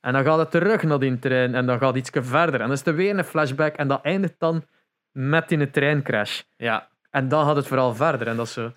[0.00, 1.54] En dan gaat het terug naar die trein.
[1.54, 2.60] En dan gaat het iets verder.
[2.60, 3.76] En dan is er weer een flashback.
[3.76, 4.64] En dat eindigt dan
[5.12, 6.42] met die treincrash.
[6.56, 6.88] Ja.
[7.10, 8.26] En dan gaat het vooral verder.
[8.26, 8.72] En dat is zo...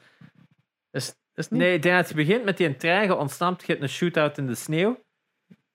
[0.91, 1.59] Is, is niet?
[1.59, 4.37] Nee, ik denk dat je begint met die trein, je ontsnapt, je hebt een shootout
[4.37, 5.03] in de sneeuw.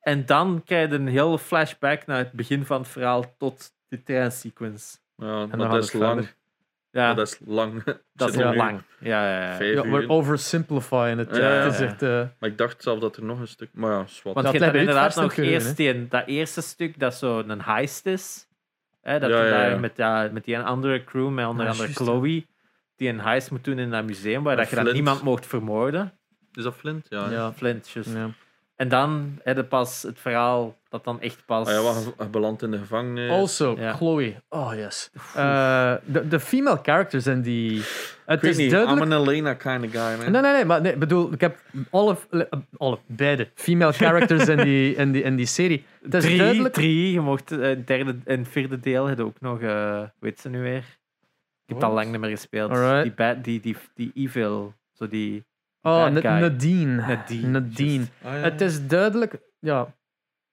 [0.01, 4.03] En dan krijg je een hele flashback naar het begin van het verhaal tot de
[4.03, 4.99] treinsequence.
[5.17, 6.15] Ja, dan maar gaat dat het is lang.
[6.15, 6.37] verder.
[6.95, 7.85] Ja, dat is lang.
[8.13, 8.83] dat is nu lang.
[9.01, 9.83] Ja, ja, ja.
[9.83, 11.37] We're oversimplifying het.
[11.37, 12.03] Ja, het is echt...
[12.03, 13.69] eh, Maar ik dacht zelf dat er nog een stuk...
[13.73, 14.35] Maar ja, zwart.
[14.35, 18.07] Want je het hebt inderdaad nog eerst die, dat eerste stuk dat zo een heist
[18.07, 18.47] is.
[19.03, 19.81] Hè, dat Ja, je ja, daar.
[19.81, 22.47] Met, ja, met die andere crew, met onder Ah, andere Chloe,
[22.97, 26.19] die een heist moet doen in dat museum waar dat je dan niemand mocht vermoorden.
[26.53, 27.07] Is dat Flint?
[27.09, 27.25] Ja.
[27.25, 27.31] ja.
[27.31, 27.53] ja.
[27.53, 28.11] Flint, juist.
[28.77, 31.69] En dan heb je pas het verhaal dat dan echt pas...
[31.69, 33.31] Ah, ja, wat, hij belandt in de gevangenis.
[33.31, 33.93] Also, Ja.
[33.93, 34.35] Chloe.
[34.49, 35.11] Oh, yes.
[35.35, 37.83] Eh, de, de female characters en die...
[38.25, 39.07] Het ik weet is niet, duidelijk...
[39.07, 40.33] I'm an Elena kind of guy, man.
[40.33, 41.59] Nee, nee, nee, maar nee, ik bedoel, ik heb
[41.91, 42.17] alle,
[42.77, 45.85] alle beide female characters in die, in die, in die serie.
[46.03, 46.75] Het is drie, duidelijk.
[46.75, 47.13] drie.
[47.13, 50.49] Je mocht eh, het derde en het vierde deel je ook nog, eh weet ze
[50.49, 50.77] nu weer?
[50.77, 52.71] Ik heb het al lang niet meer gespeeld.
[52.71, 53.03] Alright.
[53.03, 55.45] Die, bad, die, die, die evil, zo die
[55.87, 56.07] Oh.
[56.09, 56.97] Nadine.
[57.07, 57.47] Nadine.
[57.49, 58.05] Nadine.
[58.23, 58.29] ja.
[58.31, 59.37] Het is duidelijk.
[59.59, 59.95] Ja,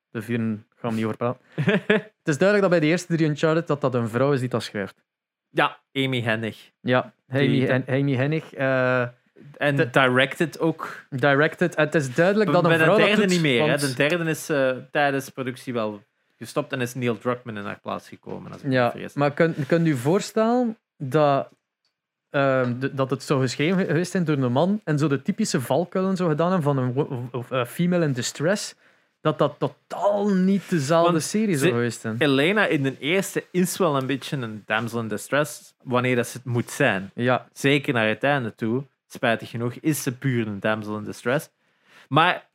[0.09, 0.37] de vier
[0.75, 1.41] gaan we niet over praten.
[1.97, 4.49] het is duidelijk dat bij de eerste drie Uncharted dat dat een vrouw is die
[4.49, 4.95] dat schrijft.
[5.49, 6.71] Ja, Amy Hennig.
[6.81, 7.13] Ja,
[7.87, 8.53] Amy, Hennig.
[8.53, 9.01] eh,
[9.57, 11.05] En De- directed ook.
[11.09, 11.75] directed.
[11.75, 13.69] Het is duidelijk dat een de vrouw dat derde doet, niet meer.
[13.69, 13.77] Hè.
[13.77, 16.03] De derde is eh, tijdens productie wel
[16.37, 18.51] gestopt en is Neil Druckmann in haar plaats gekomen.
[18.51, 21.49] Als ik Ja, maar kun, kunt u voorstellen dat,
[22.31, 25.61] ehm, de- dat het zo geschreven geweest is door een man en zo de typische
[25.61, 28.75] valkuilen zo gedaan hebben van een of, eh, female in distress,
[29.21, 32.15] dat dat totaal niet dezelfde Want serie zou geweest zijn.
[32.19, 36.37] Elena in de eerste is wel een beetje een damsel in distress wanneer dat ze
[36.37, 37.11] het moet zijn.
[37.15, 38.83] Ja, Zeker naar het einde toe.
[39.07, 41.49] Spijtig genoeg is ze puur een damsel in distress.
[42.09, 42.49] Maar,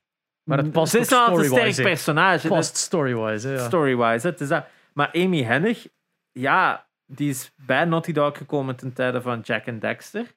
[0.45, 1.89] Maar het past ze is wel een sterk story-wise, hè.
[1.89, 2.49] personage.
[2.49, 3.49] past story-wise.
[3.49, 3.65] Ja.
[3.67, 4.65] Story-wise, het is dat.
[4.93, 5.87] Maar Amy Hennig,
[6.33, 10.35] ja, die is bij Naughty Dog gekomen ten tijde van Jack and Dexter.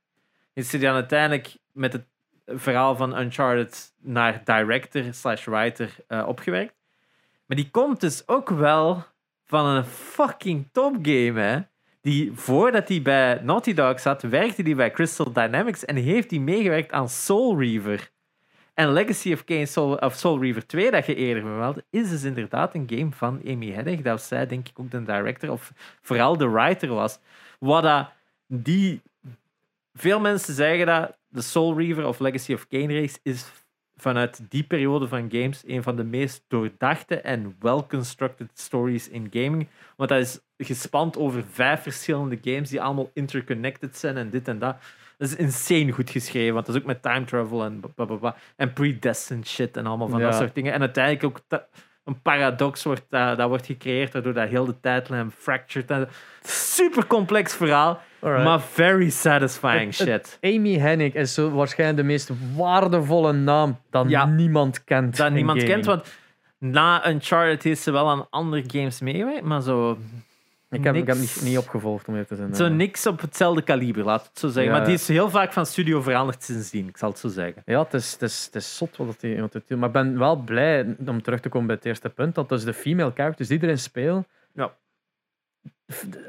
[0.54, 2.06] Is hij dan uiteindelijk met het
[2.46, 6.74] verhaal van Uncharted naar director slash writer eh, opgewerkt.
[7.46, 9.04] Maar die komt dus ook wel
[9.46, 11.60] van een fucking topgame, hè.
[12.02, 16.40] Die, voordat hij bij Naughty Dog zat, werkte hij bij Crystal Dynamics en heeft hij
[16.40, 18.12] meegewerkt aan Soul Reaver.
[18.80, 22.24] En Legacy of Kain Soul, of Soul Reaver 2, dat je eerder vermeldde, is dus
[22.24, 24.02] inderdaad een game van Amy Hennig.
[24.02, 27.20] Dat zij, denk ik, ook de director of vooral de writer was.
[27.60, 28.10] Wat
[28.48, 29.02] die...
[29.94, 33.52] Veel mensen zeggen dat de Soul Reaver of Legacy of Kain race is
[33.98, 39.68] vanuit die periode van games een van de meest doordachte en well-constructed stories in gaming.
[39.96, 44.60] Want dat is gespand over vijf verschillende games die allemaal interconnected zijn en dit en
[44.60, 44.76] dat.
[45.20, 48.36] Dat is insane goed geschreven, want dat is ook met time travel en blablabla.
[48.56, 50.74] En predestined shit en allemaal van dat soort dingen.
[50.74, 51.60] En uiteindelijk ook
[52.04, 55.92] een paradox wordt, dat, dat wordt gecreëerd, waardoor dat heel de tijdlijn fractured.
[55.92, 56.08] En
[56.44, 58.44] super complex verhaal, Alright.
[58.46, 60.56] maar very satisfying Het- het- shit.
[60.56, 64.26] Amy Hennig is zo waarschijnlijk de meest waardevolle naam dat Ja.
[64.26, 65.18] niemand kent.
[65.18, 65.84] Dat niemand gaming.
[65.84, 66.14] kent, want
[66.58, 69.98] na Uncharted heeft ze wel aan andere games meegewerkt, maar zo
[70.70, 72.56] Ik heb, ik heb niet, niet opgevolgd om eerlijk te zijn.
[72.56, 74.64] Zo niks op hetzelfde kaliber, laat het zo zeggen.
[74.72, 74.78] Ja.
[74.78, 77.62] Maar die is heel vaak van studio veranderd sindsdien, ik zal het zo zeggen.
[77.66, 79.70] Ja, het is, het is, het is zot wat hij doet.
[79.70, 82.64] Maar ik ben wel blij, om terug te komen bij het eerste punt, dat dus
[82.64, 84.74] de female characters die erin spelen, Ja.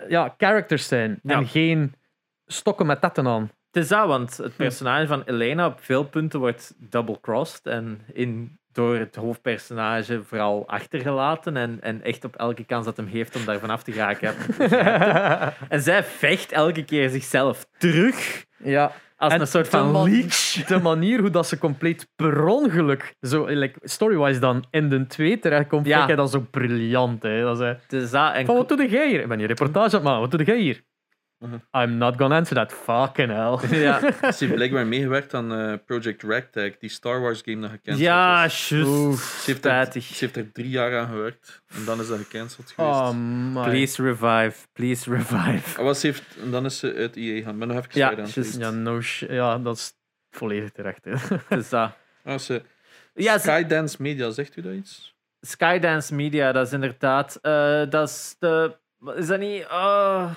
[0.08, 1.36] ja, characters zijn Ja.
[1.36, 1.94] en geen
[2.46, 3.50] stokken met tetten aan.
[3.72, 8.58] Het is dat, want het personage van Elena op veel punten wordt double-crossed en in,
[8.72, 13.44] door het hoofdpersonage vooral achtergelaten en, en echt op elke kans dat hem heeft om
[13.44, 14.34] daar vanaf te geraken.
[15.68, 20.64] en zij vecht elke keer zichzelf terug ja, als En een soort van man- leech.
[20.66, 25.38] de manier hoe dat ze compleet per ongeluk, zo like, story-wise dan, in de 2
[25.38, 25.98] terechtkomt, Ja.
[25.98, 27.22] vind ik dat zo briljant.
[27.22, 27.40] Hè.
[27.42, 29.20] Dat dat en van, wat doe jij hier?
[29.20, 30.20] Ik ben hier reportage aan het maken.
[30.20, 30.82] Wat doe jij hier?
[31.40, 31.54] Mhm.
[31.82, 32.72] I'm not gonna answer that.
[32.72, 33.78] Fucking hell.
[33.82, 34.00] ja,
[34.32, 38.44] Ze heeft blijkbaar meegewerkt aan eh, Project Ragtag, die Star Wars game dat gecanceld ja
[38.44, 38.68] is.
[38.68, 38.86] juist.
[39.42, 42.70] Ze heeft, er, ze heeft er drie jaar aan gewerkt en dan is dat gecanceld
[42.70, 42.94] geweest.
[43.00, 43.10] Oh
[43.54, 43.62] my.
[43.62, 45.80] Please revive, please revive.
[45.82, 47.58] Ah, ze heeft, en dan is ze uit EA gaan.
[47.58, 48.58] Ben nog even Ja, lezen.
[48.60, 49.92] Ja, no ja, dat is
[50.30, 51.04] volledig terecht.
[51.04, 51.56] Hè.
[51.56, 51.92] Is dat.
[52.24, 52.62] Ah, ze,
[53.14, 55.14] Ja, ze- Skydance Media, zegt u dat iets?
[55.40, 57.38] Skydance Media, dat is inderdaad.
[57.42, 58.76] eh, dat is de.
[59.16, 59.64] Is dat niet.
[59.70, 60.30] Oh,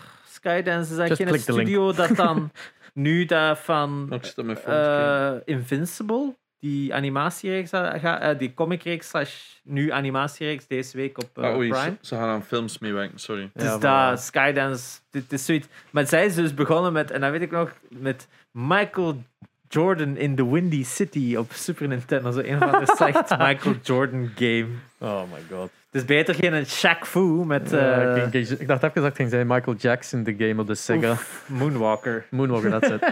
[0.43, 1.41] Skydance is eigenlijk link.
[1.41, 2.51] studio dat dan
[2.93, 4.21] nu dat van
[4.65, 9.33] eh, Invincible, die animatiereeks, eh, die comicreeks, slash
[9.63, 11.97] nu animatiereeks deze week op oei, Prime.
[12.01, 13.49] ze, ze gaan aan films meewerken, sorry.
[13.53, 14.21] Het is Ja, dat.
[14.21, 15.67] Skydance, dit is zoiets.
[15.89, 19.23] Maar zij is dus begonnen met, en dat weet ik nog, met Michael
[19.67, 22.31] Jordan in the Windy City op Super Nintendo.
[22.31, 24.67] Zo een van de slecht Michael Jordan game.
[24.97, 25.69] Oh my god.
[25.93, 29.01] Het is beter geen een Shaq Fu met Ja, eh, ik, ik, ik dacht even
[29.01, 31.11] dat ik ging zeggen Michael Jackson, de game op de Sega.
[31.11, 32.25] oef, Moonwalker.
[32.29, 33.01] Moonwalker, that's it.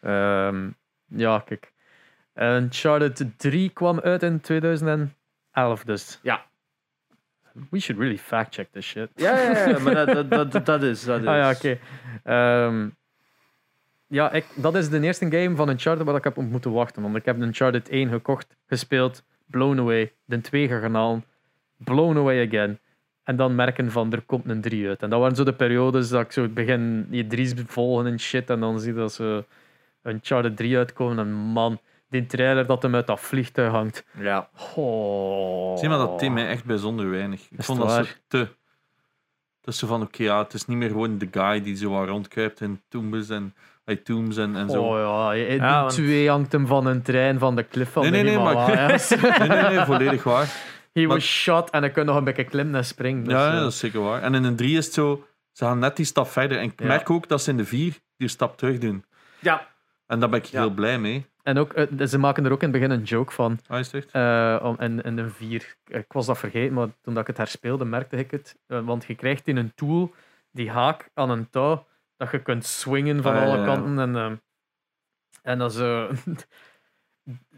[0.00, 0.68] Ehm,
[1.06, 1.72] ja, kijk.
[2.34, 5.12] Uncharted 3 kwam uit in 2011,
[5.84, 6.18] dus.
[6.22, 6.44] Ja.
[7.70, 9.10] We should really fact-check this shit.
[9.14, 11.04] Ja, ja, ja, maar dat, dat, dat, dat is.
[11.04, 11.26] Dat is.
[11.32, 11.78] Ah ja, oké.
[12.24, 12.88] Ehm,
[14.06, 17.02] ja, ik, dat is de eerste game van Uncharted waar ik heb op moeten wachten.
[17.02, 20.12] Want ik heb Uncharted 1 gekocht, gespeeld, blown away.
[20.24, 21.24] De 2 gaan halen,
[21.84, 22.78] blown away again.
[23.24, 25.02] En dan merken van, er komt een 3 uit.
[25.02, 28.50] En dat waren zo de periodes dat ik zo begin je 3's volgen en shit.
[28.50, 29.44] En dan zie je dat ze
[30.02, 31.18] Uncharted 3 uitkomen.
[31.18, 31.78] En man,
[32.10, 34.04] die trailer dat hem uit dat vliegtuig hangt.
[34.18, 34.48] Ja.
[34.76, 35.76] Oh.
[35.78, 37.40] Zie maar dat thema mij echt bijzonder weinig.
[37.50, 38.16] Ik Is vond dat waar?
[38.28, 38.38] te.
[38.38, 41.90] Het is zo van, oké, ja, het is niet meer gewoon de guy die zo
[41.90, 43.54] wat rondkruipt in tombes en,
[44.04, 44.82] tombs en, en zo.
[44.82, 48.02] Oh ja, die Ja, want- twee hangt hem van een trein van de klif van
[48.02, 48.68] Nee, de nee, nee, maar-.
[49.38, 50.54] Nee, nee, nee, volledig waar.
[50.92, 53.24] He was shot en hij kon nog een beetje klimmen en springen.
[53.24, 54.22] Dus, Ja, eh, ja, dat is zeker waar.
[54.22, 56.58] En in een 3 is het zo, ze gaan net die stap verder.
[56.58, 56.86] En ik Ja.
[56.86, 59.04] merk ook dat ze in de 4 die stap terug doen.
[59.40, 59.68] Ja.
[60.06, 61.26] En daar ben ik heel blij mee.
[61.42, 63.58] En ook, eh, ze maken er ook in het begin een joke van.
[63.66, 64.12] Ah, is het echt?
[64.14, 65.76] eh, om, in, in de vier.
[65.86, 68.58] Ik was dat vergeten, maar toen dat ik het herspeelde, merkte ik het.
[68.66, 70.14] Want je krijgt in een tool
[70.50, 71.86] die haak aan een touw
[72.16, 73.98] dat je kunt swingen van Ah, alle kanten.
[74.16, 74.42] En,
[75.42, 75.78] en dat is.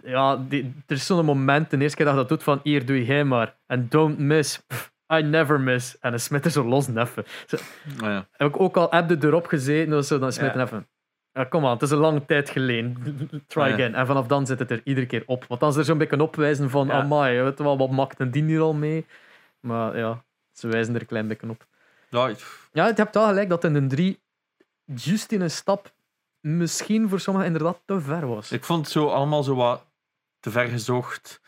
[0.04, 2.86] ja, die, er is zo'n moment, de eerste keer dat je dat doet, van hier
[2.86, 3.56] doe jij maar.
[3.66, 4.58] En don't miss.
[4.58, 5.98] Pff, I never miss.
[5.98, 7.24] En dan smit er zo los neffen.
[7.50, 7.58] Ah,
[8.00, 8.26] ja.
[8.30, 10.62] Heb ik ook al heb je erop gezeten, zo, dan smit Ja.
[10.62, 10.88] even.
[11.32, 12.96] Ja, kom aan, het is een lange tijd geleden.
[13.46, 13.72] Try ja.
[13.72, 13.94] again.
[13.94, 15.44] En vanaf dan zit het er iedere keer op.
[15.48, 16.92] Want dan is er zo'n beetje opwijzen van, Ja.
[16.92, 19.06] amai, weet je wel, wat maakt een die hier al mee?
[19.60, 21.66] Maar ja, ze wijzen er een klein beetje op.
[22.72, 24.20] Ja, je hebt wel gelijk dat in een 3
[24.84, 25.92] juist in een stap
[26.40, 28.52] misschien voor sommigen inderdaad te ver was.
[28.52, 29.84] ik vond het zo allemaal zo wat
[30.44, 31.40] te ver gezocht.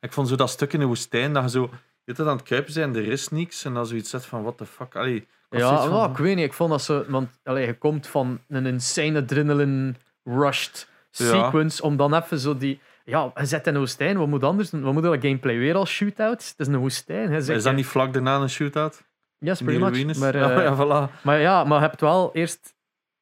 [0.00, 1.70] Ik vond zo dat stuk in de woestijn, dat je zo
[2.04, 3.64] je aan het kruipen zijn, er is niks.
[3.64, 4.96] En dan zoiets zet van, what the fuck.
[4.96, 6.44] Allee, Ja, van- ik weet niet.
[6.44, 7.04] Ik vond dat zo...
[7.08, 9.94] Want allee, je komt van een insane adrenaline
[10.24, 11.24] rushed Ja.
[11.26, 12.80] sequence om dan even zo die...
[13.04, 14.18] Ja, je zet in een woestijn.
[14.18, 14.70] Wat moet anders?
[14.70, 16.48] Wat moet dat gameplay weer als shootout?
[16.48, 17.30] Het is een woestijn.
[17.32, 19.02] Is dat niet vlak daarna een shootout?
[19.38, 20.18] Yes, pretty much.
[20.18, 21.22] Maar, ja, eh, ja, voilà.
[21.22, 22.74] maar ja, maar je hebt wel eerst...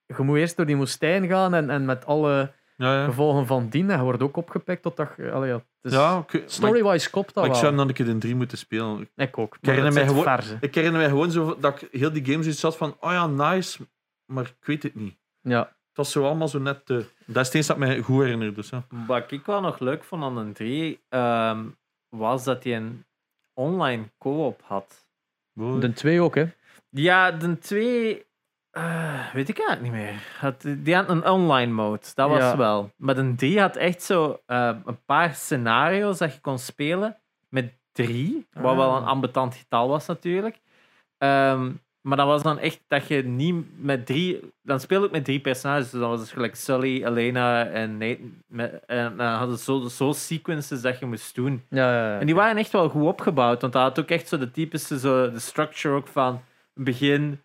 [0.06, 3.04] Je moet eerst door die woestijn gaan en, en met alle Ja, ja.
[3.04, 3.90] gevolgen van dien.
[3.90, 5.30] En je wordt ook opgepikt totdat je...
[5.30, 7.60] Allee, ja, het is- ja Story-wise klopt dat maar ik wel.
[7.60, 9.08] zou hem dan een keer in drie moeten spelen.
[9.16, 9.56] Ik ook.
[9.60, 10.56] Ik herinner mij gewoon- verse.
[10.60, 13.26] Ik herinner mij gewoon zo dat ik heel die games iets zat van, oh ja,
[13.26, 13.78] nice,
[14.26, 15.16] maar ik weet het niet.
[15.40, 15.58] Ja.
[15.60, 17.04] Het was zo allemaal zo net te...
[17.26, 18.84] Dat is het eens dat mij goed herinnert, dus ja.
[19.06, 21.64] Wat ik wel nog leuk vond aan een 3 ehm,
[22.08, 23.04] was dat hij een
[23.54, 25.06] online co-op had.
[25.52, 26.44] De twee ook, hè.
[26.88, 28.26] Ja, de 2
[29.32, 30.14] weet ik eigenlijk niet meer.
[30.38, 32.56] Had, die had een online mode, dat was Ja.
[32.56, 32.90] wel.
[32.96, 37.16] Maar de 3 had echt zo eh, een paar scenario's dat je kon spelen
[37.48, 38.76] met drie, wat Ah.
[38.76, 40.58] wel een ambetant getal was natuurlijk.
[41.18, 41.70] Ehm,
[42.00, 44.52] maar dat was dan echt dat je niet met drie.
[44.62, 45.90] Dan speelde ik met drie personages.
[45.90, 48.42] Dus dan was het gelijk Sully, Elena en Nathan.
[48.46, 51.62] Met, en dan hadden ze zo, zo sequences dat je moest doen.
[51.68, 52.18] Ja, ja, ja.
[52.20, 53.60] En die waren echt wel goed opgebouwd.
[53.60, 56.40] Want dat had ook echt zo de typische, zo, de structure ook van
[56.74, 57.40] begin,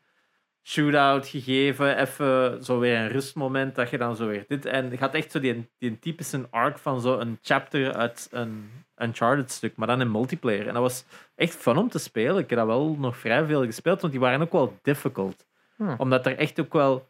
[0.68, 4.66] shootout gegeven, even zo weer een rustmoment dat je dan zo weer dit.
[4.66, 8.70] En je had echt zo die, die typische arc van zo een chapter uit een
[8.98, 10.68] Uncharted stuk, maar dan in multiplayer.
[10.68, 12.38] En dat was echt fun om te spelen.
[12.38, 15.46] Ik heb dat wel nog vrij veel gespeeld, want die waren ook wel difficult.
[15.76, 15.96] Hm.
[15.98, 17.10] Omdat er echt ook wel...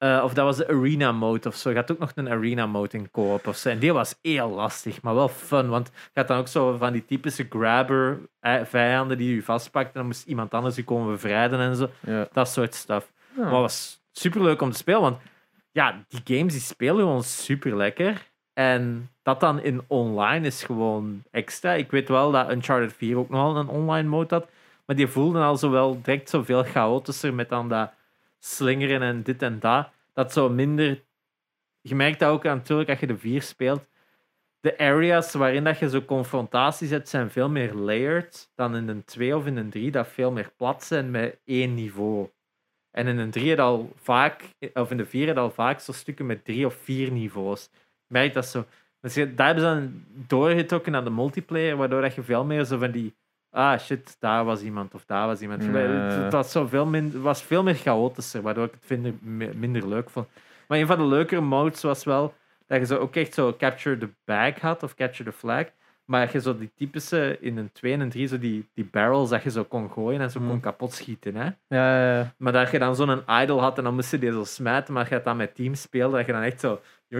[0.00, 1.70] eh, of dat was de arena mode of zo.
[1.70, 3.68] Je had ook nog een arena mode in co-op of zo.
[3.68, 5.68] En die was heel lastig, maar wel fun.
[5.68, 9.86] Want je had dan ook zo van die typische grabber eh, vijanden die je vastpakt.
[9.86, 11.90] En dan moest iemand anders je komen bevrijden en zo.
[12.00, 12.28] Ja.
[12.32, 13.12] Dat soort stuff.
[13.32, 13.42] Ja.
[13.42, 15.00] Maar het was super leuk om te spelen.
[15.00, 15.18] Want
[15.72, 18.26] ja, die games die spelen gewoon super lekker.
[18.52, 21.72] En dat dan in online is gewoon extra.
[21.72, 24.46] Ik weet wel dat Uncharted 4 ook nog wel een online mode had.
[24.86, 27.92] Maar die voelden al zo wel direct zoveel chaotischer met dan dat
[28.40, 29.88] slingeren en dit en dat.
[30.12, 31.02] Dat zo minder.
[31.80, 33.88] Je merkt dat ook natuurlijk als je de 4 speelt.
[34.60, 39.04] De areas waarin dat je zo confrontaties hebt, zijn veel meer layered dan in een
[39.04, 42.28] 2 of in een 3, dat veel meer plat zijn met één niveau.
[42.90, 44.42] En in een 3 heb je al vaak,
[44.74, 47.64] of in de 4 heb je al vaak zo stukken met drie of vier niveaus.
[47.74, 48.64] Ik merk dat zo.
[49.00, 52.64] Dus je- daar hebben ze dan doorgetrokken naar de multiplayer, waardoor dat je veel meer
[52.64, 53.14] zo van die.
[53.52, 55.62] Ah shit, daar was iemand of daar was iemand.
[56.22, 59.88] Het, was, zo veel min, was veel meer chaotischer, waardoor ik het minder, mi- minder
[59.88, 60.28] leuk vond.
[60.68, 62.34] Maar een van de leukere modes was wel
[62.66, 65.64] dat je zo ook echt zo capture the bag had of capture the flag.
[66.10, 69.30] Maar je zo die typische in een 2 en een 3 zo die, die barrels
[69.30, 70.60] dat je zo kon gooien en zo kon Mm.
[70.60, 71.34] kapot schieten.
[71.36, 71.44] Hè?
[71.44, 71.54] Ja,
[72.00, 72.34] ja, ja.
[72.36, 75.06] Maar dat je dan zo'n idol had en dan moest je die zo smijten, maar
[75.08, 76.80] je het dan met teams speelde, dat je dan echt zo.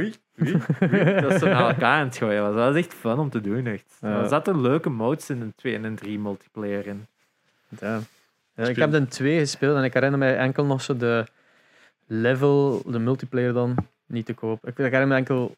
[1.21, 2.55] Dat zo naar elkaar aan het gooien was.
[2.55, 3.67] Dat was echt fun om te doen.
[3.67, 3.97] Echt.
[4.01, 4.23] Ja.
[4.23, 7.07] Er zaten leuke modes in een 2 en een 3 multiplayer in.
[7.81, 8.01] Ja.
[8.55, 11.25] Ik heb de twee gespeeld en ik herinner mij enkel nog zo de
[12.07, 13.75] level, de multiplayer dan,
[14.07, 14.67] niet te koop.
[14.67, 15.57] Ik herinner me enkel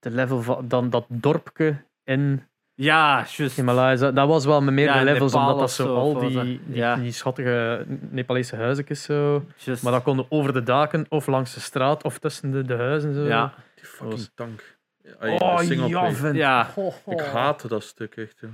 [0.00, 2.42] de level van dan dat dorpje in
[2.80, 3.56] Ja, juist.
[3.56, 4.10] Himalaya.
[4.10, 6.60] Dat was wel met meerdere Ja, levels, Nepal omdat dat zo zo, al die, die,
[6.68, 6.96] ja.
[6.96, 9.44] die schattige Nepalese huisjes zo.
[9.82, 13.14] Maar dat konden over de daken of langs de straat of tussen de, de huizen
[13.14, 13.22] zo.
[13.24, 14.76] Ja, Die fucking was- tank.
[15.02, 16.32] Ja, Oh, ja.
[16.32, 16.70] Ja.
[16.74, 17.12] Ho, ho.
[17.12, 18.38] Ik haatte dat stuk echt.
[18.40, 18.48] Ja.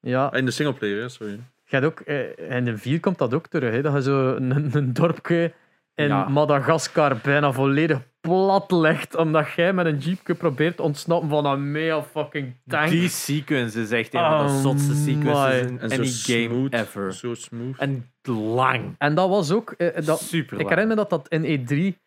[0.00, 1.40] Ja, Ah, In de singleplayer, sorry.
[1.64, 3.72] hebt ook, eh, in de 4 komt dat ook terug.
[3.72, 5.52] Hè, dat je zo een, een dorpje
[5.94, 6.28] in Ja.
[6.28, 9.16] Madagaskar bijna volledig plat legt.
[9.16, 12.90] Omdat jij met een jeepje probeert te ontsnappen van een mega fucking tank.
[12.90, 16.48] die sequence is echt een van de Oh, zotste sequences in En any zo game
[16.54, 16.74] smooth.
[16.74, 17.12] ever.
[17.14, 17.78] Zo smooth.
[17.78, 18.94] En lang.
[18.98, 19.70] En dat was ook.
[19.70, 20.68] eh, dat, Super ik lang.
[20.68, 21.98] herinner me dat dat in E3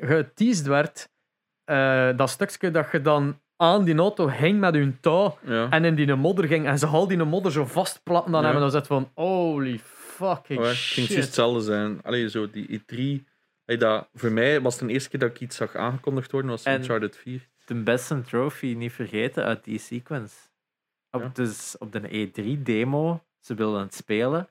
[0.00, 1.08] geteased werd.
[1.64, 5.66] eh, dat stukje dat je dan aan die auto hing met je touw Ja.
[5.70, 8.46] en in die modder ging en ze al die modder zo vastplatten dan Ja.
[8.46, 8.62] hebben.
[8.70, 9.80] Dan zat van holy
[10.26, 12.02] fucking ja, het ging precies hetzelfde zijn.
[12.02, 13.24] Allee, zo die E3.
[13.66, 16.50] Allee, dat, voor mij was het de eerste keer dat ik iets zag aangekondigd worden,
[16.50, 17.48] was En- Uncharted 4.
[17.64, 20.36] de beste trophy niet vergeten uit die sequence.
[21.10, 21.30] Op, Ja.
[21.32, 24.48] dus op de E3-demo, ze wilden het spelen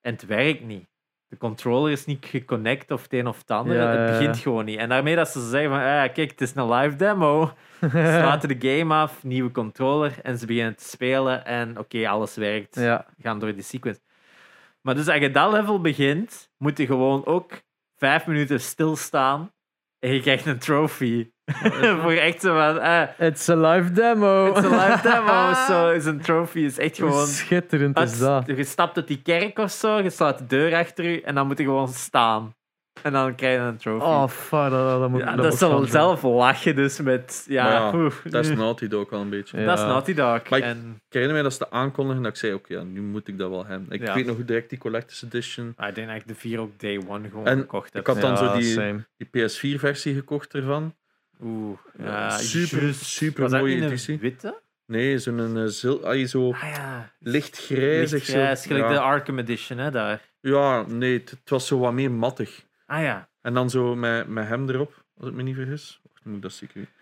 [0.00, 0.86] en het werkt niet.
[1.28, 3.76] De controller is niet geconnect of het een of het ander.
[3.76, 4.18] Ja, het ja.
[4.18, 4.78] begint gewoon niet.
[4.78, 7.52] En daarmee dat ze zeggen van, ah, kijk, het is een live demo.
[7.80, 12.34] Ze laten de game af, nieuwe controller en ze beginnen te spelen en oké, alles
[12.36, 12.74] werkt.
[12.74, 13.06] ja.
[13.20, 14.00] Gaan door die sequence.
[14.86, 17.62] Maar dus als je dat level begint, moet je gewoon ook
[17.96, 19.52] vijf minuten stilstaan
[19.98, 21.30] en je krijgt een trophy.
[22.02, 24.46] Voor echt zo van, ah, It's a live demo.
[24.54, 25.52] het is een live demo.
[25.68, 26.58] Zo is een trophy.
[26.58, 27.26] is echt Hoe gewoon.
[27.26, 28.46] schitterend is dat.
[28.46, 31.46] je stapt uit die kerk of zo, je slaat de deur achter je en dan
[31.46, 32.54] moet je gewoon staan.
[33.02, 34.04] En dan krijg je een trophy.
[34.04, 37.00] Oh, fuck, dat, dat moet ja, dat dat moet is dan gaan zelf lachen, dus
[37.00, 37.44] met...
[37.48, 39.58] Ja, Maar ja, oeh, Dat is Naughty Dog wel een beetje.
[39.60, 39.64] Ja.
[39.66, 40.48] dat is Naughty Dog.
[40.48, 42.82] Maar ik- En, Ik herinner mij dat ze de aankondigen dat ik zei, oké, ja,
[42.82, 43.90] nu moet ik dat wel hebben.
[43.90, 44.14] Ik Ja.
[44.14, 45.72] weet nog hoe direct die Collector's Edition...
[45.76, 48.02] maar ik denk dat ik de 4 op day one gewoon En gekocht heb.
[48.02, 49.06] ik had dan Ja, zo die, same.
[49.16, 50.94] die PS4-versie gekocht ervan.
[51.42, 53.04] Oeh, ja, super, juist.
[53.04, 54.18] super Was dat mooie niet een editie.
[54.18, 54.60] witte?
[54.86, 57.12] Nee, zo'n eh, zil, ah, zo Ah ja.
[57.18, 58.08] licht grijzig.
[58.08, 58.14] zo.
[58.32, 58.92] Lichtgrijs, gelijk ja.
[58.92, 60.20] de Arkham Edition, hè, daar.
[60.40, 62.62] ja, nee, het, het was zo wat meer mattig.
[62.86, 63.28] Ah ja.
[63.40, 66.00] En dan zo met, met hem erop, als ik me niet vergis.
[66.02, 66.92] Wacht, moet ik dat zeker weten.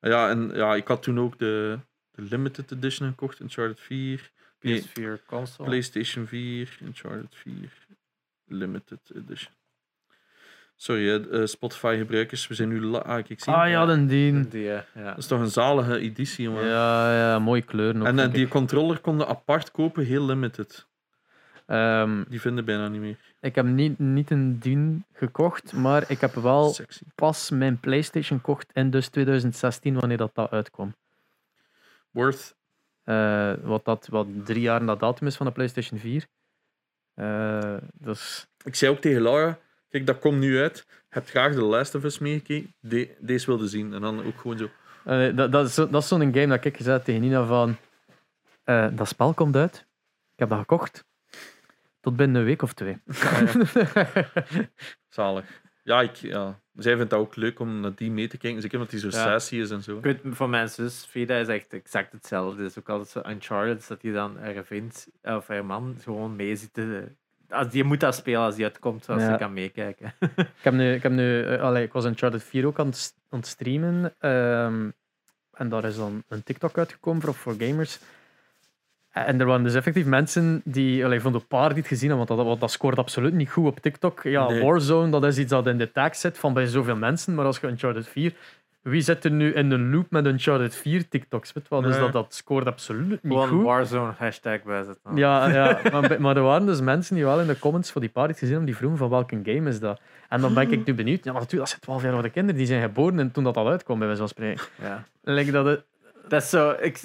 [0.00, 1.78] Ja, en ja, ik had toen ook de,
[2.10, 4.30] de Limited Edition gekocht, Uncharted 4.
[4.60, 5.68] Nee, PS4 console.
[5.68, 7.52] PlayStation 4, Uncharted 4,
[8.46, 9.52] Limited Edition.
[10.76, 12.80] Sorry, eh, Spotify-gebruikers, we zijn nu...
[12.80, 14.48] La ah, ik zie Ah ja, den dien.
[14.48, 14.84] Die, ja.
[14.94, 16.66] Dat is toch een zalige editie, jongen.
[16.66, 18.06] Ja, ja, mooie kleuren ook.
[18.06, 18.50] en eh, die ik.
[18.50, 20.86] controller konden apart kopen, heel limited.
[21.66, 23.31] Ehm, Die vinden bijna niet meer.
[23.42, 27.04] Ik heb niet, niet een dien gekocht, maar ik heb wel Sexy.
[27.14, 30.94] pas mijn PlayStation gekocht in dus 2016, wanneer dat, dat uitkwam.
[32.10, 32.54] Worth.
[33.04, 36.26] Eh, wat, dat, wat drie jaar na datum is van de PlayStation 4.
[37.14, 39.58] Eh, dus Ik zei ook tegen Laura,
[39.88, 40.86] kijk, dat komt nu uit.
[41.08, 42.74] Heb graag The Last of Us meegekeken.
[42.80, 43.94] De, deze wilde zien.
[43.94, 44.68] En dan ook gewoon zo...
[45.04, 47.76] Eh, dat, dat is, dat is zo'n game dat ik gezegd tegen Nina van...
[48.64, 49.86] eh, dat spel komt uit.
[50.32, 51.04] Ik heb dat gekocht.
[52.02, 52.98] Tot binnen een week of twee.
[55.08, 55.60] Zalig.
[55.84, 58.60] Ja, ik, ja, zij vindt dat ook leuk om naar die mee te kijken.
[58.60, 59.12] Zeker omdat die zo Ja.
[59.22, 59.96] sassy is en zo.
[59.96, 62.62] Ik weet, voor mijn zus, Frida, is echt exact hetzelfde.
[62.62, 66.36] Het is ook altijd zo Uncharted, dat hij dan haar vriend of haar man gewoon
[66.36, 66.72] mee zit.
[66.72, 67.12] te-
[67.48, 69.32] Als, die moet dat spelen als die uitkomt, zoals Ja.
[69.32, 70.14] ze kan meekijken.
[70.36, 73.38] ik, heb nu, ik, heb nu, allee, ik was Uncharted 4 ook aan het, aan
[73.38, 74.14] het streamen.
[74.18, 74.90] ehm,
[75.52, 77.98] en daar is dan een TikTok uitgekomen voor, voor gamers.
[79.12, 81.04] En er waren dus effectief mensen die...
[81.04, 83.66] Allee, vond een paar die het gezien hebben, want dat, dat scoort absoluut niet goed
[83.66, 84.22] op TikTok.
[84.22, 84.62] Ja, Nee.
[84.62, 87.34] Warzone, dat is iets dat in de tag zit van bij zoveel mensen.
[87.34, 88.32] Maar als je Uncharted 4...
[88.82, 91.52] Wie zit er nu in een loop met Uncharted 4 TikToks?
[91.52, 91.82] Weet?
[91.82, 93.62] Dus dat, dat scoort absoluut niet Gewoon goed.
[93.62, 95.16] Warzone hashtag bij zetten.
[95.16, 95.80] Ja, ja
[96.18, 98.66] maar, er waren dus mensen die wel in de comments voor die party gezien hebben,
[98.66, 100.00] die vroegen van welke game is dat.
[100.28, 101.24] En dan ben ik nu benieuwd.
[101.24, 103.68] Ja, natuurlijk, dat zijn 12 jaar oude kinderen, die zijn geboren en toen dat al
[103.68, 104.64] uitkwam, bij wijze van spreken.
[104.82, 105.04] Ja.
[105.52, 105.84] Dat het...
[106.28, 106.98] Dat is zo, ik,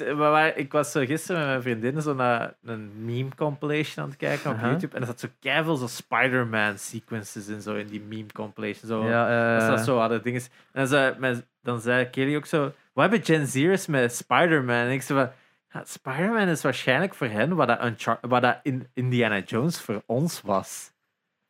[0.56, 4.52] ik was zo gisteren met mijn vriendinnen zo naar een meme compilation aan het kijken
[4.52, 4.60] op.
[4.60, 4.96] YouTube.
[4.96, 8.88] En er zat zo keiveel zo Spider-Man sequences in, zo in die meme compilation.
[8.88, 10.42] Zo, Ja, Dat is dat zo hadden dingen.
[10.42, 12.62] En dan zei, dan zei Kelly ook zo:
[12.94, 14.76] Wat hebben Gen Zers met Spider-Man?
[14.76, 15.32] En ik zei van.
[15.70, 20.42] Ja, Spider-Man is waarschijnlijk voor hen wat dat, wat dat in Indiana Jones voor ons
[20.42, 20.92] was.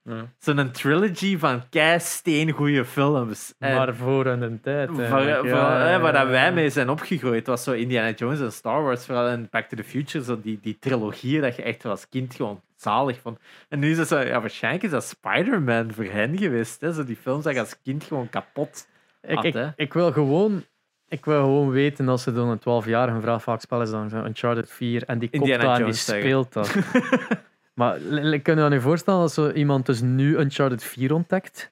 [0.08, 0.30] Ja.
[0.40, 3.54] Zo'n trilogy van kei steengoeie films.
[3.60, 4.90] En maar voor een tijd.
[4.90, 6.30] voor, eigenlijk, voor, ja, hè, ja, waar dat ja.
[6.30, 9.78] wij mee zijn opgegroeid, was zo Indiana Jones en Star Wars, vooral in Back to
[9.78, 13.40] the Future, zo die, die trilogieën dat je echt als kind gewoon zalig vond.
[13.70, 16.82] En nu is het zo, ja, waarschijnlijk is dat Spider-Man voor hen geweest.
[16.82, 16.94] Hè?
[16.94, 18.88] Zo die films dat je als kind gewoon kapot
[19.22, 19.70] Ik, had, ik, hè.
[19.76, 20.64] ik wil gewoon...
[21.10, 24.72] Ik wil gewoon weten als ze doen een 12-jarige vraag vaak spel is dan Uncharted
[24.72, 26.76] 4 en die komt Indiana daar en die speelt dat.
[27.78, 31.14] maar l- l- kun je je nu voorstellen als zo iemand dus nu Uncharted 4
[31.14, 31.72] ontdekt?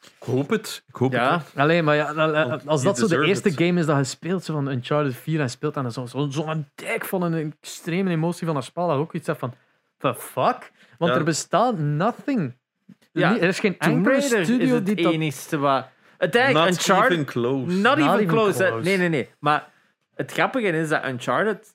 [0.00, 0.82] Ik hoop het.
[0.88, 1.38] Ik hoop Ja.
[1.38, 1.52] het.
[1.56, 3.56] Alleen, maar ja, dan- als dat zo de eerste it.
[3.56, 7.04] game is dat je speelt, zo van Uncharted 4 en speelt en zo'n zo, dijk
[7.04, 9.54] van een extreme emotie van een spel, dat ook iets hebt van,
[9.98, 10.72] the fuck?
[10.98, 11.18] Want Ja.
[11.18, 12.56] er bestaat nothing.
[13.12, 15.12] Ja, er is geen enkele is studio het die dat...
[15.12, 15.88] enigste wat...
[16.18, 17.12] Uiteindelijk, Not Uncharted...
[17.12, 17.76] even close.
[17.76, 18.62] Not even even close.
[18.62, 18.68] hè.
[18.70, 18.84] close.
[18.88, 19.30] Nee, nee, nee.
[19.38, 19.68] Maar
[20.14, 21.74] het grappige is dat Uncharted...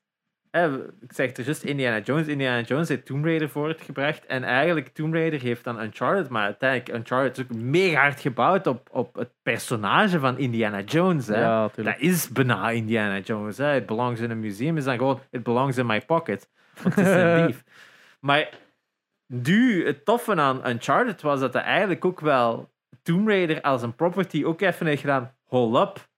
[0.51, 2.27] Hè, ik zeg er juist Indiana Jones.
[2.27, 4.25] Indiana Jones heeft Tomb Raider voortgebracht.
[4.25, 6.29] En eigenlijk Tomb Raider heeft dan Uncharted.
[6.29, 11.27] Maar uiteindelijk, Uncharted is ook mega hard gebouwd op, op het personage van Indiana Jones.
[11.27, 11.41] Hè.
[11.41, 11.69] Ja.
[11.75, 13.57] Dat is bijna Indiana Jones.
[13.57, 13.75] Hè.
[13.75, 15.19] It belongs in a museum is dan gewoon...
[15.29, 16.49] It belongs in my pocket.
[16.83, 17.63] Want het is een dief.
[18.19, 18.49] Maar
[19.27, 22.71] nu, het toffe aan Uncharted was dat hij eigenlijk ook wel
[23.03, 25.35] Tomb Raider als een property ook even heeft gedaan.
[25.45, 26.09] Hold up.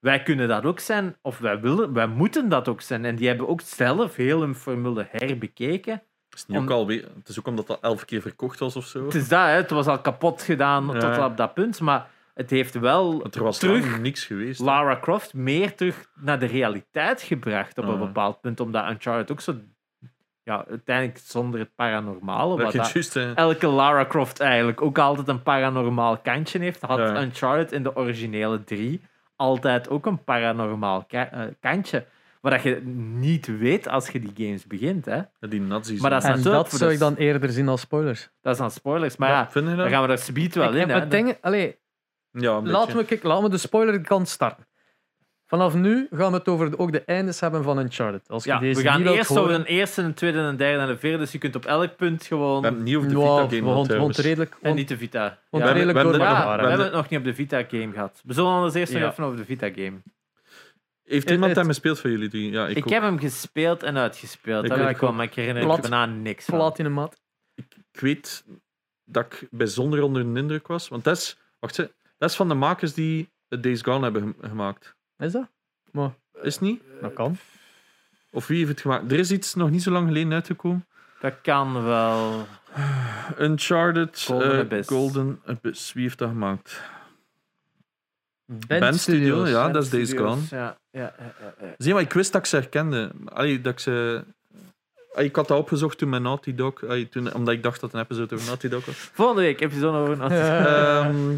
[0.00, 3.04] Wij kunnen dat ook zijn, of wij willen, wij moeten dat ook zijn.
[3.04, 5.92] En die hebben ook zelf heel hun formule herbekeken.
[6.28, 8.76] Het is, niet Om- ook alweer, het is ook omdat dat elf keer verkocht was
[8.76, 9.04] of zo.
[9.04, 9.46] Het is dat, hè.
[9.46, 10.98] het was al kapot gedaan Ja.
[10.98, 14.60] tot op dat punt, maar het heeft wel er was terug niks geweest.
[14.60, 19.40] Lara Croft meer terug naar de realiteit gebracht op een bepaald punt, omdat Uncharted ook
[19.40, 19.54] zo,
[20.42, 25.42] ja, uiteindelijk zonder het paranormale, wat dat- juist, elke Lara Croft eigenlijk ook altijd een
[25.42, 27.22] paranormaal kantje heeft, had Ja.
[27.22, 29.00] Uncharted in de originele drie
[29.40, 32.04] altijd ook een paranormaal ka- eh, kantje.
[32.40, 32.80] Wat dat je
[33.16, 35.04] niet weet als je die games begint.
[35.04, 35.20] Hè?
[35.40, 36.00] Die nazi's.
[36.00, 38.30] Maar dat is En natuurlijk dat zou ik dan eerder zien als spoilers.
[38.40, 39.16] Dat is dan spoilers.
[39.16, 39.76] Maar ja, dat?
[39.76, 40.88] dan gaan we daar subiet wel Ik- in.
[40.90, 41.08] Hè?
[41.08, 41.78] dingen, allee,
[42.32, 44.66] Ja, we, kijk, laten we de spoilerkant starten.
[45.50, 48.28] Vanaf nu gaan we het over de- ook de eindes hebben van Uncharted.
[48.28, 50.82] Als je Ja, deze we gaan niet eerst over een eerste, een tweede, een derde
[50.82, 51.18] en een vierde.
[51.18, 52.60] Dus je kunt op elk punt gewoon...
[52.60, 54.18] We hebben niet over de Ja, Vita we game gaan gehad, trouwens.
[54.18, 54.56] redelijk...
[54.62, 55.24] En niet de Vita.
[55.24, 56.56] Ja, we hebben- redelijk we door hebben- de Ja, jaren.
[56.56, 58.20] we we hebben het nog niet op de Vita-game gehad.
[58.24, 59.92] We zullen anders eerst nog even over de Vita-game.
[61.04, 62.50] Heeft Het- iemand hem gespeeld van jullie drie?
[62.50, 64.64] Ja, ik, Ik, heb hem gespeeld en uitgespeeld.
[64.64, 65.80] Ik dat weet ik wel, maar ik herinner me Plat.
[65.80, 66.58] bijna niks van.
[66.58, 67.20] Platinum mat.
[67.54, 68.44] ik weet
[69.04, 70.88] dat ik bijzonder onder de indruk was.
[70.88, 71.84] Want dat is, wacht, hè,
[72.18, 74.98] dat is van de makers die Days Gone hebben gem- gemaakt.
[75.20, 75.48] Is dat?
[75.92, 76.10] Maar,
[76.42, 76.82] Is het niet?
[77.00, 77.36] dat kan.
[78.32, 79.12] Of wie heeft het gemaakt?
[79.12, 80.86] Er is iets nog niet zo lang geleden uitgekomen.
[81.20, 82.46] Dat kan wel.
[83.38, 84.88] Uncharted Golden eh, Abyss.
[84.88, 85.92] Golden Abyss.
[85.92, 86.80] Wie heeft dat gemaakt?
[88.46, 89.48] Band Studio, Studios.
[89.48, 89.68] ja.
[89.68, 90.42] dat is Days Studios, Gone.
[90.62, 91.74] Ja, ja, ja, ja, ja.
[91.78, 93.10] Zie maar, ik wist dat ik ze herkende.
[93.24, 94.24] Allee, dat ik ze...
[95.12, 97.92] Allee, Ik had dat opgezocht toen met Naughty Dog, allee, toen, omdat ik dacht dat
[97.92, 98.96] het een episode over Naughty Dog was.
[98.96, 101.36] Volgende week episode over een Ehm,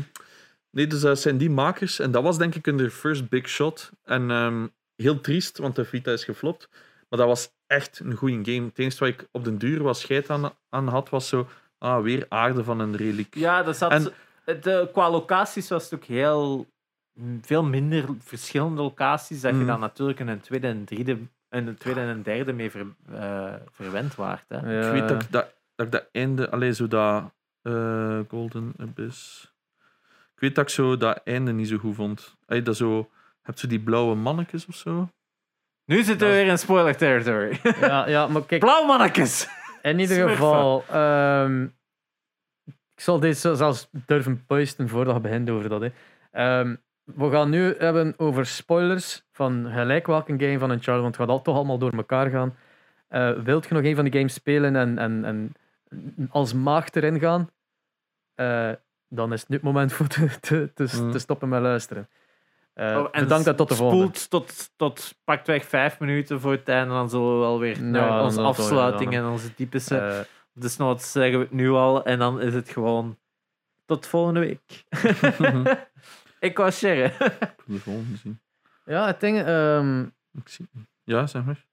[0.72, 1.98] nee, dus dat zijn die makers.
[1.98, 3.90] En dat was denk ik hun first big shot.
[4.04, 4.66] En ehm,
[4.96, 6.68] heel triest, want de Vita is geflopt.
[7.08, 8.66] Maar dat was echt een goede game.
[8.66, 11.48] Het enige wat ik op den duur was scheid aan, aan had, was zo...
[11.78, 13.34] Ah, weer aarde van een reliek.
[13.34, 14.12] Ja, dat zat, En-
[14.60, 16.66] de, qua locaties was het ook heel
[17.40, 19.66] veel minder verschillende locaties dat je Mm.
[19.66, 21.12] dan natuurlijk in een tweede en derde,
[21.50, 24.44] in een tweede en een derde mee ver, eh, verwend waart.
[24.48, 24.86] Hè.
[24.86, 26.50] Ik weet dat ik dat, dat, ik dat einde...
[26.50, 27.32] Allee, zo dat...
[27.62, 29.50] eh, Golden Abyss...
[30.42, 32.36] Ik weet dat ik zo dat einde niet zo goed vond.
[32.46, 33.10] Allee, dat zo...
[33.42, 35.08] Heb je die blauwe mannetjes of zo?
[35.84, 37.60] Nu zitten we weer in spoiler territory.
[37.80, 39.48] Ja, ja, maar kijk, Blauw mannetjes!
[39.82, 40.84] in ieder geval...
[40.90, 41.62] ehm,
[42.64, 45.80] ik zal deze zelfs durven puisten voordat we beginnen over dat.
[45.80, 45.88] Hè.
[46.30, 51.24] Ehm, we gaan nu hebben over spoilers van gelijk welke game van Uncharted, want het
[51.24, 52.56] gaat al toch allemaal door elkaar gaan.
[53.08, 55.52] Eh, wilt je nog een van die games spelen en, en, en
[56.30, 57.50] als maagd erin gaan?
[58.34, 58.72] Eh,
[59.14, 61.10] dan is het nu het moment voor te, te, te, Mm.
[61.12, 62.08] te stoppen met luisteren.
[62.74, 64.04] Eh, Oh, en bedankt en tot de volgende.
[64.18, 66.94] Spoelt tot, tot pakweg vijf minuten voor het einde.
[66.94, 69.98] Dan zullen we wel weer naar onze zal het wel, afsluiting en onze typische.
[69.98, 70.20] Eh,
[70.52, 72.04] Dus nou, dat zeggen we het nu al.
[72.04, 73.18] En dan is het gewoon
[73.86, 74.84] tot volgende week.
[76.40, 76.58] ik.
[77.10, 78.40] Ik wil de volgende zien.
[78.84, 79.38] ja, het ding...
[79.42, 80.02] ehm,
[80.32, 80.68] Ik zie...
[81.04, 81.66] Ja, zeg maar.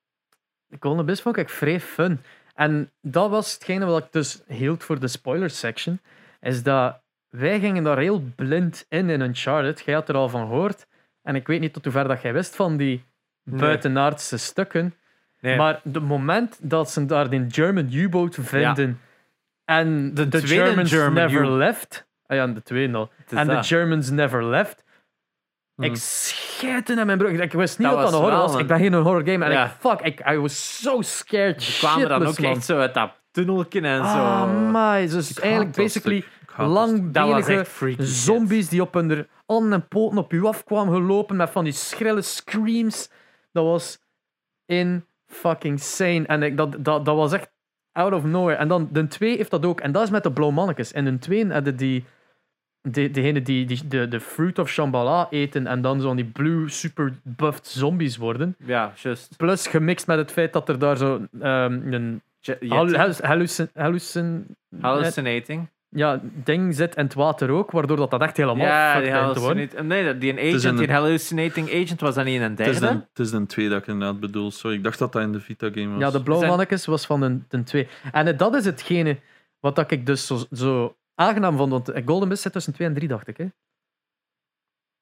[0.80, 2.22] Golden Abyss vond ik vrij fun.
[2.53, 5.99] En dat was hetgene wat ik dus hield voor de spoiler section.
[6.41, 9.82] Is dat wij gingen daar heel blind in in Uncharted.
[9.86, 10.88] Jij had er al van gehoord.
[11.24, 13.04] En ik weet niet tot hoever dat jij wist van die
[13.44, 13.60] Nee.
[13.60, 14.94] buitenaardse stukken.
[15.42, 15.58] Nee.
[15.58, 19.00] Maar het moment dat ze daar die German U-boat vinden.
[19.66, 22.08] En De Germans German never U- left.
[22.26, 23.10] Ah ja, de tweede al.
[23.30, 23.64] En de.
[23.64, 24.84] Germans never left.
[25.76, 25.88] Mhm.
[25.90, 27.32] Ik scheitte in mijn broek.
[27.32, 28.56] Ik wist niet Dat dat dat een horror was.
[28.60, 29.46] Ik ben geen horror game.
[29.46, 29.66] En Ja.
[29.66, 32.52] ik, fuck, ik, I was so scared Ze kwamen dan ook man.
[32.52, 34.18] echt zo uit dat tunnelje en zo.
[34.18, 35.08] Ah, my.
[35.08, 36.24] Dus eigenlijk basically
[37.98, 38.07] shit.
[38.07, 42.22] zombies die op hun handen en poten op u afkwamen gelopen met van die schrille
[42.22, 43.10] screams.
[43.52, 43.99] Dat was
[44.65, 46.26] in fucking sane.
[46.26, 47.52] En ik, dat, dat, dat was echt
[47.91, 48.57] out of nowhere.
[48.57, 49.80] En dan de 2 heeft dat ook.
[49.80, 50.91] En dat is met de blauw mannetjes.
[50.91, 52.06] En de 2 hadden die,
[52.81, 56.69] die, degene die, die de, de fruit of Shambhala eten en dan zo'n die blue
[56.69, 58.56] super buffed zombies worden.
[58.65, 59.38] Ja, juist.
[59.38, 62.22] Plus gemixt met het feit dat er daar zo ehm, een
[63.73, 65.68] hallucin, Hallucinating.
[65.90, 69.88] Ja, ding zit in het water ook, waardoor dat, dat echt helemaal Ja, die hallucinating.
[69.88, 72.80] Nee, die een agent, een- die hallucinating agent was dan niet in een Het is,
[72.80, 72.98] derde.
[72.98, 74.52] de, het is de twee dat ik inderdaad bedoel.
[74.52, 75.99] Sorry, ik dacht dat dat in de Vita-game was.
[75.99, 77.88] Ja, de blauwe mannetjes was van een, een 2.
[78.11, 79.20] En dat is hetgene
[79.60, 81.72] wat dat ik dus zo, zo aangenaam vond.
[81.72, 83.38] Want Golden Mist zit tussen 2 en 3, dacht ik.
[83.38, 83.48] Hè?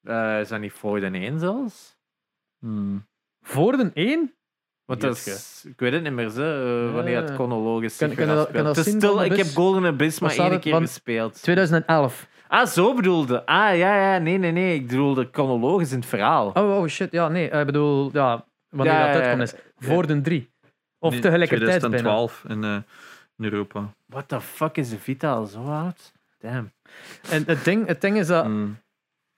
[0.02, 1.96] Eh, is dat niet voor de één zelfs?
[2.58, 3.06] Hmm.
[3.40, 4.32] Voor de 1?
[4.88, 8.52] Want dat is, ik weet het niet meer, ze, eh, wanneer het chronologisch Kan- dat-
[8.52, 9.46] dat Het is stil, ik heb?
[9.46, 11.42] Golden Abyss maar één keer gespeeld.
[11.42, 12.26] 2011.
[12.48, 13.46] Ah, zo bedoelde.
[13.46, 14.74] Ah, ja, ja, nee, nee, nee.
[14.74, 16.50] Ik bedoelde chronologisch in het verhaal.
[16.54, 17.10] Oh, oh shit.
[17.12, 17.48] Ja, nee.
[17.50, 19.54] Ik bedoel, ja, wanneer Ja, dat uitkomt is.
[19.78, 20.50] Voor de 3.
[20.98, 21.88] Of Nee, tegelijkertijd bijna.
[21.96, 22.76] 2012 in, eh,
[23.38, 23.92] in Europa.
[24.06, 26.12] What the fuck is de Vita al zo oud?
[26.38, 26.72] Damn.
[27.30, 28.78] En het ding, het ding is dat Hmm.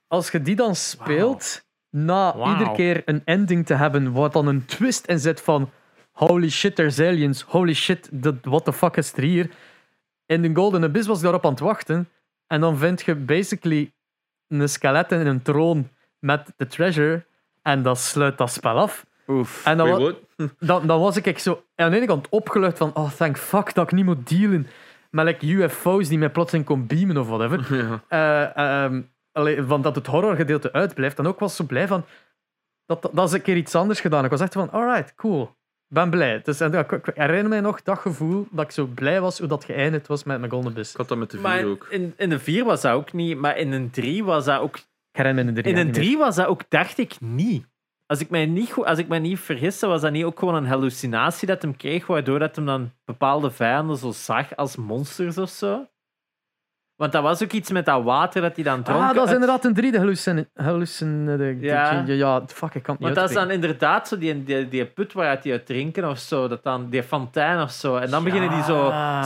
[0.06, 4.64] als je die dan speelt, na iedere keer een ending te hebben, wat dan een
[4.64, 5.70] twist in zit van
[6.12, 8.08] holy shit, there's aliens, holy shit,
[8.42, 9.50] what the fuck is er hier?
[10.26, 12.08] In de Golden Abyss was ik daarop aan het wachten
[12.46, 13.92] en dan vind je basically
[14.48, 15.88] een skelet in een troon
[16.18, 17.24] met de treasure
[17.62, 19.06] en dat sluit dat spel af.
[19.28, 19.64] Oef.
[19.66, 20.12] En dan, wa-
[20.58, 23.74] dan, dan was ik echt zo aan de ene kant opgelucht van oh thank fuck
[23.74, 24.66] dat ik niet moet dealen
[25.10, 27.66] met like, UFO's die mij plotseling kon beamen of whatever.
[27.76, 28.02] Ja.
[28.08, 31.18] Eh, ehm, allee, van dat het horrorgedeelte uitblijft.
[31.18, 32.04] En ook was ik zo blij van
[32.86, 34.24] dat, dat, dat is een keer iets anders gedaan.
[34.24, 35.42] Ik was echt van, alright, cool.
[35.88, 36.40] Ik ben blij.
[36.44, 39.48] Dus, en, ik, ik herinner mij nog dat gevoel dat ik zo blij was hoe
[39.48, 40.90] dat geëindigd was met mijn Golden Abyss.
[40.90, 41.86] Ik had dat met de Maar vier ook.
[41.90, 44.76] in, in de 4 was dat ook niet, maar in een 3 was dat ook.
[44.76, 46.06] Ik herinner me de drie In jaar een niet meer.
[46.06, 47.66] 3 was dat ook, dacht ik, niet.
[48.06, 50.54] als ik mij niet, goed, als ik mij niet vergiste, was dat niet ook gewoon
[50.54, 55.38] een hallucinatie dat hem kreeg, waardoor dat hem dan bepaalde vijanden zo zag als monsters
[55.38, 55.86] of zo?
[57.00, 59.02] Want dat was ook iets met dat water dat hij dan dronk.
[59.02, 59.98] Ah, dat is inderdaad een drie, de
[60.54, 61.58] hallucin...
[61.60, 62.02] Ja.
[62.06, 62.42] ja.
[62.46, 65.12] fuck, ik kan het niet Want dat is dan inderdaad zo die, die, die put
[65.12, 67.96] waar die uit drinken of zo, dat dan, die fontein of zo.
[67.96, 68.84] En dan beginnen die zo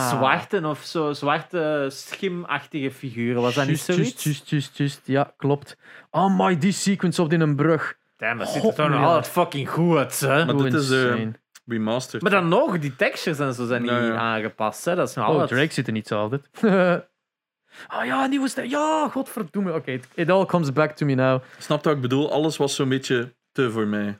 [0.09, 3.41] zwarte of zo, zwarte schimachtige figuren.
[3.41, 4.23] Was dat niet Juist, zoiets?
[4.23, 5.01] juist, juist, juist, juist.
[5.27, 5.77] Ja, klopt.
[6.11, 7.95] Oh my, die sequence op die een brug.
[8.17, 10.45] Damn, dat ziet er toch nog altijd fucking goed uit, hè?
[10.45, 11.31] Maar dit is, eh, insane.
[11.67, 12.21] Remastered.
[12.21, 14.15] Maar dan nog, die textures en zo zijn niet Ja, ja.
[14.15, 14.95] aangepast, hè?
[14.95, 15.49] Dat is Oh, altijd...
[15.49, 16.49] Drake zit er niet zo altijd.
[17.87, 18.69] Ah ja, nieuwe stijl.
[18.69, 19.73] Ja, godverdomme.
[19.73, 21.41] Oké, it, it all comes back to me now.
[21.57, 22.31] Snap wat ik bedoel?
[22.31, 24.19] Alles was zo'n beetje te voor mij.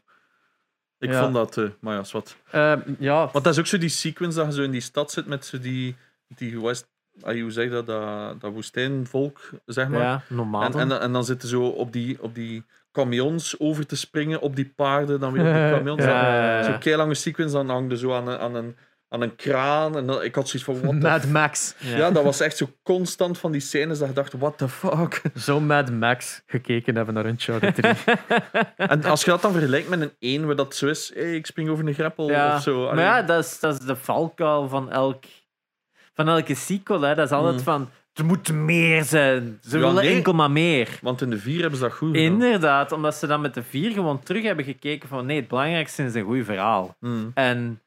[1.00, 1.22] Ik Ja.
[1.22, 2.36] vond dat te, maar ja, wat.
[2.52, 5.12] Eh, ja, Want dat is ook zo die sequence dat je zo in die stad
[5.12, 5.96] zit met zo die,
[6.28, 6.88] die West,
[7.22, 10.00] hoe zeg je dat, dat, dat woestijnvolk, zeg maar.
[10.02, 10.62] Ja, normaal.
[10.64, 14.56] en, en, en dan zitten zo op die, op die camions over te springen, op
[14.56, 16.04] die paarden, dan weer op die camions.
[16.04, 16.64] Ja, ja, ja.
[16.64, 18.76] Zo'n keilange sequence, dan hang je zo aan een, aan een,
[19.10, 19.98] aan een kraan.
[19.98, 21.76] En dan, ik had zoiets van, the Mad Max.
[21.80, 22.12] Ja.
[22.12, 25.22] dat was echt zo constant van die scènes dat je dacht, what the fuck.
[25.38, 27.94] Zo Mad Max gekeken hebben naar Uncharted 3.
[28.78, 31.46] En als je dat dan vergelijkt met een 1, waar dat zo is, hey, ik
[31.46, 32.56] spring over een greppel Ja.
[32.56, 32.86] of zo.
[32.86, 35.24] Maar ja, dat is, dat is de valkuil van, elk,
[36.14, 37.02] van elke sequel.
[37.02, 37.16] Hè.
[37.16, 37.62] Dat is altijd Mm.
[37.64, 39.58] van, er moet meer zijn.
[39.62, 40.16] Ze Ja, willen nee.
[40.16, 40.90] enkel maar meer.
[41.02, 42.32] Want in de 4 hebben ze dat goed gedaan.
[42.32, 46.04] Inderdaad, omdat ze dan met de vier gewoon terug hebben gekeken van nee, het belangrijkste
[46.04, 46.96] is een goed verhaal.
[47.00, 47.32] Mm.
[47.34, 47.80] En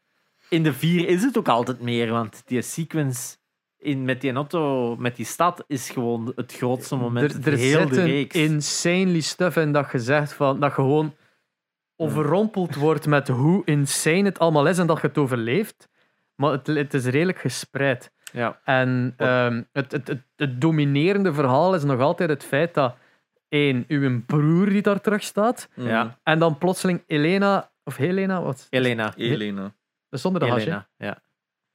[0.48, 3.36] in de vier is het ook altijd meer, want die sequence
[3.78, 7.88] in, met die auto, met die stad, is gewoon het grootste moment er er heel
[7.88, 8.34] de reeks.
[8.34, 11.14] insanely stuff in dat je zegt van, dat je gewoon
[11.96, 15.88] overrompeld wordt met hoe insane het allemaal is en dat je het overleeft.
[16.34, 18.12] Maar het, het is redelijk gespreid.
[18.32, 18.60] Ja.
[18.64, 22.96] En ehm, het, het, het, het dominerende verhaal is nog altijd het feit dat
[23.48, 25.68] één, uw broer die daar terug staat.
[25.74, 26.18] Ja.
[26.22, 28.66] en dan plotseling Elena, of Helena, wat?
[28.70, 29.12] Elena.
[29.16, 29.74] Elena.
[30.10, 30.86] Zonder de hasje.
[30.96, 31.18] Ja.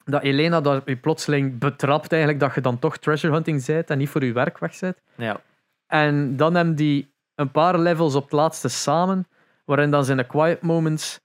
[0.03, 3.97] Dat Elena daar u plotseling betrapt eigenlijk dat je dan toch treasure hunting bent en
[3.97, 4.97] niet voor je werk weg bent.
[5.15, 5.41] ja.
[5.87, 9.27] En dan hebben die een paar levels op het laatste samen,
[9.65, 11.19] waarin dan zijn de quiet moments,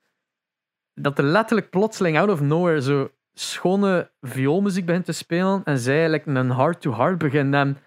[0.94, 5.94] dat er letterlijk plotseling out of nowhere zo schone vioolmuziek begint te spelen en zij
[5.94, 7.78] eigenlijk een heart-to-heart begint en,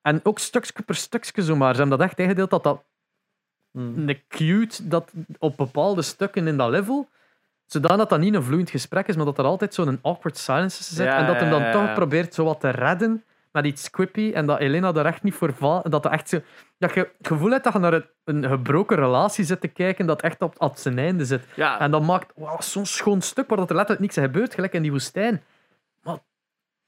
[0.00, 1.74] en ook stukje per stukje zo maar.
[1.74, 2.84] Ze hebben dat echt ingedeeld dat dat
[3.76, 4.08] Mm.
[4.08, 7.08] een cute dat op bepaalde stukken in dat level,
[7.66, 11.06] zodat dat niet een vloeiend gesprek is, maar dat er altijd zo'n awkward silence zit
[11.06, 13.24] Ja, en dat hem dan ja, ja, toch probeert zo wat te redden
[13.56, 15.90] met iets quippy en dat Elena daar echt niet voor valt.
[15.90, 16.40] Dat, dat, echt zo,
[16.78, 20.22] dat je het gevoel hebt dat je naar een gebroken relatie zit te kijken dat
[20.22, 21.44] echt op, op zijn einde zit.
[21.54, 21.80] ja.
[21.80, 24.82] En dat maakt wow, zo'n schoon stuk waar dat er letterlijk niks gebeurt, gelijk in
[24.82, 25.42] die woestijn.
[26.02, 26.18] Maar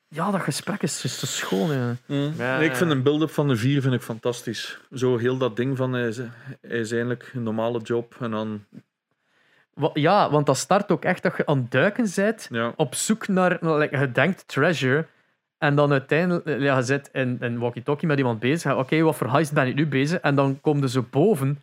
[0.08, 1.72] ja, dat gesprek is zo schoon.
[1.72, 1.96] Ja.
[2.06, 2.32] Mm.
[2.36, 4.80] Ja, Nee, ik vind een build-up van de 4 vind ik fantastisch.
[4.92, 6.28] Zo heel dat ding van hij is, hij
[6.60, 8.64] is eigenlijk een normale job en dan
[9.92, 12.72] Ja, want dat start ook echt dat je aan het duiken bent ja.
[12.76, 15.06] op zoek naar, like, je denkt treasure.
[15.58, 18.76] En dan uiteindelijk, eh, ja, je zit in een walkie-talkie met iemand bezig.
[18.76, 20.20] Oké, wat voor heist ben ik nu bezig?
[20.20, 21.62] En dan kom je zo boven.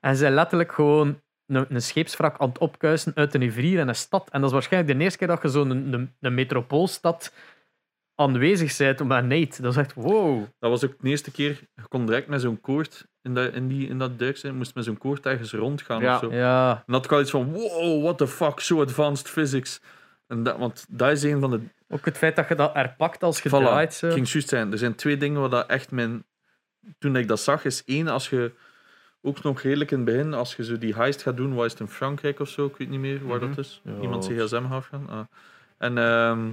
[0.00, 3.94] En zij letterlijk gewoon een, een scheepswrak aan het opkuisen uit een rivier en een
[3.94, 4.28] stad.
[4.30, 7.32] En dat is waarschijnlijk de eerste keer dat je zo'n een, een, een metropoolstad
[8.16, 9.62] aanwezig bent met Nate.
[9.62, 10.44] Dat is echt wow.
[10.58, 13.68] Dat was ook de eerste keer, je kon direct met zo'n koord in dat, in
[13.68, 16.14] die, in dat duik zijn, moest met zo'n koord ergens rondgaan Ja.
[16.14, 16.32] of zo.
[16.32, 19.80] Ja, En dat had ik al iets van, wow, what the fuck, so advanced physics.
[20.26, 21.60] En dat, want dat is een van de...
[21.88, 23.94] ook het feit dat je dat herpakt als je Voilà, draait.
[23.94, 24.10] Zo.
[24.10, 24.72] ging juist zijn.
[24.72, 26.24] Er zijn twee dingen waar dat echt mijn...
[26.98, 28.52] Toen ik dat zag, is één, als je
[29.22, 31.70] ook nog redelijk in het begin, als je zo die heist gaat doen, waar is
[31.72, 33.48] het in Frankrijk of zo, ik weet niet meer waar Mhm.
[33.48, 33.80] dat is.
[33.84, 33.92] Ja.
[34.00, 35.08] Iemand gsm gaat gaan.
[35.08, 35.20] Ah.
[35.78, 36.48] En ehm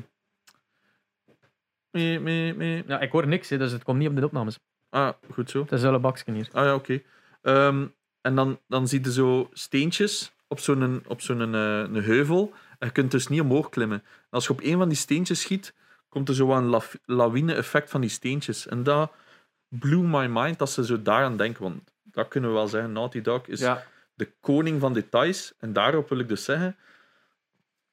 [1.94, 2.84] mee, mee, mee.
[2.88, 4.60] Ja, ik hoor niks, hè, dus het komt niet op de opnames.
[4.90, 5.62] Ah, goed zo.
[5.62, 6.50] Het is wel een hier.
[6.52, 7.02] Ah ja, oké.
[7.42, 7.86] Ehm,
[8.22, 12.54] en dan, dan zie je zo steentjes op zo'n op zo'n eh, een heuvel.
[12.80, 13.98] En je kunt dus niet omhoog klimmen.
[14.00, 15.74] En als je op een van die steentjes schiet,
[16.10, 18.68] komt er zo wat een laf- lawine-effect van die steentjes.
[18.68, 19.12] En dat
[19.68, 21.64] blew my mind dat ze zo daaraan denken.
[21.64, 22.92] Want dat kunnen we wel zeggen.
[22.92, 23.84] Naughty Dog is ja.
[24.14, 25.54] de koning van details.
[25.60, 26.76] En daarop wil ik dus zeggen...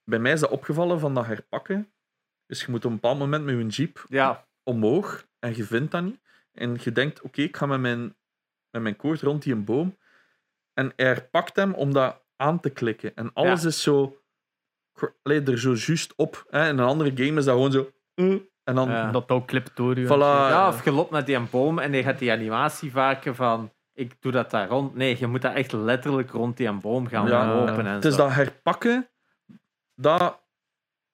[0.05, 1.89] Bij mij is dat opgevallen van dat herpakken.
[2.51, 4.47] Dus je moet op een bepaald moment met je jeep ja.
[4.63, 6.21] omhoog en je vindt dat niet.
[6.53, 8.17] En je denkt, oké, ik ga met mijn,
[8.71, 9.97] met mijn koord rond die een boom.
[10.75, 13.15] En hij pakt hem om dat aan te klikken.
[13.15, 13.69] En alles Ja.
[13.69, 14.23] is zo...
[15.23, 16.47] Allee, er zo juist op.
[16.49, 16.69] Hè.
[16.69, 17.91] In een andere game is dat gewoon zo...
[18.15, 18.33] eh,
[18.65, 18.89] en dan...
[18.89, 19.11] Ja.
[19.11, 20.07] Dat ook clipt door je.
[20.07, 20.51] Voilà.
[20.51, 24.17] ja, of je loopt met die boom en je gaat die animatie vaken van ik
[24.21, 24.95] doe dat daar rond.
[24.95, 27.87] Nee, je moet dat echt letterlijk rond die boom gaan Ja, lopen.
[27.87, 28.23] En het is zo.
[28.23, 29.11] dat herpakken,
[29.95, 30.49] dat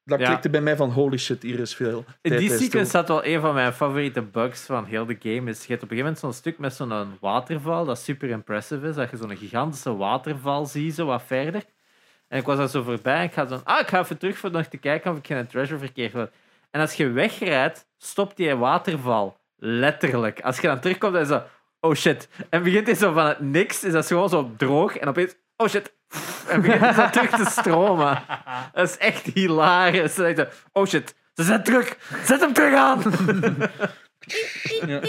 [0.07, 0.27] dat Ja.
[0.27, 2.05] klikte bij mij van holy shit, hier is veel.
[2.21, 5.51] In die sequence zat wel een van mijn favoriete bugs van heel de game.
[5.51, 8.89] Is, je hebt op een gegeven moment zo'n stuk met zo'n waterval dat super impressive
[8.89, 8.95] is.
[8.95, 11.63] Dat je zo'n gigantische waterval ziet, zo wat verder.
[12.29, 13.61] En ik was daar zo voorbij en ik ga zo...
[13.65, 16.33] Ah, ik ga even terug voor nog te kijken of ik geen treasure verkeerd word.
[16.71, 19.37] En als je wegrijdt, stopt die waterval.
[19.57, 20.41] Letterlijk.
[20.41, 21.43] Als je dan terugkomt, dan is zo...
[21.81, 22.29] Oh shit.
[22.51, 24.97] En begint hij zo van het niks, is dat gewoon zo droog.
[24.97, 25.35] En opeens...
[25.57, 25.95] Oh shit.
[26.49, 28.23] En begint zo terug te stromen.
[28.73, 30.15] Dat is echt hilarisch.
[30.15, 31.15] Dan denk je, Oh shit.
[31.35, 31.97] Ze zijn terug.
[32.25, 33.03] Zet hem terug aan.
[34.87, 35.01] Ja.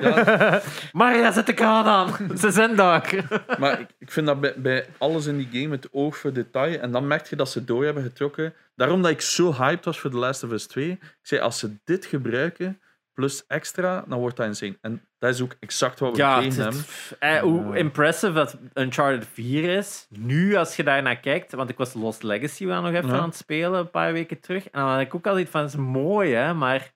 [0.00, 0.62] Ja,
[0.92, 2.38] Maria, zet de kraan aan.
[2.38, 3.14] Ze zijn daar.
[3.58, 6.80] maar ik, ik vind dat bij, bij alles in die game het oog voor detail.
[6.80, 8.54] En dan merk je dat ze door hebben getrokken.
[8.76, 10.90] Daarom dat ik zo hyped was voor The Last of Us 2.
[10.90, 12.80] Ik zei, als ze dit gebruiken,
[13.14, 14.78] plus extra, dan wordt dat insane.
[14.80, 16.84] En dat is ook exact wat we Ja, het- hebben.
[17.18, 20.06] eh, hoe impressive dat Uncharted 4 is.
[20.10, 23.16] Nu, als je daar naar kijkt, want ik was Lost Legacy wel nog even Ja.
[23.18, 24.64] aan het spelen een paar weken terug.
[24.70, 26.92] En dan had ik ook al iets van: het is mooi, hè, maar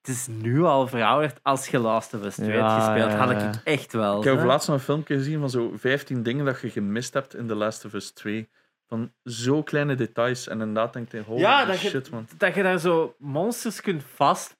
[0.00, 1.38] het is nu al verouderd.
[1.42, 4.18] Als je Last of Us 2 Ja, hebt gespeeld, had ik echt wel.
[4.18, 7.34] Ik heb laatst nog een filmpje gezien van zo 15 dingen dat je gemist hebt
[7.34, 8.48] in The Last of Us 2.
[8.88, 10.48] Van zo kleine details.
[10.48, 12.26] En inderdaad denk je, holy Ja, dat je- shit, man.
[12.36, 14.02] Dat je daar zo monsters kunt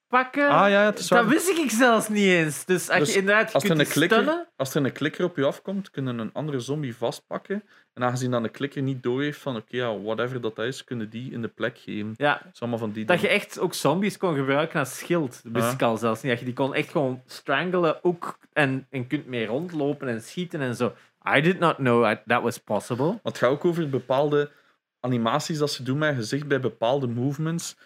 [0.08, 0.48] vastpakken.
[0.48, 1.28] Ah ja, het is dat waar.
[1.28, 2.64] wist ik zelfs niet eens.
[2.64, 4.92] Dus als Dus je inderdaad je Als er, kunt een klikker, stunnen, als er een
[4.92, 7.62] klikker op je afkomt, kunnen een andere zombie vastpakken.
[7.94, 11.10] En aangezien dan de klikker niet door heeft van, oké, ja, whatever dat is, kunnen
[11.10, 12.14] die in de plek geven.
[12.16, 13.40] Ja, Dat is allemaal van die Dat je dingen.
[13.42, 15.40] echt ook zombies kon gebruiken als schild.
[15.42, 15.72] Dat wist Ja.
[15.72, 16.30] ik al zelfs niet.
[16.30, 20.60] Dat je die kon echt gewoon strangelen ook en, en kunt mee rondlopen en schieten
[20.60, 20.92] en zo.
[21.36, 23.04] I did not know that, that was possible.
[23.06, 24.50] Want het gaat ook over bepaalde
[25.00, 27.76] animaties dat ze doen met gezicht bij bepaalde movements.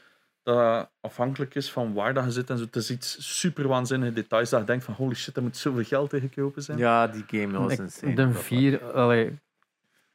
[0.43, 2.64] Dat afhankelijk is van waar dat je zit en zo.
[2.64, 5.85] Het is iets super waanzinnige details dat je denkt van holy shit, daar moet zoveel
[5.85, 6.78] geld in gekropen zijn.
[6.78, 8.14] Ja, die game was insane.
[8.14, 9.39] De 4, allee,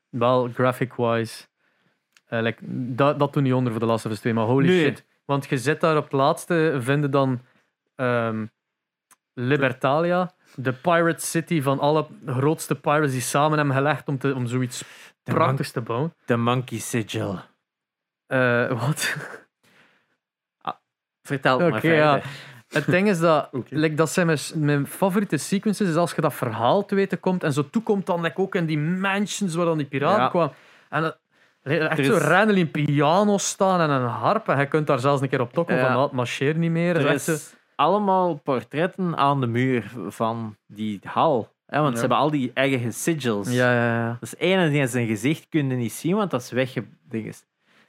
[0.09, 1.45] wel graphic-wise.
[2.25, 2.61] eh, like,
[2.95, 4.79] dat, dat doe niet onder voor de Last of Us 2, maar holy Nee.
[4.85, 5.05] shit.
[5.25, 7.41] Want je zit daar op het laatste, vinden dan
[7.95, 8.45] ehm,
[9.33, 14.47] Libertalia, de Pirate City van alle grootste pirates die samen hebben gelegd om, te, om
[14.47, 14.79] zoiets
[15.23, 16.13] De prachtigs te bouwen.
[16.25, 17.39] De Monkey Sigil.
[18.25, 19.15] Eh, wat?
[21.27, 22.21] Vertel het maar ja.
[22.67, 26.33] Het ding is dat, like, dat zijn mijn, mijn favoriete sequences, is als je dat
[26.33, 29.77] verhaal te weten komt en zo toekomt dan like, ook in die mansions waar dan
[29.77, 30.29] die piraten Ja.
[30.29, 30.51] kwamen.
[30.89, 31.17] En het-
[31.63, 35.29] echt zo rennen in piano staan en een harp en je kunt daar zelfs een
[35.29, 35.81] keer op tokken Ja.
[35.85, 36.95] van ah, het marcheert niet meer.
[36.95, 41.53] Er is echt zo- is allemaal portretten aan de muur van die hal.
[41.65, 41.93] Hè, want Ja.
[41.93, 43.51] ze hebben al die eigen sigils.
[43.51, 44.09] Ja, ja, ja.
[44.19, 47.45] Dat is één en zijn gezicht kun je niet zien, want dat is weggedingest.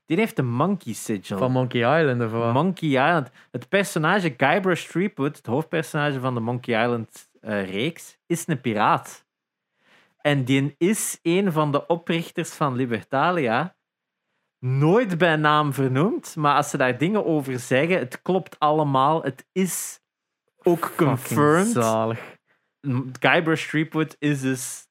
[0.09, 1.39] Die heeft de Monkey Sigil.
[1.39, 2.53] Van Monkey Island of wat?
[2.53, 3.31] Monkey Island.
[3.51, 9.27] Het personage Guybrush Threepwood, het hoofdpersonage van de Monkey Island eh, reeks, is een piraat.
[10.21, 13.77] En die is een van de oprichters van Libertalia.
[14.59, 19.23] Nooit bij naam vernoemd, maar als ze daar dingen over zeggen, het klopt allemaal.
[19.23, 20.01] Het is
[20.63, 22.19] ook confirmed.
[23.21, 24.88] Guybrush Threepwood is dus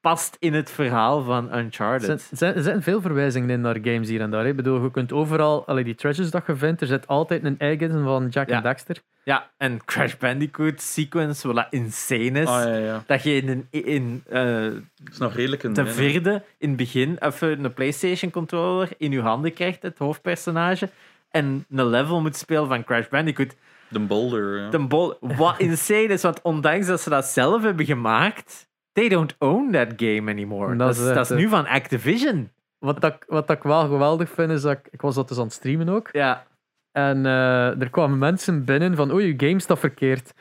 [0.00, 2.08] past in het verhaal van Uncharted.
[2.30, 4.42] er zijn- er zijn veel verwijzingen in naar games hier en daar.
[4.42, 4.48] hè.
[4.48, 7.58] Ik bedoel, je kunt overal, allee, die treasures dat je vindt, er zit altijd een
[7.58, 8.56] eigen van Jack Ja.
[8.56, 8.96] en Dexter.
[9.24, 12.46] Ja, en Crash Bandicoot sequence, wat dat insane is.
[12.48, 13.02] Ah, ja, ja.
[13.06, 15.72] Dat je in, een, in eh, Dat is nog redelijk een...
[15.72, 19.98] de ja, vierde, in het begin, even een PlayStation controller in je handen krijgt, het
[19.98, 20.90] hoofdpersonage.
[21.30, 23.54] En een level moet spelen van Crash Bandicoot.
[23.88, 24.58] De boulder.
[24.58, 24.70] Ja.
[24.70, 29.34] De bol, wat insane is, want ondanks dat ze dat zelf hebben gemaakt, they don't
[29.38, 30.76] own that game anymore.
[30.76, 32.50] Dat is dat is nu van Activision.
[32.78, 35.28] Wat, dat, ik- wat dat ik wel geweldig vind, is dat ik, ik was dat
[35.28, 36.08] dus aan het streamen ook.
[36.12, 36.46] Ja.
[36.92, 40.32] En eh, er kwamen mensen binnen van, oei, je game staat verkeerd.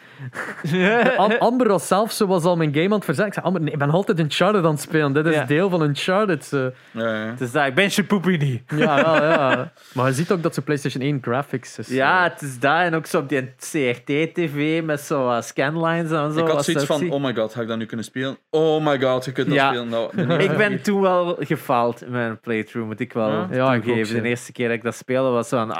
[1.18, 3.28] Am- Amber was zelf zo, was al mijn game aan het verzetten.
[3.28, 5.14] Ik zei, Amber, nee, ik ben altijd Uncharted aan het spelen.
[5.14, 5.44] Dit is Ja.
[5.46, 6.46] deel van Uncharted.
[6.46, 6.72] zo.
[6.92, 7.34] Ja, ja.
[7.38, 8.64] Dus dat, ik ben Shipoopini.
[8.76, 9.72] Ja, wel, ja.
[9.94, 11.88] Maar je ziet ook dat ze PlayStation 1 graphics is.
[11.88, 12.32] Ja, eh.
[12.32, 12.80] het is dat.
[12.80, 16.40] En ook zo op die CRT-tv met zo uh, scanlines en zo.
[16.40, 18.38] Ik had zoiets van, oh my god, ga ik dat nu kunnen spelen?
[18.50, 19.68] Oh my god, je kunt dat Ja.
[19.68, 19.90] spelen.
[19.90, 23.48] Nou, Ik ben toen wel gefaald in mijn playthrough, moet ik wel Ja?
[23.52, 24.16] Ja, ik ook, toegeven.
[24.16, 24.22] ja.
[24.22, 25.76] De eerste keer dat ik dat speelde was zo van...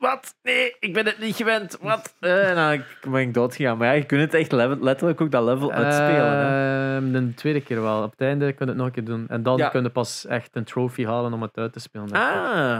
[0.00, 0.34] ah, wat?
[0.42, 1.78] Nee, ik ben het niet gewend.
[1.80, 2.14] Wat?
[2.20, 3.78] Eh, en dan ben ik doodgegaan.
[3.78, 6.36] Maar ja, je kunt het echt level- letterlijk ook dat level uitspelen.
[6.36, 6.96] hè.
[6.96, 8.02] Ehm, de tweede keer wel.
[8.02, 9.28] Op het einde kun je het nog een keer doen.
[9.28, 9.68] En dan Ja.
[9.68, 12.10] kun je pas echt een trophy halen om het uit te spelen.
[12.12, 12.78] Ah,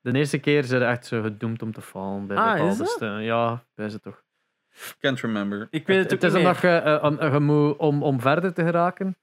[0.00, 2.26] De eerste keer zijn ze echt zo gedoemd om te falen.
[2.26, 3.20] Bij Ah, bepaalde is dat?
[3.20, 4.22] Ja, bij ze toch.
[5.00, 5.66] Can't remember.
[5.70, 8.20] ik weet het, Het ook is niet omdat je, eh, om- je moet, om, om
[8.20, 9.16] verder te geraken,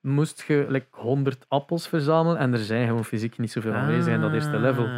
[0.00, 2.38] moest je like, 100 appels verzamelen.
[2.38, 4.88] En er zijn gewoon fysiek niet zoveel aanwezig in dat eerste level.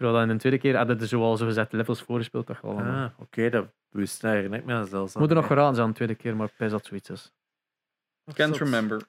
[0.00, 2.48] Terwijl dan in de tweede keer hadden ze zoal zo gezegd levels voorgespeeld.
[2.48, 5.14] Je al Ah, Oké, dat wist ik herinner ik me dat zelfs.
[5.14, 7.32] Moet er nog geraden zijn aan de tweede keer, maar pijs dat zoiets is.
[8.32, 9.02] Can't remember.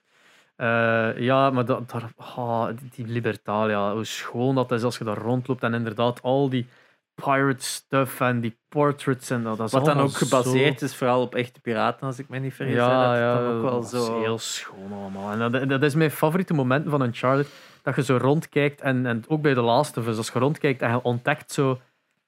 [0.56, 5.18] Eh, ja, maar dat, daar, ah, die, Libertalia, hoe schoon dat is als je daar
[5.18, 5.64] rondloopt.
[5.64, 6.68] En inderdaad, al die
[7.16, 10.86] pirate stuff en die portraits en dat, dat is Wat dan ook gebaseerd zo...
[10.86, 12.76] is vooral op echte piraten, als ik me niet vergis.
[12.76, 14.22] Ja, dat ja, is dan ook wel dat is zo.
[14.22, 15.32] heel schoon allemaal.
[15.32, 17.48] En dat, dat is mijn favoriete moment van Uncharted.
[17.82, 20.82] Dat je zo rondkijkt en, en ook bij The Last of Us, als je rondkijkt
[20.82, 21.80] en je ontdekt zo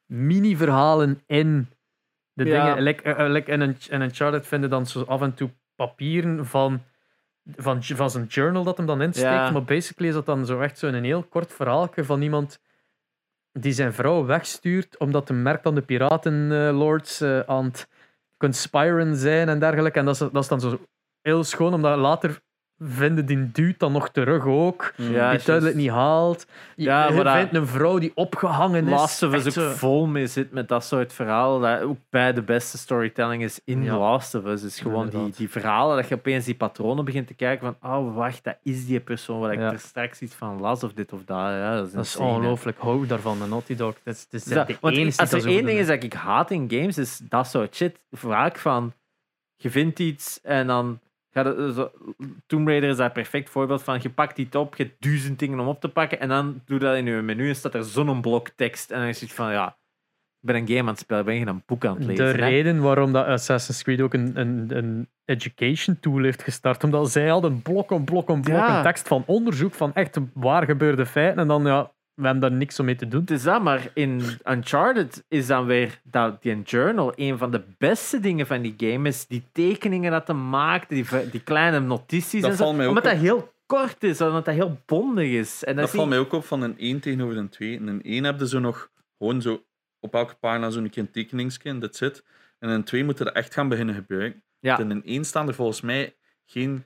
[0.05, 1.67] mini-verhalen in
[2.33, 2.65] de Ja.
[2.65, 2.83] dingen.
[2.83, 6.45] Like, eh, eh, like in, een, in Uncharted vinden dan zo af en toe papieren
[6.45, 6.81] van,
[7.55, 9.29] van, van zijn journal dat hem dan insteekt.
[9.29, 9.51] Ja.
[9.51, 12.59] Maar basically is dat dan zo echt zo een heel kort verhaaltje van iemand
[13.51, 17.87] die zijn vrouw wegstuurt omdat hij merkt dat de piratenlords eh aan het
[18.37, 19.99] conspiren zijn en dergelijke.
[19.99, 20.79] En dat is, dat is dan zo
[21.21, 22.41] heel schoon, omdat later
[22.85, 24.93] vinden die dude dan nog terug ook.
[24.95, 26.45] Ja, die duidelijk niet haalt.
[26.75, 28.89] Je, Ja, je vindt een vrouw die opgehangen is.
[28.91, 31.61] Last of Us ook zo- vol mee zit met dat soort verhalen.
[31.79, 33.97] Dat ook bij de beste storytelling is in Ja.
[33.97, 34.63] Last of Us.
[34.63, 38.15] is gewoon die, die verhalen dat je opeens die patronen begint te kijken van oh
[38.15, 41.19] wacht, dat is die persoon waar ik er straks iets van las of dit of
[41.25, 41.37] dat.
[41.37, 42.77] Ja, dat is, Dat ongelooflijk.
[42.79, 43.95] Hou daarvan, de Naughty Dog.
[44.03, 46.51] Dat is, dat is dat- de enige als er één ding is dat ik haat
[46.51, 47.99] in games, is dat soort shit.
[48.11, 48.93] Vaak van,
[49.55, 50.99] je vindt iets en dan
[51.33, 51.91] gaat het, zo,
[52.47, 53.99] Tomb Raider is daar een perfect voorbeeld van.
[54.01, 56.79] Je pakt iets op, je hebt duizend dingen om op te pakken en dan doe
[56.79, 59.51] dat in je menu en staat er zo'n blok tekst en dan is het van,
[59.51, 62.01] ja, ik ben een game aan het spelen, ik ben geen een boek aan het
[62.01, 62.25] De lezen.
[62.25, 62.31] hè.
[62.49, 67.27] reden waarom dat Assassin's Creed ook een, een, een education tool heeft gestart, omdat zij
[67.27, 68.77] hadden blok om blok om blok Ja.
[68.77, 72.51] een tekst van onderzoek van echt waar gebeurde feiten en dan ja, we hebben daar
[72.59, 73.21] niks om mee te doen.
[73.21, 77.63] Het is dat, maar in Uncharted is dan weer dat die journal een van de
[77.77, 79.27] beste dingen van die game is.
[79.27, 82.63] Die tekeningen dat hij maakt, die, die kleine notities Dat en zo.
[82.63, 83.11] valt mij ook Omdat op.
[83.11, 85.63] dat heel kort is, omdat dat heel bondig is.
[85.63, 87.71] En dat, valt mij ook op van een 1 tegenover een 2.
[87.73, 89.63] In een 1 heb je zo nog gewoon zo
[89.99, 92.23] op elke pagina zo'n keer een tekeningsje en dat zit.
[92.59, 94.43] En in een 2 moeten er echt gaan beginnen gebruiken.
[94.59, 94.77] Ja.
[94.79, 96.85] En in een 1 staan er volgens mij geen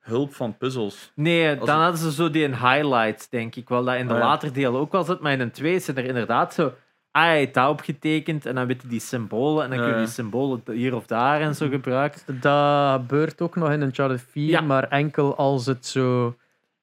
[0.00, 1.12] hulp van puzzels.
[1.14, 3.84] Nee, Als dan het- hadden ze zo die in highlights, denk ik wel.
[3.84, 4.24] Dat in de Ah, ja.
[4.26, 6.72] later deel ook wel zit, maar in een 2 zit er inderdaad zo.
[7.10, 9.94] Ah, hij heeft dat opgetekend en dan weet je die symbolen en dan kun je
[9.96, 12.40] die symbolen hier of daar en zo gebruiken.
[12.40, 14.60] Dat gebeurt ook nog in Uncharted 4, Ja.
[14.60, 16.36] maar enkel als het zo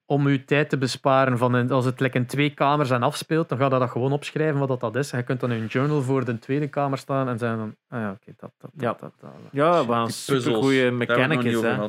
[0.08, 3.48] om uw tijd te besparen van een, als het like in twee kamers en afspeelt,
[3.48, 5.12] dan gaat dat, dat gewoon opschrijven wat dat, dat is.
[5.12, 7.76] En je kunt dan in een journal voor de tweede kamer staan en zeggen dan,
[7.88, 8.88] ah ja, oké, dat, dat, dat, Ja.
[9.00, 9.30] dat, dat, dat.
[9.52, 9.84] Ja,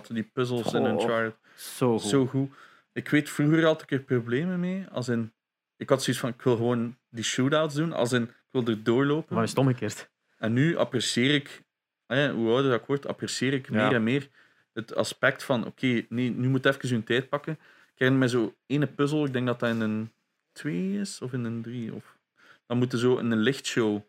[0.08, 0.14] Hè.
[0.14, 0.90] Die puzzels in Oh.
[0.92, 1.36] Uncharted.
[1.56, 2.10] Zo goed.
[2.10, 2.50] Zo goed.
[2.94, 4.86] Ik weet, vroeger had ik er problemen mee.
[4.92, 5.34] Als in,
[5.78, 7.94] ik had zoiets van, ik wil gewoon die shootouts doen.
[7.94, 9.36] Als in, ik wil er doorlopen.
[9.36, 10.10] Maar is het omgekeerd.
[10.38, 11.64] En nu apprecieer ik,
[12.08, 13.74] ja, hoe ouder dat ik word, apprecieer ik Ja.
[13.86, 14.28] meer en meer
[14.74, 17.60] het aspect van, oké, nee, nu moet even hun tijd pakken.
[17.98, 20.11] Ik herinner me zo ene puzzel, ik denk dat dat in een
[20.51, 21.93] 2 is, of in een 3.
[21.93, 22.17] Of...
[22.66, 24.01] Dan moeten zo in een lichtshow.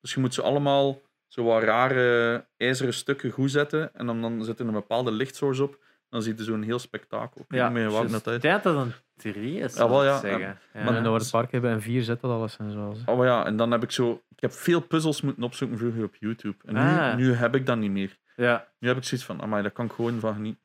[0.00, 3.94] Dus je moet ze allemaal zo wat rare ijzeren stukken goed zetten.
[3.94, 5.78] En dan, dan zit er een bepaalde lichtsource op.
[6.08, 7.40] Dan zie je zo'n heel spektakel.
[7.40, 8.24] Ik Ja, niet meer welke juist.
[8.24, 9.76] dat denk dat dat een 3 is.
[9.76, 10.18] Ja, wel, ja.
[10.18, 10.40] Zeggen.
[10.40, 10.58] Ja.
[10.74, 10.84] Ja.
[10.84, 12.94] Maar- in het park hebben en vier zet dat alles en zo.
[13.06, 14.22] Oh maar ja, en dan heb ik zo...
[14.28, 16.56] Ik heb veel puzzels moeten opzoeken vroeger op YouTube.
[16.64, 17.16] En nu, Ah.
[17.16, 18.18] nu heb ik dat niet meer.
[18.36, 18.68] ja.
[18.78, 20.60] Nu heb ik zoiets van, amai, daar kan ik gewoon van genieten.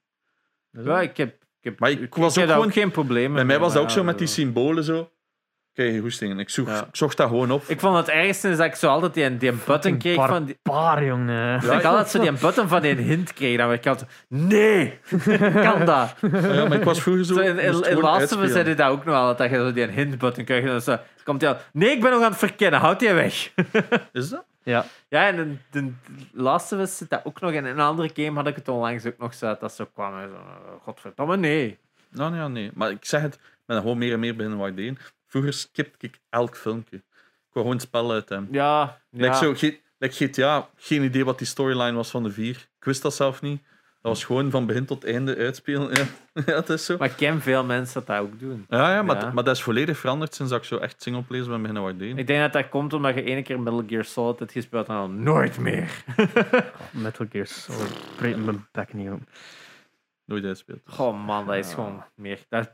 [0.71, 3.59] Ja, ik heb, ik heb, Maar ik was heb ook gewoon- geen probleem Bij mij
[3.59, 4.45] was dat ook zo met die zien.
[4.45, 5.11] symbolen zo.
[5.73, 6.39] Kijk, goestingen.
[6.39, 6.79] Ik, zoek, Ja.
[6.79, 7.63] ik zocht dat gewoon op.
[7.67, 10.45] Ik vond het ergste is dat ik zo altijd die, die button kreeg van...
[10.45, 11.61] Die, Paar, jongen.
[11.61, 13.57] dat ik altijd zo die button van die hint kreeg.
[13.57, 14.09] Dan ik altijd...
[14.27, 14.99] Nee!
[15.67, 16.15] kan dat?
[16.31, 17.33] Ja, maar ik was vroeger zo...
[17.33, 18.49] Zo, in in, moest in gewoon Last of Us uitspelen.
[18.49, 19.37] zei hij dat ook nog altijd.
[19.51, 20.65] Dat je zo die hint button krijgt.
[20.65, 21.57] En dan zo, komt hij al...
[21.73, 22.79] Nee, ik ben nog aan het verkennen.
[22.79, 23.51] Houd die weg.
[24.13, 24.45] Is dat?
[24.71, 25.93] Ja, Ja, en de
[26.31, 27.51] Last of Us zit dat ook nog.
[27.51, 29.47] En in een andere game had ik het onlangs ook nog zo.
[29.47, 30.19] Dat dat zo kwam.
[30.19, 31.77] En zo, godverdomme, nee.
[32.09, 32.71] Nou ja, nee.
[32.73, 34.97] Maar ik zeg het, ik ben er gewoon meer en meer beginnen waarderen.
[35.25, 36.97] Vroeger skipte ik elk filmpje.
[36.97, 38.47] Ik wou gewoon het spel uit hem.
[38.51, 39.21] Ja, ja.
[39.21, 42.55] Like zo, like GTA, geen idee wat die storyline was van de vier.
[42.55, 43.61] Ik wist dat zelf niet.
[44.01, 45.89] Dat was gewoon van begin tot einde uitspelen.
[45.93, 46.05] Ja,
[46.45, 46.97] ja het is zo.
[46.97, 48.65] Maar ik ken veel mensen dat dat ook doen.
[48.69, 49.31] Ja, ja, maar, Ja.
[49.31, 52.17] maar dat is volledig veranderd sinds dat ik zo echt singleplayers ben beginnen waarderen.
[52.17, 54.93] Ik denk dat dat komt omdat je ene keer Metal Gear Solid hebt gespeeld en
[54.95, 56.03] dan nooit meer.
[56.91, 57.99] Metal Gear Solid.
[58.17, 59.23] Breek mijn bek niet om.
[60.25, 60.81] Nooit uitspeelt.
[60.85, 62.39] Goh man, dat is gewoon meer.
[62.49, 62.71] Dat,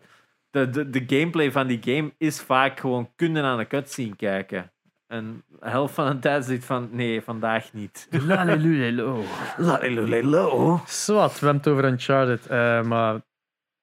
[0.50, 4.72] de, de, de gameplay van die game is vaak gewoon kunnen aan de cutscene kijken.
[5.14, 8.08] En de helft van de tijd zit van nee, vandaag niet.
[8.12, 9.24] Lalelulelo.
[9.58, 10.82] Lalilulelo.
[10.86, 12.48] Zwat, we hebben het over Uncharted.
[12.48, 13.22] eh, maar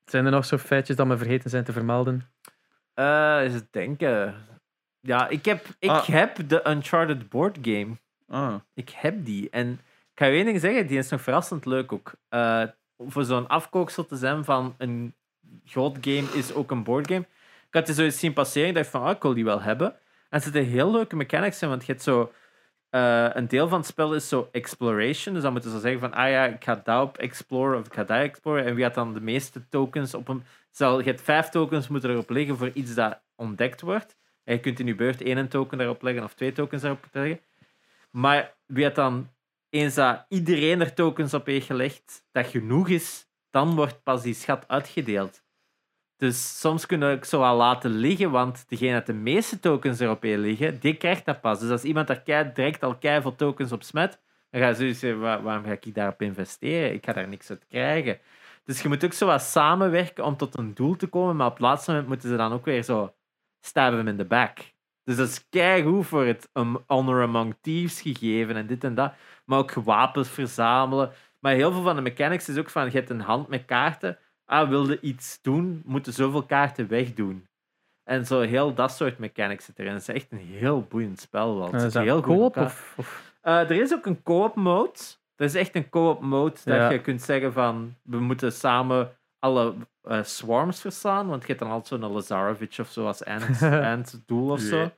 [0.05, 2.31] zijn er nog zo feitjes dat we vergeten zijn te vermelden?
[2.95, 4.35] Eh, is het denken.
[5.01, 6.07] Ja, ik heb, ik Ah.
[6.07, 7.97] heb de Uncharted board game.
[8.29, 9.51] Ah, Ik heb die.
[9.51, 9.73] En
[10.13, 12.13] ik ga je één ding zeggen, die is nog verrassend leuk ook.
[12.29, 12.63] Eh,
[12.99, 15.15] voor zo'n afkooksel te zijn van een
[15.65, 17.27] groot game is ook een boardgame.
[17.69, 18.69] Ik had die zo eens zien passeren.
[18.69, 19.95] Ik dacht van, ah, ik wil die wel hebben.
[20.31, 22.33] Er zitten heel leuke mechanics in, want je hebt zo
[22.91, 25.35] eh, een deel van het spel is zo exploration.
[25.35, 27.95] Dus dan moeten ze zeggen van, ah ja, ik ga daar op exploren of ik
[27.95, 28.65] ga daar exploren.
[28.65, 30.43] En wie had dan de meeste tokens op een...
[30.71, 34.17] Zal, je hebt vijf tokens moeten erop liggen voor iets dat ontdekt wordt.
[34.45, 37.41] En je kunt in je beurt één token daarop leggen of twee tokens daarop leggen.
[38.11, 39.31] Maar wie had dan,
[39.71, 44.35] eens dat iedereen er tokens op heeft gelegd, dat genoeg is, dan wordt pas die
[44.35, 45.43] schat uitgedeeld.
[46.21, 50.23] Dus soms kunnen ook zo wel laten liggen, want degene dat de meeste tokens erop
[50.23, 51.61] heeft liggen, die krijgt dat pas.
[51.61, 55.21] Dus als iemand daar kei, direct al keiveel tokens op smet, dan ga je zeggen,
[55.21, 56.93] "Waar- waarom ga ik daarop investeren?
[56.95, 58.19] Ik ga daar niks uit krijgen.
[58.65, 61.53] Dus je moet ook zo wat samenwerken om tot een doel te komen, maar op
[61.53, 63.15] het laatste moment moeten ze dan ook weer zo
[63.61, 64.59] stab hem in de back.
[65.05, 69.13] Dus dat is keigoed voor het um, honor among thieves gegeven en dit en dat.
[69.45, 71.13] Maar ook wapens verzamelen.
[71.39, 74.19] Maar heel veel van de mechanics is ook van, je hebt een hand met kaarten.
[74.51, 77.47] Ah, wilde iets doen, moeten zoveel kaarten wegdoen.
[78.05, 79.93] En zo heel dat soort mechanics zit erin.
[79.93, 81.73] Het is echt een heel boeiend spel wel.
[81.73, 84.99] Het is dat heel goed of, of- Eh, er is ook een co-op mode.
[85.37, 86.91] Er is echt een co-op mode dat Ja.
[86.91, 91.27] je kunt zeggen van we moeten samen alle eh, swarms verslaan.
[91.29, 94.91] Want je hebt dan altijd zo'n Lazarevic of zo als eind- einddoel of zo.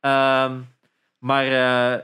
[0.00, 0.60] Ehm,
[1.18, 2.02] maar eh,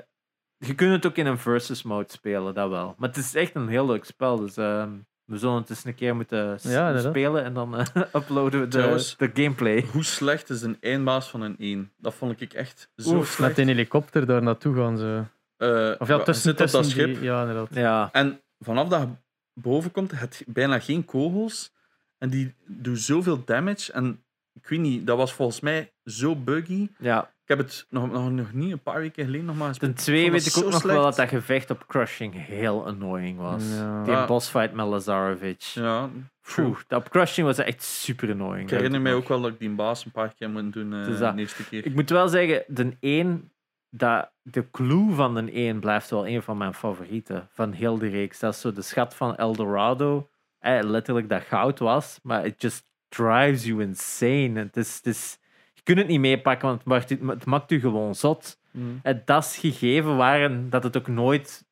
[0.56, 2.94] je kunt het ook in een versus mode spelen, dat wel.
[2.98, 4.36] Maar het is echt een heel leuk spel.
[4.36, 4.90] Dus ehm,
[5.32, 7.86] we zullen het eens een keer moeten Ja, spelen en dan eh,
[8.20, 9.84] uploaden we de, Trouwens- de gameplay.
[9.92, 11.92] Hoe slecht is een eindbaas van een 1?
[11.98, 13.48] Dat vond ik echt zo Oef, slecht.
[13.48, 15.22] met een helikopter daar naartoe gaan ze.
[15.56, 17.14] Eh, Of ja, tussen, zit op dat tussen schip.
[17.14, 17.74] die- ja, inderdaad.
[17.74, 18.08] Ja.
[18.12, 19.08] En vanaf dat je
[19.60, 21.72] boven komt, heb je bijna geen kogels.
[22.18, 23.92] En die doen zoveel damage.
[23.92, 26.88] En ik weet niet, dat was volgens mij zo buggy.
[26.98, 27.31] ja.
[27.42, 29.94] Ik heb het nog, nog, nog niet, een paar weken geleden nog maar gespeeld.
[29.96, 33.64] Ten twee weet ik ook nog wel dat dat gevecht op Crushing heel annoying was.
[33.68, 34.02] Ja.
[34.04, 34.26] Die Ah.
[34.26, 35.60] bossfight met Lazarevic.
[35.60, 36.08] Ja,
[36.88, 38.62] dat op Crushing was echt super annoying.
[38.62, 41.04] ik herinner mij ook wel dat ik die baas een paar keer moet doen eh
[41.04, 41.86] Dus dat- de eerste keer.
[41.86, 43.52] Ik moet wel zeggen, de één,
[43.90, 48.08] dat, de clue van de één blijft wel een van mijn favorieten van heel de
[48.08, 48.38] reeks.
[48.38, 50.28] Dat is zo de schat van Eldorado.
[50.58, 54.58] Eh, letterlijk dat goud was, maar it just drives you insane.
[54.60, 55.41] Het is, het is, je
[55.82, 58.60] kunt het niet meepakken, want het maakt, u- het maakt u gewoon zot.
[58.70, 59.00] Mm.
[59.02, 61.64] En dat is gegeven waarom dat het ook nooit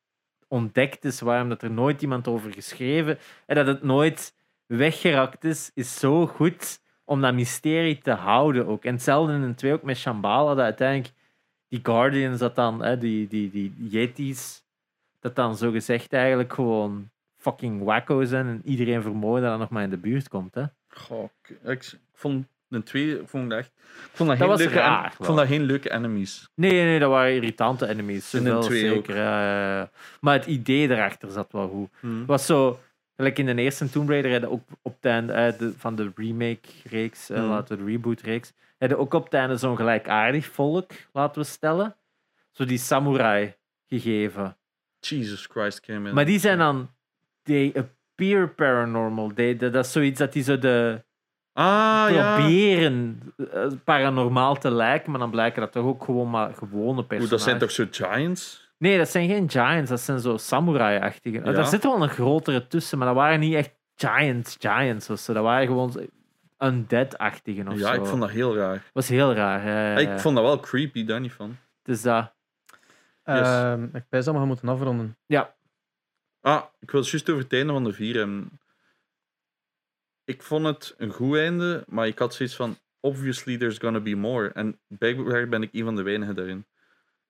[0.47, 5.71] ontdekt is, waarom dat er nooit iemand over geschreven en dat het nooit weggerakt is,
[5.73, 8.85] is zo goed om dat mysterie te houden ook.
[8.85, 11.13] En hetzelfde in een twee ook met Shambhala, dat uiteindelijk
[11.67, 14.63] die Guardians, dat dan, hè, die, die, die Yetis,
[15.19, 19.83] dat dan zo gezegd eigenlijk gewoon fucking wacko zijn en iedereen vermoorden dat nog maar
[19.83, 20.55] in de buurt komt.
[20.55, 20.63] Hè.
[20.89, 22.45] Goh, ik, ik vond
[22.79, 23.71] de twee ik vond dat echt.
[23.77, 26.49] Ik vond dat, Dat geen was leuke raar, en- ik vond dat geen leuke enemies.
[26.55, 28.33] Nee, nee, dat waren irritante enemies.
[28.33, 29.15] In de twee zeker.
[29.15, 29.89] ja.
[30.21, 31.89] Maar het idee erachter zat wel goed.
[31.99, 32.17] Mm.
[32.17, 32.79] Het was zo,
[33.15, 36.11] gelijk in de eerste Tomb Raider hadden ook op het einde eh, de, van de
[36.15, 37.49] remake-reeks, eh, Mm.
[37.49, 41.95] laten we de reboot-reeks, hadden ook op het einde zo'n gelijkaardig volk, laten we stellen.
[42.51, 43.53] Zo die samurai
[43.87, 44.57] gegeven.
[44.99, 46.15] Jesus Christ, came in.
[46.15, 46.89] Maar die zijn dan,
[47.43, 49.31] they appear paranormal.
[49.33, 51.03] They, dat dat is zoiets dat die zo de
[51.53, 52.35] Ah, ja.
[52.35, 53.21] proberen
[53.51, 57.29] eh, paranormaal te lijken, maar dan blijken dat toch ook gewoon maar gewone Oeh, personages.
[57.29, 58.69] dat zijn toch zo giants?
[58.77, 61.41] Nee, dat zijn geen giants, dat zijn zo samurai-achtige.
[61.43, 61.51] Ja.
[61.51, 65.33] Daar zit wel een grotere tussen, maar dat waren niet echt giants, giants of zo.
[65.33, 66.09] Dat waren gewoon
[66.59, 68.01] undead-achtigen of Ja, zo.
[68.01, 68.73] ik vond dat heel raar.
[68.73, 69.65] Dat was heel raar.
[69.67, 70.11] ja, ja, ja.
[70.13, 71.57] Ik vond dat wel creepy, daar niet van.
[71.83, 72.31] Dus dat...
[73.23, 75.17] Ehm, ik pijs dat we gaan moeten afronden.
[75.25, 75.53] Ja,
[76.41, 78.59] Ah, ik wil het juist over het einde van de vier hebben.
[80.31, 84.15] Ik vond het een goed einde, maar ik had zoiets van: obviously there's gonna be
[84.15, 84.49] more.
[84.53, 86.65] En blijkbaar ben ik een van de weinigen daarin.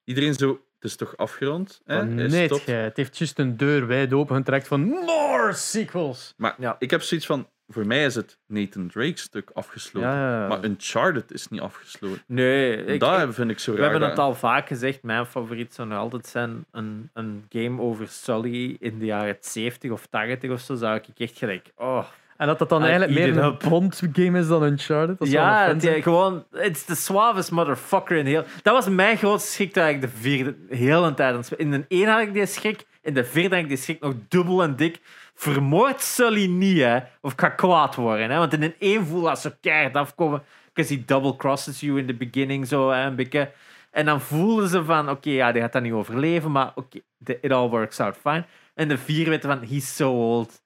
[0.04, 1.82] Iedereen zo, het is toch afgerond?
[1.86, 2.30] Hè?
[2.46, 2.62] Stopt.
[2.64, 2.84] gij.
[2.84, 6.34] Het heeft juist een deur wijd open getrekt van more sequels.
[6.38, 6.76] Maar Ja.
[6.80, 10.10] ik heb zoiets van: voor mij is het Nathan Drake stuk afgesloten.
[10.10, 10.48] Ja.
[10.48, 12.24] Maar Uncharted is niet afgesloten.
[12.28, 12.86] nee.
[12.86, 13.90] Ik, dat ik- vind ik zo we raar.
[13.90, 15.04] hebben dat- het al vaak gezegd.
[15.04, 19.92] Mijn favoriet zou nog altijd zijn een, een game over Sully in de jaren 70
[19.92, 20.76] of 80 of zo.
[20.76, 21.72] Zou ik echt gelijk...
[21.76, 22.06] Oh,
[22.42, 23.64] En dat dat dan eigenlijk meer een up.
[23.70, 25.20] Bond game is dan Uncharted.
[25.20, 28.44] Dat wel ja, het, ja, gewoon, it's the suavest motherfucker in heel.
[28.62, 31.52] Dat was mijn grootste schrik dat ik de vierde heel een tijd.
[31.52, 34.14] In de één had ik die schrik, in de vierde had ik die schrik nog
[34.28, 35.00] dubbel en dik.
[35.36, 37.00] Vermoord Sully niet, hè?
[37.22, 38.38] Of ga kwaad worden, hè?
[38.38, 42.06] Want in een één voel als ze keihard afkomen, because he double crosses you in
[42.06, 43.52] the beginning, zo hè, een beetje.
[43.92, 47.00] En dan voelden ze van, oké, ja, die gaat dat niet overleven, maar oké,
[47.42, 48.46] it all works out fine.
[48.74, 50.62] En de vier weten van, he's so old.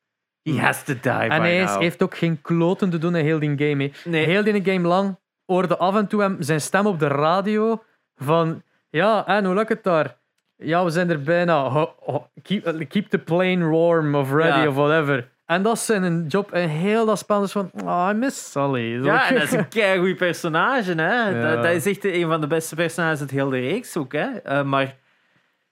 [0.46, 1.82] He has to die En by hij is- now.
[1.82, 3.84] heeft ook geen kloten te doen in heel die game.
[3.84, 4.10] hè.
[4.10, 4.26] Nee.
[4.26, 7.84] Heel die game lang hoorde af en toe hem zijn stem op de radio
[8.16, 10.18] van ja, en hoe lukt het daar?
[10.58, 11.70] Ja, we zijn er bijna.
[11.70, 14.68] Ho- ho- keep, keep the plane warm of ready Ja.
[14.68, 15.30] of whatever.
[15.46, 16.52] En dat is zijn job.
[16.52, 18.98] En heel dat spel is van, oh, I miss Sully.
[18.98, 19.06] Zo.
[19.06, 20.94] Ja, en dat is een keigoed personage.
[20.94, 21.30] Hè?
[21.30, 21.54] Ja.
[21.54, 24.12] Dat, dat is echt een van de beste personages uit heel de reeks ook.
[24.14, 24.28] Hè?
[24.44, 24.96] Eh, maar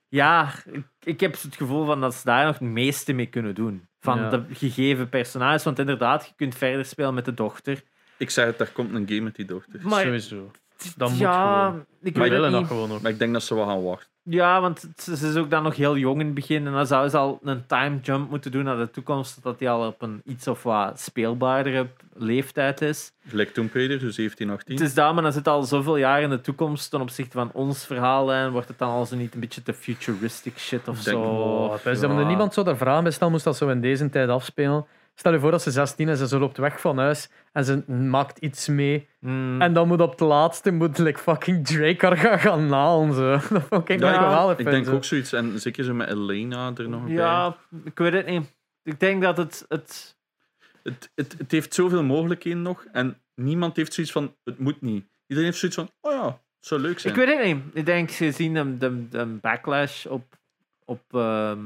[0.07, 3.55] Ja, ik, ik heb het gevoel van dat ze daar nog het meeste mee kunnen
[3.55, 3.87] doen.
[4.03, 4.29] Van Ja.
[4.29, 5.63] de gegeven personages.
[5.63, 7.81] Want inderdaad, je kunt verder spelen met de dochter.
[8.17, 9.79] Ik zeg het, daar komt een game met die dochter.
[9.83, 10.51] Maar Sowieso.
[10.97, 11.67] Dat moet ja,
[12.01, 12.69] ik weet het willen dat niet.
[12.69, 13.01] gewoon ook.
[13.01, 14.07] Maar ik denk dat ze wel gaan wachten.
[14.25, 16.67] Ja, want het- ze is ook dan nog heel jong in het begin.
[16.67, 19.43] En dan zou ze al een time jump moeten doen naar de toekomst.
[19.43, 23.11] Dat die al op een iets of wat speelbaardere leeftijd is.
[23.27, 24.75] Gelijk Tomb Raider, dus 17, 18.
[24.75, 27.49] Het is daar, maar dan zit al zoveel jaar in de toekomst ten opzichte van
[27.53, 28.51] ons verhaallijn.
[28.51, 31.23] Wordt het dan al zo niet een beetje te futuristic shit of Ik denk- zo?
[31.29, 32.07] Oh, dus Ja.
[32.07, 34.85] dat er niemand zou daar vragen bij stellen, moest dat zo in deze tijd afspelen.
[35.15, 37.91] Stel je voor dat ze 16 is en ze loopt weg van huis en ze
[37.91, 39.07] maakt iets mee.
[39.19, 39.61] Mm.
[39.61, 43.13] En dan moet op het laatste moet like, fucking Drake haar gaan, gaan nalen.
[43.13, 43.31] Zo.
[43.53, 44.57] Dat vond ik Ja, geweldig.
[44.57, 44.93] denk zo.
[44.93, 45.33] ook zoiets.
[45.33, 47.13] En zeker zo met Elena er nog bij.
[47.13, 48.53] Ja, ik weet het niet.
[48.83, 49.65] Ik denk dat het.
[49.69, 50.17] het
[50.83, 52.85] Het, het, het heeft zoveel mogelijkheden nog.
[52.91, 55.05] En niemand heeft zoiets van, het moet niet.
[55.27, 57.13] Iedereen heeft zoiets van, oh ja, het zou leuk zijn.
[57.13, 57.63] ik weet het niet.
[57.73, 60.23] Ik denk, gezien de, de, de backlash op,
[60.85, 61.59] op ehm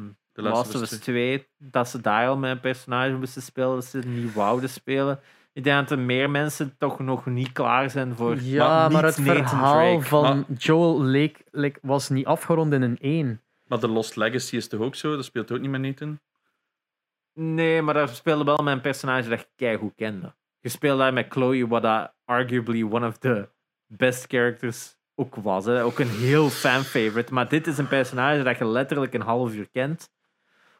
[0.44, 3.86] The Last of Us 2, dat ze daar al met een personage moesten spelen, dat
[3.86, 5.20] ze het niet wouden spelen.
[5.54, 8.42] Ik denk dat er meer mensen toch nog niet klaar zijn voor.
[8.42, 10.06] Ja, maar het Nathan verhaal Drake.
[10.06, 13.42] van Joel leek, leek- was niet afgerond in een 1.
[13.68, 15.16] Maar The Lost Legacy is toch ook zo?
[15.16, 16.20] Dat speelt ook niet met Nathan?
[17.34, 20.36] Nee, maar daar speelde wel met een personage dat je keigoed kende.
[20.60, 23.50] Je speelde daar met Chloe, wat dat arguably one of the
[23.86, 25.66] best characters ook was.
[25.66, 25.84] Hè.
[25.84, 27.34] Ook een heel fan-favorite.
[27.34, 30.10] Maar dit is een personage dat je letterlijk een half uur kent.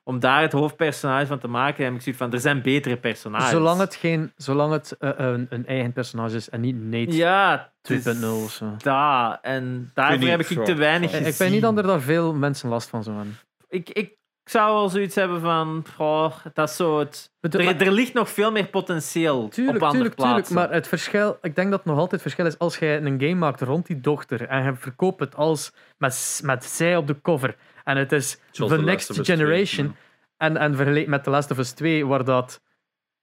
[0.08, 3.50] Om daar het hoofdpersonage van te maken, heb ik zoiets van, er zijn betere personages.
[3.50, 7.72] Zolang het, geen, zolang het eh, een, een eigen personage is en niet Nate Ja,
[7.82, 8.66] het 2.0 is of zo.
[8.78, 9.38] daar.
[9.42, 10.64] En daarvoor heb ik zo.
[10.64, 11.32] te weinig Ik, gezien.
[11.32, 13.38] ik weet niet dat er daar veel mensen last van hebben.
[13.70, 17.32] ik, ik zou wel zoiets hebben van, goh, dat is zo het...
[17.40, 20.36] Bedoel- Er, er ligt nog veel meer potentieel Tuurlijk, op andere tuurlijk, tuurlijk.
[20.36, 20.56] plaatsen.
[20.56, 23.20] Maar het verschil, ik denk dat het nog altijd het verschil is als jij een
[23.22, 27.22] game maakt rond die dochter en je verkoopt het als met, met zij op de
[27.22, 27.56] cover
[27.88, 29.94] en het is Zoals The Next Last of Us 2, Generation ja.
[30.38, 32.62] en, en vergeleken met The Last of Us 2 waar dat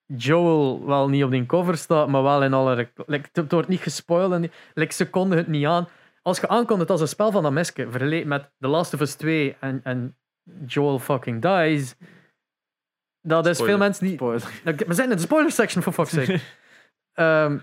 [0.07, 2.89] Joel wel niet op die cover staat, maar wel in alle...
[3.07, 5.89] Like, het wordt niet gespoild en niet- like, ze konden het niet aan.
[6.23, 9.15] Als je aankondigt als een spel van dat meske, vergeleken met The Last of Us
[9.15, 10.17] 2 en, en
[10.67, 11.95] Joel fucking dies,
[13.21, 13.77] dat is Spoiler.
[13.77, 14.09] veel mensen.
[14.09, 14.51] Spoiler.
[14.65, 16.41] Nou, We zijn in de spoiler section, for fuck's sake.
[17.15, 17.59] Ehm,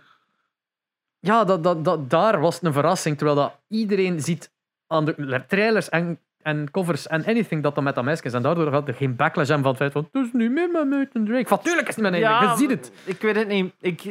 [1.20, 3.18] ja, dat, dat, dat, daar was het een verrassing.
[3.18, 4.54] Terwijl dat iedereen ziet
[4.88, 8.34] aan de trailers en, en covers en anything dat dan met dat meisje is.
[8.34, 10.70] En daardoor had er geen backlash aan van het feit van het is niet meer
[10.70, 11.48] met Nathan Drake.
[11.48, 12.92] Van tuurlijk is het met Nathan Drake, je ziet het.
[13.06, 13.74] Ik weet het niet.
[13.80, 14.04] Ik,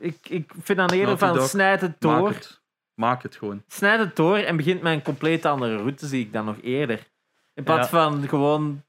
[0.00, 2.28] ik, ik vind dan eerder van Dog, snijd het Maak door.
[2.28, 2.60] het.
[2.94, 3.62] Maak het gewoon.
[3.68, 7.06] Snijd het door en begint met een compleet andere route, zie ik dan nog eerder.
[7.54, 8.82] In plaats van gewoon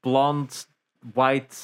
[0.00, 0.68] blond,
[1.12, 1.56] white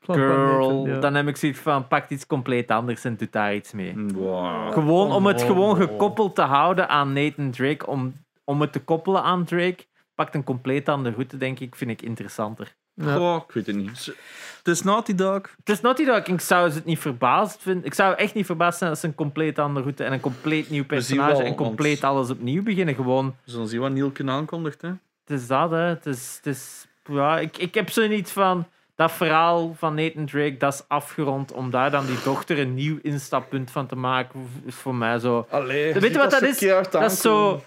[0.00, 0.86] girl.
[0.86, 0.98] Ja.
[0.98, 3.94] Dan heb ik zoiets van, pakt iets compleet anders en doet daar iets mee.
[3.96, 4.72] Wow.
[4.72, 9.22] Gewoon om het gewoon gekoppeld te houden aan Nathan Drake, om, om het te koppelen
[9.22, 12.74] aan Drake, pakt een compleet andere route, denk ik, vind ik interessanter.
[12.94, 13.14] Ja.
[13.16, 14.14] Goh, ik weet het niet.
[14.58, 15.40] Het is Naughty Dog.
[15.58, 17.84] Het is Naughty Dog, ik zou het niet verbaasd vinden.
[17.84, 20.70] Ik zou echt niet verbaasd zijn als ze een compleet andere route en een compleet
[20.70, 22.94] nieuw personage wel, en compleet want- alles opnieuw beginnen.
[22.94, 24.82] Gewoon, We zullen zien wat Nielken aankondigt.
[24.82, 24.88] Hè.
[24.88, 25.76] het is dat, hè.
[25.78, 30.26] Het is, het is, ja, ik, ik heb zo niet van dat verhaal van Nathan
[30.26, 31.52] Drake, dat is afgerond.
[31.52, 35.46] Om daar dan die dochter een nieuw instappunt van te maken, is voor mij zo.
[35.50, 36.58] Allee, Weet je wat dat is?
[36.90, 37.62] Dat is zo.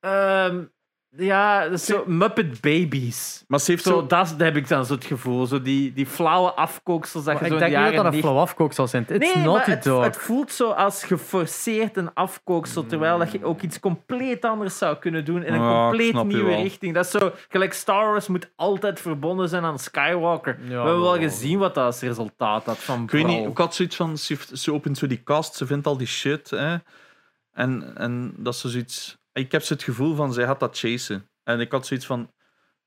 [0.00, 0.64] Ehm,
[1.16, 3.44] ja, dat is zo Muppet Babies.
[3.48, 4.06] Maar ze heeft Zo, zo...
[4.06, 5.46] dat, dat heb ik dan zo het gevoel.
[5.46, 8.04] Zo die, die flauwe afkooksels dat Maar je zo ik denk de niet dat dat
[8.04, 9.06] een 90 flauw afkook zal zijn.
[9.08, 10.04] It's Nee, maar het, Dog.
[10.04, 14.96] het voelt zo als geforceerd een afkooksel, terwijl dat je ook iets compleet anders zou
[14.96, 16.94] kunnen doen in een Ja, ik compleet nieuwe richting.
[16.94, 20.58] Dat is zo, gelijk Star Wars moet altijd verbonden zijn aan Skywalker.
[20.62, 23.58] Ja, We hebben wel gezien wat dat als resultaat had van Ik weet niet, ik
[23.58, 26.50] had zoiets van, ze, heeft- ze opent zo die kast, ze vindt al die shit.
[26.50, 26.76] Hè.
[27.52, 29.18] En, en dat ze zoiets...
[29.32, 31.28] Ik heb het gevoel van, zij had dat chasen.
[31.42, 32.32] En ik had zoiets van,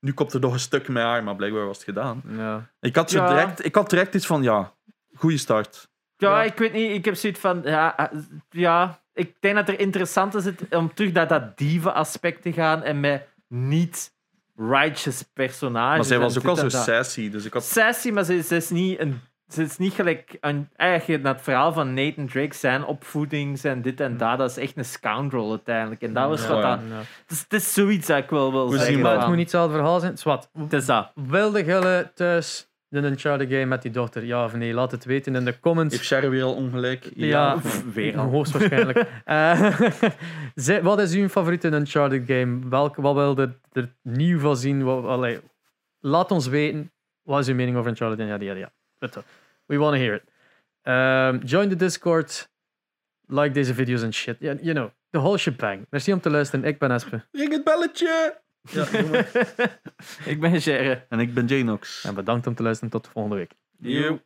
[0.00, 2.22] nu komt er nog een stuk met haar, maar blijkbaar was het gedaan.
[2.28, 2.70] Ja.
[2.80, 3.28] Ik had, zo Ja.
[3.28, 4.72] direct, ik had direct iets van, ja,
[5.14, 5.88] goede start.
[6.16, 6.42] Ja, Ja.
[6.42, 6.90] ik weet niet.
[6.90, 7.60] Ik heb zoiets van...
[7.64, 8.10] Ja,
[8.50, 13.00] ja, ik denk dat er interessant is om terug naar dat dieven-aspect te gaan en
[13.00, 15.96] met niet-righteous personages.
[15.96, 17.64] Maar zij was ook al zo sassy, dus ik had...
[17.64, 19.20] Sassy, maar ze, ze is niet een...
[19.54, 23.82] Ze is niet gelijk een, eigenlijk naar het verhaal van Nathan Drake, zijn opvoeding, zijn
[23.82, 24.38] dit en dat.
[24.38, 26.02] Dat is echt een scoundrel uiteindelijk.
[26.02, 26.48] En dat was Ja.
[26.48, 26.80] wat dat...
[26.88, 26.96] Ja.
[26.96, 29.00] Het is, het is zoiets dat ik wel wil We zeggen.
[29.00, 30.18] Maar het moet niet hetzelfde verhaal zijn.
[30.18, 30.50] Zwat.
[30.58, 31.10] Het is dat.
[31.14, 34.24] Wilde Gille thuis de Uncharted game met die dochter?
[34.24, 34.72] Ja of nee?
[34.74, 35.94] Laat het weten in de comments.
[35.94, 37.10] Heeft Sherry weer al ongelijk?
[37.14, 38.28] Ja, Pff, weer al.
[38.30, 39.04] hoogstwaarschijnlijk.
[39.24, 42.58] Eh, wat is uw favoriete Uncharted game?
[42.68, 44.82] Welk, wat wil je er nieuw van zien?
[44.84, 45.40] Wat, allee,
[46.00, 46.92] laat ons weten.
[47.22, 48.26] Wat is uw mening over Uncharted?
[48.26, 48.72] Ja, ja, ja.
[49.66, 50.22] We want to hear it.
[50.82, 52.48] Ehm, join the Discord.
[53.26, 54.36] Like deze video's en shit.
[54.40, 55.86] Yeah, you know, the whole shebang.
[55.90, 56.64] Merci om te luisteren.
[56.64, 57.24] Ik ben Espe.
[57.32, 58.42] Ring het belletje!
[58.70, 58.86] Ja.
[60.32, 61.04] Ik ben Gerre.
[61.08, 62.04] En ik ben Janox.
[62.04, 62.90] en bedankt om te luisteren.
[62.90, 63.52] Tot volgende week.
[63.78, 64.20] Yo.